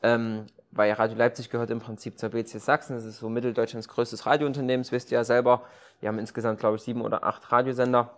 Ähm, 0.02 0.46
weil 0.70 0.92
Radio 0.92 1.16
Leipzig 1.16 1.50
gehört 1.50 1.70
im 1.70 1.80
Prinzip 1.80 2.18
zur 2.18 2.30
BC 2.30 2.60
Sachsen. 2.60 2.96
Das 2.96 3.04
ist 3.04 3.18
so 3.18 3.28
Mitteldeutschlands 3.28 3.88
größtes 3.88 4.26
Radiounternehmen, 4.26 4.82
das 4.82 4.92
wisst 4.92 5.12
ihr 5.12 5.18
ja 5.18 5.24
selber. 5.24 5.62
Wir 6.00 6.08
haben 6.08 6.18
insgesamt, 6.18 6.58
glaube 6.60 6.76
ich, 6.76 6.82
sieben 6.82 7.02
oder 7.02 7.24
acht 7.24 7.52
Radiosender. 7.52 8.10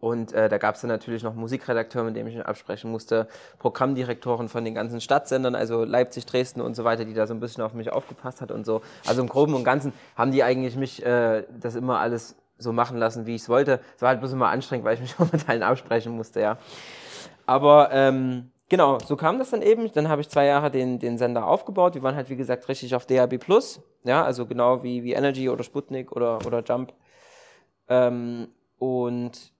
Und 0.00 0.32
äh, 0.32 0.48
da 0.48 0.58
gab 0.58 0.74
es 0.74 0.82
dann 0.82 0.88
natürlich 0.88 1.22
noch 1.22 1.34
Musikredakteur, 1.34 2.04
mit 2.04 2.16
dem 2.16 2.26
ich 2.26 2.36
mich 2.36 2.44
absprechen 2.44 2.90
musste, 2.90 3.26
Programmdirektoren 3.58 4.48
von 4.48 4.64
den 4.64 4.74
ganzen 4.74 5.00
Stadtsendern, 5.00 5.54
also 5.54 5.84
Leipzig, 5.84 6.26
Dresden 6.26 6.60
und 6.60 6.74
so 6.74 6.84
weiter, 6.84 7.04
die 7.04 7.14
da 7.14 7.26
so 7.26 7.34
ein 7.34 7.40
bisschen 7.40 7.62
auf 7.62 7.74
mich 7.74 7.90
aufgepasst 7.90 8.40
hat 8.40 8.50
und 8.50 8.66
so. 8.66 8.82
Also 9.06 9.22
im 9.22 9.28
Groben 9.28 9.54
und 9.54 9.64
Ganzen 9.64 9.92
haben 10.16 10.32
die 10.32 10.42
eigentlich 10.42 10.76
mich 10.76 11.04
äh, 11.04 11.44
das 11.58 11.74
immer 11.74 12.00
alles 12.00 12.36
so 12.58 12.72
machen 12.72 12.98
lassen, 12.98 13.26
wie 13.26 13.34
ich 13.34 13.42
es 13.42 13.48
wollte. 13.48 13.80
Es 13.96 14.02
war 14.02 14.10
halt 14.10 14.20
bloß 14.20 14.32
immer 14.32 14.48
anstrengend, 14.48 14.84
weil 14.84 14.94
ich 14.94 15.00
mich 15.00 15.14
auch 15.18 15.30
mit 15.32 15.48
allen 15.48 15.62
absprechen 15.62 16.14
musste, 16.14 16.40
ja. 16.40 16.58
Aber 17.46 17.90
ähm, 17.92 18.50
genau, 18.68 18.98
so 18.98 19.16
kam 19.16 19.38
das 19.38 19.50
dann 19.50 19.62
eben. 19.62 19.92
Dann 19.92 20.08
habe 20.08 20.20
ich 20.20 20.28
zwei 20.28 20.46
Jahre 20.46 20.70
den, 20.70 20.98
den 20.98 21.18
Sender 21.18 21.46
aufgebaut. 21.46 21.94
Wir 21.94 22.02
waren 22.02 22.16
halt, 22.16 22.30
wie 22.30 22.36
gesagt, 22.36 22.68
richtig 22.68 22.94
auf 22.94 23.06
DAB+. 23.06 23.38
Ja, 24.04 24.24
also 24.24 24.46
genau 24.46 24.82
wie, 24.82 25.04
wie 25.04 25.12
Energy 25.12 25.48
oder 25.48 25.64
Sputnik 25.64 26.12
oder, 26.12 26.38
oder 26.46 26.62
Jump. 26.62 26.92
Ähm, 27.88 28.48
und 28.78 29.52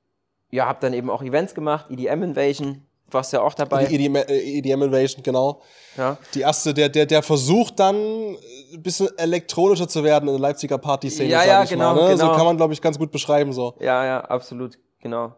ja, 0.51 0.67
habe 0.67 0.79
dann 0.81 0.93
eben 0.93 1.11
auch 1.11 1.23
Events 1.23 1.55
gemacht, 1.55 1.87
EDM 1.91 2.23
Invasion, 2.23 2.87
warst 3.11 3.33
ja 3.33 3.41
auch 3.43 3.55
dabei. 3.55 3.85
Die 3.87 3.95
EDM, 3.95 4.17
äh, 4.17 4.59
EDM 4.59 4.83
Invasion, 4.83 5.23
genau. 5.23 5.63
ja. 5.97 6.17
Die 6.35 6.41
erste, 6.41 6.75
der, 6.75 6.89
der, 6.89 7.07
der 7.07 7.23
Versuch 7.23 7.71
dann 7.71 7.95
ein 7.97 8.83
bisschen 8.83 9.09
elektronischer 9.19 9.89
zu 9.89 10.03
werden 10.03 10.29
in 10.29 10.35
der 10.35 10.41
Leipziger 10.41 10.79
Party-Szene, 10.79 11.29
Ja, 11.31 11.45
ja, 11.45 11.65
genau, 11.65 11.95
mal. 11.95 12.09
Ne? 12.11 12.17
So 12.17 12.25
genau. 12.25 12.37
kann 12.37 12.47
man, 12.47 12.57
glaube 12.57 12.73
ich, 12.73 12.81
ganz 12.83 12.99
gut 12.99 13.13
beschreiben. 13.13 13.53
So. 13.53 13.75
Ja, 13.81 14.05
ja, 14.05 14.21
absolut, 14.23 14.79
genau. 15.01 15.35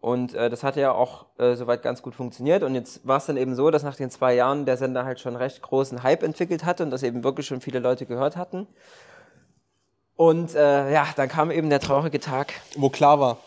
Und 0.00 0.34
äh, 0.34 0.50
das 0.50 0.62
hat 0.62 0.76
ja 0.76 0.92
auch 0.92 1.24
äh, 1.38 1.54
soweit 1.54 1.82
ganz 1.82 2.02
gut 2.02 2.14
funktioniert. 2.14 2.62
Und 2.62 2.74
jetzt 2.74 3.06
war 3.08 3.16
es 3.16 3.24
dann 3.24 3.38
eben 3.38 3.54
so, 3.54 3.70
dass 3.70 3.82
nach 3.82 3.96
den 3.96 4.10
zwei 4.10 4.34
Jahren 4.34 4.66
der 4.66 4.76
Sender 4.76 5.06
halt 5.06 5.18
schon 5.18 5.34
recht 5.34 5.62
großen 5.62 6.02
Hype 6.02 6.22
entwickelt 6.22 6.66
hatte 6.66 6.82
und 6.82 6.90
das 6.90 7.02
eben 7.02 7.24
wirklich 7.24 7.46
schon 7.46 7.62
viele 7.62 7.78
Leute 7.78 8.04
gehört 8.04 8.36
hatten. 8.36 8.66
Und 10.16 10.54
äh, 10.54 10.92
ja, 10.92 11.06
dann 11.16 11.28
kam 11.28 11.50
eben 11.50 11.70
der 11.70 11.80
traurige 11.80 12.20
Tag, 12.20 12.52
Wo 12.76 12.90
klar 12.90 13.18
war. 13.18 13.38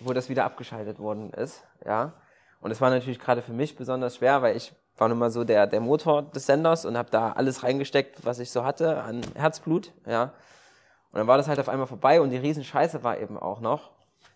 wo 0.00 0.12
das 0.12 0.28
wieder 0.28 0.44
abgeschaltet 0.44 0.98
worden 0.98 1.30
ist, 1.32 1.62
ja. 1.86 2.12
Und 2.64 2.70
es 2.70 2.80
war 2.80 2.88
natürlich 2.88 3.18
gerade 3.18 3.42
für 3.42 3.52
mich 3.52 3.76
besonders 3.76 4.16
schwer, 4.16 4.40
weil 4.40 4.56
ich 4.56 4.72
war 4.96 5.10
nun 5.10 5.18
mal 5.18 5.30
so 5.30 5.44
der, 5.44 5.66
der 5.66 5.80
Motor 5.80 6.22
des 6.22 6.46
Senders 6.46 6.86
und 6.86 6.96
habe 6.96 7.10
da 7.10 7.32
alles 7.32 7.62
reingesteckt, 7.62 8.24
was 8.24 8.38
ich 8.38 8.50
so 8.50 8.64
hatte 8.64 9.02
an 9.02 9.20
Herzblut, 9.34 9.92
ja. 10.06 10.32
Und 11.12 11.18
dann 11.18 11.26
war 11.26 11.36
das 11.36 11.46
halt 11.46 11.60
auf 11.60 11.68
einmal 11.68 11.86
vorbei 11.86 12.22
und 12.22 12.30
die 12.30 12.38
Riesenscheiße 12.38 13.04
war 13.04 13.20
eben 13.20 13.38
auch 13.38 13.60
noch, 13.60 13.90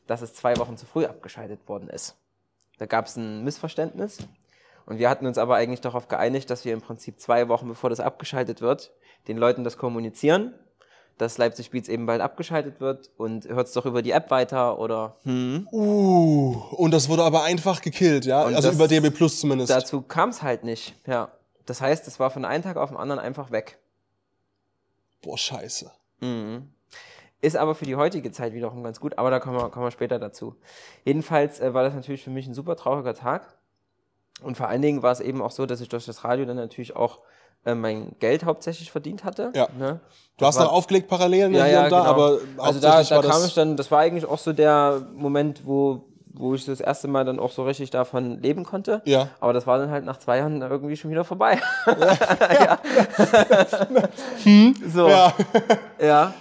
dass 0.07 0.21
es 0.21 0.35
zwei 0.35 0.59
Wochen 0.59 0.77
zu 0.77 0.85
früh 0.85 1.07
abgeschaltet 1.07 1.67
worden 1.71 1.89
ist. 1.89 2.19
Da 2.77 2.85
gab 2.85 3.07
es 3.07 3.17
ein 3.17 3.45
Missverständnis 3.45 4.19
und 4.85 4.99
wir 4.99 5.09
hatten 5.09 5.27
uns 5.27 5.39
aber 5.39 5.57
eigentlich 5.57 5.81
darauf 5.81 6.09
geeinigt, 6.09 6.51
dass 6.51 6.67
wir 6.67 6.75
im 6.75 6.83
Prinzip 6.83 7.21
zwei 7.21 7.49
Wochen 7.49 7.67
bevor 7.67 7.89
das 7.89 7.99
abgeschaltet 7.99 8.61
wird, 8.61 8.93
den 9.27 9.39
Leuten 9.39 9.65
das 9.65 9.79
kommunizieren, 9.79 10.53
dass 11.19 11.37
Leipzig 11.39 11.71
Beats 11.71 11.89
eben 11.89 12.07
bald 12.07 12.21
abgeschaltet 12.21 12.81
wird 12.81 13.11
und 13.17 13.47
hört's 13.49 13.73
doch 13.73 13.85
über 13.87 14.03
die 14.03 14.13
App 14.13 14.31
weiter 14.31 14.79
oder 14.79 15.17
hm. 15.25 15.69
Uh, 15.73 16.55
und 16.77 16.93
das 16.93 17.09
wurde 17.09 17.25
aber 17.25 17.43
einfach 17.43 17.83
gekillt, 17.83 18.25
ja? 18.25 18.45
Und 18.45 18.55
also 18.55 18.69
das- 18.69 18.77
über 18.77 18.89
DB 18.89 19.11
Plus 19.11 19.41
zumindest. 19.41 19.71
Dazu 19.71 20.03
kam 20.03 20.31
es 20.31 20.43
halt 20.43 20.65
nicht, 20.65 20.95
ja. 21.07 21.31
Das 21.67 21.81
heißt, 21.81 22.07
es 22.09 22.19
war 22.19 22.31
von 22.31 22.45
einem 22.45 22.63
Tag 22.63 22.77
auf 22.77 22.89
den 22.91 22.97
anderen 22.97 23.21
einfach 23.21 23.51
weg. 23.51 23.79
Boah, 25.21 25.37
scheiße. 25.37 25.91
Mhm. 26.21 26.71
Ist 27.41 27.57
aber 27.57 27.75
für 27.75 27.85
die 27.85 27.97
heutige 27.97 28.33
Zeit 28.33 28.55
wiederum 28.55 28.83
ganz 28.83 28.99
gut, 28.99 29.19
aber 29.19 29.31
da 29.31 29.39
kommen 29.39 29.57
wir, 29.61 29.69
kommen 29.71 29.87
wir 29.87 29.91
später 29.91 30.19
dazu. 30.19 30.57
Jedenfalls 31.05 31.61
äh, 31.61 31.73
war 31.75 31.85
das 31.85 31.95
natürlich 31.95 32.25
für 32.25 32.31
mich 32.31 32.47
ein 32.47 32.55
super 32.55 32.75
trauriger 32.75 33.15
Tag. 33.15 33.58
Und 34.43 34.57
vor 34.57 34.69
allen 34.69 34.83
Dingen 34.83 35.03
war 35.03 35.13
es 35.13 35.21
eben 35.21 35.43
auch 35.43 35.51
so, 35.51 35.67
dass 35.67 35.81
ich 35.81 35.89
durch 35.89 36.07
das 36.07 36.25
Radio 36.25 36.45
dann 36.45 36.57
natürlich 36.57 36.95
auch 36.97 37.19
äh, 37.65 37.75
mein 37.75 38.15
Geld 38.21 38.45
hauptsächlich 38.45 38.91
verdient 38.91 39.25
hatte. 39.25 39.51
Ja. 39.55 39.69
Ne? 39.79 40.01
Du 40.37 40.47
hast 40.47 40.57
war- 40.59 40.65
noch 40.67 40.73
aufgelegt 40.73 41.09
parallel 41.09 41.49
ne, 41.49 41.59
Ja, 41.59 41.65
hier 41.65 41.73
ja, 41.75 41.85
und 41.85 41.91
da, 41.93 41.99
genau. 42.01 42.11
aber 42.11 42.39
also 42.59 42.81
da, 42.81 43.03
da 43.03 43.23
kam 43.23 43.45
ich 43.45 43.55
dann, 43.55 43.77
das 43.77 43.91
war 43.91 44.01
eigentlich 44.01 44.27
auch 44.27 44.39
so 44.39 44.53
der 44.53 45.03
Moment, 45.17 45.63
wo, 45.67 46.05
wo 46.33 46.55
ich 46.55 46.65
das 46.65 46.81
erste 46.81 47.09
Mal 47.09 47.25
dann 47.25 47.41
auch 47.41 47.51
so 47.51 47.65
richtig 47.65 47.91
davon 47.91 48.41
leben 48.41 48.65
konnte. 48.65 49.03
Ja. 49.05 49.29
Aber 49.41 49.53
das 49.53 49.67
war 49.67 49.79
dann 49.79 49.91
halt 49.91 50.05
nach 50.05 50.19
zwei 50.19 50.39
Jahren 50.39 50.63
irgendwie 50.63 50.97
schon 50.97 51.11
wieder 51.11 51.25
vorbei. 51.25 51.61
ja. 51.87 52.79
So. 54.89 55.09
Ja. 55.09 55.33
Ja. 56.01 56.35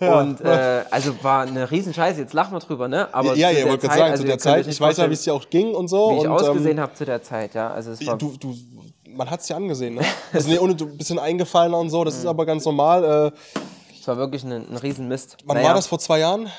Und 0.00 0.40
äh, 0.40 0.84
also 0.90 1.22
war 1.22 1.42
eine 1.42 1.70
Riesenscheiße, 1.70 2.20
jetzt 2.20 2.32
lachen 2.32 2.52
wir 2.54 2.60
drüber, 2.60 2.88
ne? 2.88 3.12
Aber 3.12 3.34
ja, 3.34 3.50
ja, 3.50 3.66
wollte 3.68 3.86
gerade 3.86 3.98
sagen, 3.98 4.10
also 4.12 4.22
zu 4.22 4.26
der 4.28 4.38
Zeit, 4.38 4.66
ich 4.66 4.80
weiß 4.80 4.96
ja, 4.96 5.08
wie 5.10 5.14
es 5.14 5.22
dir 5.22 5.34
auch 5.34 5.48
ging 5.50 5.74
und 5.74 5.88
so. 5.88 6.12
wie 6.12 6.14
ich 6.16 6.20
und, 6.22 6.28
ausgesehen 6.28 6.78
ähm, 6.78 6.82
habe 6.82 6.94
zu 6.94 7.04
der 7.04 7.22
Zeit, 7.22 7.54
ja. 7.54 7.70
Also 7.70 7.90
es 7.90 8.06
war 8.06 8.16
Du, 8.16 8.34
du, 8.38 8.56
man 9.08 9.30
hat's 9.30 9.46
dir 9.46 9.56
angesehen, 9.56 9.96
ne? 9.96 10.02
Also 10.32 10.48
nee, 10.48 10.58
ohne 10.58 10.74
du 10.74 10.86
ein 10.86 10.96
bisschen 10.96 11.18
eingefallener 11.18 11.78
und 11.78 11.90
so, 11.90 12.02
das 12.04 12.16
ist 12.16 12.24
aber 12.24 12.46
ganz 12.46 12.64
normal. 12.64 13.32
Äh, 13.34 13.60
es 14.00 14.08
war 14.08 14.16
wirklich 14.16 14.42
ein, 14.42 14.52
ein 14.52 14.76
Riesenmist. 14.76 15.36
wann 15.44 15.56
Naja, 15.56 15.68
war 15.68 15.74
das 15.74 15.86
vor 15.86 15.98
zwei 15.98 16.20
Jahren? 16.20 16.50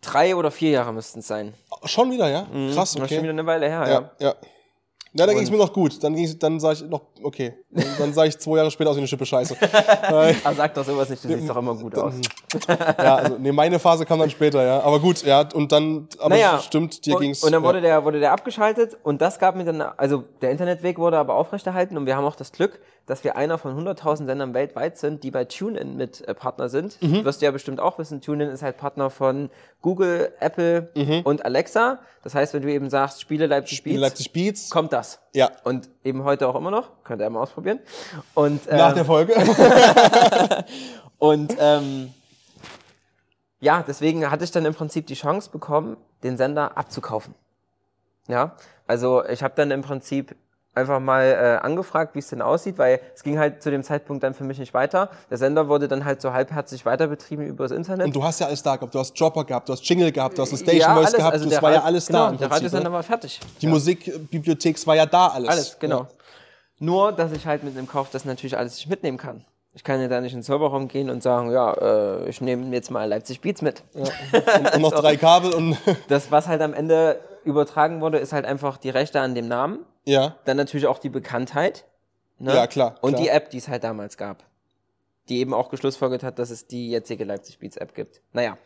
Drei 0.00 0.36
oder 0.36 0.52
vier 0.52 0.70
Jahre 0.70 0.92
müssten 0.92 1.18
es 1.18 1.26
sein. 1.26 1.54
Schon 1.84 2.12
wieder, 2.12 2.28
ja? 2.30 2.42
Krass, 2.42 2.52
Mhm. 2.52 2.74
Das 2.76 2.84
ist 2.84 2.92
schon 2.94 3.02
okay. 3.02 3.22
wieder 3.22 3.30
eine 3.30 3.46
Weile 3.46 3.66
her, 3.68 3.84
ja. 3.88 4.10
Ja, 4.20 4.28
ja. 4.28 4.34
Ja, 5.18 5.26
da 5.26 5.32
ging 5.32 5.42
es 5.42 5.50
mir 5.50 5.56
noch 5.56 5.72
gut. 5.72 6.02
Dann, 6.02 6.14
ging's, 6.14 6.38
dann 6.38 6.60
sage 6.60 6.74
ich 6.74 6.90
noch, 6.90 7.02
okay. 7.22 7.54
Dann, 7.70 7.84
dann 7.98 8.12
sage 8.12 8.28
ich 8.28 8.38
zwei 8.38 8.56
Jahre 8.58 8.70
später 8.70 8.90
aus 8.90 8.96
wie 8.96 9.00
eine 9.00 9.08
Schippe 9.08 9.24
Scheiße. 9.26 9.56
Aber 10.02 10.32
sag 10.56 10.74
doch 10.74 10.84
sowas 10.84 11.08
nicht, 11.08 11.22
du 11.24 11.28
siehst 11.28 11.48
doch 11.48 11.56
immer 11.56 11.74
gut 11.74 11.96
aus. 11.96 12.14
ja, 12.68 13.16
also, 13.16 13.36
nee, 13.38 13.52
meine 13.52 13.78
Phase 13.78 14.04
kam 14.04 14.18
dann 14.18 14.30
später, 14.30 14.62
ja. 14.64 14.80
Aber 14.80 15.00
gut, 15.00 15.22
ja, 15.24 15.48
und 15.54 15.72
dann, 15.72 16.08
aber 16.18 16.30
Naja, 16.30 16.58
stimmt, 16.60 17.04
dir 17.06 17.16
und, 17.16 17.22
ging's. 17.22 17.42
Und 17.42 17.52
dann 17.52 17.62
wurde 17.62 17.78
ja. 17.78 17.84
der, 17.84 18.04
wurde 18.04 18.20
der 18.20 18.32
abgeschaltet 18.32 18.96
und 19.02 19.20
das 19.22 19.38
gab 19.38 19.56
mir 19.56 19.64
dann, 19.64 19.80
also 19.80 20.24
der 20.42 20.50
Internetweg 20.50 20.98
wurde 20.98 21.18
aber 21.18 21.34
aufrechterhalten 21.34 21.96
und 21.96 22.06
wir 22.06 22.16
haben 22.16 22.24
auch 22.24 22.36
das 22.36 22.52
Glück, 22.52 22.78
dass 23.06 23.22
wir 23.22 23.36
einer 23.36 23.56
von 23.56 23.78
100.000 23.78 24.26
Sendern 24.26 24.52
weltweit 24.52 24.98
sind, 24.98 25.22
die 25.22 25.30
bei 25.30 25.44
TuneIn 25.44 25.96
mit 25.96 26.26
äh, 26.26 26.34
Partner 26.34 26.68
sind. 26.68 27.00
Mhm. 27.00 27.24
Wirst 27.24 27.40
du 27.40 27.46
ja 27.46 27.52
bestimmt 27.52 27.78
auch 27.80 27.98
wissen, 27.98 28.20
TuneIn 28.20 28.48
ist 28.50 28.62
halt 28.62 28.76
Partner 28.78 29.10
von 29.10 29.48
Google, 29.80 30.32
Apple 30.40 30.90
Mhm. 30.96 31.20
und 31.22 31.44
Alexa. 31.44 32.00
Das 32.24 32.34
heißt, 32.34 32.54
wenn 32.54 32.62
du 32.62 32.72
eben 32.72 32.90
sagst, 32.90 33.20
spiele 33.20 33.46
Leipzig 33.46 33.78
Spiele 33.78 33.94
Beats, 34.00 34.02
Leipzig 34.10 34.32
Beats. 34.32 34.70
kommt 34.70 34.92
das. 34.92 35.05
Ja. 35.32 35.50
Und 35.64 35.88
eben 36.04 36.24
heute 36.24 36.48
auch 36.48 36.54
immer 36.54 36.70
noch, 36.70 37.02
könnt 37.04 37.20
ihr 37.20 37.30
mal 37.30 37.40
ausprobieren. 37.40 37.80
Und, 38.34 38.66
Nach 38.70 38.90
ähm, 38.90 38.94
der 38.94 39.04
Folge. 39.04 39.34
und 41.18 41.54
ähm, 41.58 42.14
ja, 43.60 43.84
deswegen 43.86 44.30
hatte 44.30 44.44
ich 44.44 44.50
dann 44.50 44.64
im 44.64 44.74
Prinzip 44.74 45.06
die 45.06 45.14
Chance 45.14 45.50
bekommen, 45.50 45.96
den 46.22 46.36
Sender 46.36 46.76
abzukaufen. 46.76 47.34
Ja, 48.28 48.56
also 48.86 49.24
ich 49.24 49.42
habe 49.42 49.54
dann 49.56 49.70
im 49.70 49.82
Prinzip 49.82 50.34
einfach 50.76 51.00
mal 51.00 51.24
äh, 51.24 51.64
angefragt, 51.64 52.14
wie 52.14 52.18
es 52.18 52.28
denn 52.28 52.42
aussieht, 52.42 52.78
weil 52.78 53.00
es 53.14 53.22
ging 53.22 53.38
halt 53.38 53.62
zu 53.62 53.70
dem 53.70 53.82
Zeitpunkt 53.82 54.22
dann 54.22 54.34
für 54.34 54.44
mich 54.44 54.58
nicht 54.58 54.74
weiter. 54.74 55.10
Der 55.30 55.38
Sender 55.38 55.68
wurde 55.68 55.88
dann 55.88 56.04
halt 56.04 56.20
so 56.20 56.32
halbherzig 56.32 56.84
weiterbetrieben 56.86 57.46
über 57.46 57.64
das 57.64 57.72
Internet. 57.76 58.06
Und 58.06 58.14
du 58.16 58.22
hast 58.22 58.40
ja 58.40 58.46
alles 58.46 58.62
da 58.62 58.76
gehabt. 58.76 58.94
Du 58.94 58.98
hast 58.98 59.18
Dropper 59.18 59.44
gehabt, 59.44 59.68
du 59.68 59.72
hast 59.72 59.84
Jingle 59.88 60.12
gehabt, 60.12 60.36
du 60.38 60.42
hast 60.42 60.50
eine 60.50 60.58
Station 60.58 60.80
ja, 60.80 60.94
Voice 60.94 61.06
alles, 61.06 61.16
gehabt. 61.16 61.32
also 61.32 61.48
das 61.50 61.62
war 61.62 61.72
ja 61.72 61.78
Ra- 61.80 61.84
alles 61.86 62.06
genau, 62.06 62.18
da. 62.26 62.30
im 62.30 62.36
Der 62.38 62.46
Prinzip, 62.46 62.54
Radiosender 62.56 62.90
ne? 62.90 62.94
war 62.94 63.02
fertig. 63.02 63.40
Die 63.60 63.66
Musikbibliothek 63.66 64.86
war 64.86 64.96
ja 64.96 65.06
da 65.06 65.28
alles. 65.28 65.48
Alles, 65.48 65.76
genau. 65.78 66.00
Ja. 66.00 66.08
Nur, 66.78 67.12
dass 67.12 67.32
ich 67.32 67.46
halt 67.46 67.64
mit 67.64 67.76
dem 67.76 67.88
Kauf 67.88 68.10
das 68.10 68.24
natürlich 68.24 68.56
alles 68.58 68.76
nicht 68.76 68.88
mitnehmen 68.88 69.16
kann. 69.18 69.44
Ich 69.72 69.84
kann 69.84 70.00
ja 70.00 70.08
da 70.08 70.20
nicht 70.20 70.32
in 70.32 70.38
den 70.38 70.42
Serverraum 70.42 70.88
gehen 70.88 71.10
und 71.10 71.22
sagen, 71.22 71.50
ja, 71.50 71.72
äh, 71.72 72.28
ich 72.28 72.40
nehme 72.40 72.74
jetzt 72.74 72.90
mal 72.90 73.06
Leipzig 73.08 73.40
Beats 73.42 73.60
mit. 73.62 73.82
Und, 73.92 74.10
und 74.74 74.80
noch 74.82 74.92
drei 75.00 75.16
Kabel 75.16 75.52
und 75.52 75.76
Das, 76.08 76.30
was 76.30 76.48
halt 76.48 76.62
am 76.62 76.72
Ende 76.72 77.18
übertragen 77.46 78.00
wurde, 78.00 78.18
ist 78.18 78.32
halt 78.32 78.44
einfach 78.44 78.76
die 78.76 78.90
Rechte 78.90 79.20
an 79.20 79.34
dem 79.34 79.48
Namen. 79.48 79.80
ja. 80.04 80.36
Dann 80.44 80.56
natürlich 80.56 80.86
auch 80.86 80.98
die 80.98 81.08
Bekanntheit. 81.08 81.84
Ne? 82.38 82.54
Ja, 82.54 82.66
klar, 82.66 82.96
Und 83.00 83.12
klar. 83.14 83.22
die 83.22 83.28
App, 83.30 83.50
die 83.50 83.58
es 83.58 83.68
halt 83.68 83.82
damals 83.84 84.16
gab. 84.18 84.44
Die 85.28 85.38
eben 85.38 85.54
auch 85.54 85.70
geschlussfolgert 85.70 86.22
hat, 86.22 86.38
dass 86.38 86.50
es 86.50 86.66
die 86.66 86.90
jetzige 86.90 87.24
Leipzig 87.24 87.58
Beats 87.58 87.76
App 87.76 87.94
gibt. 87.94 88.20
Naja. 88.32 88.58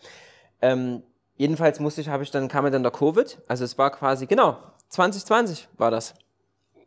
Ähm, 0.60 1.02
jedenfalls 1.36 1.78
musste 1.80 2.00
ich, 2.00 2.08
habe 2.08 2.22
ich 2.24 2.30
dann, 2.30 2.48
kam 2.48 2.64
mir 2.64 2.70
dann 2.70 2.82
der 2.82 2.92
Covid. 2.92 3.38
Also 3.46 3.64
es 3.64 3.78
war 3.78 3.90
quasi, 3.90 4.26
genau, 4.26 4.56
2020 4.88 5.68
war 5.78 5.90
das. 5.90 6.14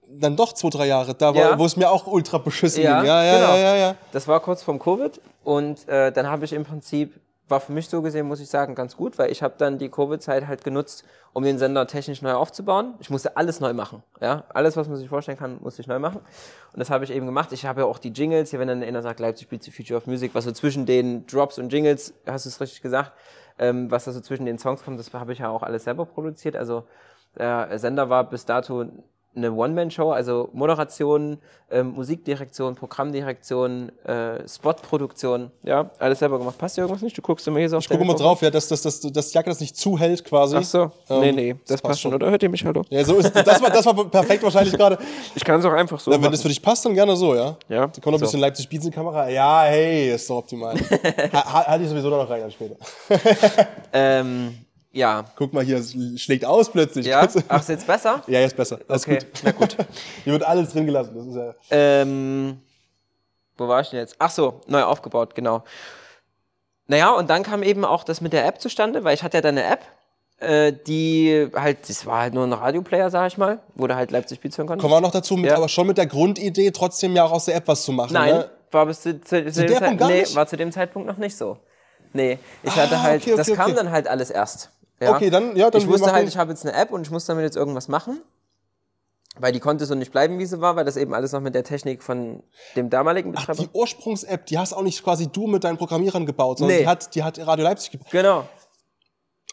Dann 0.08 0.36
doch 0.36 0.54
zwei, 0.54 0.70
drei 0.70 0.86
Jahre, 0.88 1.16
da 1.16 1.34
war, 1.34 1.42
Ja. 1.52 1.58
wo 1.60 1.66
es 1.66 1.78
mir 1.78 1.90
auch 1.90 2.06
ultra 2.06 2.38
beschissen 2.38 2.84
Ja, 2.84 2.98
ging. 3.00 3.08
Ja, 3.08 3.24
ja, 3.24 3.36
genau. 3.40 3.54
ja, 3.54 3.58
ja, 3.58 3.76
ja. 3.78 3.96
Das 4.12 4.28
war 4.28 4.40
kurz 4.42 4.62
vorm 4.62 4.78
Covid 4.78 5.20
und 5.44 5.88
äh, 5.88 6.12
dann 6.12 6.28
habe 6.28 6.44
ich 6.46 6.54
im 6.54 6.66
Prinzip, 6.66 7.20
war 7.50 7.60
für 7.60 7.74
mich 7.74 7.90
so 7.90 8.02
gesehen, 8.02 8.28
muss 8.28 8.40
ich 8.40 8.50
sagen, 8.50 8.74
ganz 8.74 8.96
gut, 8.96 9.18
weil 9.18 9.32
ich 9.32 9.44
habe 9.44 9.56
dann 9.58 9.78
die 9.78 9.90
Covid-Zeit 9.90 10.48
halt 10.48 10.64
genutzt, 10.64 11.04
um 11.34 11.44
den 11.44 11.58
Sender 11.58 11.86
technisch 11.88 12.22
neu 12.22 12.34
aufzubauen. 12.34 12.94
Ich 13.00 13.10
musste 13.10 13.36
alles 13.36 13.60
neu 13.60 13.74
machen, 13.74 14.04
ja, 14.22 14.46
alles, 14.50 14.78
was 14.78 14.88
man 14.88 14.98
sich 14.98 15.10
vorstellen 15.10 15.38
kann, 15.38 15.60
musste 15.62 15.82
ich 15.82 15.88
neu 15.88 16.00
machen 16.00 16.22
und 16.22 16.80
das 16.80 16.90
habe 16.90 17.04
ich 17.04 17.12
eben 17.12 17.26
gemacht. 17.26 17.52
Ich 17.52 17.66
habe 17.66 17.82
ja 17.82 17.86
auch 17.86 18.00
die 18.00 18.10
Jingles, 18.10 18.52
hier 18.52 18.60
wenn 18.60 18.68
dann 18.68 18.84
einer 18.84 19.02
sagt, 19.02 19.20
Leipzig 19.20 19.48
spielt 19.48 19.66
die 19.66 19.72
Future 19.72 19.98
of 19.98 20.08
Music, 20.08 20.34
was 20.34 20.46
so 20.46 20.52
zwischen 20.52 20.86
den 20.86 21.26
Drops 21.28 21.60
und 21.60 21.72
Jingles, 21.72 22.14
hast 22.26 22.46
du 22.46 22.50
es 22.50 22.62
richtig 22.62 22.82
gesagt, 22.82 23.12
ähm, 23.60 23.92
was 23.92 24.06
da 24.06 24.12
so 24.12 24.22
zwischen 24.22 24.46
den 24.46 24.58
Songs 24.58 24.84
kommt, 24.84 25.00
das 25.00 25.14
habe 25.14 25.34
ich 25.34 25.40
ja 25.40 25.50
auch 25.50 25.64
alles 25.64 25.84
selber 25.84 26.06
produziert, 26.06 26.56
also 26.56 26.86
der 27.38 27.78
Sender 27.80 28.10
war 28.10 28.30
bis 28.30 28.46
dato 28.46 28.86
eine 29.36 29.52
One-Man-Show, 29.52 30.12
also 30.12 30.50
Moderation, 30.54 31.40
ähm, 31.72 31.94
Musikdirektion, 31.94 32.76
Programmdirektion, 32.76 33.92
äh, 34.06 34.48
Spotproduktion, 34.48 35.50
ja, 35.64 35.90
alles 35.98 36.20
selber 36.20 36.38
gemacht. 36.38 36.58
Passt 36.58 36.78
dir 36.78 36.82
irgendwas 36.82 37.02
nicht? 37.02 37.18
Du 37.18 37.22
guckst 37.24 37.48
immer 37.48 37.58
hier 37.60 37.70
so 37.70 37.78
auf 37.78 37.84
Ich 37.84 37.90
gucke 37.90 38.06
mal 38.06 38.14
drauf, 38.14 38.42
ja, 38.44 38.52
dass, 38.52 38.68
dass, 38.68 38.84
dass, 38.84 39.00
dass 39.02 39.30
die 39.30 39.34
Jacke 39.36 39.50
das 39.50 39.60
nicht 39.60 39.76
zuhält 39.76 40.24
quasi. 40.24 40.58
Ach 40.58 40.64
so, 40.64 40.92
Ähm, 41.10 41.20
nee, 41.22 41.32
nee, 41.32 41.54
das, 41.62 41.62
das 41.66 41.82
passt 41.82 42.02
schon, 42.02 42.14
oder? 42.14 42.30
Hört 42.30 42.44
ihr 42.44 42.50
mich, 42.50 42.64
hallo? 42.64 42.84
Ja, 42.90 43.04
so 43.04 43.16
ist 43.18 43.36
das 43.36 43.62
war, 43.62 43.70
das 43.72 43.86
war 43.86 43.96
perfekt 44.10 44.44
wahrscheinlich 44.44 44.76
gerade. 44.76 44.98
Ich 45.36 45.44
kann 45.44 45.60
es 45.60 45.66
auch 45.66 45.74
einfach 45.74 46.00
so 46.00 46.12
Ja, 46.12 46.16
wenn 46.18 46.22
machen. 46.22 46.32
das 46.34 46.42
für 46.44 46.48
dich 46.50 46.62
passt, 46.62 46.86
dann 46.86 46.94
gerne 46.94 47.16
so, 47.16 47.34
ja? 47.34 47.58
Ja, 47.70 47.88
Da 47.88 48.02
kommt 48.02 48.06
noch 48.06 48.14
ein 48.14 48.20
so. 48.20 48.26
bisschen 48.26 48.40
Leipzig 48.40 48.70
Beats 48.70 48.86
in 48.86 48.92
die 48.92 48.96
Kamera. 48.96 49.28
Ja, 49.30 49.64
hey, 49.64 50.14
ist 50.14 50.30
doch 50.30 50.38
optimal. 50.38 50.76
ha, 51.34 51.54
ha- 51.54 51.66
Halte 51.68 51.84
ich 51.86 51.90
sowieso 51.90 52.10
noch 52.10 52.30
rein 52.30 52.42
dann 52.42 52.52
später. 52.52 52.76
Ähm, 53.94 54.58
ja. 54.94 55.26
Guck 55.36 55.52
mal 55.54 55.64
hier, 55.64 55.78
es 55.78 55.94
schlägt 56.22 56.46
aus 56.46 56.70
plötzlich. 56.72 57.06
Ja? 57.08 57.28
Ach, 57.50 57.60
ist 57.60 57.70
jetzt 57.70 57.86
besser? 57.88 58.24
ja, 58.28 58.40
jetzt 58.40 58.56
besser. 58.56 58.80
Alles 58.88 59.04
Okay, 59.04 59.18
gut. 59.20 59.42
na 59.44 59.52
gut. 59.52 59.78
Hier 60.24 60.34
wird 60.34 60.44
alles 60.44 60.72
drin 60.72 60.86
gelassen. 60.86 61.14
Das 61.16 61.26
ist 61.28 61.36
ja. 61.36 61.54
Ähm, 61.72 62.62
wo 63.58 63.68
war 63.68 63.82
ich 63.82 63.90
denn 63.90 64.00
jetzt? 64.00 64.16
Ach 64.20 64.32
so, 64.32 64.62
neu 64.68 64.84
aufgebaut, 64.84 65.36
genau. 65.36 65.64
Naja, 66.88 67.12
und 67.12 67.30
dann 67.30 67.44
kam 67.44 67.64
eben 67.64 67.86
auch 67.86 68.04
das 68.04 68.22
mit 68.22 68.34
der 68.34 68.46
App 68.46 68.60
zustande, 68.62 69.04
weil 69.04 69.14
ich 69.14 69.24
hatte 69.24 69.38
ja 69.38 69.42
dann 69.42 69.58
eine 69.58 69.68
App, 69.68 69.82
äh, 70.40 70.74
die 70.74 71.48
halt, 71.56 71.88
das 71.90 72.06
war 72.06 72.20
halt 72.22 72.34
nur 72.34 72.46
ein 72.46 72.52
Radioplayer, 72.54 73.10
sag 73.10 73.28
ich 73.28 73.38
mal, 73.38 73.60
wo 73.76 73.88
du 73.88 73.96
halt 73.96 74.12
Leipzig 74.12 74.42
Beats 74.42 74.58
hören 74.58 74.68
konntest. 74.68 74.82
Kommen 74.82 74.94
wir 74.94 75.02
noch 75.02 75.12
dazu, 75.12 75.38
mit, 75.38 75.50
Ja. 75.50 75.58
aber 75.58 75.70
schon 75.70 75.88
mit 75.88 75.98
der 75.98 76.08
Grundidee, 76.08 76.72
trotzdem 76.72 77.16
ja 77.16 77.24
auch 77.24 77.32
aus 77.32 77.46
der 77.46 77.56
App 77.56 77.68
was 77.68 77.84
zu 77.84 77.92
machen. 77.94 78.14
Nein, 78.14 78.36
Ne? 78.36 78.50
war 78.72 78.86
bis 78.88 79.02
zu, 79.02 79.22
zu, 79.22 79.46
zu, 79.52 79.62
dem 79.62 79.68
der 79.68 79.78
Zeit- 79.78 79.84
Punkt 79.88 80.00
gar 80.00 80.10
nee, 80.10 80.26
war 80.34 80.48
zu 80.48 80.58
dem 80.58 80.72
Zeitpunkt 80.72 81.08
noch 81.08 81.18
nicht 81.18 81.38
so. 81.38 81.58
Nee, 82.12 82.38
ich 82.64 82.72
Ah, 82.72 82.76
hatte 82.78 83.02
halt, 83.02 83.22
okay, 83.22 83.36
das 83.38 83.48
okay, 83.48 83.56
kam 83.58 83.68
okay. 83.72 83.76
dann 83.78 83.92
halt 83.92 84.08
alles 84.08 84.30
erst. 84.30 84.72
Ja? 85.00 85.16
Okay, 85.16 85.30
dann- 85.30 85.56
ja, 85.56 85.70
dann 85.70 85.82
Ich 85.82 85.88
wusste 85.88 86.12
halt, 86.12 86.28
ich 86.28 86.38
habe 86.38 86.52
jetzt 86.52 86.66
eine 86.66 86.76
App 86.76 86.92
und 86.92 87.02
ich 87.02 87.12
muss 87.12 87.26
damit 87.26 87.44
jetzt 87.44 87.58
irgendwas 87.58 87.88
machen. 87.88 88.22
Weil 89.36 89.52
die 89.52 89.60
konnte 89.60 89.88
so 89.88 89.96
nicht 89.96 90.12
bleiben, 90.12 90.38
wie 90.38 90.46
sie 90.46 90.62
war, 90.62 90.76
weil 90.76 90.86
das 90.86 90.96
eben 90.96 91.14
alles 91.16 91.32
noch 91.32 91.42
mit 91.42 91.56
der 91.56 91.64
Technik 91.64 92.04
von 92.04 92.44
dem 92.76 92.92
damaligen 92.92 93.34
Ach, 93.36 93.48
Betreiber. 93.48 93.64
die 93.64 93.70
Ursprungs-App, 93.78 94.46
die 94.46 94.60
hast 94.60 94.74
auch 94.74 94.84
nicht 94.84 95.04
quasi 95.04 95.26
du 95.28 95.48
mit 95.48 95.64
deinen 95.64 95.78
Programmierern 95.78 96.28
gebaut, 96.28 96.60
sondern 96.60 96.78
Nee. 96.78 96.84
die, 96.84 96.88
hat, 96.88 97.16
die 97.16 97.24
hat 97.24 97.40
Radio 97.40 97.64
Leipzig 97.66 97.92
gebaut. 97.92 98.12
genau, 98.12 98.48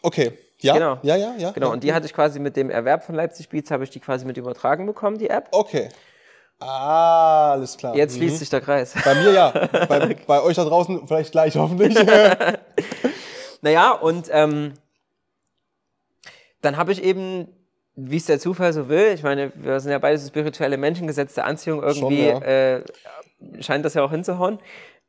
Okay. 0.03 0.37
Ja? 0.59 0.73
Genau. 0.75 0.99
Ja, 1.01 1.15
ja, 1.15 1.33
ja. 1.39 1.49
genau. 1.51 1.67
ja. 1.67 1.73
Und 1.73 1.83
die 1.83 1.93
hatte 1.93 2.05
ich 2.05 2.13
quasi 2.13 2.39
mit 2.39 2.55
dem 2.55 2.69
Erwerb 2.69 3.03
von 3.03 3.15
Leipzig 3.15 3.49
Beats, 3.49 3.71
habe 3.71 3.83
ich 3.83 3.89
die 3.89 3.99
quasi 3.99 4.25
mit 4.25 4.37
übertragen 4.37 4.85
bekommen, 4.85 5.17
die 5.17 5.29
App. 5.31 5.47
Okay. 5.51 5.89
Ah, 6.59 7.53
alles 7.53 7.75
klar. 7.77 7.95
Jetzt 7.95 8.13
Mhm. 8.13 8.17
schließt 8.17 8.37
sich 8.37 8.49
der 8.51 8.61
Kreis. 8.61 8.93
Bei 9.03 9.15
mir 9.15 9.31
ja. 9.33 9.49
bei, 9.89 10.15
bei 10.27 10.41
euch 10.43 10.55
da 10.57 10.63
draußen 10.63 11.07
vielleicht 11.07 11.31
gleich, 11.31 11.55
hoffentlich. 11.55 11.95
Naja, 13.63 13.91
und 13.91 14.27
ähm, 14.31 14.73
dann 16.61 16.77
habe 16.77 16.91
ich 16.91 17.03
eben, 17.03 17.47
wie 17.95 18.17
es 18.17 18.25
der 18.25 18.39
Zufall 18.39 18.73
so 18.73 18.89
will, 18.89 19.13
ich 19.13 19.23
meine, 19.23 19.51
wir 19.55 19.79
sind 19.79 19.91
ja 19.91 19.99
beide 19.99 20.17
so 20.17 20.27
spirituelle 20.27 20.77
Menschen, 20.77 21.07
gesetzte 21.07 21.43
Anziehung, 21.43 21.83
irgendwie 21.83 22.29
Schon, 22.29 22.41
ja. 22.41 22.77
äh, 22.77 22.83
scheint 23.59 23.85
das 23.85 23.93
ja 23.93 24.03
auch 24.03 24.11
hinzuhauen, 24.11 24.59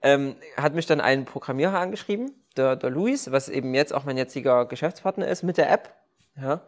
ähm, 0.03 0.37
hat 0.57 0.75
mich 0.75 0.87
dann 0.87 1.01
ein 1.01 1.25
Programmierer 1.25 1.79
angeschrieben, 1.79 2.33
der, 2.57 2.77
der 2.77 2.91
Luis, 2.91 3.31
was 3.31 3.49
eben 3.49 3.75
jetzt 3.75 3.95
auch 3.95 4.05
mein 4.05 4.17
jetziger 4.17 4.67
Geschäftspartner 4.67 5.29
ist, 5.29 5.43
mit 5.43 5.57
der 5.57 5.71
App. 5.71 5.95
Ja. 6.41 6.63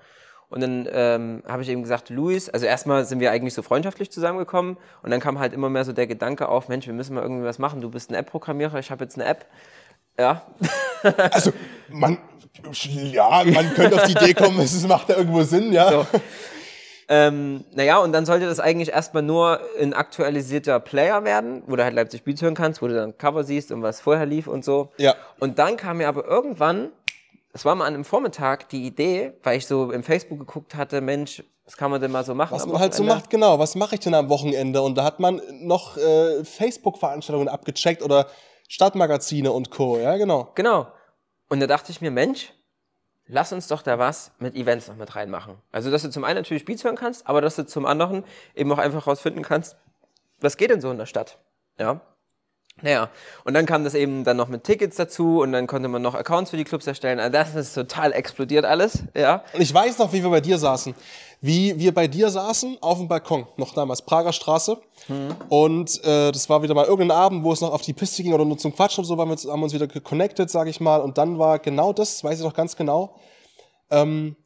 Und 0.51 0.61
dann 0.61 0.89
ähm, 0.93 1.43
habe 1.49 1.63
ich 1.63 1.69
eben 1.69 1.83
gesagt, 1.83 2.11
Luis, 2.11 2.49
also 2.49 2.67
erstmal 2.67 3.05
sind 3.07 3.19
wir 3.19 3.33
eigentlich 3.33 3.55
so 3.55 3.63
freundschaftlich 3.63 4.13
zusammengekommen 4.13 4.77
und 5.03 5.11
dann 5.11 5.19
kam 5.19 5.39
halt 5.39 5.53
immer 5.53 5.69
mehr 5.69 5.85
so 5.85 5.93
der 5.93 6.07
Gedanke 6.07 6.49
auf, 6.49 6.69
Mensch, 6.69 6.87
wir 6.87 6.95
müssen 6.95 7.15
mal 7.15 7.23
irgendwie 7.23 7.45
was 7.45 7.59
machen. 7.59 7.81
Du 7.81 7.91
bist 7.91 8.11
ein 8.11 8.15
App-Programmierer, 8.15 8.79
ich 8.79 8.91
habe 8.91 9.03
jetzt 9.03 9.17
eine 9.17 9.25
App. 9.25 9.47
Ja, 10.19 10.43
Also, 11.31 11.53
man, 11.89 12.19
ja, 12.73 13.45
man 13.45 13.75
könnte 13.75 13.97
auf 13.97 14.07
die 14.07 14.13
Idee 14.13 14.35
kommen, 14.35 14.59
es 14.61 14.87
macht 14.87 15.09
ja 15.09 15.17
irgendwo 15.17 15.43
Sinn, 15.43 15.73
ja. 15.73 15.91
So. 15.91 16.07
Ähm, 17.09 17.65
naja, 17.73 17.99
und 17.99 18.13
dann 18.13 18.25
sollte 18.25 18.47
das 18.47 18.61
eigentlich 18.61 18.91
erstmal 18.91 19.23
nur 19.23 19.61
ein 19.79 19.93
aktualisierter 19.93 20.81
Player 20.81 21.23
werden, 21.25 21.63
wo 21.67 21.77
du 21.77 21.85
halt 21.85 21.95
Leipzig 21.95 22.25
Beats 22.25 22.41
hören 22.41 22.55
kannst, 22.55 22.81
wo 22.81 22.89
du 22.89 22.95
dann 22.95 23.19
Cover 23.19 23.45
siehst 23.45 23.71
und 23.73 23.83
was 23.83 24.01
vorher 24.01 24.25
lief 24.25 24.47
und 24.47 24.65
so. 24.65 24.91
Ja. 24.97 25.15
Und 25.39 25.59
dann 25.59 25.77
kam 25.77 25.99
mir 25.99 26.09
aber 26.09 26.25
irgendwann, 26.25 26.91
es 27.53 27.67
war 27.67 27.75
mal 27.75 27.85
an 27.85 27.95
einem 27.95 28.05
Vormittag, 28.05 28.71
die 28.71 28.87
Idee, 28.87 29.35
weil 29.43 29.59
ich 29.59 29.67
so 29.67 29.91
im 29.93 30.03
Facebook 30.03 30.39
geguckt 30.39 30.75
hatte, 30.75 31.03
Mensch, 31.03 31.45
was 31.67 31.77
kann 31.77 31.91
man 31.91 32.01
denn 32.01 32.11
mal 32.11 32.25
so 32.25 32.35
machen? 32.35 32.53
Was 32.53 32.67
man 32.67 32.79
halt 32.79 32.95
so 32.95 33.05
macht, 33.05 33.29
genau. 33.31 33.59
Was 33.59 33.75
mache 33.75 33.95
ich 33.95 34.01
denn 34.01 34.15
am 34.15 34.29
Wochenende? 34.31 34.81
Und 34.81 34.97
da 34.97 35.05
hat 35.05 35.21
man 35.21 35.41
noch 35.51 35.97
äh, 35.97 36.43
Facebook-Veranstaltungen 36.45 37.49
abgecheckt 37.49 38.03
oder 38.03 38.27
Stadtmagazine 38.69 39.53
und 39.53 39.71
Co. 39.71 39.99
Ja, 39.99 40.17
genau. 40.17 40.53
Genau. 40.55 40.93
Und 41.49 41.61
da 41.61 41.67
dachte 41.67 41.93
ich 41.93 42.01
mir, 42.01 42.11
Mensch, 42.11 42.53
lass 43.27 43.53
uns 43.53 43.69
doch 43.69 43.83
da 43.83 43.99
was 43.99 44.33
mit 44.39 44.55
Events 44.55 44.89
noch 44.89 44.97
mit 44.97 45.15
reinmachen. 45.15 45.57
Also, 45.73 45.91
dass 45.91 46.03
du 46.03 46.11
zum 46.11 46.25
einen 46.25 46.37
natürlich 46.37 46.65
Beats 46.65 46.85
hören 46.85 46.97
kannst, 46.97 47.27
aber 47.27 47.41
dass 47.41 47.57
du 47.57 47.67
zum 47.67 47.87
anderen 47.87 48.25
eben 48.55 48.73
auch 48.73 48.79
einfach 48.79 49.07
rausfinden 49.07 49.43
kannst, 49.43 49.77
was 50.41 50.57
geht 50.57 50.71
denn 50.71 50.81
so 50.81 50.91
in 50.91 50.99
der 50.99 51.07
Stadt? 51.07 51.39
Ja. 51.79 52.01
Naja, 52.83 53.09
und 53.45 53.55
dann 53.55 53.67
kam 53.67 53.85
das 53.85 53.95
eben 53.95 54.25
dann 54.25 54.37
noch 54.37 54.49
mit 54.49 54.65
Tickets 54.65 54.97
dazu 54.97 55.41
und 55.41 55.53
dann 55.53 55.67
konnte 55.67 55.89
man 55.89 56.03
noch 56.03 56.15
Accounts 56.15 56.51
für 56.51 56.57
die 56.57 56.65
Clubs 56.65 56.87
erstellen. 56.87 57.21
Also 57.21 57.33
das 57.33 57.55
ist 57.55 57.75
total 57.75 58.13
explodiert 58.13 58.65
alles, 58.65 59.05
ja. 59.15 59.45
Und 59.53 59.61
ich 59.61 59.73
weiß 59.73 59.99
noch, 59.99 60.13
wie 60.13 60.23
wir 60.23 60.31
bei 60.31 60.41
dir 60.41 60.59
saßen. 60.59 60.95
Wie 61.41 61.79
wir 61.79 61.95
bei 61.95 62.09
dir 62.09 62.31
saßen 62.31 62.79
auf 62.81 62.99
dem 62.99 63.07
Balkon, 63.07 63.47
noch 63.57 63.75
damals, 63.75 64.03
Prager 64.03 64.33
Straße. 64.33 64.79
Und 65.49 66.03
äh, 66.03 66.33
das 66.33 66.49
war 66.49 66.63
wieder 66.63 66.75
mal 66.75 66.87
irgendein 66.87 67.17
Abend, 67.17 67.45
wo 67.45 67.53
es 67.53 67.61
noch 67.61 67.73
auf 67.73 67.83
die 67.83 67.93
Piste 67.93 68.23
ging 68.23 68.33
oder 68.33 68.45
nur 68.45 68.59
zum 68.59 68.75
Quatschen 68.75 69.03
und 69.03 69.07
so, 69.07 69.19
waren 69.19 69.29
wir, 69.29 69.37
haben 69.37 69.61
wir 69.61 69.65
uns 69.65 69.75
wieder 69.75 69.87
geconnected, 69.87 70.51
sag 70.51 70.67
ich 70.67 70.81
mal. 70.81 71.01
Und 71.01 71.19
dann 71.19 71.39
war 71.39 71.59
genau 71.59 71.93
das, 71.93 72.25
weiß 72.25 72.39
ich 72.39 72.45
noch 72.45 72.55
ganz 72.55 72.77
genau, 72.77 73.21
ähm, 73.91 74.37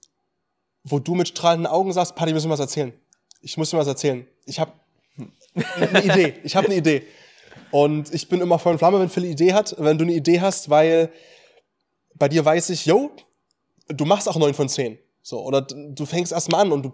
wo 0.84 0.98
du 0.98 1.14
mit 1.14 1.28
strahlenden 1.28 1.66
Augen 1.66 1.92
sagst, 1.92 2.14
Paddy, 2.14 2.32
müssen 2.32 2.48
wir 2.48 2.54
was 2.54 2.60
erzählen. 2.60 2.92
Ich 3.40 3.56
muss 3.56 3.70
dir 3.70 3.78
was 3.78 3.86
erzählen. 3.86 4.26
Ich 4.44 4.58
habe 4.58 4.72
eine 5.80 6.04
Idee. 6.04 6.34
Ich 6.42 6.56
habe 6.56 6.66
eine 6.66 6.76
Idee. 6.76 7.06
Und 7.70 8.12
ich 8.14 8.28
bin 8.28 8.40
immer 8.40 8.58
voll 8.58 8.72
in 8.72 8.78
Flamme, 8.78 9.00
wenn 9.00 9.08
Phil 9.08 9.24
eine 9.24 9.32
Idee 9.32 9.52
hat, 9.52 9.74
wenn 9.78 9.98
du 9.98 10.04
eine 10.04 10.14
Idee 10.14 10.40
hast, 10.40 10.70
weil 10.70 11.12
bei 12.14 12.28
dir 12.28 12.44
weiß 12.44 12.70
ich, 12.70 12.86
yo, 12.86 13.10
du 13.88 14.04
machst 14.04 14.28
auch 14.28 14.36
neun 14.36 14.54
von 14.54 14.68
zehn. 14.68 14.98
So, 15.22 15.42
oder 15.42 15.62
du 15.62 16.06
fängst 16.06 16.32
erst 16.32 16.50
mal 16.50 16.60
an 16.60 16.72
und 16.72 16.82
du, 16.84 16.92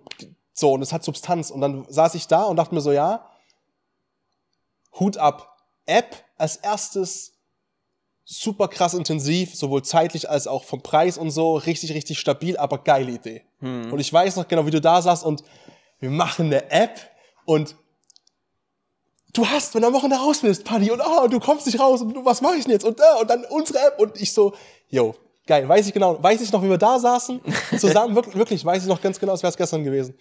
so, 0.52 0.72
und 0.72 0.82
es 0.82 0.92
hat 0.92 1.04
Substanz. 1.04 1.50
Und 1.50 1.60
dann 1.60 1.86
saß 1.88 2.14
ich 2.14 2.26
da 2.26 2.44
und 2.44 2.56
dachte 2.56 2.74
mir 2.74 2.80
so, 2.80 2.92
ja, 2.92 3.30
Hut 4.98 5.16
ab. 5.16 5.50
App 5.86 6.24
als 6.36 6.56
erstes 6.56 7.32
super 8.24 8.68
krass 8.68 8.94
intensiv, 8.94 9.54
sowohl 9.54 9.82
zeitlich 9.84 10.30
als 10.30 10.46
auch 10.46 10.64
vom 10.64 10.82
Preis 10.82 11.18
und 11.18 11.30
so, 11.30 11.56
richtig, 11.56 11.92
richtig 11.92 12.18
stabil, 12.18 12.56
aber 12.56 12.78
geile 12.78 13.12
Idee. 13.12 13.42
Und 13.92 13.98
ich 13.98 14.10
weiß 14.12 14.36
noch 14.36 14.48
genau, 14.48 14.66
wie 14.66 14.70
du 14.70 14.80
da 14.80 15.02
saßt 15.02 15.24
und 15.24 15.44
wir 16.00 16.10
machen 16.10 16.46
eine 16.46 16.70
App 16.70 16.98
und 17.44 17.76
du 19.34 19.46
hast, 19.46 19.74
wenn 19.74 19.82
du 19.82 19.88
am 19.88 19.94
Wochenende 19.94 20.16
raus 20.24 20.40
bist, 20.40 20.64
Paddy, 20.64 20.90
und 20.90 21.00
oh, 21.00 21.26
du 21.28 21.38
kommst 21.40 21.66
nicht 21.66 21.78
raus 21.78 22.00
und 22.02 22.14
du, 22.14 22.24
was 22.24 22.40
mache 22.40 22.56
ich 22.56 22.64
denn 22.64 22.72
jetzt? 22.72 22.84
Und, 22.84 22.98
äh, 22.98 23.20
und 23.20 23.28
dann 23.28 23.44
unsere 23.50 23.78
App 23.80 24.00
und 24.00 24.20
ich 24.20 24.32
so, 24.32 24.54
yo, 24.88 25.14
geil, 25.46 25.68
weiß 25.68 25.86
ich 25.86 25.92
genau, 25.92 26.22
weiß 26.22 26.40
ich 26.40 26.50
noch, 26.52 26.62
wie 26.62 26.70
wir 26.70 26.78
da 26.78 26.98
saßen, 26.98 27.40
zusammen, 27.78 28.14
wirklich, 28.14 28.36
wirklich 28.36 28.64
weiß 28.64 28.82
ich 28.82 28.88
noch 28.88 29.00
ganz 29.02 29.20
genau, 29.20 29.32
als 29.32 29.42
wäre 29.42 29.50
es 29.50 29.56
gestern 29.56 29.84
gewesen. 29.84 30.16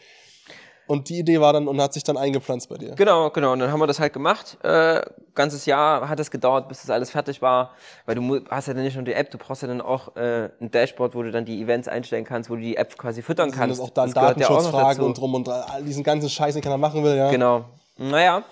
Und 0.85 1.07
die 1.07 1.19
Idee 1.19 1.39
war 1.39 1.53
dann 1.53 1.69
und 1.69 1.81
hat 1.81 1.93
sich 1.93 2.03
dann 2.03 2.17
eingepflanzt 2.17 2.67
bei 2.67 2.75
dir. 2.75 2.93
Genau, 2.95 3.29
genau. 3.29 3.53
Und 3.53 3.59
dann 3.59 3.71
haben 3.71 3.79
wir 3.79 3.87
das 3.87 4.01
halt 4.01 4.11
gemacht. 4.11 4.57
Äh, 4.65 5.01
ganzes 5.33 5.65
Jahr 5.65 6.09
hat 6.09 6.19
es 6.19 6.29
gedauert, 6.29 6.67
bis 6.67 6.81
das 6.81 6.89
alles 6.89 7.09
fertig 7.09 7.41
war. 7.41 7.71
Weil 8.05 8.15
du 8.15 8.41
hast 8.49 8.67
ja 8.67 8.73
dann 8.73 8.83
nicht 8.83 8.95
nur 8.95 9.05
die 9.05 9.13
App, 9.13 9.31
du 9.31 9.37
brauchst 9.37 9.61
ja 9.61 9.69
dann 9.69 9.79
auch 9.79 10.13
äh, 10.17 10.49
ein 10.59 10.71
Dashboard, 10.71 11.15
wo 11.15 11.23
du 11.23 11.31
dann 11.31 11.45
die 11.45 11.61
Events 11.61 11.87
einstellen 11.87 12.25
kannst, 12.25 12.49
wo 12.49 12.55
du 12.55 12.61
die 12.61 12.75
App 12.75 12.97
quasi 12.97 13.21
füttern 13.21 13.47
Und 13.49 13.55
kannst. 13.55 13.79
das 13.79 13.85
auch 13.87 13.91
dann 13.91 14.11
Das 14.11 14.15
ja 14.15 14.21
auch 14.27 14.27
noch 14.27 14.35
Datenschutzfragen 14.35 14.97
dazu. 14.97 15.05
und 15.05 15.17
drum 15.17 15.35
und 15.35 15.47
all 15.47 15.83
diesen 15.83 16.03
ganzen 16.03 16.29
Scheiß, 16.29 16.53
den 16.53 16.61
keiner 16.61 16.77
machen 16.77 17.01
will, 17.01 17.15
ja. 17.15 17.31
Genau. 17.31 17.63
Naja, 17.95 18.43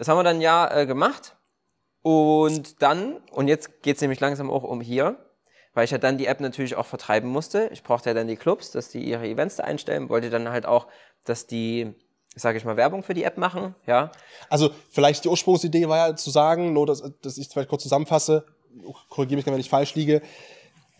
das 0.00 0.08
haben 0.08 0.16
wir 0.16 0.24
dann 0.24 0.40
ja 0.40 0.66
äh, 0.74 0.86
gemacht. 0.86 1.36
Und 2.00 2.80
dann, 2.80 3.18
und 3.32 3.48
jetzt 3.48 3.82
geht's 3.82 4.00
nämlich 4.00 4.18
langsam 4.18 4.50
auch 4.50 4.62
um 4.62 4.80
hier, 4.80 5.18
weil 5.74 5.84
ich 5.84 5.90
ja 5.90 5.98
dann 5.98 6.16
die 6.16 6.24
App 6.24 6.40
natürlich 6.40 6.74
auch 6.74 6.86
vertreiben 6.86 7.28
musste. 7.28 7.68
Ich 7.70 7.82
brauchte 7.82 8.08
ja 8.08 8.14
dann 8.14 8.26
die 8.26 8.36
Clubs, 8.36 8.70
dass 8.70 8.88
die 8.88 9.04
ihre 9.04 9.28
Events 9.28 9.56
da 9.56 9.64
einstellen, 9.64 10.08
wollte 10.08 10.30
dann 10.30 10.48
halt 10.48 10.64
auch, 10.64 10.86
dass 11.26 11.46
die, 11.46 11.92
sage 12.34 12.56
ich 12.56 12.64
mal, 12.64 12.78
Werbung 12.78 13.02
für 13.02 13.12
die 13.12 13.24
App 13.24 13.36
machen, 13.36 13.74
ja. 13.86 14.10
Also 14.48 14.70
vielleicht 14.90 15.24
die 15.24 15.28
Ursprungsidee 15.28 15.86
war 15.86 16.08
ja 16.08 16.16
zu 16.16 16.30
sagen, 16.30 16.72
nur 16.72 16.86
dass, 16.86 17.02
dass 17.20 17.36
ich 17.36 17.48
es 17.48 17.52
vielleicht 17.52 17.68
kurz 17.68 17.82
zusammenfasse, 17.82 18.46
korrigiere 19.10 19.36
mich, 19.36 19.44
wenn 19.44 19.60
ich 19.60 19.68
falsch 19.68 19.94
liege, 19.96 20.22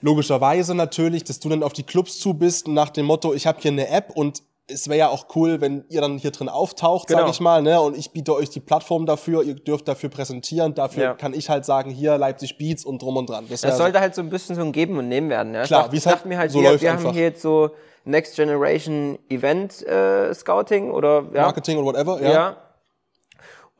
logischerweise 0.02 0.74
natürlich, 0.74 1.24
dass 1.24 1.40
du 1.40 1.48
dann 1.48 1.62
auf 1.62 1.72
die 1.72 1.84
Clubs 1.84 2.18
zu 2.18 2.34
bist 2.34 2.68
nach 2.68 2.90
dem 2.90 3.06
Motto, 3.06 3.32
ich 3.32 3.46
habe 3.46 3.62
hier 3.62 3.70
eine 3.70 3.88
App 3.88 4.10
und 4.14 4.42
es 4.72 4.88
wäre 4.88 4.98
ja 4.98 5.08
auch 5.08 5.26
cool, 5.34 5.60
wenn 5.60 5.84
ihr 5.88 6.00
dann 6.00 6.18
hier 6.18 6.30
drin 6.30 6.48
auftaucht, 6.48 7.08
Genau. 7.08 7.20
sag 7.20 7.30
ich 7.30 7.40
mal, 7.40 7.62
ne? 7.62 7.80
Und 7.80 7.96
ich 7.96 8.10
biete 8.12 8.34
euch 8.34 8.50
die 8.50 8.60
Plattform 8.60 9.06
dafür, 9.06 9.42
ihr 9.42 9.54
dürft 9.54 9.88
dafür 9.88 10.08
präsentieren, 10.08 10.74
dafür 10.74 11.02
Ja. 11.02 11.14
kann 11.14 11.34
ich 11.34 11.48
halt 11.50 11.64
sagen, 11.64 11.90
hier 11.90 12.16
Leipzig 12.18 12.56
Beats 12.58 12.84
und 12.84 13.02
drum 13.02 13.16
und 13.16 13.28
dran. 13.28 13.46
Das, 13.50 13.60
Das 13.62 13.76
sollte 13.78 14.00
halt 14.00 14.14
so 14.14 14.22
ein 14.22 14.30
bisschen 14.30 14.56
so 14.56 14.62
ein 14.62 14.72
Geben 14.72 14.96
und 14.98 15.08
Nehmen 15.08 15.28
werden. 15.30 15.54
Ja? 15.54 15.62
Klar, 15.64 15.92
wie 15.92 15.96
es 15.96 16.06
halt 16.06 16.24
mir 16.26 16.38
halt, 16.38 16.50
so 16.52 16.60
wir, 16.60 16.70
läuft 16.70 16.82
wir 16.82 16.92
einfach. 16.92 17.06
haben 17.06 17.14
hier 17.14 17.24
jetzt 17.24 17.42
so 17.42 17.70
Next 18.04 18.36
Generation 18.36 19.18
Event 19.28 19.86
äh, 19.86 20.32
Scouting 20.32 20.90
oder 20.90 21.24
ja, 21.34 21.42
Marketing 21.42 21.78
und 21.78 21.84
whatever, 21.84 22.20
ja. 22.22 22.30
ja. 22.32 22.56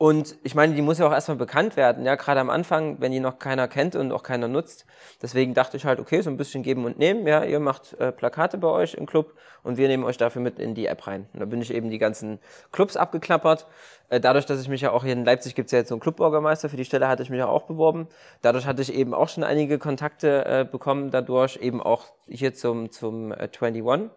Und 0.01 0.35
ich 0.41 0.55
meine, 0.55 0.73
die 0.73 0.81
muss 0.81 0.97
ja 0.97 1.05
auch 1.05 1.11
erstmal 1.11 1.37
bekannt 1.37 1.77
werden, 1.77 2.07
ja, 2.07 2.15
gerade 2.15 2.39
am 2.39 2.49
Anfang, 2.49 2.99
wenn 2.99 3.11
die 3.11 3.19
noch 3.19 3.37
keiner 3.37 3.67
kennt 3.67 3.95
und 3.95 4.11
auch 4.11 4.23
keiner 4.23 4.47
nutzt. 4.47 4.87
Deswegen 5.21 5.53
dachte 5.53 5.77
ich 5.77 5.85
halt, 5.85 5.99
okay, 5.99 6.21
so 6.21 6.31
ein 6.31 6.37
bisschen 6.37 6.63
geben 6.63 6.85
und 6.85 6.97
nehmen, 6.97 7.27
ja, 7.27 7.43
ihr 7.43 7.59
macht 7.59 7.93
äh, 7.99 8.11
Plakate 8.11 8.57
bei 8.57 8.67
euch 8.67 8.95
im 8.95 9.05
Club 9.05 9.35
und 9.61 9.77
wir 9.77 9.87
nehmen 9.87 10.03
euch 10.03 10.17
dafür 10.17 10.41
mit 10.41 10.57
in 10.57 10.73
die 10.73 10.87
App 10.87 11.05
rein. 11.05 11.27
Und 11.33 11.39
da 11.39 11.45
bin 11.45 11.61
ich 11.61 11.71
eben 11.71 11.91
die 11.91 11.99
ganzen 11.99 12.39
Clubs 12.71 12.97
abgeklappert. 12.97 13.67
Äh, 14.09 14.19
dadurch, 14.19 14.47
dass 14.47 14.59
ich 14.59 14.69
mich 14.69 14.81
ja 14.81 14.89
auch 14.89 15.03
hier 15.03 15.13
in 15.13 15.23
Leipzig 15.23 15.53
gibt's 15.53 15.71
ja 15.71 15.77
jetzt 15.77 15.89
so 15.89 15.93
einen 15.93 16.01
Clubbürgermeister, 16.01 16.67
für 16.67 16.77
die 16.77 16.85
Stelle 16.85 17.07
hatte 17.07 17.21
ich 17.21 17.29
mich 17.29 17.37
ja 17.37 17.45
auch 17.45 17.67
beworben. 17.67 18.07
Dadurch 18.41 18.65
hatte 18.65 18.81
ich 18.81 18.91
eben 18.95 19.13
auch 19.13 19.29
schon 19.29 19.43
einige 19.43 19.77
Kontakte 19.77 20.45
äh, 20.45 20.65
bekommen, 20.65 21.11
dadurch 21.11 21.57
eben 21.57 21.79
auch 21.79 22.05
hier 22.27 22.55
zum, 22.55 22.89
zum 22.89 23.33
äh, 23.33 23.49
21. 23.55 24.09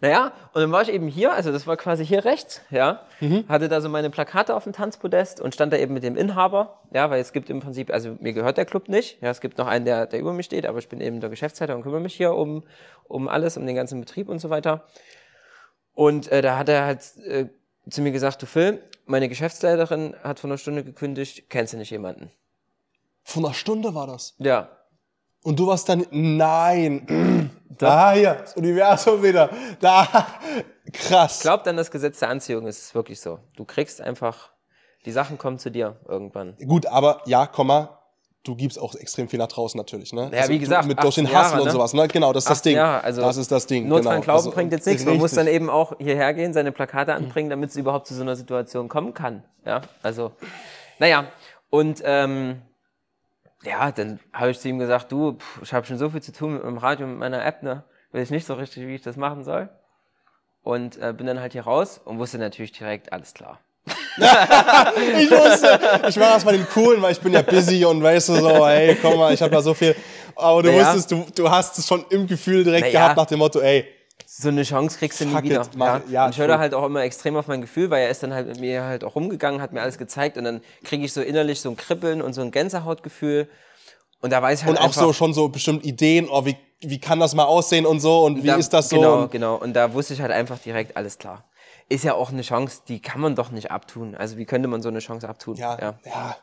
Naja, 0.00 0.32
und 0.52 0.62
dann 0.62 0.72
war 0.72 0.82
ich 0.82 0.88
eben 0.88 1.08
hier, 1.08 1.32
also 1.32 1.52
das 1.52 1.66
war 1.66 1.76
quasi 1.76 2.04
hier 2.04 2.24
rechts, 2.24 2.62
ja, 2.70 3.02
hatte 3.48 3.68
da 3.68 3.80
so 3.80 3.88
meine 3.88 4.10
Plakate 4.10 4.54
auf 4.54 4.64
dem 4.64 4.72
Tanzpodest 4.72 5.40
und 5.40 5.54
stand 5.54 5.72
da 5.72 5.76
eben 5.76 5.92
mit 5.92 6.02
dem 6.02 6.16
Inhaber, 6.16 6.80
ja, 6.92 7.10
weil 7.10 7.20
es 7.20 7.32
gibt 7.32 7.50
im 7.50 7.60
Prinzip, 7.60 7.92
also 7.92 8.16
mir 8.20 8.32
gehört 8.32 8.56
der 8.56 8.64
Club 8.64 8.88
nicht, 8.88 9.20
ja, 9.20 9.30
es 9.30 9.40
gibt 9.40 9.58
noch 9.58 9.66
einen, 9.66 9.84
der, 9.84 10.06
der 10.06 10.20
über 10.20 10.32
mich 10.32 10.46
steht, 10.46 10.66
aber 10.66 10.78
ich 10.78 10.88
bin 10.88 11.00
eben 11.00 11.20
der 11.20 11.30
Geschäftsleiter 11.30 11.74
und 11.76 11.82
kümmere 11.82 12.00
mich 12.00 12.14
hier 12.14 12.32
um, 12.34 12.62
um 13.04 13.28
alles, 13.28 13.56
um 13.56 13.66
den 13.66 13.76
ganzen 13.76 14.00
Betrieb 14.00 14.28
und 14.28 14.38
so 14.38 14.50
weiter. 14.50 14.84
Und 15.94 16.30
äh, 16.30 16.42
da 16.42 16.58
hat 16.58 16.68
er 16.68 16.84
halt 16.84 17.16
äh, 17.26 17.46
zu 17.88 18.02
mir 18.02 18.12
gesagt, 18.12 18.42
du 18.42 18.46
Phil, 18.46 18.82
meine 19.06 19.28
Geschäftsleiterin 19.28 20.14
hat 20.22 20.40
vor 20.40 20.50
einer 20.50 20.58
Stunde 20.58 20.84
gekündigt, 20.84 21.48
kennst 21.48 21.72
du 21.72 21.76
nicht 21.76 21.90
jemanden? 21.90 22.30
Vor 23.22 23.44
einer 23.44 23.54
Stunde 23.54 23.94
war 23.94 24.06
das. 24.06 24.34
Ja, 24.38 24.75
Und 25.46 25.60
du 25.60 25.68
warst 25.68 25.88
dann, 25.88 26.04
nein. 26.10 27.50
Da 27.78 28.14
hier, 28.14 28.36
das 28.36 28.56
Universum 28.56 29.22
wieder. 29.22 29.50
Da, 29.80 30.08
krass. 30.94 31.40
glaubt 31.40 31.68
an 31.68 31.76
das 31.76 31.90
Gesetz 31.90 32.20
der 32.20 32.30
Anziehung, 32.30 32.66
es 32.66 32.78
ist 32.78 32.94
wirklich 32.94 33.20
so. 33.20 33.38
Du 33.54 33.66
kriegst 33.66 34.00
einfach, 34.00 34.48
die 35.04 35.12
Sachen 35.12 35.36
kommen 35.36 35.58
zu 35.58 35.70
dir 35.70 36.00
irgendwann. 36.08 36.56
Gut, 36.66 36.86
aber 36.86 37.20
ja, 37.26 37.46
Komma, 37.46 37.98
du 38.44 38.56
gibst 38.56 38.80
auch 38.80 38.94
extrem 38.94 39.28
viel 39.28 39.38
nach 39.38 39.48
draußen 39.48 39.76
natürlich, 39.76 40.14
ne? 40.14 40.30
Ja, 40.32 40.48
wie 40.48 40.58
gesagt, 40.58 40.84
du, 40.84 40.88
mit 40.88 41.02
durch 41.02 41.16
den 41.16 41.26
18 41.26 41.36
Hustle 41.36 41.50
Jahre, 41.50 41.60
und 41.60 41.66
ne? 41.66 41.72
sowas, 41.72 41.92
ne? 41.92 42.08
Genau, 42.08 42.32
das 42.32 42.44
ist 42.44 42.50
das 42.50 42.58
18 42.60 42.70
Ding. 42.70 42.78
Jahre, 42.78 43.04
also 43.04 43.20
das 43.20 43.36
ist 43.36 43.52
das 43.52 43.66
Ding. 43.66 43.88
Nur 43.88 43.98
genau. 43.98 44.10
dran 44.12 44.22
glauben 44.22 44.38
Also, 44.38 44.50
bringt 44.52 44.72
jetzt 44.72 44.86
nichts. 44.86 45.04
Man 45.04 45.18
muss 45.18 45.32
dann 45.32 45.46
eben 45.46 45.68
auch 45.68 45.92
hierher 45.98 46.32
gehen, 46.32 46.54
seine 46.54 46.72
Plakate 46.72 47.12
anbringen, 47.12 47.50
damit 47.50 47.68
es 47.68 47.76
überhaupt 47.76 48.06
zu 48.06 48.14
so 48.14 48.22
einer 48.22 48.36
Situation 48.36 48.88
kommen 48.88 49.12
kann. 49.12 49.44
Ja, 49.66 49.82
also, 50.02 50.32
naja, 50.98 51.26
und 51.68 52.00
ähm, 52.06 52.62
ja, 53.66 53.90
dann 53.92 54.20
habe 54.32 54.50
ich 54.50 54.58
zu 54.60 54.68
ihm 54.68 54.78
gesagt, 54.78 55.10
du, 55.12 55.32
pff, 55.32 55.62
ich 55.62 55.72
habe 55.72 55.86
schon 55.86 55.98
so 55.98 56.10
viel 56.10 56.22
zu 56.22 56.32
tun 56.32 56.54
mit 56.54 56.64
meinem 56.64 56.78
Radio 56.78 57.04
und 57.06 57.12
mit 57.12 57.20
meiner 57.20 57.44
App, 57.44 57.62
ne? 57.62 57.84
Weiß 58.12 58.24
ich 58.24 58.30
nicht 58.30 58.46
so 58.46 58.54
richtig, 58.54 58.86
wie 58.86 58.94
ich 58.94 59.02
das 59.02 59.16
machen 59.16 59.44
soll. 59.44 59.68
Und 60.62 60.96
äh, 61.00 61.12
bin 61.12 61.26
dann 61.26 61.40
halt 61.40 61.52
hier 61.52 61.62
raus 61.64 62.00
und 62.04 62.18
wusste 62.18 62.38
natürlich 62.38 62.72
direkt, 62.72 63.12
alles 63.12 63.34
klar. 63.34 63.60
Ich 64.16 65.30
wusste, 65.30 65.78
ich 66.08 66.16
war 66.18 66.30
erstmal 66.30 66.56
den 66.56 66.66
Coolen, 66.68 67.02
weil 67.02 67.12
ich 67.12 67.20
bin 67.20 67.32
ja 67.32 67.42
busy 67.42 67.84
und 67.84 68.02
weißt 68.02 68.30
du 68.30 68.34
so, 68.36 68.66
hey, 68.66 68.96
komm 69.00 69.18
mal, 69.18 69.32
ich 69.34 69.42
habe 69.42 69.50
da 69.52 69.60
so 69.60 69.74
viel. 69.74 69.94
Aber 70.34 70.62
du 70.62 70.70
Naja. 70.70 70.86
wusstest, 70.86 71.10
du, 71.10 71.26
du 71.34 71.50
hast 71.50 71.78
es 71.78 71.86
schon 71.86 72.04
im 72.10 72.26
Gefühl 72.26 72.64
direkt 72.64 72.86
Naja. 72.86 73.00
gehabt 73.00 73.16
nach 73.16 73.26
dem 73.26 73.38
Motto, 73.38 73.60
ey, 73.60 73.86
so 74.24 74.48
eine 74.48 74.62
Chance 74.62 74.98
kriegst 74.98 75.20
du 75.20 75.26
nie 75.26 75.32
Fuck 75.32 75.44
wieder. 75.44 75.62
it, 75.62 75.76
ja. 75.76 76.02
ja, 76.08 76.24
und 76.26 76.32
ich 76.32 76.38
höre 76.38 76.48
da 76.48 76.58
halt 76.58 76.74
auch 76.74 76.84
immer 76.84 77.02
extrem 77.02 77.36
auf 77.36 77.46
mein 77.48 77.60
Gefühl, 77.60 77.90
weil 77.90 78.02
er 78.02 78.10
ist 78.10 78.22
dann 78.22 78.32
halt 78.32 78.46
mit 78.46 78.60
mir 78.60 78.84
halt 78.84 79.04
auch 79.04 79.14
rumgegangen, 79.14 79.60
hat 79.60 79.72
mir 79.72 79.82
alles 79.82 79.98
gezeigt 79.98 80.36
und 80.36 80.44
dann 80.44 80.60
kriege 80.84 81.04
ich 81.04 81.12
so 81.12 81.20
innerlich 81.20 81.60
so 81.60 81.70
ein 81.70 81.76
Kribbeln 81.76 82.22
und 82.22 82.32
so 82.32 82.40
ein 82.40 82.50
Gänsehautgefühl. 82.50 83.48
Und 84.20 84.30
da 84.30 84.42
weiß 84.42 84.60
ich 84.60 84.64
halt 84.64 84.76
Und 84.76 84.80
auch 84.80 84.88
einfach, 84.88 85.02
so 85.02 85.12
schon 85.12 85.34
so 85.34 85.48
bestimmt 85.48 85.84
Ideen, 85.84 86.28
oh, 86.30 86.44
wie, 86.44 86.56
wie 86.80 86.98
kann 86.98 87.20
das 87.20 87.34
mal 87.34 87.44
aussehen 87.44 87.86
und 87.86 88.00
so 88.00 88.24
und 88.24 88.42
wie 88.42 88.48
da, 88.48 88.56
ist 88.56 88.70
das 88.70 88.88
so? 88.88 88.96
Genau, 88.96 89.28
genau. 89.28 89.56
Und 89.56 89.74
da 89.74 89.92
wusste 89.92 90.14
ich 90.14 90.20
halt 90.20 90.32
einfach 90.32 90.58
direkt, 90.58 90.96
alles 90.96 91.18
klar. 91.18 91.44
Ist 91.88 92.02
ja 92.02 92.14
auch 92.14 92.30
eine 92.30 92.42
Chance, 92.42 92.82
die 92.88 93.00
kann 93.00 93.20
man 93.20 93.36
doch 93.36 93.50
nicht 93.50 93.70
abtun. 93.70 94.14
Also 94.14 94.36
wie 94.38 94.44
könnte 94.44 94.68
man 94.68 94.82
so 94.82 94.88
eine 94.88 94.98
Chance 94.98 95.28
abtun? 95.28 95.56
ja, 95.56 95.78
ja. 96.04 96.36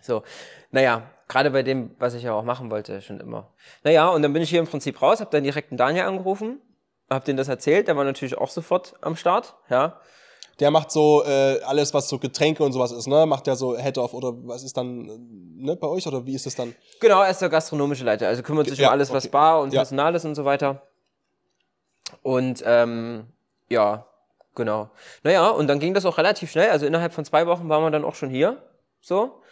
So, 0.00 0.22
naja, 0.70 1.02
gerade 1.28 1.50
bei 1.50 1.62
dem, 1.62 1.90
was 1.98 2.14
ich 2.14 2.22
ja 2.22 2.32
auch 2.32 2.44
machen 2.44 2.70
wollte, 2.70 3.02
schon 3.02 3.20
immer. 3.20 3.52
Naja, 3.82 4.08
und 4.08 4.22
dann 4.22 4.32
bin 4.32 4.42
ich 4.42 4.50
hier 4.50 4.60
im 4.60 4.66
Prinzip 4.66 5.02
raus, 5.02 5.20
habe 5.20 5.30
dann 5.30 5.42
direkt 5.42 5.72
einen 5.72 5.78
Daniel 5.78 6.04
angerufen, 6.04 6.60
hab 7.10 7.24
denen 7.24 7.36
das 7.36 7.48
erzählt, 7.48 7.88
der 7.88 7.96
war 7.96 8.04
natürlich 8.04 8.36
auch 8.36 8.50
sofort 8.50 8.94
am 9.00 9.16
Start, 9.16 9.54
ja. 9.70 10.00
Der 10.58 10.70
macht 10.70 10.90
so 10.90 11.22
äh, 11.24 11.60
alles, 11.66 11.92
was 11.92 12.08
so 12.08 12.18
Getränke 12.18 12.64
und 12.64 12.72
sowas 12.72 12.90
ist, 12.90 13.06
ne? 13.06 13.26
Macht 13.26 13.46
der 13.46 13.56
so 13.56 13.76
Head-Off 13.76 14.14
oder 14.14 14.32
was 14.46 14.62
ist 14.62 14.76
dann, 14.76 15.08
äh, 15.08 15.18
ne, 15.66 15.76
bei 15.76 15.86
euch 15.86 16.06
oder 16.06 16.24
wie 16.24 16.34
ist 16.34 16.46
es 16.46 16.54
dann? 16.54 16.74
Genau, 16.98 17.20
er 17.20 17.30
ist 17.30 17.42
der 17.42 17.50
gastronomische 17.50 18.04
Leiter, 18.04 18.26
also 18.26 18.42
kümmert 18.42 18.66
sich 18.68 18.78
Ja, 18.78 18.88
um 18.88 18.92
alles, 18.92 19.12
was 19.12 19.24
okay. 19.24 19.32
Bar 19.32 19.60
und 19.60 19.72
Ja. 19.74 19.80
Personal 19.80 20.14
ist 20.14 20.24
und 20.24 20.34
so 20.34 20.44
weiter. 20.46 20.82
Und 22.22 22.62
ähm, 22.66 23.26
ja, 23.68 24.06
genau. 24.54 24.90
Naja, 25.22 25.48
und 25.50 25.66
dann 25.66 25.78
ging 25.78 25.92
das 25.92 26.06
auch 26.06 26.16
relativ 26.18 26.50
schnell, 26.50 26.70
also 26.70 26.86
innerhalb 26.86 27.12
von 27.12 27.24
zwei 27.24 27.46
Wochen 27.46 27.68
waren 27.68 27.82
wir 27.82 27.90
dann 27.90 28.04
auch 28.04 28.14
schon 28.14 28.30
hier, 28.30 28.62
so. 29.00 29.42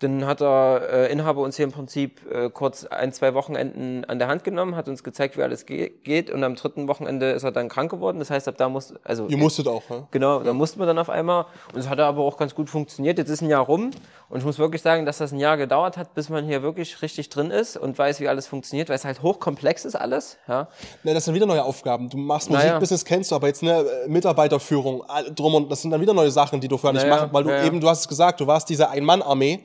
Dann 0.00 0.26
hat 0.26 0.40
der 0.40 0.88
äh, 0.92 1.12
Inhaber 1.12 1.42
uns 1.42 1.56
hier 1.56 1.64
im 1.64 1.72
Prinzip 1.72 2.20
äh, 2.30 2.50
kurz 2.50 2.84
ein, 2.84 3.12
zwei 3.12 3.34
Wochenenden 3.34 4.04
an 4.04 4.20
der 4.20 4.28
Hand 4.28 4.44
genommen, 4.44 4.76
hat 4.76 4.88
uns 4.88 5.02
gezeigt, 5.02 5.36
wie 5.36 5.42
alles 5.42 5.66
ge 5.66 5.90
geht. 6.04 6.30
Und 6.30 6.44
am 6.44 6.54
dritten 6.54 6.86
Wochenende 6.86 7.30
ist 7.32 7.42
er 7.42 7.50
dann 7.50 7.68
krank 7.68 7.90
geworden. 7.90 8.20
Das 8.20 8.30
heißt, 8.30 8.46
ab 8.46 8.54
da 8.58 8.68
muss, 8.68 8.94
also 9.02 9.26
Ihr 9.26 9.36
musstet 9.36 9.66
auch, 9.66 9.88
ne? 9.90 10.06
Genau, 10.12 10.40
da 10.40 10.52
mussten 10.52 10.78
wir 10.78 10.86
dann 10.86 10.98
auf 10.98 11.10
einmal. 11.10 11.46
Und 11.72 11.80
es 11.80 11.88
hat 11.88 11.98
aber 11.98 12.22
auch 12.22 12.36
ganz 12.36 12.54
gut 12.54 12.70
funktioniert. 12.70 13.18
Jetzt 13.18 13.28
ist 13.28 13.42
ein 13.42 13.48
Jahr 13.50 13.64
rum. 13.64 13.90
Und 14.28 14.38
ich 14.38 14.44
muss 14.44 14.58
wirklich 14.58 14.82
sagen, 14.82 15.06
dass 15.06 15.18
das 15.18 15.32
ein 15.32 15.38
Jahr 15.38 15.56
gedauert 15.56 15.96
hat, 15.96 16.14
bis 16.14 16.28
man 16.28 16.44
hier 16.44 16.62
wirklich 16.62 17.00
richtig 17.02 17.30
drin 17.30 17.50
ist 17.50 17.76
und 17.76 17.98
weiß, 17.98 18.20
wie 18.20 18.28
alles 18.28 18.46
funktioniert, 18.46 18.90
weil 18.90 18.96
es 18.96 19.04
halt 19.04 19.22
hochkomplex 19.22 19.84
ist 19.84 19.96
alles. 19.96 20.38
Ja. 20.46 20.68
Ne, 21.02 21.14
das 21.14 21.24
sind 21.24 21.34
wieder 21.34 21.46
neue 21.46 21.64
Aufgaben. 21.64 22.08
Du 22.10 22.18
machst 22.18 22.50
Naja. 22.50 22.74
Musikbusiness, 22.74 23.04
kennst 23.04 23.30
du, 23.30 23.34
aber 23.36 23.46
jetzt 23.46 23.62
eine 23.62 23.80
äh, 23.80 24.08
Mitarbeiterführung, 24.08 25.02
drum 25.34 25.54
und 25.54 25.72
das 25.72 25.82
sind 25.82 25.90
dann 25.90 26.00
wieder 26.00 26.14
neue 26.14 26.30
Sachen, 26.30 26.60
die 26.60 26.68
du 26.68 26.76
vorher 26.76 26.92
nicht 26.92 27.08
Naja, 27.08 27.22
machst, 27.22 27.34
weil 27.34 27.44
du 27.44 27.50
ja, 27.50 27.56
ja. 27.56 27.64
eben, 27.64 27.80
du 27.80 27.88
hast 27.88 28.00
es 28.00 28.08
gesagt, 28.08 28.40
du 28.40 28.46
warst 28.46 28.68
diese 28.68 28.90
Ein-Mann-Armee. 28.90 29.60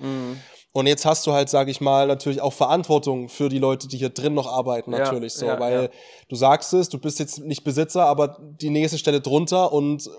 Und 0.75 0.87
jetzt 0.87 1.05
hast 1.05 1.27
du 1.27 1.33
halt, 1.33 1.49
sage 1.49 1.69
ich 1.69 1.81
mal, 1.81 2.07
natürlich 2.07 2.41
auch 2.41 2.53
Verantwortung 2.53 3.29
für 3.29 3.47
die 3.47 3.59
Leute, 3.59 3.87
die 3.87 3.97
hier 3.97 4.09
drin 4.09 4.33
noch 4.33 4.51
arbeiten, 4.51 4.91
Ja, 4.91 4.99
natürlich 4.99 5.33
so, 5.33 5.45
ja, 5.45 5.59
weil 5.59 5.83
ja. 5.83 5.89
du 6.29 6.35
sagst 6.35 6.73
es, 6.73 6.89
du 6.89 6.97
bist 6.97 7.19
jetzt 7.19 7.39
nicht 7.39 7.63
Besitzer, 7.63 8.05
aber 8.05 8.39
die 8.39 8.71
nächste 8.71 8.97
Stelle 8.97 9.21
drunter 9.21 9.71
und 9.71 10.09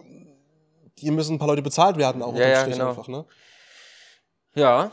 hier 0.97 1.11
müssen 1.11 1.35
ein 1.35 1.39
paar 1.41 1.49
Leute 1.49 1.63
bezahlt 1.63 1.97
werden, 1.97 2.23
auch 2.23 2.37
Ja, 2.37 2.49
ja, 2.49 2.61
Strich 2.61 2.75
genau. 2.75 2.91
einfach, 2.91 3.09
ne? 3.09 3.25
Ja. 4.55 4.93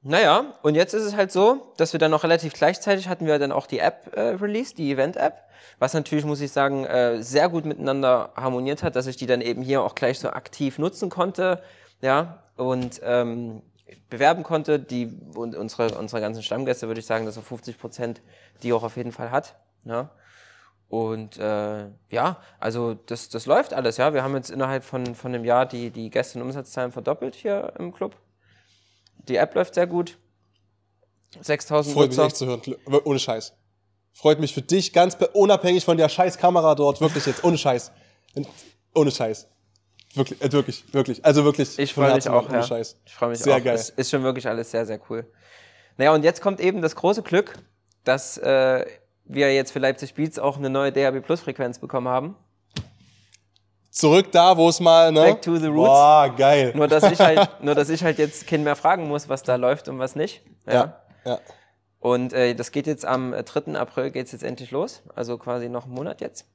Naja, 0.00 0.54
und 0.62 0.74
jetzt 0.74 0.94
ist 0.94 1.04
es 1.04 1.14
halt 1.14 1.30
so, 1.30 1.74
dass 1.76 1.92
wir 1.92 2.00
dann 2.00 2.10
noch 2.10 2.24
relativ 2.24 2.54
gleichzeitig 2.54 3.06
hatten 3.06 3.26
wir 3.26 3.38
dann 3.38 3.52
auch 3.52 3.66
die 3.66 3.78
App 3.78 4.16
äh, 4.16 4.20
released, 4.20 4.78
die 4.78 4.90
Event-App, 4.90 5.34
was 5.78 5.92
natürlich, 5.94 6.24
muss 6.24 6.40
ich 6.40 6.50
sagen, 6.50 6.86
äh, 6.86 7.22
sehr 7.22 7.48
gut 7.50 7.66
miteinander 7.66 8.32
harmoniert 8.34 8.82
hat, 8.82 8.96
dass 8.96 9.06
ich 9.06 9.16
die 9.16 9.26
dann 9.26 9.42
eben 9.42 9.62
hier 9.62 9.82
auch 9.82 9.94
gleich 9.94 10.18
so 10.18 10.30
aktiv 10.30 10.78
nutzen 10.78 11.08
konnte, 11.10 11.62
ja, 12.00 12.42
und 12.56 13.00
ähm, 13.04 13.62
bewerben 14.10 14.42
konnte, 14.42 14.78
die 14.78 15.10
und 15.34 15.54
unsere, 15.56 15.96
unsere 15.98 16.20
ganzen 16.20 16.42
Stammgäste, 16.42 16.86
würde 16.86 17.00
ich 17.00 17.06
sagen, 17.06 17.26
dass 17.26 17.36
er 17.36 17.42
50 17.42 17.78
Prozent 17.78 18.22
die 18.62 18.72
auch 18.72 18.82
auf 18.82 18.96
jeden 18.96 19.12
Fall 19.12 19.30
hat, 19.30 19.56
ja. 19.84 20.10
Und 20.88 21.38
äh, 21.38 21.86
ja, 22.10 22.42
also 22.60 22.92
das, 22.92 23.30
das 23.30 23.46
läuft 23.46 23.72
alles, 23.72 23.96
ja. 23.96 24.12
Wir 24.12 24.22
haben 24.22 24.34
jetzt 24.34 24.50
innerhalb 24.50 24.84
von, 24.84 25.14
von 25.14 25.34
einem 25.34 25.44
Jahr 25.44 25.64
die, 25.64 25.90
die 25.90 26.10
Gäste- 26.10 26.38
und 26.38 26.44
Umsatzzahlen 26.44 26.92
verdoppelt 26.92 27.34
hier 27.34 27.72
im 27.78 27.92
Club. 27.92 28.14
Die 29.28 29.36
App 29.36 29.54
läuft 29.54 29.74
sehr 29.74 29.86
gut. 29.86 30.18
6000 31.40 31.94
Freut 31.94 32.08
mich 32.08 32.16
Nutzer. 32.18 32.26
echt 32.26 32.36
zu 32.36 32.46
hören, 32.46 32.60
ohne 33.04 33.18
Scheiß. 33.18 33.54
Freut 34.12 34.38
mich 34.38 34.52
für 34.52 34.60
dich, 34.60 34.92
ganz 34.92 35.16
unabhängig 35.32 35.84
von 35.84 35.96
der 35.96 36.10
scheiß 36.10 36.36
Kamera 36.36 36.74
dort, 36.74 37.00
wirklich 37.00 37.24
jetzt, 37.24 37.42
ohne 37.42 37.56
Scheiß. 37.56 37.90
Ohne 38.94 39.10
Scheiß. 39.10 39.48
Wirklich, 40.14 40.42
äh, 40.42 40.52
wirklich, 40.52 40.84
wirklich. 40.92 41.24
Also 41.24 41.44
wirklich. 41.44 41.78
Ich 41.78 41.94
freue 41.94 42.14
mich 42.14 42.28
auch, 42.28 42.50
ja. 42.50 42.62
Scheiß. 42.62 42.98
Ich 43.06 43.14
freue 43.14 43.30
mich 43.30 43.38
Sehr 43.38 43.56
auch. 43.56 43.64
geil. 43.64 43.74
Es 43.74 43.90
ist 43.90 44.10
schon 44.10 44.22
wirklich 44.22 44.46
alles 44.46 44.70
sehr, 44.70 44.84
sehr 44.84 45.00
cool. 45.08 45.26
Naja, 45.96 46.12
und 46.12 46.22
jetzt 46.24 46.40
kommt 46.40 46.60
eben 46.60 46.82
das 46.82 46.96
große 46.96 47.22
Glück, 47.22 47.58
dass 48.04 48.38
äh, 48.38 48.84
wir 49.24 49.54
jetzt 49.54 49.72
für 49.72 49.78
Leipzig 49.78 50.14
Beats 50.14 50.38
auch 50.38 50.58
eine 50.58 50.70
neue 50.70 50.92
DAB 50.92 51.20
Plus 51.20 51.40
Frequenz 51.40 51.78
bekommen 51.78 52.08
haben. 52.08 52.36
Zurück 53.90 54.32
da, 54.32 54.56
wo 54.56 54.68
es 54.68 54.80
mal, 54.80 55.12
ne? 55.12 55.20
Back 55.20 55.42
to 55.42 55.56
the 55.56 55.66
roots. 55.66 55.88
Boah, 55.88 56.34
geil. 56.36 56.72
Nur 56.74 56.88
dass 56.88 57.04
ich 57.04 57.18
halt, 57.18 57.48
nur 57.62 57.74
dass 57.74 57.90
ich 57.90 58.02
halt 58.02 58.18
jetzt 58.18 58.46
keinen 58.46 58.64
mehr 58.64 58.76
fragen 58.76 59.06
muss, 59.06 59.28
was 59.28 59.42
da 59.42 59.56
läuft 59.56 59.88
und 59.88 59.98
was 59.98 60.16
nicht. 60.16 60.42
ja, 60.66 61.02
ja. 61.24 61.38
Und 62.00 62.32
äh, 62.32 62.54
das 62.54 62.72
geht 62.72 62.88
jetzt 62.88 63.04
am 63.04 63.32
äh, 63.32 63.44
3. 63.44 63.78
April 63.78 64.10
geht's 64.10 64.32
jetzt 64.32 64.42
endlich 64.42 64.72
los. 64.72 65.02
Also 65.14 65.38
quasi 65.38 65.68
noch 65.68 65.84
einen 65.84 65.94
Monat 65.94 66.20
jetzt. 66.20 66.46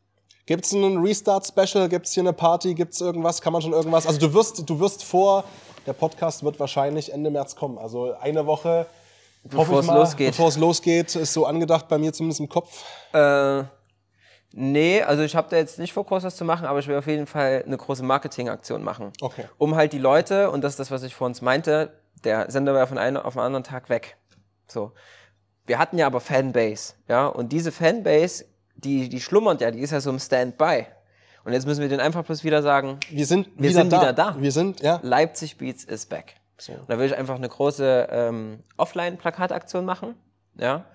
Gibt's 0.48 0.74
einen 0.74 0.98
Restart-Special? 0.98 1.90
Gibt's 1.90 2.14
hier 2.14 2.24
eine 2.24 2.34
Party? 2.34 2.74
Gibt's 2.74 3.00
irgendwas? 3.00 3.42
Kann 3.42 3.54
man 3.54 3.62
schon 3.62 3.74
irgendwas? 3.74 4.08
Also 4.08 4.20
du 4.20 4.34
wirst, 4.34 4.68
du 4.68 4.80
wirst 4.80 5.04
vor, 5.04 5.44
der 5.86 5.94
Podcast 5.94 6.44
wird 6.44 6.60
wahrscheinlich 6.60 7.14
Ende 7.14 7.30
März 7.30 7.56
kommen. 7.56 7.78
Also 7.78 8.14
eine 8.14 8.46
Woche, 8.48 8.88
Bevor 9.44 9.80
es 9.80 9.88
losgeht. 9.88 10.28
Bevor 10.28 10.48
es 10.48 10.58
losgeht, 10.58 11.16
ist 11.16 11.34
so 11.34 11.46
angedacht 11.46 11.88
bei 11.88 11.98
mir 11.98 12.14
zumindest 12.14 12.40
im 12.40 12.50
Kopf. 12.50 12.84
Äh, 13.14 13.64
nee, 14.52 15.02
also 15.02 15.24
ich 15.24 15.36
habe 15.36 15.48
da 15.50 15.58
jetzt 15.58 15.80
nicht 15.80 15.94
vor, 15.94 16.06
groß 16.06 16.24
was 16.24 16.36
zu 16.36 16.46
machen, 16.46 16.66
aber 16.66 16.80
ich 16.80 16.88
will 16.88 16.98
auf 16.98 17.08
jeden 17.08 17.28
Fall 17.28 17.64
eine 17.66 17.78
große 17.78 18.04
Marketingaktion 18.04 18.84
machen. 18.84 19.12
Okay. 19.22 19.46
Um 19.58 19.76
halt 19.76 19.94
die 19.94 20.00
Leute, 20.00 20.52
und 20.52 20.64
das 20.64 20.74
ist 20.74 20.80
das, 20.80 20.92
was 20.92 21.04
ich 21.04 21.16
vor 21.16 21.28
uns 21.28 21.42
meinte, 21.42 21.92
der 22.24 22.50
Sender 22.50 22.74
war 22.74 22.88
von 22.88 22.98
einem 22.98 23.18
auf 23.18 23.34
den 23.34 23.42
anderen 23.42 23.64
Tag 23.64 23.90
weg. 23.90 24.18
So. 24.68 24.92
Wir 25.66 25.80
hatten 25.80 25.98
ja 25.98 26.08
aber 26.08 26.22
Fanbase, 26.22 26.94
ja, 27.10 27.28
und 27.28 27.52
diese 27.52 27.74
Fanbase, 27.74 28.46
die, 28.78 29.10
die 29.10 29.20
schlummert 29.20 29.62
ja, 29.62 29.72
die 29.72 29.80
ist 29.80 29.92
ja 29.92 30.00
so 30.02 30.10
im 30.10 30.20
Standby. 30.20 30.86
Und 31.44 31.54
jetzt 31.54 31.66
müssen 31.66 31.82
wir 31.82 31.88
denen 31.90 32.02
einfach 32.02 32.24
bloß 32.26 32.44
wieder 32.44 32.62
sagen, 32.62 33.00
Wir 33.10 33.26
sind, 33.26 33.48
Wir 33.56 33.70
wieder, 33.70 33.82
sind 33.82 33.94
da. 33.94 34.02
wieder 34.02 34.14
da. 34.14 34.36
Wir 34.40 34.52
sind, 34.52 34.82
ja. 34.82 35.00
Leipzig 35.04 35.58
Beats 35.58 35.84
is 35.86 36.06
back. 36.06 36.36
So. 36.58 36.74
Und 36.74 36.90
da 36.90 36.98
will 37.00 37.06
ich 37.06 37.16
einfach 37.16 37.36
eine 37.36 37.48
große 37.48 38.08
ähm, 38.12 38.64
Offline-Plakataktion 38.78 39.86
machen. 39.86 40.16
Ja. 40.60 40.86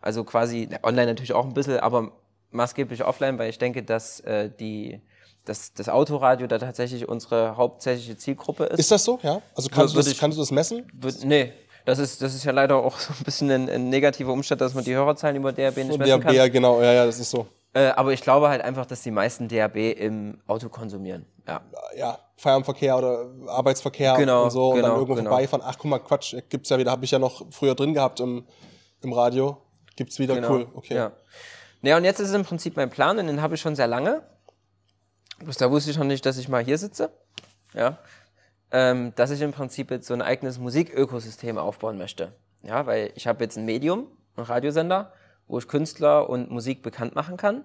Also 0.00 0.24
quasi, 0.24 0.68
online 0.82 1.06
natürlich 1.06 1.32
auch 1.34 1.44
ein 1.44 1.52
bisschen, 1.52 1.78
aber 1.80 2.12
maßgeblich 2.50 3.04
offline, 3.04 3.38
weil 3.38 3.50
ich 3.50 3.58
denke, 3.58 3.82
dass 3.82 4.20
äh, 4.20 4.50
die, 4.58 5.02
dass 5.44 5.74
das 5.74 5.88
Autoradio 5.88 6.46
da 6.46 6.58
tatsächlich 6.58 7.06
unsere 7.08 7.56
hauptsächliche 7.56 8.16
Zielgruppe 8.16 8.64
ist. 8.64 8.78
Ist 8.80 8.90
das 8.90 9.04
so? 9.04 9.18
Ja. 9.22 9.42
Also 9.54 9.68
kannst, 9.68 9.94
du 9.94 9.98
das, 9.98 10.06
ich- 10.06 10.18
kannst 10.18 10.38
du 10.38 10.42
das 10.42 10.50
messen? 10.50 10.90
Wird, 10.94 11.24
nee, 11.24 11.52
das 11.90 11.98
ist, 11.98 12.22
das 12.22 12.34
ist 12.34 12.44
ja 12.44 12.52
leider 12.52 12.76
auch 12.76 12.98
so 12.98 13.12
ein 13.12 13.24
bisschen 13.24 13.50
ein, 13.50 13.68
ein 13.68 13.88
negativer 13.88 14.32
Umstand, 14.32 14.60
dass 14.60 14.74
man 14.74 14.84
die 14.84 14.94
Hörerzahlen 14.94 15.36
über 15.36 15.52
DRB 15.52 15.78
nicht 15.78 15.98
messen 15.98 16.06
DAB, 16.06 16.22
kann. 16.22 16.34
ja, 16.34 16.48
genau, 16.48 16.80
ja, 16.80 16.92
ja, 16.92 17.06
das 17.06 17.18
ist 17.18 17.30
so. 17.30 17.46
Äh, 17.72 17.88
aber 17.88 18.12
ich 18.12 18.20
glaube 18.20 18.48
halt 18.48 18.62
einfach, 18.62 18.86
dass 18.86 19.02
die 19.02 19.10
meisten 19.10 19.48
DRB 19.48 19.76
im 19.76 20.40
Auto 20.46 20.68
konsumieren. 20.68 21.26
Ja. 21.46 21.60
Ja, 21.96 22.18
Feierabendverkehr 22.36 22.96
oder 22.96 23.26
Arbeitsverkehr 23.48 24.14
Genau, 24.16 24.44
und 24.44 24.50
so 24.50 24.70
und 24.70 24.76
dann 24.76 24.84
genau, 24.84 24.94
irgendwo 24.94 25.14
genau. 25.14 25.30
vorbeifahren. 25.30 25.64
Ach, 25.66 25.76
guck 25.78 25.90
mal, 25.90 25.98
Quatsch, 25.98 26.34
gibt's 26.48 26.68
ja 26.70 26.78
wieder, 26.78 26.90
habe 26.90 27.04
ich 27.04 27.10
ja 27.10 27.18
noch 27.18 27.46
früher 27.50 27.74
drin 27.74 27.92
gehabt 27.94 28.20
im, 28.20 28.44
im 29.02 29.12
Radio. 29.12 29.56
Gibt's 29.96 30.18
wieder, 30.18 30.34
Genau. 30.36 30.50
cool, 30.50 30.66
okay. 30.74 30.94
Ja. 30.94 31.12
Naja, 31.82 31.96
und 31.96 32.04
jetzt 32.04 32.20
ist 32.20 32.28
es 32.28 32.34
im 32.34 32.44
Prinzip 32.44 32.76
mein 32.76 32.90
Plan, 32.90 33.18
und 33.18 33.26
den 33.26 33.40
habe 33.42 33.54
ich 33.54 33.60
schon 33.60 33.74
sehr 33.76 33.86
lange. 33.86 34.22
Bloß 35.38 35.56
da 35.56 35.70
wusste 35.70 35.90
ich 35.90 35.98
noch 35.98 36.04
nicht, 36.04 36.24
dass 36.26 36.38
ich 36.38 36.48
mal 36.48 36.62
hier 36.64 36.78
sitze. 36.78 37.10
Ja. 37.74 37.98
Ähm, 38.72 39.12
dass 39.16 39.30
ich 39.30 39.40
im 39.40 39.52
Prinzip 39.52 39.90
jetzt 39.90 40.06
so 40.06 40.14
ein 40.14 40.22
eigenes 40.22 40.58
Musikökosystem 40.58 41.58
aufbauen 41.58 41.98
möchte. 41.98 42.32
Ja, 42.62 42.86
weil 42.86 43.10
ich 43.16 43.26
habe 43.26 43.42
jetzt 43.42 43.56
ein 43.56 43.64
Medium, 43.64 44.06
einen 44.36 44.46
Radiosender, 44.46 45.12
wo 45.48 45.58
ich 45.58 45.66
Künstler 45.66 46.28
und 46.30 46.50
Musik 46.50 46.82
bekannt 46.82 47.14
machen 47.14 47.36
kann. 47.36 47.64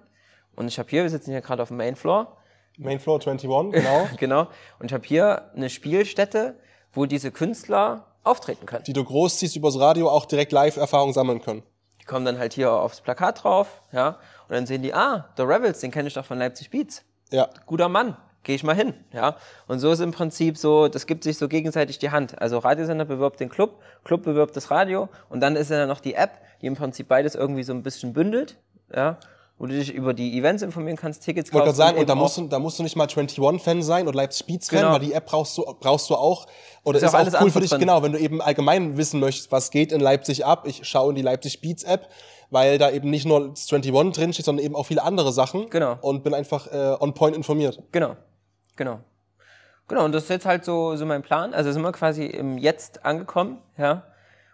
Und 0.56 0.68
ich 0.68 0.78
habe 0.78 0.88
hier, 0.88 1.02
wir 1.02 1.10
sitzen 1.10 1.30
hier 1.30 1.42
gerade 1.42 1.62
auf 1.62 1.68
dem 1.68 1.76
Mainfloor, 1.76 2.36
Main 2.78 3.00
Floor 3.00 3.20
21, 3.20 3.72
genau. 3.72 4.08
genau, 4.18 4.48
und 4.78 4.86
ich 4.86 4.92
habe 4.92 5.06
hier 5.06 5.50
eine 5.54 5.70
Spielstätte, 5.70 6.58
wo 6.92 7.06
diese 7.06 7.30
Künstler 7.30 8.06
auftreten 8.22 8.66
können. 8.66 8.84
die 8.84 8.92
du 8.92 9.04
großziehst 9.04 9.56
übers 9.56 9.78
Radio 9.78 10.10
auch 10.10 10.26
direkt 10.26 10.52
Live-Erfahrung 10.52 11.12
sammeln 11.12 11.40
können. 11.40 11.62
Die 12.00 12.04
kommen 12.04 12.24
dann 12.24 12.38
halt 12.38 12.52
hier 12.52 12.72
aufs 12.72 13.00
Plakat 13.00 13.44
drauf, 13.44 13.82
ja, 13.92 14.18
und 14.48 14.54
dann 14.54 14.66
sehen 14.66 14.82
die, 14.82 14.92
ah, 14.92 15.28
der 15.38 15.48
Rebels, 15.48 15.80
den 15.80 15.90
kenne 15.90 16.08
ich 16.08 16.14
doch 16.14 16.24
von 16.24 16.38
Leipzig 16.38 16.70
Beats. 16.70 17.04
Ja. 17.30 17.48
Guter 17.66 17.88
Mann, 17.88 18.16
gehe 18.46 18.54
ich 18.54 18.62
mal 18.64 18.74
hin, 18.76 18.94
ja. 19.12 19.36
Und 19.66 19.80
so 19.80 19.90
ist 19.90 20.00
im 20.00 20.12
Prinzip 20.12 20.56
so, 20.56 20.88
das 20.88 21.06
gibt 21.06 21.24
sich 21.24 21.36
so 21.36 21.48
gegenseitig 21.48 21.98
die 21.98 22.10
Hand. 22.10 22.40
Also 22.40 22.58
Radiosender 22.58 23.04
bewirbt 23.04 23.40
den 23.40 23.48
Club, 23.50 23.80
Club 24.04 24.22
bewirbt 24.22 24.56
das 24.56 24.70
Radio 24.70 25.08
und 25.28 25.40
dann 25.40 25.56
ist 25.56 25.70
ja 25.70 25.84
noch 25.86 26.00
die 26.00 26.14
App, 26.14 26.38
die 26.62 26.66
im 26.66 26.76
Prinzip 26.76 27.08
beides 27.08 27.34
irgendwie 27.34 27.64
so 27.64 27.72
ein 27.74 27.82
bisschen 27.82 28.12
bündelt, 28.12 28.56
ja. 28.94 29.18
wo 29.58 29.66
du 29.66 29.72
dich 29.74 29.92
über 29.92 30.14
die 30.14 30.38
Events 30.38 30.62
informieren 30.62 30.96
kannst, 30.96 31.24
Tickets 31.24 31.48
Ich 31.48 31.54
wollte 31.54 31.66
gerade 31.66 31.76
sagen, 31.76 31.98
und 31.98 32.08
da 32.08 32.14
musst, 32.14 32.38
du, 32.38 32.46
da 32.46 32.58
musst 32.60 32.78
du 32.78 32.82
nicht 32.84 32.94
mal 32.96 33.06
21-Fan 33.08 33.82
sein 33.82 34.06
oder 34.06 34.16
Leipzig 34.16 34.46
Beats 34.46 34.70
Fan, 34.70 34.78
Genau. 34.78 34.92
weil 34.92 35.00
die 35.00 35.12
App 35.12 35.26
brauchst 35.26 35.58
du, 35.58 35.64
brauchst 35.80 36.08
du 36.08 36.14
auch. 36.14 36.46
Oder 36.84 36.98
Ist 36.98 37.02
ist, 37.02 37.08
auch 37.10 37.14
auch, 37.14 37.18
alles 37.18 37.34
cool 37.40 37.50
für 37.50 37.60
dich, 37.60 37.70
drin. 37.70 37.80
genau, 37.80 38.02
wenn 38.02 38.12
du 38.12 38.18
eben 38.18 38.40
allgemein 38.40 38.96
wissen 38.96 39.18
möchtest, 39.18 39.50
was 39.50 39.70
geht 39.72 39.90
in 39.92 40.00
Leipzig 40.00 40.46
ab. 40.46 40.66
Ich 40.68 40.86
schaue 40.86 41.10
in 41.10 41.16
die 41.16 41.22
Leipzig 41.22 41.60
Beats 41.60 41.82
App, 41.82 42.08
weil 42.50 42.78
da 42.78 42.90
eben 42.90 43.10
nicht 43.10 43.26
nur 43.26 43.48
das 43.50 43.70
21 43.72 44.12
drin 44.14 44.32
steht, 44.32 44.44
sondern 44.46 44.64
eben 44.64 44.76
auch 44.76 44.86
viele 44.86 45.02
andere 45.02 45.32
Sachen. 45.32 45.68
Genau. 45.68 45.98
Und 46.00 46.22
bin 46.22 46.32
einfach 46.32 46.68
äh, 46.68 46.96
on 47.00 47.12
point 47.12 47.34
informiert. 47.36 47.82
Genau, 47.90 48.14
genau. 48.76 49.00
Genau, 49.88 50.04
und 50.04 50.12
das 50.12 50.24
ist 50.24 50.30
jetzt 50.30 50.46
halt 50.46 50.64
so, 50.64 50.96
so 50.96 51.06
mein 51.06 51.22
Plan. 51.22 51.54
Also 51.54 51.70
sind 51.70 51.82
wir 51.82 51.92
quasi 51.92 52.26
im 52.26 52.58
Jetzt 52.58 53.04
angekommen, 53.04 53.58
ja. 53.78 54.02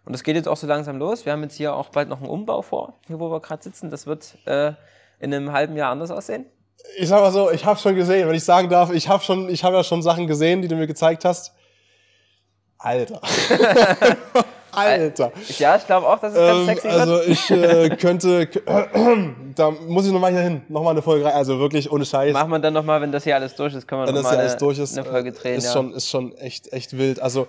Und 0.05 0.13
das 0.13 0.25
geht 0.25 0.37
jetzt 0.37 0.49
auch 0.49 0.57
so 0.57 0.67
langsam 0.67 0.99
los. 0.99 1.25
Wir 1.25 1.33
haben 1.33 1.43
jetzt 1.43 1.55
hier 1.55 1.75
auch 1.75 1.89
bald 1.91 2.09
noch 2.09 2.19
einen 2.19 2.29
Umbau 2.29 2.61
vor, 2.63 2.99
hier 3.07 3.21
wo 3.21 3.31
wir 3.31 3.41
gerade 3.41 3.63
sitzen. 3.63 3.91
Das 3.91 4.07
wird 4.07 4.37
äh, 4.47 4.73
in 5.21 5.33
einem 5.33 5.53
halben 5.53 5.77
Jahr 5.77 5.91
anders 5.91 6.11
aussehen. 6.11 6.47
Ich 6.99 7.09
sag 7.09 7.21
mal 7.21 7.31
so, 7.31 7.51
ich 7.51 7.65
habe 7.65 7.79
schon 7.79 7.95
gesehen, 7.95 8.29
wenn 8.29 8.35
ich 8.35 8.45
sagen 8.45 8.69
darf, 8.69 8.93
ich 8.93 9.09
habe 9.09 9.23
schon, 9.23 9.49
ich 9.49 9.63
habe 9.63 9.77
ja 9.77 9.85
schon 9.85 10.03
Sachen 10.03 10.27
gesehen, 10.27 10.61
die 10.61 10.69
du 10.69 10.75
mir 10.75 10.89
gezeigt 10.89 11.25
hast. 11.25 11.55
Alter. 12.79 13.21
Alter. 14.73 15.33
Ja, 15.59 15.77
ich 15.77 15.87
glaube 15.87 16.07
auch, 16.09 16.19
dass 16.19 16.33
es 16.35 16.39
ganz 16.39 16.59
Ähm, 16.61 16.67
sexy 16.67 16.89
also 16.89 17.13
wird. 17.15 17.29
ich 17.29 17.51
äh, 17.51 17.89
könnte, 18.01 18.47
da 19.55 19.71
muss 19.71 20.07
ich 20.07 20.13
nochmal 20.13 20.33
hier 20.33 20.41
hin, 20.43 20.63
nochmal 20.69 20.93
eine 20.93 21.03
Folge 21.03 21.25
rein, 21.25 21.35
also 21.35 21.59
wirklich 21.59 21.91
ohne 21.91 22.05
Scheiß. 22.05 22.33
Machen 22.33 22.51
wir 22.51 22.59
dann 22.59 22.75
nochmal, 22.75 23.01
wenn 23.01 23.13
das 23.13 23.25
hier 23.25 23.35
alles 23.37 23.55
durch 23.55 23.75
ist, 23.75 23.87
können 23.87 24.03
wir 24.03 24.07
nochmal 24.13 24.23
ja 24.35 24.41
eine, 24.41 24.79
ist, 24.79 24.97
eine 24.99 25.05
Folge 25.05 25.29
äh, 25.29 25.33
drehen. 25.33 25.59
ist 25.59 25.65
ja. 25.67 25.73
schon, 25.73 25.93
ist 25.95 26.09
schon 26.09 26.35
echt, 26.37 26.73
echt 26.73 26.97
wild. 26.97 27.21
Also 27.21 27.47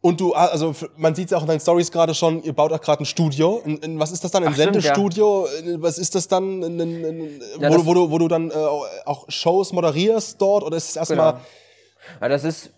und 0.00 0.20
du, 0.20 0.32
also 0.32 0.70
f- 0.70 0.88
man 0.96 1.16
sieht 1.16 1.32
ja 1.32 1.38
auch 1.38 1.42
in 1.42 1.48
deinen 1.48 1.58
Stories 1.60 1.90
gerade 1.90 2.14
schon, 2.14 2.40
ihr 2.44 2.52
baut 2.52 2.72
auch 2.72 2.80
gerade 2.80 3.02
ein 3.02 3.06
Studio. 3.06 3.60
In, 3.64 3.78
in, 3.78 3.98
was 3.98 4.12
ist 4.12 4.22
das 4.22 4.30
dann? 4.30 4.44
Ein 4.44 4.50
Ach, 4.50 4.54
stimmt, 4.54 4.74
Sendestudio? 4.74 5.48
In- 5.64 5.82
Was 5.82 5.98
ist 5.98 6.14
das 6.14 6.28
dann? 6.28 6.62
In, 6.62 7.40
Ja, 7.60 7.68
wo, 7.68 7.74
das- 7.78 7.84
wo, 7.86 7.94
du, 7.94 8.10
wo 8.12 8.18
du 8.18 8.28
dann 8.28 8.50
äh, 8.50 8.54
auch 8.54 9.24
Shows 9.28 9.72
moderierst 9.72 10.40
dort? 10.40 10.62
Oder 10.62 10.76
ist 10.76 10.90
es 10.90 10.96
erstmal. 10.96 11.32
Genau. 11.32 11.44
Ja, 12.20 12.28
das 12.28 12.44
ist. 12.44 12.70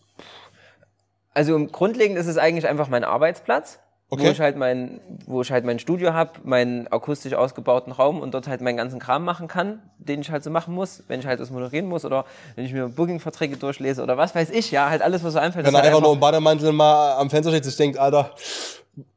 Also 1.34 1.54
im 1.54 1.70
Grundlegend 1.70 2.18
ist 2.18 2.26
es 2.26 2.38
eigentlich 2.38 2.66
einfach 2.66 2.88
mein 2.88 3.04
Arbeitsplatz, 3.04 3.78
wo 4.08 4.16
Okay. 4.16 4.30
ich 4.32 4.40
halt 4.40 4.56
mein, 4.56 5.00
wo 5.26 5.40
ich 5.42 5.52
halt 5.52 5.64
mein 5.64 5.78
Studio 5.78 6.12
habe, 6.12 6.32
meinen 6.42 6.88
akustisch 6.88 7.34
ausgebauten 7.34 7.92
Raum 7.92 8.20
und 8.20 8.34
dort 8.34 8.48
halt 8.48 8.60
meinen 8.60 8.76
ganzen 8.76 8.98
Kram 8.98 9.24
machen 9.24 9.46
kann, 9.46 9.80
den 9.98 10.20
ich 10.20 10.32
halt 10.32 10.42
so 10.42 10.50
machen 10.50 10.74
muss, 10.74 11.04
wenn 11.06 11.20
ich 11.20 11.26
halt 11.26 11.38
das 11.38 11.50
moderieren 11.50 11.86
muss 11.86 12.04
oder 12.04 12.24
wenn 12.56 12.64
ich 12.64 12.72
mir 12.72 12.88
Booking-Verträge 12.88 13.56
durchlese 13.56 14.02
oder 14.02 14.16
was 14.18 14.34
weiß 14.34 14.50
ich, 14.50 14.72
ja, 14.72 14.90
halt 14.90 15.02
alles, 15.02 15.22
was 15.22 15.34
so 15.34 15.38
einfällt. 15.38 15.64
Wenn 15.64 15.74
er 15.74 15.78
halt 15.78 15.86
einfach 15.86 16.02
nur 16.02 16.12
im 16.14 16.18
Bademantel 16.20 16.72
mal 16.72 17.12
am 17.18 17.30
Fenster 17.30 17.52
steht, 17.52 17.64
sich 17.64 17.76
denkt, 17.76 17.98
Alter, 17.98 18.30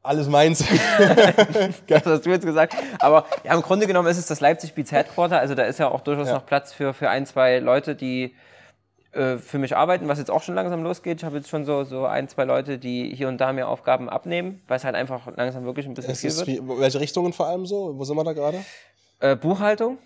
alles 0.04 0.28
meins. 0.28 0.60
das 1.88 2.06
hast 2.06 2.24
du 2.24 2.30
jetzt 2.30 2.46
gesagt. 2.46 2.74
Aber 3.00 3.24
ja, 3.42 3.52
im 3.54 3.62
Grunde 3.62 3.88
genommen 3.88 4.08
ist 4.08 4.18
es 4.18 4.26
das 4.26 4.38
Leipzig 4.40 4.74
Beats 4.74 4.92
Headquarter. 4.92 5.40
Also 5.40 5.56
da 5.56 5.64
ist 5.64 5.78
ja 5.80 5.88
auch 5.88 6.02
durchaus 6.02 6.28
Ja. 6.28 6.34
noch 6.34 6.46
Platz 6.46 6.72
für, 6.72 6.94
für 6.94 7.10
ein, 7.10 7.26
zwei 7.26 7.58
Leute, 7.58 7.96
die 7.96 8.34
äh, 9.14 9.38
für 9.38 9.58
mich 9.58 9.76
arbeiten, 9.76 10.08
was 10.08 10.18
jetzt 10.18 10.30
auch 10.30 10.42
schon 10.42 10.54
langsam 10.54 10.82
losgeht. 10.82 11.18
Ich 11.20 11.24
habe 11.24 11.36
jetzt 11.36 11.48
schon 11.48 11.64
so, 11.64 11.84
so 11.84 12.04
ein, 12.06 12.28
zwei 12.28 12.44
Leute, 12.44 12.78
die 12.78 13.14
hier 13.14 13.28
und 13.28 13.38
da 13.38 13.52
mir 13.52 13.68
Aufgaben 13.68 14.08
abnehmen, 14.08 14.62
weil 14.68 14.76
es 14.76 14.84
halt 14.84 14.94
einfach 14.94 15.26
langsam 15.36 15.64
wirklich 15.64 15.86
ein 15.86 15.94
bisschen 15.94 16.12
Es 16.12 16.20
viel 16.20 16.28
ist 16.30 16.38
wird. 16.46 16.48
wie, 16.48 16.60
welche 16.80 17.00
Richtungen 17.00 17.32
vor 17.32 17.46
allem 17.46 17.66
so? 17.66 17.96
Wo 17.98 18.04
sind 18.04 18.16
wir 18.16 18.24
da 18.24 18.32
gerade? 18.32 18.64
Äh, 19.20 19.36
Buchhaltung. 19.36 19.98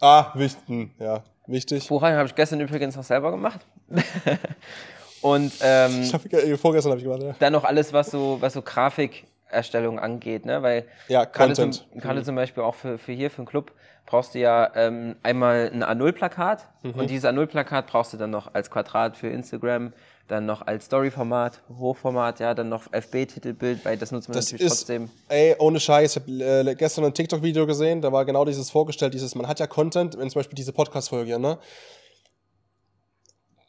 Ah, 0.00 0.26
wichtig. 0.34 0.62
hm, 0.68 0.90
Ja, 0.98 1.22
wichtig. 1.46 1.88
Buchhaltung 1.88 2.18
habe 2.18 2.28
ich 2.28 2.34
gestern 2.34 2.60
übrigens 2.60 2.96
noch 2.96 3.04
selber 3.04 3.30
gemacht. 3.30 3.60
und 5.22 5.52
ähm, 5.62 6.02
Ich 6.02 6.14
hab, 6.14 6.22
vorgestern 6.58 6.92
habe 6.92 7.00
ich 7.00 7.04
gemacht, 7.04 7.22
ja. 7.22 7.34
dann 7.38 7.52
noch 7.52 7.64
alles, 7.64 7.92
was 7.92 8.10
so, 8.10 8.38
was 8.40 8.52
so 8.54 8.62
Grafikerstellung 8.62 9.98
angeht, 9.98 10.46
ne? 10.46 10.62
Weil 10.62 10.84
Ja, 11.08 11.24
gerade 11.24 11.54
zum, 11.54 11.64
Content. 11.70 11.86
Mhm. 11.94 12.00
gerade 12.00 12.22
zum 12.22 12.36
Beispiel 12.36 12.62
auch 12.62 12.74
für, 12.74 12.98
für 12.98 13.12
hier, 13.12 13.30
für 13.30 13.42
den 13.42 13.46
Club, 13.46 13.72
brauchst 14.10 14.34
du 14.34 14.40
ja 14.40 14.70
ähm, 14.74 15.14
einmal 15.22 15.70
ein 15.72 15.84
A0-Plakat 15.84 16.66
Mhm. 16.82 16.90
und 16.94 17.10
dieses 17.10 17.28
A0-Plakat 17.30 17.86
brauchst 17.86 18.12
du 18.12 18.16
dann 18.16 18.30
noch 18.30 18.52
als 18.54 18.70
Quadrat 18.70 19.16
für 19.16 19.28
Instagram, 19.28 19.92
dann 20.28 20.46
noch 20.46 20.66
als 20.66 20.86
Story-Format, 20.86 21.60
Hochformat, 21.78 22.40
ja, 22.40 22.54
dann 22.54 22.68
noch 22.68 22.92
FB-Titelbild, 22.92 23.84
weil 23.84 23.96
das 23.96 24.10
nutzt 24.12 24.28
man 24.28 24.36
Das 24.36 24.46
natürlich 24.46 24.66
ist, 24.66 24.78
trotzdem. 24.78 25.10
ey, 25.28 25.54
ohne 25.58 25.78
Scheiß, 25.80 26.16
ich 26.16 26.22
habe 26.22 26.70
äh, 26.70 26.74
gestern 26.74 27.04
ein 27.04 27.14
TikTok-Video 27.14 27.66
gesehen, 27.66 28.00
da 28.00 28.10
war 28.12 28.24
genau 28.24 28.44
dieses 28.44 28.70
vorgestellt, 28.70 29.14
dieses, 29.14 29.34
man 29.34 29.46
hat 29.46 29.60
ja 29.60 29.66
Content, 29.66 30.18
wenn 30.18 30.28
zum 30.30 30.38
Beispiel 30.40 30.56
diese 30.56 30.72
Podcast-Folge 30.72 31.38
ne? 31.38 31.58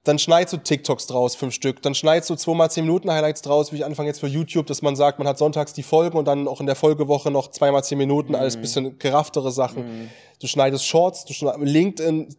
Dann 0.03 0.17
schneidest 0.17 0.53
du 0.53 0.57
TikToks 0.57 1.05
draus, 1.05 1.35
fünf 1.35 1.53
Stück. 1.53 1.81
Dann 1.83 1.93
schneidest 1.93 2.29
du 2.31 2.35
zweimal 2.35 2.71
zehn 2.71 2.85
Minuten 2.85 3.11
Highlights 3.11 3.43
draus, 3.43 3.71
wie 3.71 3.75
ich 3.75 3.85
anfange 3.85 4.07
jetzt 4.09 4.19
für 4.19 4.25
YouTube, 4.27 4.65
dass 4.65 4.81
man 4.81 4.95
sagt, 4.95 5.19
man 5.19 5.27
hat 5.27 5.37
sonntags 5.37 5.73
die 5.73 5.83
Folgen 5.83 6.17
und 6.17 6.25
dann 6.27 6.47
auch 6.47 6.59
in 6.59 6.65
der 6.65 6.75
Folgewoche 6.75 7.29
noch 7.29 7.51
zweimal 7.51 7.83
zehn 7.83 7.99
Minuten, 7.99 8.33
alles 8.33 8.57
Mhm. 8.57 8.61
bisschen 8.61 8.97
gerafftere 8.99 9.51
Sachen. 9.51 10.09
Du 10.39 10.47
schneidest 10.47 10.85
Shorts, 10.87 11.25
du 11.25 11.33
schneidest 11.33 11.63
LinkedIn, 11.63 12.35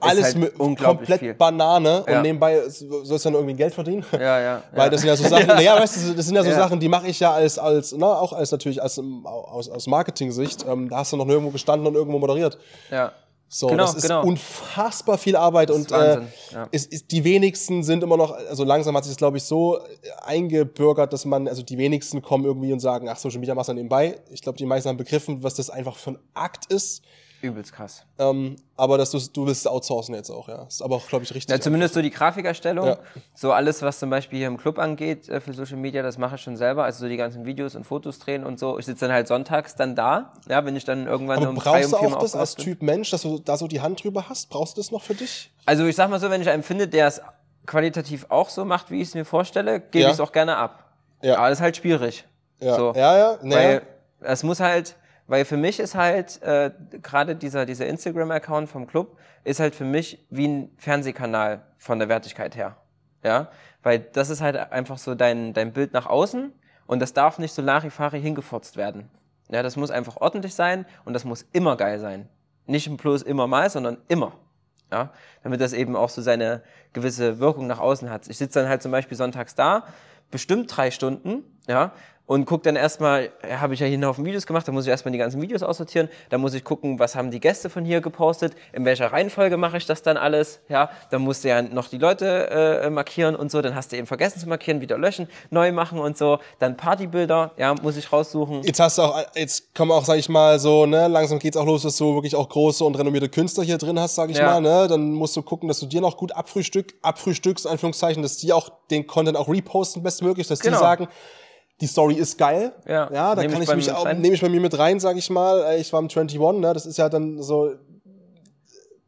alles 0.00 0.34
halt 0.34 0.56
komplett 0.78 1.20
viel. 1.20 1.34
Banane 1.34 2.04
Ja. 2.08 2.16
und 2.16 2.22
nebenbei 2.22 2.60
sollst 2.68 3.10
du 3.24 3.28
dann 3.28 3.34
irgendwie 3.34 3.54
Geld 3.54 3.72
verdienen. 3.72 4.04
Ja, 4.12 4.40
ja. 4.40 4.62
Weil 4.72 4.86
ja. 4.86 4.88
das 4.90 5.00
sind 5.02 5.08
ja 5.08 5.16
so 5.16 5.28
Sachen, 5.28 5.46
naja, 5.46 5.78
weißt 5.80 6.08
du, 6.08 6.14
das 6.14 6.26
sind 6.26 6.34
ja 6.34 6.42
so 6.42 6.50
Ja. 6.50 6.56
Sachen, 6.56 6.80
die 6.80 6.88
mache 6.88 7.06
ich 7.06 7.20
ja 7.20 7.32
als, 7.32 7.56
als, 7.56 7.92
na, 7.96 8.18
auch 8.18 8.32
als 8.32 8.50
natürlich 8.50 8.82
als 8.82 8.98
aus, 8.98 9.68
aus 9.68 9.86
Marketing-Sicht. 9.86 10.66
Ähm, 10.68 10.88
da 10.88 10.96
hast 10.96 11.12
du 11.12 11.16
noch 11.16 11.24
nirgendwo 11.24 11.50
gestanden 11.52 11.86
und 11.86 11.94
irgendwo 11.94 12.18
moderiert. 12.18 12.58
ja. 12.90 13.12
So, 13.52 13.66
Genau, 13.66 13.82
das 13.82 13.96
ist 13.96 14.02
genau. 14.02 14.22
unfassbar 14.22 15.18
viel 15.18 15.34
Arbeit 15.34 15.72
und 15.72 15.80
ist 15.80 15.90
Wahnsinn, 15.90 16.28
äh, 16.52 16.54
ja. 16.54 16.68
es 16.70 16.86
ist, 16.86 17.10
die 17.10 17.24
wenigsten 17.24 17.82
sind 17.82 18.04
immer 18.04 18.16
noch, 18.16 18.30
also 18.30 18.62
langsam 18.62 18.96
hat 18.96 19.02
sich 19.02 19.10
das, 19.10 19.18
glaube 19.18 19.38
ich, 19.38 19.42
so 19.42 19.78
äh, 19.78 19.82
eingebürgert, 20.22 21.12
dass 21.12 21.24
man, 21.24 21.48
also 21.48 21.64
die 21.64 21.76
wenigsten 21.76 22.22
kommen 22.22 22.44
irgendwie 22.44 22.72
und 22.72 22.78
sagen, 22.78 23.08
ach, 23.08 23.18
Social 23.18 23.40
Media 23.40 23.56
machst 23.56 23.68
du 23.68 23.72
nebenbei. 23.72 24.20
Ich 24.30 24.40
glaube, 24.42 24.56
die 24.56 24.66
meisten 24.66 24.88
haben 24.88 24.98
begriffen, 24.98 25.42
was 25.42 25.54
das 25.54 25.68
einfach 25.68 25.96
für 25.96 26.10
ein 26.10 26.18
Akt 26.32 26.72
ist. 26.72 27.02
Übelst 27.42 27.72
krass. 27.72 28.04
Ähm, 28.18 28.56
aber 28.76 28.98
dass 28.98 29.10
du 29.10 29.18
du 29.32 29.46
willst 29.46 29.62
es 29.62 29.66
outsourcen 29.66 30.14
jetzt 30.14 30.30
auch, 30.30 30.48
ja. 30.48 30.64
Ist 30.64 30.82
aber 30.82 30.96
auch, 30.96 31.06
glaube 31.08 31.24
ich, 31.24 31.34
richtig. 31.34 31.54
Ja, 31.54 31.60
zumindest 31.60 31.94
so 31.94 32.02
die 32.02 32.10
Grafikerstellung. 32.10 32.86
Ja. 32.86 32.98
So 33.34 33.52
alles, 33.52 33.82
was 33.82 33.98
zum 33.98 34.10
Beispiel 34.10 34.38
hier 34.38 34.48
im 34.48 34.56
Club 34.58 34.78
angeht 34.78 35.28
äh, 35.28 35.40
für 35.40 35.52
Social 35.54 35.76
Media, 35.78 36.02
das 36.02 36.18
mache 36.18 36.34
ich 36.36 36.40
schon 36.42 36.56
selber. 36.56 36.84
Also 36.84 37.00
so 37.00 37.08
die 37.08 37.16
ganzen 37.16 37.46
Videos 37.46 37.74
und 37.74 37.84
Fotos 37.84 38.18
drehen 38.18 38.44
und 38.44 38.58
so. 38.58 38.78
Ich 38.78 38.86
sitze 38.86 39.06
dann 39.06 39.14
halt 39.14 39.28
sonntags 39.28 39.74
dann 39.74 39.94
da, 39.96 40.32
ja, 40.48 40.64
wenn 40.64 40.76
ich 40.76 40.84
dann 40.84 41.06
irgendwann 41.06 41.38
aber 41.38 41.48
um 41.50 41.56
drei, 41.56 41.84
um 41.84 41.90
brauchst 41.90 41.92
du 41.92 41.96
vier 42.08 42.16
auch 42.16 42.20
das 42.22 42.36
als. 42.36 42.54
Typ 42.56 42.82
Mensch, 42.82 43.10
dass 43.10 43.22
du 43.22 43.38
da 43.38 43.56
so 43.56 43.66
die 43.68 43.80
Hand 43.80 44.04
drüber 44.04 44.28
hast? 44.28 44.50
Brauchst 44.50 44.76
du 44.76 44.80
das 44.80 44.90
noch 44.90 45.02
für 45.02 45.14
dich? 45.14 45.50
Also 45.66 45.84
ich 45.86 45.96
sag 45.96 46.10
mal 46.10 46.20
so, 46.20 46.30
wenn 46.30 46.42
ich 46.42 46.48
einen 46.48 46.62
finde, 46.62 46.88
der 46.88 47.06
es 47.06 47.20
qualitativ 47.66 48.26
auch 48.28 48.48
so 48.48 48.64
macht, 48.64 48.90
wie 48.90 49.00
ich 49.00 49.08
es 49.08 49.14
mir 49.14 49.24
vorstelle, 49.24 49.80
gebe 49.80 50.02
Ja. 50.02 50.08
ich 50.08 50.14
es 50.14 50.20
auch 50.20 50.32
gerne 50.32 50.56
ab. 50.56 50.84
Ja. 51.22 51.36
Aber 51.38 51.48
das 51.48 51.58
ist 51.58 51.62
halt 51.62 51.76
schwierig. 51.76 52.24
Ja, 52.60 52.74
So. 52.76 52.92
ja, 52.94 53.16
ja. 53.16 53.38
Nee, 53.42 53.54
Weil 53.54 53.82
es 54.20 54.42
muss 54.42 54.60
halt, 54.60 54.96
weil 55.30 55.44
für 55.44 55.56
mich 55.56 55.78
ist 55.78 55.94
halt 55.94 56.42
äh, 56.42 56.72
gerade 57.02 57.36
dieser, 57.36 57.64
dieser 57.64 57.86
Instagram-Account 57.86 58.68
vom 58.68 58.88
Club 58.88 59.16
ist 59.44 59.60
halt 59.60 59.76
für 59.76 59.84
mich 59.84 60.26
wie 60.28 60.48
ein 60.48 60.70
Fernsehkanal 60.76 61.62
von 61.78 62.00
der 62.00 62.08
Wertigkeit 62.08 62.56
her. 62.56 62.78
Ja, 63.22 63.48
weil 63.84 64.00
das 64.00 64.28
ist 64.28 64.40
halt 64.40 64.56
einfach 64.56 64.98
so 64.98 65.14
dein, 65.14 65.52
dein 65.52 65.72
Bild 65.72 65.92
nach 65.92 66.06
außen 66.06 66.52
und 66.88 66.98
das 66.98 67.12
darf 67.12 67.38
nicht 67.38 67.54
so 67.54 67.62
Larifari 67.62 68.20
hingefurzt 68.20 68.76
werden. 68.76 69.08
Ja, 69.48 69.62
das 69.62 69.76
muss 69.76 69.92
einfach 69.92 70.16
ordentlich 70.16 70.56
sein 70.56 70.84
und 71.04 71.12
das 71.12 71.24
muss 71.24 71.46
immer 71.52 71.76
geil 71.76 72.00
sein. 72.00 72.28
Nicht 72.66 72.96
bloß 72.96 73.22
immer 73.22 73.46
mal, 73.46 73.70
sondern 73.70 73.98
immer. 74.08 74.32
Ja, 74.90 75.12
damit 75.44 75.60
das 75.60 75.72
eben 75.72 75.94
auch 75.94 76.08
so 76.08 76.22
seine 76.22 76.64
gewisse 76.92 77.38
Wirkung 77.38 77.68
nach 77.68 77.78
außen 77.78 78.10
hat. 78.10 78.26
Ich 78.26 78.38
sitze 78.38 78.58
dann 78.58 78.68
halt 78.68 78.82
zum 78.82 78.90
Beispiel 78.90 79.16
sonntags 79.16 79.54
da, 79.54 79.84
bestimmt 80.32 80.76
drei 80.76 80.90
Stunden, 80.90 81.44
ja, 81.68 81.92
und 82.30 82.44
guck 82.44 82.62
dann 82.62 82.76
erstmal, 82.76 83.30
ja, 83.42 83.60
habe 83.60 83.74
ich 83.74 83.80
ja 83.80 83.86
hier 83.88 83.94
einen 83.94 84.06
Haufen 84.06 84.24
Videos 84.24 84.46
gemacht, 84.46 84.68
da 84.68 84.70
muss 84.70 84.84
ich 84.84 84.90
erstmal 84.90 85.10
die 85.10 85.18
ganzen 85.18 85.42
Videos 85.42 85.64
aussortieren, 85.64 86.08
da 86.28 86.38
muss 86.38 86.54
ich 86.54 86.62
gucken, 86.62 87.00
was 87.00 87.16
haben 87.16 87.32
die 87.32 87.40
Gäste 87.40 87.68
von 87.68 87.84
hier 87.84 88.00
gepostet, 88.00 88.52
in 88.72 88.84
welcher 88.84 89.10
Reihenfolge 89.12 89.56
mache 89.56 89.78
ich 89.78 89.84
das 89.86 90.02
dann 90.02 90.16
alles, 90.16 90.60
ja, 90.68 90.90
dann 91.10 91.22
musst 91.22 91.42
du 91.42 91.48
ja 91.48 91.60
noch 91.60 91.88
die 91.88 91.98
Leute 91.98 92.48
äh, 92.84 92.88
markieren 92.88 93.34
und 93.34 93.50
so, 93.50 93.60
dann 93.62 93.74
hast 93.74 93.90
du 93.90 93.96
eben 93.96 94.06
vergessen 94.06 94.38
zu 94.38 94.48
markieren, 94.48 94.80
wieder 94.80 94.96
löschen, 94.96 95.26
neu 95.50 95.72
machen 95.72 95.98
und 95.98 96.16
so, 96.16 96.38
dann 96.60 96.76
Partybilder, 96.76 97.50
ja, 97.56 97.74
muss 97.82 97.96
ich 97.96 98.12
raussuchen. 98.12 98.62
Jetzt 98.62 98.78
hast 98.78 98.98
du 98.98 99.02
auch, 99.02 99.20
jetzt 99.34 99.74
kommen 99.74 99.90
auch, 99.90 100.04
sag 100.04 100.16
ich 100.18 100.28
mal, 100.28 100.60
so, 100.60 100.86
ne, 100.86 101.08
langsam 101.08 101.40
geht's 101.40 101.56
auch 101.56 101.66
los, 101.66 101.82
dass 101.82 101.96
du 101.96 102.14
wirklich 102.14 102.36
auch 102.36 102.48
große 102.48 102.84
und 102.84 102.94
renommierte 102.96 103.28
Künstler 103.28 103.64
hier 103.64 103.76
drin 103.76 103.98
hast, 103.98 104.14
sag 104.14 104.30
ich 104.30 104.36
Ja. 104.38 104.44
mal, 104.46 104.60
ne, 104.60 104.86
dann 104.86 105.10
musst 105.10 105.36
du 105.36 105.42
gucken, 105.42 105.66
dass 105.66 105.80
du 105.80 105.86
dir 105.86 106.00
noch 106.00 106.16
gut 106.16 106.30
abfrühstück, 106.30 106.94
abfrühstückst, 107.02 107.66
Anführungszeichen, 107.66 108.22
dass 108.22 108.36
die 108.36 108.52
auch 108.52 108.70
den 108.92 109.08
Content 109.08 109.36
auch 109.36 109.48
reposten, 109.48 110.04
bestmöglich, 110.04 110.46
dass 110.46 110.60
Genau. 110.60 110.76
die 110.76 110.80
sagen, 110.80 111.08
die 111.80 111.86
Story 111.86 112.14
ist 112.14 112.36
geil. 112.36 112.72
Ja, 112.86 113.10
ja 113.12 113.34
da 113.34 113.42
kann 113.42 113.62
ich 113.62 113.68
ich 113.68 113.76
mich 113.76 113.92
auch, 113.92 114.04
nehme 114.12 114.34
ich 114.34 114.40
bei 114.40 114.48
mir 114.48 114.60
mit 114.60 114.78
rein, 114.78 115.00
sag 115.00 115.16
ich 115.16 115.30
mal. 115.30 115.62
Äh, 115.62 115.80
Ich 115.80 115.92
war 115.92 116.00
im 116.00 116.08
21, 116.08 116.38
ne, 116.38 116.72
das 116.74 116.86
ist 116.86 116.98
ja 116.98 117.08
dann 117.08 117.42
so, 117.42 117.74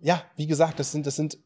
ja, 0.00 0.22
wie 0.36 0.46
gesagt, 0.46 0.78
das 0.78 0.92
sind, 0.92 1.06
das 1.06 1.16
sind 1.16 1.38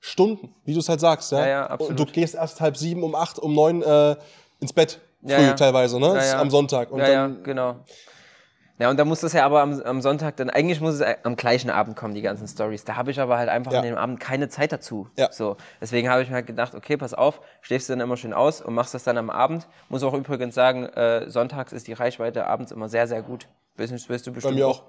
Stunden, 0.00 0.54
wie 0.64 0.74
du 0.74 0.80
es 0.80 0.88
halt 0.88 1.00
sagst, 1.00 1.32
ja. 1.32 1.40
Ja, 1.40 1.46
ja, 1.46 1.66
absolut. 1.66 1.98
Und 2.00 2.08
du 2.08 2.12
gehst 2.12 2.34
erst 2.34 2.60
halb 2.60 2.76
sieben, 2.76 3.02
um 3.02 3.14
acht, 3.14 3.38
um 3.38 3.54
neun 3.54 3.82
äh, 3.82 4.16
ins 4.60 4.72
Bett, 4.72 5.00
früh 5.22 5.30
Ja, 5.30 5.54
teilweise, 5.54 5.98
ne, 5.98 6.14
Ja, 6.16 6.40
am 6.40 6.50
Sonntag. 6.50 6.90
Und 6.90 6.98
ja, 7.00 7.06
dann, 7.06 7.36
ja, 7.36 7.42
genau. 7.42 7.76
Ja, 8.78 8.90
und 8.90 8.98
da 8.98 9.04
muss 9.04 9.20
das 9.20 9.32
ja 9.34 9.46
aber 9.46 9.60
am, 9.62 9.80
am 9.82 10.02
Sonntag 10.02 10.36
dann, 10.36 10.50
eigentlich 10.50 10.80
muss 10.80 10.94
es 10.94 11.02
am 11.22 11.36
gleichen 11.36 11.70
Abend 11.70 11.96
kommen, 11.96 12.12
die 12.14 12.22
ganzen 12.22 12.48
Stories. 12.48 12.84
Da 12.84 12.96
habe 12.96 13.12
ich 13.12 13.20
aber 13.20 13.36
halt 13.36 13.48
einfach 13.48 13.70
Ja. 13.72 13.78
an 13.78 13.84
dem 13.84 13.96
Abend 13.96 14.18
keine 14.18 14.48
Zeit 14.48 14.72
dazu. 14.72 15.08
Ja. 15.16 15.30
So. 15.30 15.56
Deswegen 15.80 16.08
habe 16.10 16.22
ich 16.22 16.28
mir 16.28 16.34
halt 16.34 16.46
gedacht, 16.48 16.74
okay, 16.74 16.96
pass 16.96 17.14
auf, 17.14 17.40
schläfst 17.60 17.88
du 17.88 17.92
dann 17.92 18.00
immer 18.00 18.16
schön 18.16 18.32
aus 18.32 18.60
und 18.60 18.74
machst 18.74 18.92
das 18.92 19.04
dann 19.04 19.16
am 19.16 19.30
Abend. 19.30 19.68
Muss 19.88 20.02
auch 20.02 20.12
übrigens 20.14 20.56
sagen, 20.56 20.86
äh, 20.86 21.30
sonntags 21.30 21.72
ist 21.72 21.86
die 21.86 21.92
Reichweite 21.92 22.46
abends 22.48 22.72
immer 22.72 22.88
sehr, 22.88 23.06
sehr 23.06 23.22
gut. 23.22 23.46
Du, 23.76 23.82
weißt 23.84 23.92
du 24.08 24.30
Bei 24.30 24.34
bestimmt 24.34 24.54
mir 24.56 24.66
auch. 24.66 24.82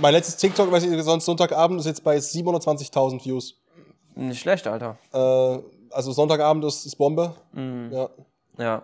Mein 0.00 0.14
letztes 0.14 0.36
TikTok, 0.38 0.72
weiß 0.72 0.84
ich, 0.84 1.02
sonst 1.02 1.24
Sonntagabend 1.26 1.78
ist 1.78 1.86
jetzt 1.86 2.02
bei 2.02 2.16
720.000 2.16 3.24
Views. 3.24 3.60
Nicht 4.16 4.40
schlecht, 4.40 4.66
Alter. 4.66 4.96
Äh, 5.12 5.58
also 5.90 6.10
Sonntagabend 6.12 6.64
ist, 6.64 6.86
ist 6.86 6.96
Bombe. 6.96 7.34
Mhm. 7.52 7.90
Ja. 7.92 8.08
Ja. 8.58 8.82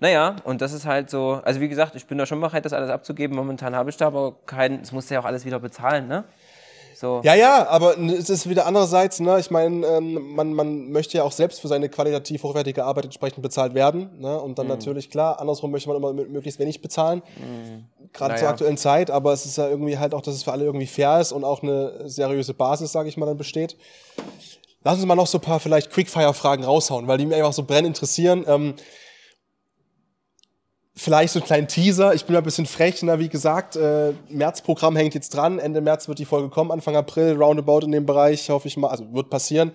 Naja, 0.00 0.36
und 0.44 0.60
das 0.60 0.72
ist 0.72 0.86
halt 0.86 1.10
so, 1.10 1.40
also 1.44 1.60
wie 1.60 1.68
gesagt, 1.68 1.94
ich 1.96 2.06
bin 2.06 2.18
da 2.18 2.24
schon 2.26 2.40
bereit, 2.40 2.64
das 2.64 2.72
alles 2.72 2.88
abzugeben. 2.90 3.36
Momentan 3.36 3.74
habe 3.74 3.90
ich 3.90 3.96
da 3.96 4.06
aber 4.06 4.36
keinen, 4.46 4.80
es 4.80 4.92
muss 4.92 5.10
ja 5.10 5.20
auch 5.20 5.24
alles 5.24 5.44
wieder 5.44 5.58
bezahlen, 5.58 6.06
ne? 6.06 6.24
So. 6.94 7.20
Ja, 7.22 7.34
ja, 7.34 7.68
aber 7.68 7.96
es 7.96 8.28
ist 8.28 8.48
wieder 8.48 8.66
andererseits, 8.66 9.20
ne, 9.20 9.38
ich 9.38 9.52
meine, 9.52 9.86
ähm, 9.86 10.34
man, 10.34 10.52
man 10.52 10.90
möchte 10.90 11.16
ja 11.18 11.22
auch 11.22 11.30
selbst 11.30 11.60
für 11.60 11.68
seine 11.68 11.88
qualitativ 11.88 12.42
hochwertige 12.42 12.84
Arbeit 12.84 13.04
entsprechend 13.04 13.40
bezahlt 13.40 13.74
werden, 13.74 14.18
ne, 14.18 14.36
und 14.40 14.58
dann 14.58 14.66
Mhm. 14.66 14.72
natürlich, 14.72 15.08
klar, 15.08 15.40
andersrum 15.40 15.70
möchte 15.70 15.88
man 15.88 15.96
immer 15.98 16.08
mö- 16.10 16.26
möglichst 16.28 16.58
wenig 16.58 16.82
bezahlen, 16.82 17.22
gerade 18.12 18.34
zur 18.34 18.42
Naja. 18.42 18.48
aktuellen 18.50 18.76
Zeit, 18.78 19.12
aber 19.12 19.32
es 19.32 19.46
ist 19.46 19.58
ja 19.58 19.68
irgendwie 19.68 19.96
halt 19.98 20.12
auch, 20.12 20.22
dass 20.22 20.34
es 20.34 20.42
für 20.42 20.50
alle 20.50 20.64
irgendwie 20.64 20.88
fair 20.88 21.20
ist 21.20 21.30
und 21.30 21.44
auch 21.44 21.62
eine 21.62 22.08
seriöse 22.08 22.52
Basis, 22.52 22.90
sage 22.90 23.08
ich 23.08 23.16
mal, 23.16 23.26
dann 23.26 23.36
besteht. 23.38 23.76
Lass 24.82 24.96
uns 24.96 25.06
mal 25.06 25.14
noch 25.14 25.26
so 25.28 25.38
ein 25.38 25.42
paar 25.42 25.60
vielleicht 25.60 25.90
Quickfire-Fragen 25.92 26.64
raushauen, 26.64 27.06
weil 27.06 27.18
die 27.18 27.26
mich 27.26 27.36
einfach 27.36 27.52
so 27.52 27.62
brennend 27.62 27.88
interessieren. 27.96 28.44
Ähm, 28.48 28.74
vielleicht 30.98 31.32
so 31.32 31.38
einen 31.38 31.46
kleinen 31.46 31.68
Teaser. 31.68 32.14
Ich 32.14 32.24
bin 32.24 32.34
ja 32.34 32.40
ein 32.40 32.44
bisschen 32.44 32.66
frech, 32.66 33.02
na, 33.02 33.18
wie 33.18 33.28
gesagt, 33.28 33.76
äh, 33.76 34.12
Märzprogramm 34.28 34.96
hängt 34.96 35.14
jetzt 35.14 35.30
dran. 35.30 35.58
Ende 35.58 35.80
März 35.80 36.08
wird 36.08 36.18
die 36.18 36.24
Folge 36.24 36.48
kommen, 36.48 36.70
Anfang 36.70 36.96
April, 36.96 37.36
roundabout 37.40 37.80
in 37.80 37.92
dem 37.92 38.04
Bereich, 38.04 38.50
hoffe 38.50 38.68
ich 38.68 38.76
mal, 38.76 38.88
also 38.88 39.04
wird 39.12 39.30
passieren. 39.30 39.72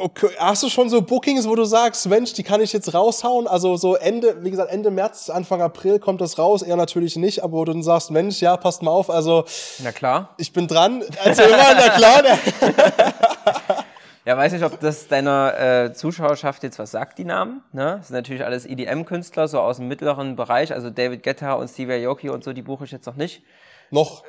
Okay, 0.00 0.28
Hast 0.38 0.62
du 0.62 0.70
schon 0.70 0.88
so 0.88 1.02
Bookings, 1.02 1.46
wo 1.46 1.54
du 1.54 1.64
sagst, 1.64 2.08
Mensch, 2.08 2.32
die 2.32 2.42
kann 2.42 2.62
ich 2.62 2.72
jetzt 2.72 2.94
raushauen? 2.94 3.46
Also 3.46 3.76
so 3.76 3.94
Ende, 3.94 4.42
wie 4.42 4.50
gesagt, 4.50 4.72
Ende 4.72 4.90
März, 4.90 5.28
Anfang 5.28 5.60
April 5.60 5.98
kommt 5.98 6.20
das 6.22 6.38
raus, 6.38 6.62
eher 6.62 6.76
natürlich 6.76 7.16
nicht, 7.16 7.44
aber 7.44 7.52
wo 7.52 7.64
du 7.64 7.72
dann 7.72 7.82
sagst, 7.82 8.10
Mensch, 8.10 8.40
ja, 8.40 8.56
passt 8.56 8.82
mal 8.82 8.90
auf, 8.90 9.10
also 9.10 9.44
Na 9.80 9.92
klar. 9.92 10.34
ich 10.38 10.52
bin 10.52 10.66
dran. 10.66 11.02
Also 11.22 11.42
immer, 11.42 11.56
na 11.74 11.88
klar, 11.90 12.22
ne? 12.22 12.38
Ja, 14.26 14.36
weiß 14.36 14.52
nicht, 14.52 14.64
ob 14.64 14.78
das 14.80 15.08
deiner 15.08 15.58
äh, 15.58 15.92
Zuschauerschaft 15.94 16.62
jetzt 16.62 16.78
was 16.78 16.90
sagt, 16.90 17.18
die 17.18 17.24
Namen. 17.24 17.62
Ne? 17.72 17.96
Das 17.98 18.08
sind 18.08 18.16
natürlich 18.16 18.44
alles 18.44 18.66
EDM-Künstler, 18.66 19.48
so 19.48 19.60
aus 19.60 19.78
dem 19.78 19.88
mittleren 19.88 20.36
Bereich. 20.36 20.72
Also 20.72 20.90
David 20.90 21.22
Guetta 21.22 21.54
und 21.54 21.68
Stevie 21.68 22.06
Aoki 22.06 22.28
und 22.28 22.44
so, 22.44 22.52
die 22.52 22.62
buche 22.62 22.84
ich 22.84 22.90
jetzt 22.90 23.06
noch 23.06 23.16
nicht. 23.16 23.42
noch. 23.90 24.24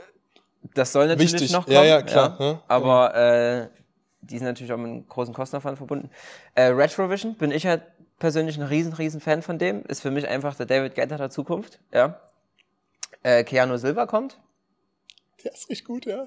Das 0.76 0.94
soll 0.94 1.08
natürlich 1.08 1.34
Wichtig. 1.34 1.52
noch 1.52 1.66
kommen. 1.66 1.76
Ja, 1.76 1.84
ja, 1.84 2.02
klar, 2.04 2.38
ja. 2.39 2.62
Aber 2.68 3.16
äh, 3.16 3.68
die 4.22 4.38
sind 4.38 4.46
natürlich 4.46 4.72
auch 4.72 4.78
mit 4.78 4.88
einem 4.88 5.08
großen 5.08 5.34
Kostenaufwand 5.34 5.78
verbunden. 5.78 6.10
Äh, 6.54 6.66
Retrovision 6.68 7.36
bin 7.36 7.52
ich 7.52 7.64
ja 7.64 7.80
persönlich 8.20 8.58
ein 8.58 8.64
riesen, 8.64 8.94
riesen 8.94 9.20
Fan 9.20 9.42
von 9.42 9.58
dem. 9.58 9.84
Ist 9.86 10.02
für 10.02 10.12
mich 10.12 10.28
einfach 10.28 10.56
der 10.56 10.68
David 10.68 10.96
Guetta 10.96 11.18
der 11.18 11.32
Zukunft. 11.32 11.80
Ja. 11.92 12.20
Äh, 13.24 13.44
Keanu 13.44 13.78
Silva 13.78 14.06
kommt. 14.06 14.39
Der 15.44 15.54
ist 15.54 15.70
richtig 15.70 15.86
gut, 15.86 16.06
ja. 16.06 16.26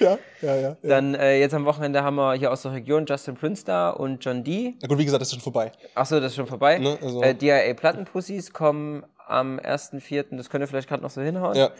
ja, 0.00 0.18
ja, 0.42 0.56
ja. 0.56 0.76
Dann 0.82 1.14
äh, 1.14 1.38
jetzt 1.40 1.54
am 1.54 1.64
Wochenende 1.64 2.02
haben 2.02 2.16
wir 2.16 2.34
hier 2.34 2.52
aus 2.52 2.62
der 2.62 2.72
Region 2.72 3.04
Justin 3.06 3.34
Prince 3.34 3.64
da 3.64 3.90
und 3.90 4.24
John 4.24 4.44
D. 4.44 4.74
Na 4.80 4.88
gut, 4.88 4.98
wie 4.98 5.04
gesagt, 5.04 5.20
das 5.20 5.28
ist 5.28 5.34
schon 5.34 5.42
vorbei. 5.42 5.72
Achso, 5.94 6.20
das 6.20 6.32
ist 6.32 6.36
schon 6.36 6.46
vorbei. 6.46 6.78
Ne, 6.78 6.98
also- 7.02 7.22
äh, 7.22 7.34
DIA 7.34 7.74
Plattenpussys 7.74 8.52
kommen 8.52 9.04
am 9.26 9.58
1.4., 9.58 10.36
das 10.36 10.50
könnte 10.50 10.66
vielleicht 10.66 10.88
gerade 10.88 11.02
noch 11.02 11.10
so 11.10 11.20
hinhauen. 11.20 11.56
Ja. 11.56 11.70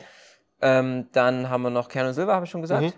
Ähm, 0.61 1.09
dann 1.13 1.51
haben 1.51 1.63
wir 1.63 1.71
noch 1.71 1.89
Keanu 1.89 2.13
Silva, 2.13 2.35
habe 2.35 2.45
ich 2.47 2.51
schon 2.51 2.63
gesagt. 2.63 2.83
Mhm. 2.83 2.93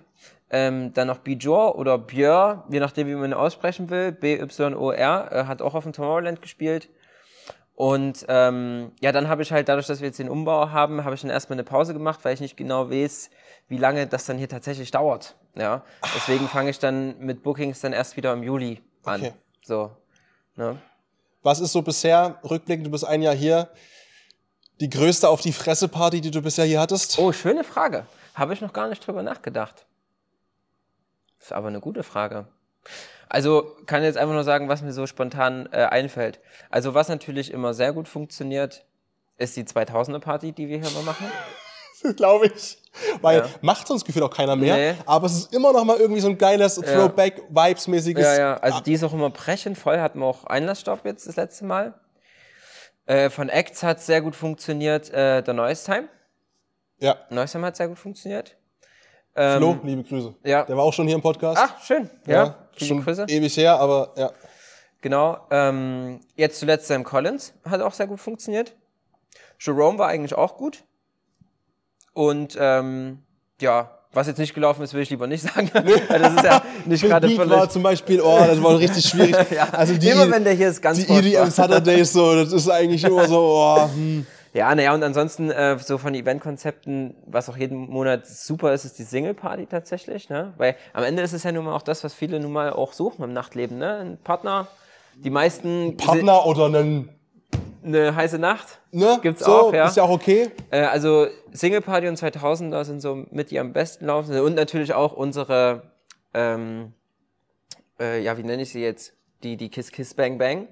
Ähm, 0.50 0.92
dann 0.92 1.08
noch 1.08 1.18
Bjor 1.18 1.76
oder 1.78 1.96
Björ, 1.98 2.64
je 2.70 2.78
nachdem, 2.78 3.08
wie 3.08 3.14
man 3.14 3.30
ihn 3.30 3.34
aussprechen 3.34 3.88
will. 3.90 4.12
B-Y-O-R, 4.12 5.32
äh, 5.32 5.44
hat 5.46 5.62
auch 5.62 5.74
auf 5.74 5.84
dem 5.84 5.92
Tomorrowland 5.92 6.42
gespielt. 6.42 6.88
Und 7.74 8.24
ähm, 8.28 8.92
ja, 9.00 9.10
dann 9.10 9.28
habe 9.28 9.42
ich 9.42 9.50
halt, 9.50 9.68
dadurch, 9.68 9.86
dass 9.86 10.00
wir 10.00 10.06
jetzt 10.06 10.18
den 10.18 10.28
Umbau 10.28 10.70
haben, 10.70 11.04
habe 11.04 11.14
ich 11.16 11.22
dann 11.22 11.30
erstmal 11.30 11.56
eine 11.56 11.64
Pause 11.64 11.92
gemacht, 11.92 12.20
weil 12.22 12.34
ich 12.34 12.40
nicht 12.40 12.56
genau 12.56 12.88
weiß, 12.90 13.30
wie 13.68 13.78
lange 13.78 14.06
das 14.06 14.26
dann 14.26 14.38
hier 14.38 14.48
tatsächlich 14.48 14.90
dauert. 14.92 15.34
Ja, 15.56 15.82
deswegen 16.14 16.48
fange 16.48 16.70
ich 16.70 16.78
dann 16.78 17.18
mit 17.18 17.42
Bookings 17.42 17.80
dann 17.80 17.92
erst 17.92 18.16
wieder 18.16 18.32
im 18.32 18.42
Juli 18.42 18.80
an. 19.04 19.20
Okay. 19.20 19.32
So, 19.64 19.90
ne? 20.56 20.78
Was 21.42 21.60
ist 21.60 21.72
so 21.72 21.82
bisher, 21.82 22.38
rückblickend, 22.48 22.86
du 22.86 22.90
bist 22.90 23.04
ein 23.04 23.22
Jahr 23.22 23.34
hier, 23.34 23.68
die 24.80 24.88
größte 24.88 25.28
auf 25.28 25.40
die 25.40 25.52
Fresse 25.52 25.88
Party, 25.88 26.20
die 26.20 26.30
du 26.30 26.42
bisher 26.42 26.64
hier 26.64 26.80
hattest? 26.80 27.18
Oh, 27.18 27.32
schöne 27.32 27.64
Frage. 27.64 28.06
Habe 28.34 28.54
ich 28.54 28.60
noch 28.60 28.72
gar 28.72 28.88
nicht 28.88 29.06
drüber 29.06 29.22
nachgedacht. 29.22 29.86
Ist 31.40 31.52
aber 31.52 31.68
eine 31.68 31.80
gute 31.80 32.02
Frage. 32.02 32.46
Also 33.28 33.74
kann 33.86 34.02
jetzt 34.02 34.16
einfach 34.18 34.34
nur 34.34 34.44
sagen, 34.44 34.68
was 34.68 34.82
mir 34.82 34.92
so 34.92 35.06
spontan 35.06 35.68
äh, 35.72 35.84
einfällt. 35.84 36.40
Also 36.70 36.94
was 36.94 37.08
natürlich 37.08 37.50
immer 37.52 37.74
sehr 37.74 37.92
gut 37.92 38.08
funktioniert, 38.08 38.84
ist 39.36 39.56
die 39.56 39.64
2000er 39.64 40.20
Party, 40.20 40.52
die 40.52 40.68
wir 40.68 40.78
hier 40.78 40.90
mal 40.90 41.02
machen. 41.02 41.26
Glaube 42.16 42.46
ich. 42.48 42.78
Weil 43.22 43.38
Ja. 43.38 43.48
macht 43.62 43.88
sonst 43.88 44.04
gefühlt 44.04 44.24
auch 44.24 44.30
keiner 44.34 44.56
mehr. 44.56 44.76
Nee. 44.76 44.94
Aber 45.06 45.26
es 45.26 45.32
ist 45.38 45.54
immer 45.54 45.72
noch 45.72 45.84
mal 45.84 45.96
irgendwie 45.96 46.20
so 46.20 46.28
ein 46.28 46.36
geiles 46.38 46.76
Throwback-Vibes-mäßiges. 46.78 48.20
Ja, 48.22 48.36
ja, 48.38 48.54
also 48.58 48.80
die 48.80 48.92
ist 48.92 49.02
auch 49.04 49.12
immer 49.12 49.30
brechend 49.30 49.78
voll, 49.78 49.98
hatten 49.98 50.18
wir 50.18 50.26
auch 50.26 50.44
Einlassstopp 50.44 51.04
jetzt 51.04 51.26
das 51.26 51.36
letzte 51.36 51.64
Mal. 51.64 51.94
Äh, 53.06 53.30
von 53.30 53.48
Acts 53.48 53.82
hat 53.82 54.00
sehr 54.00 54.20
gut 54.20 54.36
funktioniert, 54.36 55.10
äh, 55.10 55.42
der 55.42 55.54
Noise 55.54 55.84
Time. 55.84 56.08
ja. 56.98 57.16
Noise 57.30 57.52
Time 57.52 57.66
hat 57.66 57.76
sehr 57.76 57.88
gut 57.88 57.98
funktioniert. 57.98 58.56
Ähm, 59.36 59.58
Flo, 59.58 59.76
liebe 59.82 60.04
Grüße. 60.04 60.34
ja. 60.44 60.64
Der 60.64 60.76
war 60.76 60.84
auch 60.84 60.92
schon 60.92 61.06
hier 61.06 61.16
im 61.16 61.22
Podcast. 61.22 61.60
Ach, 61.60 61.82
schön. 61.82 62.08
Ja, 62.26 62.54
viele 62.72 62.88
schon 62.88 63.04
Grüße. 63.04 63.26
ewig 63.28 63.56
her, 63.56 63.78
aber 63.78 64.12
ja. 64.16 64.30
Genau. 65.00 65.38
Ähm, 65.50 66.20
jetzt 66.36 66.60
zuletzt 66.60 66.86
Sam 66.86 67.04
Collins 67.04 67.52
hat 67.68 67.80
auch 67.82 67.92
sehr 67.92 68.06
gut 68.06 68.20
funktioniert. 68.20 68.74
Jerome 69.58 69.98
war 69.98 70.08
eigentlich 70.08 70.34
auch 70.34 70.56
gut. 70.56 70.84
Und 72.12 72.56
ähm, 72.58 73.18
ja, 73.60 73.90
was 74.12 74.28
jetzt 74.28 74.38
nicht 74.38 74.54
gelaufen 74.54 74.82
ist, 74.82 74.94
will 74.94 75.02
ich 75.02 75.10
lieber 75.10 75.26
nicht 75.26 75.42
sagen. 75.42 75.70
Weil 75.74 76.20
das 76.20 76.34
ist 76.34 76.44
ja 76.44 76.62
nicht 76.86 77.02
gerade 77.04 77.28
völlig. 77.28 77.50
war 77.50 77.68
zum 77.68 77.82
Beispiel, 77.82 78.20
oh, 78.20 78.38
das 78.38 78.62
war 78.62 78.78
richtig 78.78 79.04
schwierig. 79.04 79.36
also 79.72 79.94
die, 79.94 80.08
Immer 80.08 80.30
wenn 80.30 80.44
der 80.44 80.54
hier 80.54 80.68
ist, 80.68 80.80
ganz 80.80 81.04
die. 81.04 81.12
EDM 81.12 81.50
Saturdays 81.50 82.12
so, 82.12 82.34
das 82.36 82.52
ist 82.52 82.68
eigentlich 82.68 83.02
immer 83.04 83.26
so, 83.26 83.40
oh, 83.40 83.88
hm. 83.88 84.26
Ja, 84.54 84.72
naja, 84.72 84.94
und 84.94 85.02
ansonsten 85.02 85.50
äh, 85.50 85.76
so 85.80 85.98
von 85.98 86.14
Eventkonzepten, 86.14 87.16
was 87.26 87.48
auch 87.48 87.56
jeden 87.56 87.90
Monat 87.90 88.24
super 88.24 88.72
ist, 88.72 88.84
ist 88.84 89.00
die 89.00 89.02
Single-Party 89.02 89.66
tatsächlich, 89.66 90.28
ne? 90.28 90.54
Weil 90.58 90.76
am 90.92 91.02
Ende 91.02 91.22
ist 91.22 91.32
es 91.32 91.42
ja 91.42 91.50
nun 91.50 91.64
mal 91.64 91.74
auch 91.74 91.82
das, 91.82 92.04
was 92.04 92.14
viele 92.14 92.38
nun 92.38 92.52
mal 92.52 92.72
auch 92.72 92.92
suchen 92.92 93.24
im 93.24 93.32
Nachtleben, 93.32 93.78
ne? 93.78 93.96
Ein 93.96 94.18
Partner, 94.22 94.68
die 95.16 95.30
meisten 95.30 95.96
Partner 95.96 96.46
oder 96.46 96.66
einen, 96.66 97.08
eine 97.84 98.14
heiße 98.14 98.38
Nacht. 98.38 98.78
ne? 98.92 99.18
Gibt's 99.22 99.44
so, 99.44 99.52
auch, 99.52 99.74
ja. 99.74 99.88
Ist 99.88 99.96
ja 99.96 100.04
auch 100.04 100.10
okay. 100.10 100.52
Äh, 100.70 100.82
also 100.82 101.26
Single 101.52 101.80
Party 101.80 102.06
und 102.06 102.16
2000er 102.16 102.84
sind 102.84 103.00
so 103.00 103.26
mit 103.30 103.50
die 103.50 103.58
am 103.58 103.72
besten 103.72 104.06
laufen 104.06 104.38
und 104.38 104.54
natürlich 104.54 104.94
auch 104.94 105.14
unsere, 105.14 105.90
ähm, 106.32 106.92
äh, 107.98 108.22
ja, 108.22 108.38
wie 108.38 108.44
nenne 108.44 108.62
ich 108.62 108.70
sie 108.70 108.82
jetzt? 108.82 109.14
Die, 109.42 109.56
die 109.56 109.68
Kiss 109.68 109.90
Kiss 109.90 110.14
Bang 110.14 110.38
Bang, 110.38 110.68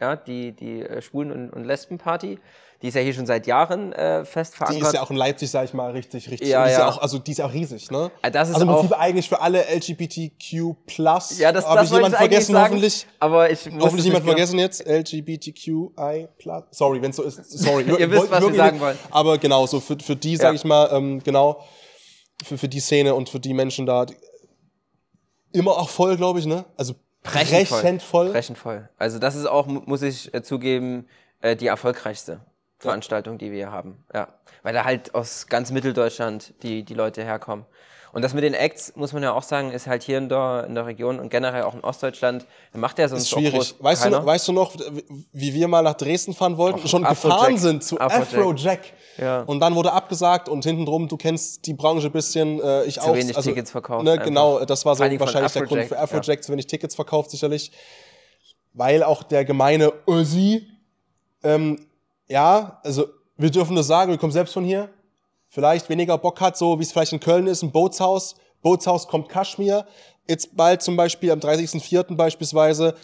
ja, 0.00 0.14
die, 0.14 0.52
die 0.52 0.82
äh, 0.82 1.02
Schwulen- 1.02 1.32
und, 1.32 1.50
und 1.50 1.64
Lesben-Party. 1.64 2.38
Die 2.84 2.88
ist 2.88 2.94
ja 2.96 3.00
hier 3.00 3.14
schon 3.14 3.24
seit 3.24 3.46
Jahren 3.46 3.94
äh, 3.94 4.26
fest 4.26 4.52
Die 4.52 4.56
verankert. 4.58 4.82
ist 4.88 4.92
ja 4.92 5.00
auch 5.02 5.10
in 5.10 5.16
Leipzig, 5.16 5.50
sag 5.50 5.64
ich 5.64 5.72
mal, 5.72 5.92
richtig, 5.92 6.30
richtig. 6.30 6.46
Ja, 6.50 6.64
die 6.66 6.70
ist 6.72 6.76
ja 6.76 6.84
ja. 6.84 6.90
auch, 6.90 6.98
also 6.98 7.18
die 7.18 7.30
ist 7.30 7.38
ja 7.38 7.46
auch 7.46 7.52
riesig, 7.54 7.90
ne? 7.90 8.10
Das 8.30 8.50
ist 8.50 8.54
also 8.56 8.66
im 8.66 8.68
auch- 8.72 8.80
Prinzip 8.80 8.98
eigentlich 8.98 9.26
für 9.26 9.40
alle 9.40 9.64
LGBTQ+. 9.74 10.52
ja, 11.38 11.50
das, 11.50 11.64
Hab 11.66 11.76
das 11.76 11.86
ich 11.88 11.94
jemand 11.94 12.14
vergessen, 12.14 12.52
sagen, 12.52 12.64
hoffentlich. 12.74 13.06
Aber 13.20 13.48
ich 13.50 13.64
muss 13.70 13.84
Hoffentlich 13.84 14.12
nicht 14.12 14.22
vergessen 14.22 14.58
jetzt. 14.58 14.86
LGBTQI+. 14.86 16.28
Sorry, 16.72 17.00
wenn 17.00 17.08
es 17.08 17.16
so 17.16 17.22
ist. 17.22 17.36
Sorry. 17.50 17.84
Ihr 17.98 18.10
wisst, 18.10 18.30
was 18.30 18.46
wir 18.46 18.54
sagen 18.54 18.78
wollen. 18.78 18.98
Aber 19.10 19.38
genau, 19.38 19.66
so 19.66 19.80
für, 19.80 19.96
für 19.98 20.14
die, 20.14 20.36
sag 20.36 20.48
Ja. 20.48 20.52
ich 20.52 20.64
mal, 20.64 20.90
ähm, 20.92 21.22
genau, 21.24 21.64
für, 22.44 22.58
für 22.58 22.68
die 22.68 22.80
Szene 22.80 23.14
und 23.14 23.30
für 23.30 23.40
die 23.40 23.54
Menschen 23.54 23.86
da, 23.86 24.04
die, 24.04 24.14
immer 25.52 25.72
auch 25.78 25.88
voll, 25.88 26.18
glaube 26.18 26.38
ich, 26.38 26.44
ne? 26.44 26.66
Also 26.76 26.96
Brechend 27.22 28.02
voll. 28.02 28.30
brechend 28.30 28.58
voll. 28.58 28.90
Also 28.98 29.18
das 29.18 29.36
ist 29.36 29.46
auch, 29.46 29.66
mu- 29.66 29.80
muss 29.86 30.02
ich 30.02 30.34
äh, 30.34 30.42
zugeben, 30.42 31.08
äh, 31.40 31.56
die 31.56 31.68
erfolgreichste 31.68 32.40
Veranstaltung, 32.84 33.38
die 33.38 33.50
wir 33.50 33.56
hier 33.58 33.72
haben. 33.72 34.04
Ja. 34.14 34.28
Weil 34.62 34.72
da 34.74 34.84
halt 34.84 35.14
aus 35.14 35.46
ganz 35.48 35.70
Mitteldeutschland 35.70 36.54
die, 36.62 36.84
die 36.84 36.94
Leute 36.94 37.22
herkommen. 37.24 37.66
Und 38.14 38.22
das 38.22 38.32
mit 38.32 38.44
den 38.44 38.54
Acts, 38.54 38.94
muss 38.94 39.12
man 39.12 39.24
ja 39.24 39.32
auch 39.32 39.42
sagen, 39.42 39.72
ist 39.72 39.88
halt 39.88 40.04
hier 40.04 40.18
in 40.18 40.28
der, 40.28 40.66
in 40.68 40.76
der 40.76 40.86
Region 40.86 41.18
und 41.18 41.30
generell 41.30 41.64
auch 41.64 41.74
in 41.74 41.80
Ostdeutschland, 41.80 42.46
macht 42.72 43.00
ja 43.00 43.08
sonst 43.08 43.22
ist 43.22 43.30
schwierig. 43.30 43.54
auch 43.54 43.58
groß 43.58 43.74
Weißt 43.80 44.04
du, 44.04 44.10
keiner. 44.10 44.24
weißt 44.24 44.46
du 44.46 44.52
noch, 44.52 44.76
wie 45.32 45.52
wir 45.52 45.66
mal 45.66 45.82
nach 45.82 45.94
Dresden 45.94 46.32
fahren 46.32 46.56
wollten, 46.56 46.86
schon 46.86 47.04
Afrojack. 47.04 47.38
gefahren 47.38 47.58
sind 47.58 47.82
zu 47.82 47.98
Afrojack. 47.98 48.22
Afrojack. 48.22 48.80
Ja. 49.18 49.42
Und 49.42 49.58
dann 49.58 49.74
wurde 49.74 49.92
abgesagt 49.92 50.48
und 50.48 50.62
hinten 50.62 50.86
drum, 50.86 51.08
du 51.08 51.16
kennst 51.16 51.66
die 51.66 51.74
Branche 51.74 52.06
ein 52.06 52.12
bisschen, 52.12 52.60
äh, 52.60 52.84
ich 52.84 53.00
auch. 53.00 53.16
wenig 53.16 53.36
Tickets 53.36 53.72
verkauft 53.72 54.04
Ne, 54.04 54.16
genau, 54.18 54.64
das 54.64 54.84
war 54.84 54.94
so 54.94 55.02
von 55.02 55.18
wahrscheinlich 55.18 55.52
der 55.52 55.62
Grund 55.66 55.84
für 55.86 55.98
Afrojack, 55.98 56.44
zu 56.44 56.52
wenig 56.52 56.68
Tickets 56.68 56.94
verkauft 56.94 57.32
sicherlich. 57.32 57.72
Weil 58.74 59.02
auch 59.02 59.24
der 59.24 59.44
gemeine 59.44 59.92
Ossi, 60.06 60.68
ähm, 61.42 61.84
ja, 62.28 62.80
also 62.82 63.06
wir 63.36 63.50
dürfen 63.50 63.76
das 63.76 63.86
sagen, 63.86 64.10
wir 64.10 64.18
kommen 64.18 64.32
selbst 64.32 64.54
von 64.54 64.64
hier, 64.64 64.88
vielleicht 65.48 65.88
weniger 65.88 66.18
Bock 66.18 66.40
hat, 66.40 66.56
so 66.56 66.78
wie 66.78 66.82
es 66.82 66.92
vielleicht 66.92 67.12
in 67.12 67.20
Köln 67.20 67.46
ist, 67.46 67.62
ein 67.62 67.72
Bootshaus. 67.72 68.36
Bootshaus 68.62 69.08
kommt 69.08 69.28
Kaschmir. 69.28 69.86
Jetzt 70.26 70.56
bald 70.56 70.82
zum 70.82 70.96
Beispiel 70.96 71.30
am 71.30 71.38
30.04. 71.38 72.16
beispielsweise 72.16 72.94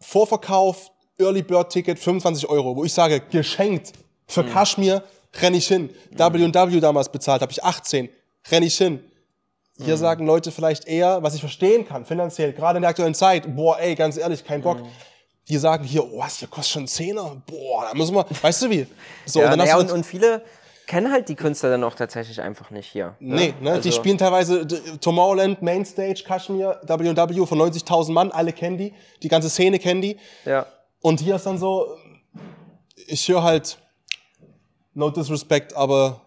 Vorverkauf, 0.00 0.90
Early 1.18 1.42
Bird 1.42 1.70
Ticket 1.70 1.98
25 1.98 2.48
Euro, 2.48 2.76
wo 2.76 2.84
ich 2.84 2.92
sage, 2.92 3.20
geschenkt 3.20 3.92
für 4.26 4.42
Mhm. 4.42 4.50
Kaschmir 4.50 5.02
renn 5.40 5.54
ich 5.54 5.68
hin. 5.68 5.90
W&W 6.10 6.80
damals 6.80 7.10
bezahlt, 7.10 7.42
habe 7.42 7.52
ich 7.52 7.62
18, 7.62 8.08
renn 8.50 8.62
ich 8.62 8.76
hin. 8.78 9.04
Hier 9.80 9.96
sagen 9.96 10.26
Leute 10.26 10.50
vielleicht 10.50 10.88
eher, 10.88 11.22
was 11.22 11.34
ich 11.34 11.40
verstehen 11.40 11.86
kann, 11.86 12.04
finanziell, 12.04 12.52
gerade 12.52 12.78
in 12.78 12.82
der 12.82 12.90
aktuellen 12.90 13.14
Zeit, 13.14 13.54
boah, 13.54 13.78
ey, 13.78 13.94
ganz 13.94 14.16
ehrlich, 14.16 14.44
kein 14.44 14.60
Bock. 14.60 14.78
Die 15.48 15.56
sagen 15.56 15.84
hier, 15.84 16.04
oh, 16.04 16.18
was, 16.18 16.38
hier 16.38 16.48
kostet 16.48 16.72
schon 16.72 16.86
Zehner, 16.86 17.40
boah, 17.46 17.86
da 17.90 17.94
müssen 17.94 18.14
wir, 18.14 18.26
weißt 18.42 18.62
du 18.62 18.70
wie? 18.70 18.86
So, 19.24 19.40
Ja, 19.40 19.52
und 19.52 19.60
hast 19.62 19.74
und, 19.74 19.90
und 19.92 20.04
viele 20.04 20.42
kennen 20.86 21.10
halt 21.12 21.28
die 21.28 21.34
Künstler 21.34 21.70
dann 21.70 21.84
auch 21.84 21.94
tatsächlich 21.94 22.40
einfach 22.40 22.70
nicht 22.70 22.86
hier. 22.90 23.14
nee, 23.20 23.54
ne, 23.60 23.72
die 23.80 23.88
Also- 23.88 23.92
spielen 23.92 24.18
teilweise 24.18 24.66
Tomorrowland, 25.00 25.60
Mainstage, 25.62 26.22
Kashmir, 26.26 26.80
W&W 26.86 27.46
von 27.46 27.58
90.000 27.58 28.12
Mann, 28.12 28.30
alle 28.30 28.52
kennen 28.52 28.78
die, 28.78 28.94
die 29.22 29.28
ganze 29.28 29.48
Szene 29.50 29.78
kennen 29.78 30.00
die. 30.02 30.18
Ja. 30.44 30.66
Und 31.00 31.20
hier 31.20 31.36
ist 31.36 31.46
dann 31.46 31.58
so, 31.58 31.96
ich 33.06 33.26
höre 33.28 33.42
halt, 33.42 33.78
no 34.94 35.10
disrespect, 35.10 35.74
aber 35.76 36.22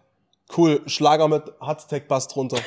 cool, 0.56 0.80
Schlager 0.86 1.28
mit 1.28 1.42
Hardtech-Bass 1.60 2.28
drunter. 2.28 2.58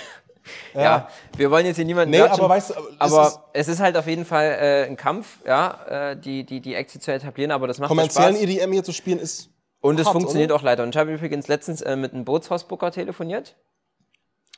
Ja. 0.74 1.10
wir 1.38 1.50
wollen 1.52 1.66
jetzt 1.66 1.78
hier 1.78 1.86
niemanden 1.86 2.12
Nee, 2.12 2.22
aber 2.22 2.50
weißt 2.50 2.72
du, 2.72 2.74
es 2.74 2.80
aber 3.00 3.28
ist- 3.28 3.40
es 3.54 3.68
ist 3.68 3.80
halt 3.80 3.98
auf 3.98 4.08
jeden 4.08 4.26
Fall 4.26 4.46
äh, 4.60 4.86
ein 4.86 4.96
Kampf, 4.98 5.40
ja, 5.46 6.12
äh, 6.12 6.18
die, 6.18 6.44
die, 6.46 6.62
die 6.62 6.76
Acts 6.76 7.00
zu 7.00 7.12
etablieren, 7.12 7.52
aber 7.52 7.68
das 7.68 7.80
macht 7.80 7.90
ja 7.90 7.96
Kommerziellen 7.96 8.36
Spaß. 8.36 8.44
EDM 8.44 8.72
hier 8.74 8.84
zu 8.84 8.92
spielen 8.94 9.20
ist 9.20 9.50
Und 9.82 10.00
es 10.00 10.08
funktioniert 10.08 10.52
oder? 10.52 10.60
auch 10.60 10.64
leider. 10.64 10.84
Und 10.84 10.90
ich 10.90 10.98
habe 10.98 11.14
übrigens 11.14 11.48
letztens 11.48 11.82
äh, 11.82 11.96
mit 11.96 12.14
einem 12.14 12.26
Bootshausbooker 12.26 12.92
telefoniert. 12.92 13.56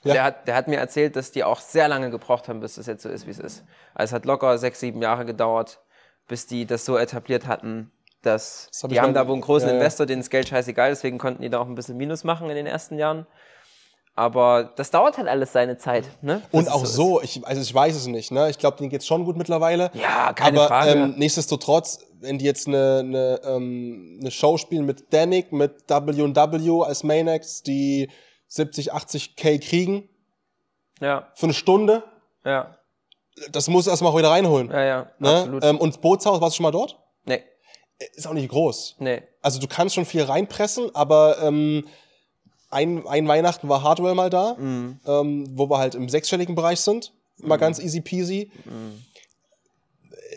Ja. 0.03 0.13
Der, 0.13 0.23
hat, 0.23 0.47
der 0.47 0.55
hat 0.55 0.67
mir 0.67 0.77
erzählt, 0.77 1.15
dass 1.15 1.31
die 1.31 1.43
auch 1.43 1.59
sehr 1.59 1.88
lange 1.88 2.11
gebraucht 2.11 2.47
haben, 2.47 2.59
bis 2.59 2.75
das 2.75 2.85
jetzt 2.85 3.01
so 3.03 3.09
ist, 3.09 3.25
wie 3.25 3.31
es 3.31 3.39
ist. 3.39 3.63
Also 3.95 4.11
es 4.11 4.13
hat 4.13 4.25
locker 4.25 4.57
sechs, 4.57 4.79
sieben 4.79 5.01
Jahre 5.01 5.25
gedauert, 5.25 5.79
bis 6.27 6.45
die 6.45 6.65
das 6.65 6.85
so 6.85 6.97
etabliert 6.97 7.47
hatten, 7.47 7.91
dass 8.21 8.69
Das 8.71 8.83
hab 8.83 8.89
die 8.91 8.99
haben 9.01 9.13
da 9.13 9.25
wohl 9.27 9.33
einen 9.33 9.41
großen 9.41 9.67
ja, 9.67 9.73
ja. 9.73 9.79
Investor, 9.79 10.05
denen 10.05 10.21
ist 10.21 10.29
Geld 10.29 10.47
scheißegal, 10.49 10.89
deswegen 10.89 11.17
konnten 11.17 11.41
die 11.41 11.49
da 11.49 11.59
auch 11.59 11.67
ein 11.67 11.75
bisschen 11.75 11.97
Minus 11.97 12.23
machen 12.23 12.49
in 12.49 12.55
den 12.55 12.67
ersten 12.67 12.97
Jahren. 12.99 13.25
Aber 14.18 14.74
das 14.76 14.89
dauert 14.89 15.20
halt 15.20 15.28
alles 15.28 15.53
seine 15.53 15.78
Zeit. 15.78 16.05
Ne? 16.24 16.41
Und 16.51 16.70
auch 16.72 16.82
ist 16.84 16.93
so, 16.93 17.22
ich, 17.22 17.45
also 17.45 17.61
ich 17.61 17.72
weiß 17.72 17.95
es 17.95 18.07
nicht, 18.07 18.32
ne? 18.32 18.49
Ich 18.49 18.57
glaube, 18.57 18.76
denen 18.78 18.89
geht's 18.89 19.05
schon 19.05 19.26
gut 19.26 19.38
mittlerweile. 19.38 19.91
Ja, 19.93 20.34
keine 20.34 20.57
aber, 20.59 20.68
Frage. 20.68 20.91
Ähm, 20.91 21.13
nichtsdestotrotz, 21.18 21.99
wenn 22.20 22.39
die 22.39 22.45
jetzt 22.45 22.68
eine, 22.68 23.01
eine, 23.05 23.41
ähm, 23.45 24.18
eine 24.20 24.32
Show 24.32 24.57
spielen 24.57 24.88
mit 24.88 25.13
Danik, 25.13 25.51
mit 25.51 25.88
W&W 25.88 26.84
als 26.84 27.03
Main 27.03 27.28
Acts, 27.28 27.61
die 27.61 28.09
70, 28.47 28.91
80 28.91 29.36
K 29.36 29.59
kriegen 29.59 30.09
Ja, 30.99 31.28
für 31.36 31.45
eine 31.45 31.53
Stunde, 31.53 32.03
ja, 32.43 32.76
das 33.51 33.68
muss 33.68 33.86
erstmal 33.86 34.11
auch 34.13 34.18
wieder 34.18 34.32
reinholen. 34.32 34.72
ja, 34.72 34.84
ja, 34.84 35.11
ne? 35.20 35.30
absolut. 35.30 35.63
Ähm, 35.63 35.78
und 35.78 36.01
Bootshaus, 36.01 36.41
warst 36.41 36.55
du 36.55 36.57
schon 36.57 36.63
mal 36.63 36.72
dort? 36.72 36.97
nee, 37.26 37.43
Ist 38.15 38.26
auch 38.26 38.34
nicht 38.34 38.49
groß. 38.49 38.95
nee. 38.97 39.22
Also 39.43 39.59
du 39.59 39.68
kannst 39.68 39.93
schon 39.93 40.05
viel 40.05 40.24
reinpressen, 40.24 40.89
aber 40.95 41.38
ähm, 41.43 41.86
ein, 42.70 43.07
ein 43.07 43.28
Weihnachten 43.28 43.70
war 43.70 43.82
Hardwell 43.84 44.13
mal 44.15 44.30
da, 44.30 44.55
Mhm. 44.59 44.99
ähm, 45.05 45.47
wo 45.57 45.70
wir 45.70 45.78
halt 45.78 45.95
im 45.95 46.09
sechsstelligen 46.09 46.55
Bereich 46.55 46.80
sind. 46.82 47.13
Mal 47.39 47.57
ganz 47.57 47.80
easy 47.80 48.01
peasy. 48.01 48.51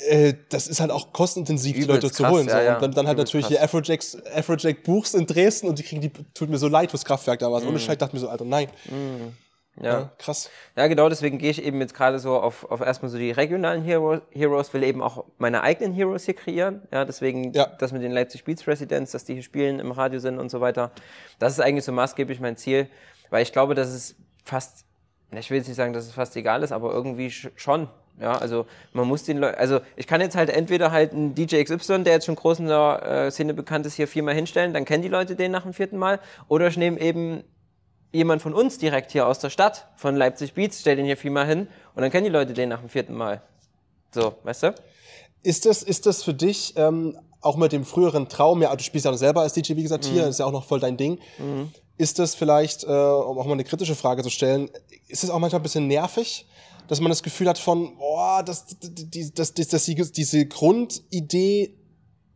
Äh, 0.08 0.34
das 0.48 0.66
ist 0.68 0.80
halt 0.80 0.90
auch 0.90 1.12
kostenintensiv, 1.12 1.74
die 1.74 1.82
Übelst 1.82 2.02
Leute 2.04 2.14
zu 2.14 2.22
krass, 2.22 2.32
holen. 2.32 2.46
ja, 2.48 2.56
so. 2.58 2.62
ja. 2.62 2.74
Und 2.76 2.82
dann, 2.82 2.92
dann 2.92 3.06
halt 3.06 3.18
Übelst 3.18 3.34
natürlich 3.34 3.54
krass. 3.58 3.64
Afrojacks, 3.64 4.16
Afrojack 4.34 4.82
buchst 4.82 5.14
in 5.14 5.26
Dresden 5.26 5.68
und 5.68 5.78
die 5.78 5.82
kriegen 5.82 6.00
die, 6.00 6.10
tut 6.34 6.48
mir 6.48 6.58
so 6.58 6.68
leid 6.68 6.90
fürs 6.90 7.04
Kraftwerk 7.04 7.38
damals. 7.40 7.64
Mhm. 7.64 7.70
Ohne 7.70 7.78
Scheiß 7.80 7.98
dachte 7.98 8.14
mir 8.16 8.20
so, 8.20 8.28
Alter, 8.28 8.44
nein. 8.44 8.68
Ja. 9.76 9.82
Ja, 10.00 10.12
krass. 10.18 10.50
Ja, 10.76 10.86
genau, 10.88 11.08
deswegen 11.08 11.38
gehe 11.38 11.50
ich 11.50 11.62
eben 11.64 11.80
jetzt 11.80 11.94
gerade 11.94 12.18
so 12.18 12.36
auf, 12.38 12.70
auf 12.70 12.80
erstmal 12.80 13.10
so 13.10 13.16
die 13.18 13.30
regionalen 13.30 13.82
Hero, 13.82 14.20
Heroes, 14.30 14.74
will 14.74 14.82
eben 14.82 15.00
auch 15.00 15.24
meine 15.38 15.62
eigenen 15.62 15.92
Heroes 15.94 16.24
hier 16.24 16.34
kreieren. 16.34 16.82
Ja, 16.92 17.04
deswegen 17.04 17.52
Ja. 17.54 17.66
das 17.78 17.92
mit 17.92 18.02
den 18.02 18.12
Leipzig 18.12 18.44
Beats 18.44 18.66
Residents, 18.66 19.12
dass 19.12 19.24
die 19.24 19.34
hier 19.34 19.42
spielen, 19.42 19.78
im 19.80 19.92
Radio 19.92 20.18
sind 20.18 20.38
und 20.38 20.50
so 20.50 20.60
weiter. 20.60 20.90
Das 21.38 21.52
ist 21.52 21.60
eigentlich 21.60 21.84
so 21.84 21.92
maßgeblich 21.92 22.40
mein 22.40 22.56
Ziel, 22.56 22.88
weil 23.30 23.42
ich 23.42 23.52
glaube, 23.52 23.74
dass 23.74 23.88
es 23.88 24.16
fast, 24.44 24.84
ich 25.34 25.50
will 25.50 25.58
jetzt 25.58 25.68
nicht 25.68 25.76
sagen, 25.76 25.92
dass 25.92 26.04
es 26.04 26.12
fast 26.12 26.36
egal 26.36 26.62
ist, 26.62 26.72
aber 26.72 26.92
irgendwie 26.92 27.28
sch- 27.28 27.50
schon. 27.56 27.88
Ja, 28.20 28.32
also 28.36 28.66
man 28.92 29.06
muss 29.08 29.22
den 29.22 29.38
Leuten, 29.38 29.56
also 29.56 29.80
ich 29.96 30.06
kann 30.06 30.20
jetzt 30.20 30.36
halt 30.36 30.50
entweder 30.50 30.90
halt 30.92 31.12
einen 31.12 31.34
DJ 31.34 31.62
XY, 31.62 32.02
der 32.04 32.14
jetzt 32.14 32.26
schon 32.26 32.34
groß 32.36 32.58
in 32.58 32.66
der 32.66 33.02
äh, 33.26 33.30
Szene 33.30 33.54
bekannt 33.54 33.86
ist, 33.86 33.94
hier 33.94 34.08
viermal 34.08 34.34
hinstellen, 34.34 34.74
dann 34.74 34.84
kennen 34.84 35.02
die 35.02 35.08
Leute 35.08 35.36
den 35.36 35.52
nach 35.52 35.62
dem 35.62 35.72
vierten 35.72 35.96
Mal. 35.96 36.18
Oder 36.48 36.66
ich 36.66 36.76
nehme 36.76 37.00
eben 37.00 37.44
jemand 38.12 38.42
von 38.42 38.54
uns 38.54 38.78
direkt 38.78 39.12
hier 39.12 39.26
aus 39.26 39.38
der 39.38 39.50
Stadt, 39.50 39.88
von 39.96 40.16
Leipzig 40.16 40.54
Beats, 40.54 40.80
stell 40.80 40.96
den 40.96 41.06
hier 41.06 41.16
viermal 41.16 41.46
hin 41.46 41.68
und 41.94 42.02
dann 42.02 42.10
kennen 42.10 42.24
die 42.24 42.30
Leute 42.30 42.52
den 42.52 42.68
nach 42.68 42.80
dem 42.80 42.88
vierten 42.88 43.14
Mal. 43.14 43.42
So, 44.12 44.34
weißt 44.42 44.64
du? 44.64 44.74
Ist 45.42 45.66
das, 45.66 45.82
ist 45.82 46.06
das 46.06 46.22
für 46.22 46.34
dich 46.34 46.74
ähm, 46.76 47.18
auch 47.40 47.56
mit 47.56 47.72
dem 47.72 47.84
früheren 47.84 48.28
Traum, 48.28 48.62
ja, 48.62 48.74
du 48.74 48.82
spielst 48.82 49.06
ja 49.06 49.16
selber 49.16 49.42
als 49.42 49.54
DJ, 49.54 49.76
wie 49.76 49.82
gesagt, 49.82 50.04
hier, 50.04 50.26
ist 50.26 50.40
ja 50.40 50.46
auch 50.46 50.52
noch 50.52 50.64
voll 50.64 50.80
dein 50.80 50.96
Ding. 50.96 51.18
Ist 51.96 52.18
das 52.18 52.34
vielleicht, 52.34 52.84
äh, 52.84 52.86
um 52.86 53.38
auch 53.38 53.46
mal 53.46 53.52
eine 53.52 53.64
kritische 53.64 53.94
Frage 53.94 54.22
zu 54.22 54.30
stellen, 54.30 54.70
ist 55.08 55.24
es 55.24 55.30
auch 55.30 55.38
manchmal 55.38 55.60
ein 55.60 55.62
bisschen 55.62 55.86
nervig, 55.86 56.46
dass 56.88 57.00
man 57.00 57.10
das 57.10 57.22
Gefühl 57.22 57.48
hat 57.48 57.58
von, 57.58 57.96
boah, 57.96 58.42
dass, 58.42 58.66
die, 58.80 59.32
dass, 59.32 59.54
dass 59.54 59.84
die, 59.84 59.94
diese 59.94 60.46
Grundidee 60.46 61.76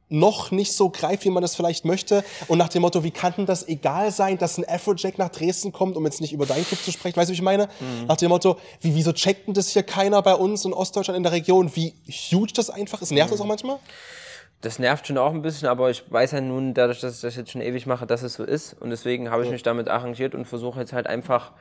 noch 0.08 0.50
nicht 0.50 0.72
so 0.72 0.90
greift, 0.90 1.24
wie 1.24 1.30
man 1.30 1.42
das 1.42 1.56
vielleicht 1.56 1.84
möchte. 1.84 2.24
Und 2.48 2.58
nach 2.58 2.68
dem 2.68 2.82
Motto, 2.82 3.04
wie 3.04 3.10
kann 3.10 3.34
denn 3.36 3.46
das 3.46 3.66
egal 3.68 4.10
sein, 4.10 4.38
dass 4.38 4.58
ein 4.58 4.68
Afrojack 4.68 5.18
nach 5.18 5.30
Dresden 5.30 5.72
kommt, 5.72 5.96
um 5.96 6.04
jetzt 6.04 6.20
nicht 6.20 6.32
über 6.32 6.46
deinen 6.46 6.64
Club 6.64 6.80
zu 6.82 6.92
sprechen, 6.92 7.16
weißt 7.16 7.28
du, 7.28 7.32
wie 7.32 7.36
ich 7.36 7.42
meine? 7.42 7.68
Nach 8.06 8.16
dem 8.16 8.28
Motto, 8.28 8.58
wie, 8.80 8.94
wieso 8.94 9.12
checkt 9.12 9.46
denn 9.46 9.54
das 9.54 9.68
hier 9.68 9.82
keiner 9.82 10.22
bei 10.22 10.34
uns 10.34 10.64
in 10.64 10.72
Ostdeutschland 10.72 11.16
in 11.16 11.22
der 11.22 11.32
Region, 11.32 11.74
wie 11.74 11.94
huge 12.08 12.52
das 12.52 12.70
einfach 12.70 13.02
ist? 13.02 13.12
Nervt 13.12 13.32
das 13.32 13.40
auch 13.40 13.46
manchmal? 13.46 13.78
Das 14.60 14.78
nervt 14.78 15.06
schon 15.06 15.18
auch 15.18 15.30
ein 15.30 15.42
bisschen, 15.42 15.68
aber 15.68 15.90
ich 15.90 16.10
weiß 16.10 16.32
ja 16.32 16.40
nun, 16.40 16.72
dadurch, 16.72 17.00
dass 17.00 17.16
ich 17.16 17.20
das 17.20 17.36
jetzt 17.36 17.50
schon 17.50 17.60
ewig 17.60 17.86
mache, 17.86 18.06
dass 18.06 18.22
es 18.22 18.34
so 18.34 18.44
ist. 18.44 18.74
Und 18.80 18.90
deswegen 18.90 19.30
habe 19.30 19.44
ich 19.44 19.50
mich 19.50 19.62
damit 19.62 19.88
arrangiert 19.88 20.34
und 20.34 20.46
versuche 20.46 20.80
jetzt 20.80 20.94
halt 20.94 21.06
einfach 21.06 21.52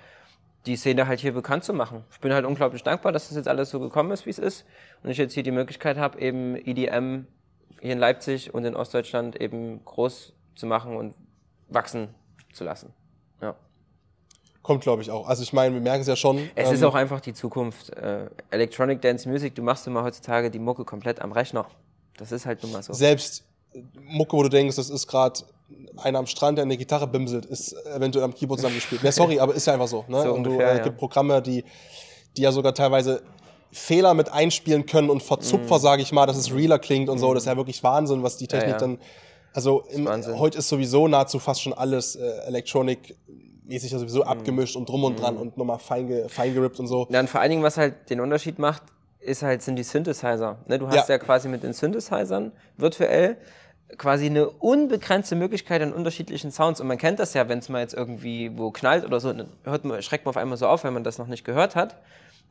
die 0.66 0.78
Szene 0.78 1.08
halt 1.08 1.20
hier 1.20 1.34
bekannt 1.34 1.66
zu 1.66 1.74
machen. 1.74 2.06
Ich 2.12 2.22
bin 2.22 2.34
halt 2.34 2.46
unglaublich 2.46 2.84
dankbar, 2.84 3.12
dass 3.12 3.28
das 3.28 3.36
jetzt 3.36 3.50
alles 3.50 3.70
so 3.70 3.82
gekommen 3.82 4.12
ist, 4.12 4.26
wie 4.26 4.30
es 4.30 4.40
ist. 4.40 4.64
Und 5.04 5.10
ich 5.10 5.18
jetzt 5.18 5.34
hier 5.34 5.44
die 5.44 5.52
Möglichkeit 5.52 5.98
habe, 5.98 6.20
eben 6.22 6.56
EDM 6.56 7.28
hier 7.82 7.94
in 7.94 8.00
Leipzig 8.00 8.54
und 8.54 8.66
in 8.66 8.76
Ostdeutschland 8.76 9.40
eben 9.40 9.84
groß 9.86 10.34
zu 10.56 10.66
machen 10.66 10.96
und 10.96 11.16
wachsen 11.70 12.10
zu 12.54 12.64
lassen. 12.64 12.94
Ja. 13.42 13.56
Kommt, 14.62 14.82
glaube 14.82 15.02
ich, 15.02 15.12
auch. 15.12 15.28
Also 15.28 15.44
ich 15.44 15.54
meine, 15.54 15.74
wir 15.74 15.82
merken 15.82 16.02
es 16.02 16.08
ja 16.08 16.16
schon. 16.16 16.50
Es 16.56 16.70
ähm, 16.70 16.76
ist 16.76 16.84
auch 16.84 16.96
einfach 16.96 17.20
die 17.20 17.34
Zukunft. 17.34 17.90
Äh, 17.90 18.30
Electronic 18.52 19.02
Dance 19.02 19.28
Music, 19.28 19.56
du 19.56 19.62
machst 19.62 19.88
immer 19.88 20.04
heutzutage 20.04 20.50
die 20.50 20.60
Mucke 20.60 20.86
komplett 20.86 21.22
am 21.22 21.32
Rechner. 21.32 21.66
Das 22.18 22.32
ist 22.32 22.46
halt 22.46 22.64
nun 22.64 22.72
mal 22.72 22.84
so. 22.84 22.94
Selbst 22.94 23.44
Mucke, 24.02 24.38
wo 24.38 24.44
du 24.44 24.50
denkst, 24.50 24.76
das 24.76 24.90
ist 24.90 25.08
gerade 25.08 25.42
einer 25.98 26.20
am 26.20 26.28
Strand, 26.28 26.58
der 26.58 26.64
eine 26.64 26.78
Gitarre 26.78 27.08
bimselt, 27.08 27.46
ist 27.46 27.74
eventuell 27.88 28.26
am 28.26 28.34
Keyboard 28.34 28.60
zusammengespielt. 28.60 29.04
Ne, 29.04 29.12
sorry, 29.12 29.40
aber 29.40 29.54
ist 29.56 29.66
ja 29.66 29.74
einfach 29.74 29.88
so. 29.88 30.06
Ne? 30.08 30.22
So 30.22 30.34
und 30.34 30.44
du, 30.44 30.52
ungefähr, 30.52 30.74
äh, 30.74 30.78
ja. 30.78 30.84
gibt 30.84 30.98
Programme, 30.98 31.42
die, 31.42 31.64
die 32.38 32.44
ja 32.44 32.52
sogar 32.52 32.74
teilweise 32.74 33.24
Fehler 33.74 34.14
mit 34.14 34.32
einspielen 34.32 34.86
können 34.86 35.10
und 35.10 35.22
Verzupfer, 35.24 35.80
sage 35.80 36.02
ich 36.02 36.12
mal, 36.12 36.26
dass 36.26 36.38
es 36.38 36.54
realer 36.54 36.80
klingt 36.80 37.10
und 37.10 37.20
so. 37.20 37.34
Das 37.34 37.44
ist 37.44 37.48
ja 37.48 37.58
wirklich 37.58 37.84
Wahnsinn, 37.84 38.24
was 38.24 38.38
die 38.38 38.48
Technik 38.48 38.68
Mhm. 38.68 38.72
ja. 38.74 38.78
dann. 38.78 38.98
Also 39.54 39.82
im, 39.92 40.08
heute 40.38 40.58
ist 40.60 40.70
sowieso 40.70 41.08
nahezu 41.08 41.38
fast 41.40 41.62
schon 41.62 41.74
alles 41.74 42.16
äh, 42.16 42.22
Electronic 42.48 43.16
mäßig 43.66 43.92
ja 43.92 43.98
Mhm. 43.98 44.02
sowieso 44.02 44.24
abgemischt 44.24 44.76
und 44.76 44.90
drum 44.90 45.04
und 45.04 45.20
dran 45.20 45.38
und 45.38 45.58
nochmal 45.58 45.80
fein, 45.80 46.08
ge, 46.08 46.28
fein 46.28 46.54
gerippt 46.54 46.80
und 46.80 46.88
so. 46.88 47.08
Ja, 47.10 47.20
und 47.20 47.30
vor 47.30 47.40
allen 47.42 47.50
Dingen, 47.52 47.64
was 47.64 47.78
halt 47.78 48.10
den 48.10 48.20
Unterschied 48.20 48.60
macht, 48.60 48.84
ist 49.20 49.42
halt, 49.42 49.62
sind 49.62 49.78
die 49.78 49.84
Synthesizer. 49.84 50.58
Ne, 50.68 50.80
du 50.80 50.88
hast 50.88 51.08
Ja. 51.08 51.16
ja. 51.16 51.18
quasi 51.18 51.48
mit 51.48 51.64
den 51.64 51.72
Synthesizern 51.74 52.52
virtuell 52.78 53.38
quasi 53.98 54.26
eine 54.26 54.50
unbegrenzte 54.50 55.36
Möglichkeit 55.36 55.82
an 55.82 55.94
unterschiedlichen 55.94 56.52
Sounds. 56.52 56.82
Und 56.82 56.88
man 56.88 56.98
kennt 56.98 57.20
das 57.20 57.34
ja, 57.36 57.48
wenn 57.48 57.60
es 57.60 57.70
mal 57.70 57.80
jetzt 57.80 57.94
irgendwie 57.94 58.58
wo 58.58 58.72
knallt 58.72 59.06
oder 59.06 59.20
so, 59.20 59.32
dann 59.32 59.48
hört 59.64 59.86
man, 59.86 60.02
schreckt 60.02 60.26
man 60.26 60.32
auf 60.32 60.38
einmal 60.38 60.58
so 60.58 60.68
auf, 60.68 60.84
wenn 60.84 60.94
man 60.94 61.04
das 61.04 61.18
noch 61.20 61.28
nicht 61.28 61.46
gehört 61.46 61.76
hat. 61.76 61.96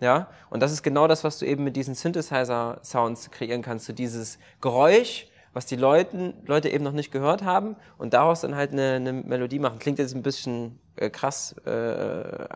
Ja, 0.02 0.26
und 0.50 0.60
das 0.60 0.72
ist 0.72 0.82
genau 0.82 1.06
das, 1.06 1.22
was 1.22 1.38
du 1.38 1.46
eben 1.46 1.62
mit 1.62 1.76
diesen 1.76 1.94
Synthesizer-Sounds 1.94 3.30
kreieren 3.30 3.62
kannst. 3.62 3.86
So 3.86 3.92
dieses 3.92 4.36
Geräusch, 4.60 5.28
was 5.52 5.66
die 5.66 5.76
Leuten, 5.76 6.34
Leute 6.44 6.68
eben 6.70 6.82
noch 6.82 6.90
nicht 6.92 7.12
gehört 7.12 7.44
haben 7.44 7.76
und 7.98 8.12
daraus 8.12 8.40
dann 8.40 8.56
halt 8.56 8.72
eine, 8.72 8.94
eine 8.94 9.12
Melodie 9.12 9.60
machen. 9.60 9.78
Klingt 9.78 10.00
jetzt 10.00 10.14
ein 10.16 10.22
bisschen 10.24 10.80
äh, 10.96 11.08
krass, 11.08 11.52
äh, 11.66 12.48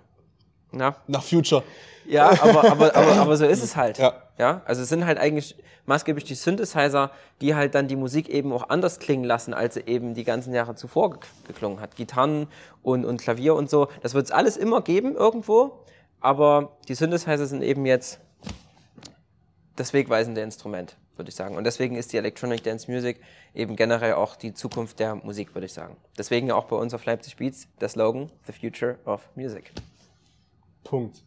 na, 0.72 0.96
Nach 1.06 1.22
Future. 1.22 1.62
ja, 2.08 2.30
aber, 2.42 2.68
aber, 2.68 2.96
aber, 2.96 3.12
aber 3.12 3.36
so 3.36 3.46
ist 3.46 3.62
es 3.62 3.76
halt. 3.76 3.98
Ja. 3.98 4.14
ja. 4.38 4.62
Also 4.64 4.82
es 4.82 4.88
sind 4.88 5.06
halt 5.06 5.18
eigentlich 5.18 5.54
maßgeblich 5.86 6.24
die 6.24 6.34
Synthesizer, 6.34 7.12
die 7.40 7.54
halt 7.54 7.76
dann 7.76 7.86
die 7.86 7.94
Musik 7.94 8.28
eben 8.28 8.52
auch 8.52 8.68
anders 8.70 8.98
klingen 8.98 9.22
lassen, 9.22 9.54
als 9.54 9.74
sie 9.74 9.82
eben 9.86 10.14
die 10.14 10.24
ganzen 10.24 10.52
Jahre 10.52 10.74
zuvor 10.74 11.10
ge- 11.10 11.20
geklungen 11.46 11.78
hat. 11.80 11.94
Gitarren 11.94 12.48
und, 12.82 13.04
und 13.04 13.20
Klavier 13.20 13.54
und 13.54 13.70
so. 13.70 13.86
Das 14.02 14.14
wird 14.14 14.24
es 14.26 14.32
alles 14.32 14.56
immer 14.56 14.82
geben 14.82 15.14
irgendwo. 15.14 15.84
Aber 16.20 16.76
die 16.88 16.94
Synthesizer 16.94 17.46
sind 17.46 17.62
eben 17.62 17.86
jetzt 17.86 18.20
das 19.76 19.92
wegweisende 19.92 20.40
Instrument, 20.40 20.96
würde 21.16 21.28
ich 21.28 21.34
sagen. 21.34 21.56
Und 21.56 21.64
deswegen 21.64 21.96
ist 21.96 22.12
die 22.12 22.16
Electronic 22.16 22.62
Dance 22.64 22.90
Music 22.90 23.20
eben 23.54 23.76
generell 23.76 24.14
auch 24.14 24.36
die 24.36 24.54
Zukunft 24.54 24.98
der 24.98 25.14
Musik, 25.16 25.54
würde 25.54 25.66
ich 25.66 25.72
sagen. 25.72 25.96
Deswegen 26.18 26.50
auch 26.50 26.64
bei 26.64 26.76
uns 26.76 26.94
auf 26.94 27.04
Leipzig 27.04 27.36
Beats 27.36 27.68
der 27.80 27.88
Slogan 27.88 28.30
The 28.46 28.52
Future 28.52 28.98
of 29.04 29.20
Music. 29.34 29.72
Punkt. 30.84 31.22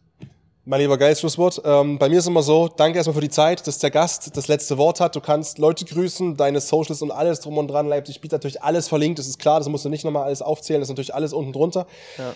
Mein 0.66 0.80
lieber 0.80 0.98
geiles 0.98 1.20
Schlusswort. 1.20 1.60
Ähm, 1.64 1.98
bei 1.98 2.08
mir 2.08 2.18
ist 2.18 2.26
immer 2.26 2.42
so, 2.42 2.68
danke 2.68 2.98
erstmal 2.98 3.14
für 3.14 3.22
die 3.22 3.30
Zeit, 3.30 3.66
dass 3.66 3.78
der 3.78 3.90
Gast 3.90 4.36
das 4.36 4.46
letzte 4.46 4.76
Wort 4.76 5.00
hat. 5.00 5.16
Du 5.16 5.20
kannst 5.20 5.58
Leute 5.58 5.84
grüßen, 5.84 6.36
deine 6.36 6.60
Socials 6.60 7.00
und 7.02 7.10
alles 7.10 7.40
drum 7.40 7.56
und 7.56 7.68
dran. 7.68 7.88
Leipzig 7.88 8.20
bietet 8.20 8.32
natürlich 8.34 8.62
alles 8.62 8.86
verlinkt, 8.86 9.18
das 9.18 9.26
ist 9.26 9.38
klar, 9.38 9.58
das 9.58 9.68
musst 9.68 9.84
du 9.84 9.88
nicht 9.88 10.04
nochmal 10.04 10.24
alles 10.24 10.42
aufzählen, 10.42 10.80
das 10.80 10.88
ist 10.88 10.92
natürlich 10.92 11.14
alles 11.14 11.32
unten 11.32 11.52
drunter. 11.52 11.86
Ja. 12.18 12.34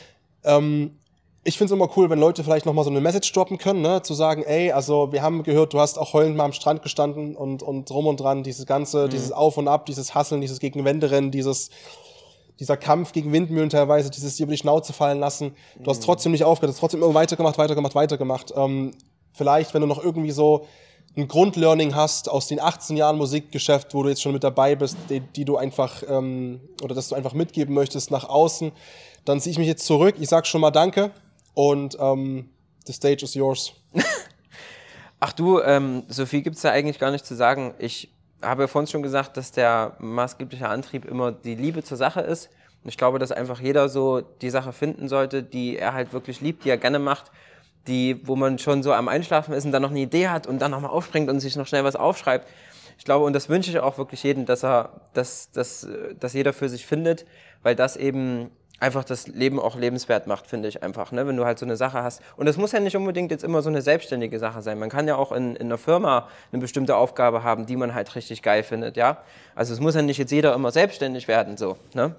Ähm, 0.56 0.98
ich 1.44 1.58
finde 1.58 1.74
es 1.74 1.76
immer 1.76 1.90
cool, 1.96 2.08
wenn 2.08 2.18
Leute 2.18 2.42
vielleicht 2.42 2.64
nochmal 2.64 2.84
so 2.84 2.90
eine 2.90 3.02
Message 3.02 3.30
droppen 3.32 3.58
können, 3.58 3.82
ne? 3.82 4.02
zu 4.02 4.14
sagen, 4.14 4.42
ey, 4.42 4.72
also 4.72 5.12
wir 5.12 5.22
haben 5.22 5.42
gehört, 5.42 5.74
du 5.74 5.80
hast 5.80 5.98
auch 5.98 6.14
heulend 6.14 6.36
mal 6.36 6.44
am 6.44 6.52
Strand 6.52 6.82
gestanden 6.82 7.36
und, 7.36 7.62
und 7.62 7.90
drum 7.90 8.06
und 8.06 8.18
dran, 8.18 8.42
dieses 8.42 8.64
ganze, 8.64 9.06
mhm. 9.06 9.10
dieses 9.10 9.30
Auf 9.30 9.58
und 9.58 9.68
Ab, 9.68 9.84
dieses 9.86 10.14
Hasseln, 10.14 10.40
dieses 10.40 10.58
gegen 10.58 10.84
Wände 10.84 11.10
rennen, 11.10 11.30
dieses 11.30 11.70
dieser 12.60 12.76
Kampf 12.76 13.10
gegen 13.10 13.32
Windmühlen 13.32 13.68
teilweise, 13.68 14.10
dieses 14.10 14.36
dir 14.36 14.44
über 14.44 14.52
die 14.52 14.58
Schnauze 14.58 14.92
fallen 14.92 15.18
lassen. 15.18 15.56
Du 15.80 15.90
hast 15.90 15.98
mhm. 15.98 16.04
trotzdem 16.04 16.30
nicht 16.30 16.44
aufgehört, 16.44 16.72
hast 16.72 16.78
trotzdem 16.78 17.02
immer 17.02 17.12
weitergemacht, 17.12 17.58
weitergemacht, 17.58 17.96
weitergemacht. 17.96 18.54
Ähm, 18.56 18.92
vielleicht, 19.32 19.74
wenn 19.74 19.80
du 19.80 19.88
noch 19.88 20.02
irgendwie 20.02 20.30
so 20.30 20.64
ein 21.16 21.26
Grundlearning 21.26 21.96
hast 21.96 22.28
aus 22.28 22.46
den 22.46 22.60
18 22.60 22.96
Jahren 22.96 23.18
Musikgeschäft, 23.18 23.92
wo 23.92 24.04
du 24.04 24.08
jetzt 24.08 24.22
schon 24.22 24.32
mit 24.32 24.44
dabei 24.44 24.76
bist, 24.76 24.96
die, 25.10 25.18
die 25.18 25.44
du 25.44 25.56
einfach 25.56 26.04
ähm, 26.08 26.60
oder 26.80 26.94
dass 26.94 27.08
du 27.08 27.16
einfach 27.16 27.32
mitgeben 27.32 27.74
möchtest 27.74 28.12
nach 28.12 28.28
außen, 28.28 28.70
dann 29.24 29.40
ziehe 29.40 29.50
ich 29.50 29.58
mich 29.58 29.68
jetzt 29.68 29.84
zurück. 29.84 30.14
Ich 30.20 30.28
sag 30.28 30.46
schon 30.46 30.60
mal 30.60 30.70
Danke 30.70 31.10
und 31.54 31.96
ähm, 32.00 32.50
the 32.86 32.92
stage 32.92 33.24
is 33.24 33.34
yours. 33.34 33.72
Ach 35.20 35.32
du, 35.32 35.60
ähm, 35.60 36.02
so 36.08 36.26
viel 36.26 36.42
gibt's 36.42 36.62
da 36.62 36.70
eigentlich 36.70 36.98
gar 36.98 37.10
nicht 37.10 37.24
zu 37.24 37.34
sagen. 37.34 37.74
Ich 37.78 38.12
habe 38.42 38.68
vorhin 38.68 38.88
schon 38.88 39.02
gesagt, 39.02 39.36
dass 39.36 39.52
der 39.52 39.96
maßgebliche 39.98 40.68
Antrieb 40.68 41.04
immer 41.04 41.32
die 41.32 41.54
Liebe 41.54 41.82
zur 41.82 41.96
Sache 41.96 42.20
ist. 42.20 42.50
Und 42.82 42.90
ich 42.90 42.98
glaube, 42.98 43.18
dass 43.18 43.32
einfach 43.32 43.60
jeder 43.60 43.88
so 43.88 44.20
die 44.20 44.50
Sache 44.50 44.72
finden 44.72 45.08
sollte, 45.08 45.42
die 45.42 45.78
er 45.78 45.94
halt 45.94 46.12
wirklich 46.12 46.42
liebt, 46.42 46.64
die 46.64 46.70
er 46.70 46.76
gerne 46.76 46.98
macht, 46.98 47.30
die, 47.86 48.20
wo 48.26 48.36
man 48.36 48.58
schon 48.58 48.82
so 48.82 48.92
am 48.92 49.08
Einschlafen 49.08 49.54
ist 49.54 49.64
und 49.64 49.72
dann 49.72 49.82
noch 49.82 49.90
eine 49.90 50.00
Idee 50.00 50.28
hat 50.28 50.46
und 50.46 50.60
dann 50.60 50.70
nochmal 50.70 50.90
aufspringt 50.90 51.30
und 51.30 51.40
sich 51.40 51.56
noch 51.56 51.66
schnell 51.66 51.84
was 51.84 51.96
aufschreibt. 51.96 52.46
Ich 52.98 53.04
glaube, 53.04 53.24
und 53.24 53.32
das 53.32 53.48
wünsche 53.48 53.70
ich 53.70 53.78
auch 53.78 53.98
wirklich 53.98 54.22
jedem, 54.22 54.46
dass 54.46 54.62
er, 54.62 55.00
dass, 55.14 55.50
dass, 55.50 55.86
dass 56.20 56.32
jeder 56.32 56.52
für 56.52 56.68
sich 56.68 56.86
findet, 56.86 57.24
weil 57.62 57.74
das 57.74 57.96
eben 57.96 58.50
einfach 58.80 59.04
das 59.04 59.28
Leben 59.28 59.60
auch 59.60 59.76
lebenswert 59.76 60.26
macht, 60.26 60.46
finde 60.46 60.68
ich 60.68 60.82
einfach, 60.82 61.12
ne? 61.12 61.26
wenn 61.26 61.36
du 61.36 61.44
halt 61.44 61.58
so 61.58 61.66
eine 61.66 61.76
Sache 61.76 62.02
hast. 62.02 62.20
Und 62.36 62.46
das 62.46 62.56
muss 62.56 62.72
ja 62.72 62.80
nicht 62.80 62.96
unbedingt 62.96 63.30
jetzt 63.30 63.44
immer 63.44 63.62
so 63.62 63.68
eine 63.68 63.82
selbstständige 63.82 64.38
Sache 64.38 64.62
sein. 64.62 64.78
Man 64.78 64.90
kann 64.90 65.08
ja 65.08 65.16
auch 65.16 65.32
in, 65.32 65.56
in 65.56 65.66
einer 65.66 65.78
Firma 65.78 66.28
eine 66.52 66.60
bestimmte 66.60 66.96
Aufgabe 66.96 67.42
haben, 67.42 67.66
die 67.66 67.76
man 67.76 67.94
halt 67.94 68.14
richtig 68.14 68.42
geil 68.42 68.62
findet, 68.62 68.96
ja. 68.96 69.18
Also 69.54 69.72
es 69.72 69.80
muss 69.80 69.94
ja 69.94 70.02
nicht 70.02 70.18
jetzt 70.18 70.32
jeder 70.32 70.54
immer 70.54 70.70
selbstständig 70.70 71.28
werden, 71.28 71.56
so, 71.56 71.76
ne? 71.94 72.14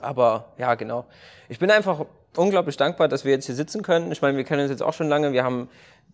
Aber 0.00 0.46
ja, 0.56 0.74
genau. 0.76 1.04
Ich 1.48 1.58
bin 1.58 1.70
einfach 1.70 2.06
unglaublich 2.36 2.76
dankbar, 2.76 3.08
dass 3.08 3.24
wir 3.24 3.32
jetzt 3.32 3.46
hier 3.46 3.54
sitzen 3.54 3.82
können. 3.82 4.12
Ich 4.12 4.22
meine, 4.22 4.36
wir 4.36 4.44
kennen 4.44 4.62
uns 4.62 4.70
jetzt 4.70 4.82
auch 4.82 4.92
schon 4.92 5.08
lange. 5.08 5.32
Wir 5.32 5.44
haben 5.44 5.68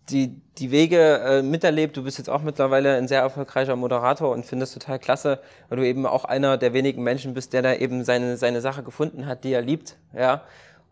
die, 0.09 0.39
die 0.57 0.71
Wege 0.71 1.19
äh, 1.19 1.41
miterlebt. 1.41 1.97
Du 1.97 2.03
bist 2.03 2.17
jetzt 2.17 2.29
auch 2.29 2.41
mittlerweile 2.41 2.95
ein 2.95 3.07
sehr 3.07 3.21
erfolgreicher 3.21 3.75
Moderator 3.75 4.31
und 4.31 4.45
findest 4.45 4.73
total 4.73 4.99
klasse, 4.99 5.39
weil 5.69 5.77
du 5.77 5.85
eben 5.85 6.05
auch 6.05 6.25
einer 6.25 6.57
der 6.57 6.73
wenigen 6.73 7.03
Menschen 7.03 7.33
bist, 7.33 7.53
der 7.53 7.61
da 7.61 7.73
eben 7.73 8.03
seine, 8.03 8.37
seine 8.37 8.61
Sache 8.61 8.83
gefunden 8.83 9.25
hat, 9.25 9.43
die 9.43 9.51
er 9.51 9.61
liebt. 9.61 9.97
Ja. 10.13 10.43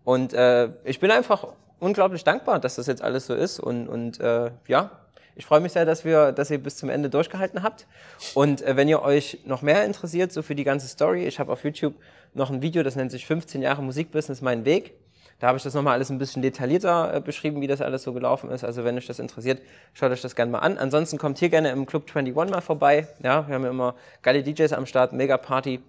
Und 0.04 0.34
äh, 0.34 0.70
ich 0.84 1.00
bin 1.00 1.12
einfach 1.12 1.48
unglaublich 1.80 2.24
dankbar, 2.24 2.60
dass 2.60 2.76
das 2.76 2.88
jetzt 2.88 3.02
alles 3.02 3.26
so 3.26 3.34
ist. 3.34 3.60
Und, 3.60 3.88
und 3.88 4.20
äh, 4.20 4.52
ja, 4.68 4.92
ich 5.36 5.46
freue 5.46 5.60
mich 5.60 5.74
sehr, 5.74 5.86
dass, 5.86 6.06
wir, 6.06 6.32
dass 6.32 6.50
ihr 6.50 6.58
bis 6.58 6.78
zum 6.78 6.90
Ende 6.90 7.10
durchgehalten 7.10 7.64
habt. 7.64 7.88
Und 8.34 8.62
äh, 8.62 8.78
wenn 8.78 8.88
ihr 8.88 9.02
euch 9.02 9.40
noch 9.46 9.62
mehr 9.62 9.86
interessiert, 9.86 10.32
so 10.32 10.42
für 10.42 10.56
die 10.56 10.64
ganze 10.64 10.88
Story, 10.88 11.26
ich 11.26 11.40
habe 11.40 11.52
auf 11.52 11.64
YouTube 11.64 11.96
noch 12.34 12.50
ein 12.50 12.62
Video, 12.62 12.84
das 12.84 12.96
nennt 12.96 13.12
sich 13.12 13.26
15 13.26 13.62
Jahre 13.62 13.82
Musikbusiness, 13.82 14.42
mein 14.42 14.66
Weg. 14.66 14.94
Da 15.40 15.48
habe 15.48 15.58
ich 15.58 15.64
das 15.64 15.74
nochmal 15.74 15.94
alles 15.94 16.10
ein 16.10 16.18
bisschen 16.18 16.42
detaillierter 16.42 17.16
äh, 17.16 17.22
beschrieben, 17.22 17.62
wie 17.62 17.68
das 17.68 17.82
alles 17.82 18.04
so 18.04 18.14
gelaufen 18.14 18.50
ist. 18.52 18.64
Also 18.64 18.84
wenn 18.84 18.98
euch 18.98 19.08
das 19.08 19.20
interessiert, 19.20 19.62
schaut 19.94 20.12
euch 20.12 20.22
das 20.22 20.36
gerne 20.36 20.52
mal 20.52 20.60
an. 20.60 20.78
Ansonsten 20.78 21.18
kommt 21.18 21.40
hier 21.40 21.50
gerne 21.50 21.72
im 21.72 21.86
Club 21.86 22.04
21 22.04 22.52
mal 22.52 22.62
vorbei. 22.62 23.08
Ja, 23.22 23.48
wir 23.48 23.56
haben 23.56 23.64
ja 23.64 23.70
immer 23.70 23.96
geile 24.22 24.44
DJs 24.44 24.72
am 24.74 24.86
Start, 24.86 25.14
mega 25.14 25.38
Party. 25.38 25.82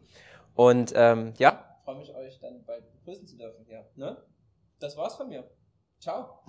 Und 0.54 0.92
ähm, 0.96 1.34
ja, 1.38 1.76
freue 1.84 1.98
mich 1.98 2.12
euch 2.14 2.40
dann 2.40 2.64
bald 2.64 2.82
begrüßen 2.92 3.26
zu 3.26 3.36
dürfen 3.36 3.64
hier. 3.66 3.84
Ne? 3.94 4.16
Das 4.80 4.96
war's 4.96 5.14
von 5.14 5.28
mir. 5.28 5.44
Ciao. 6.00 6.42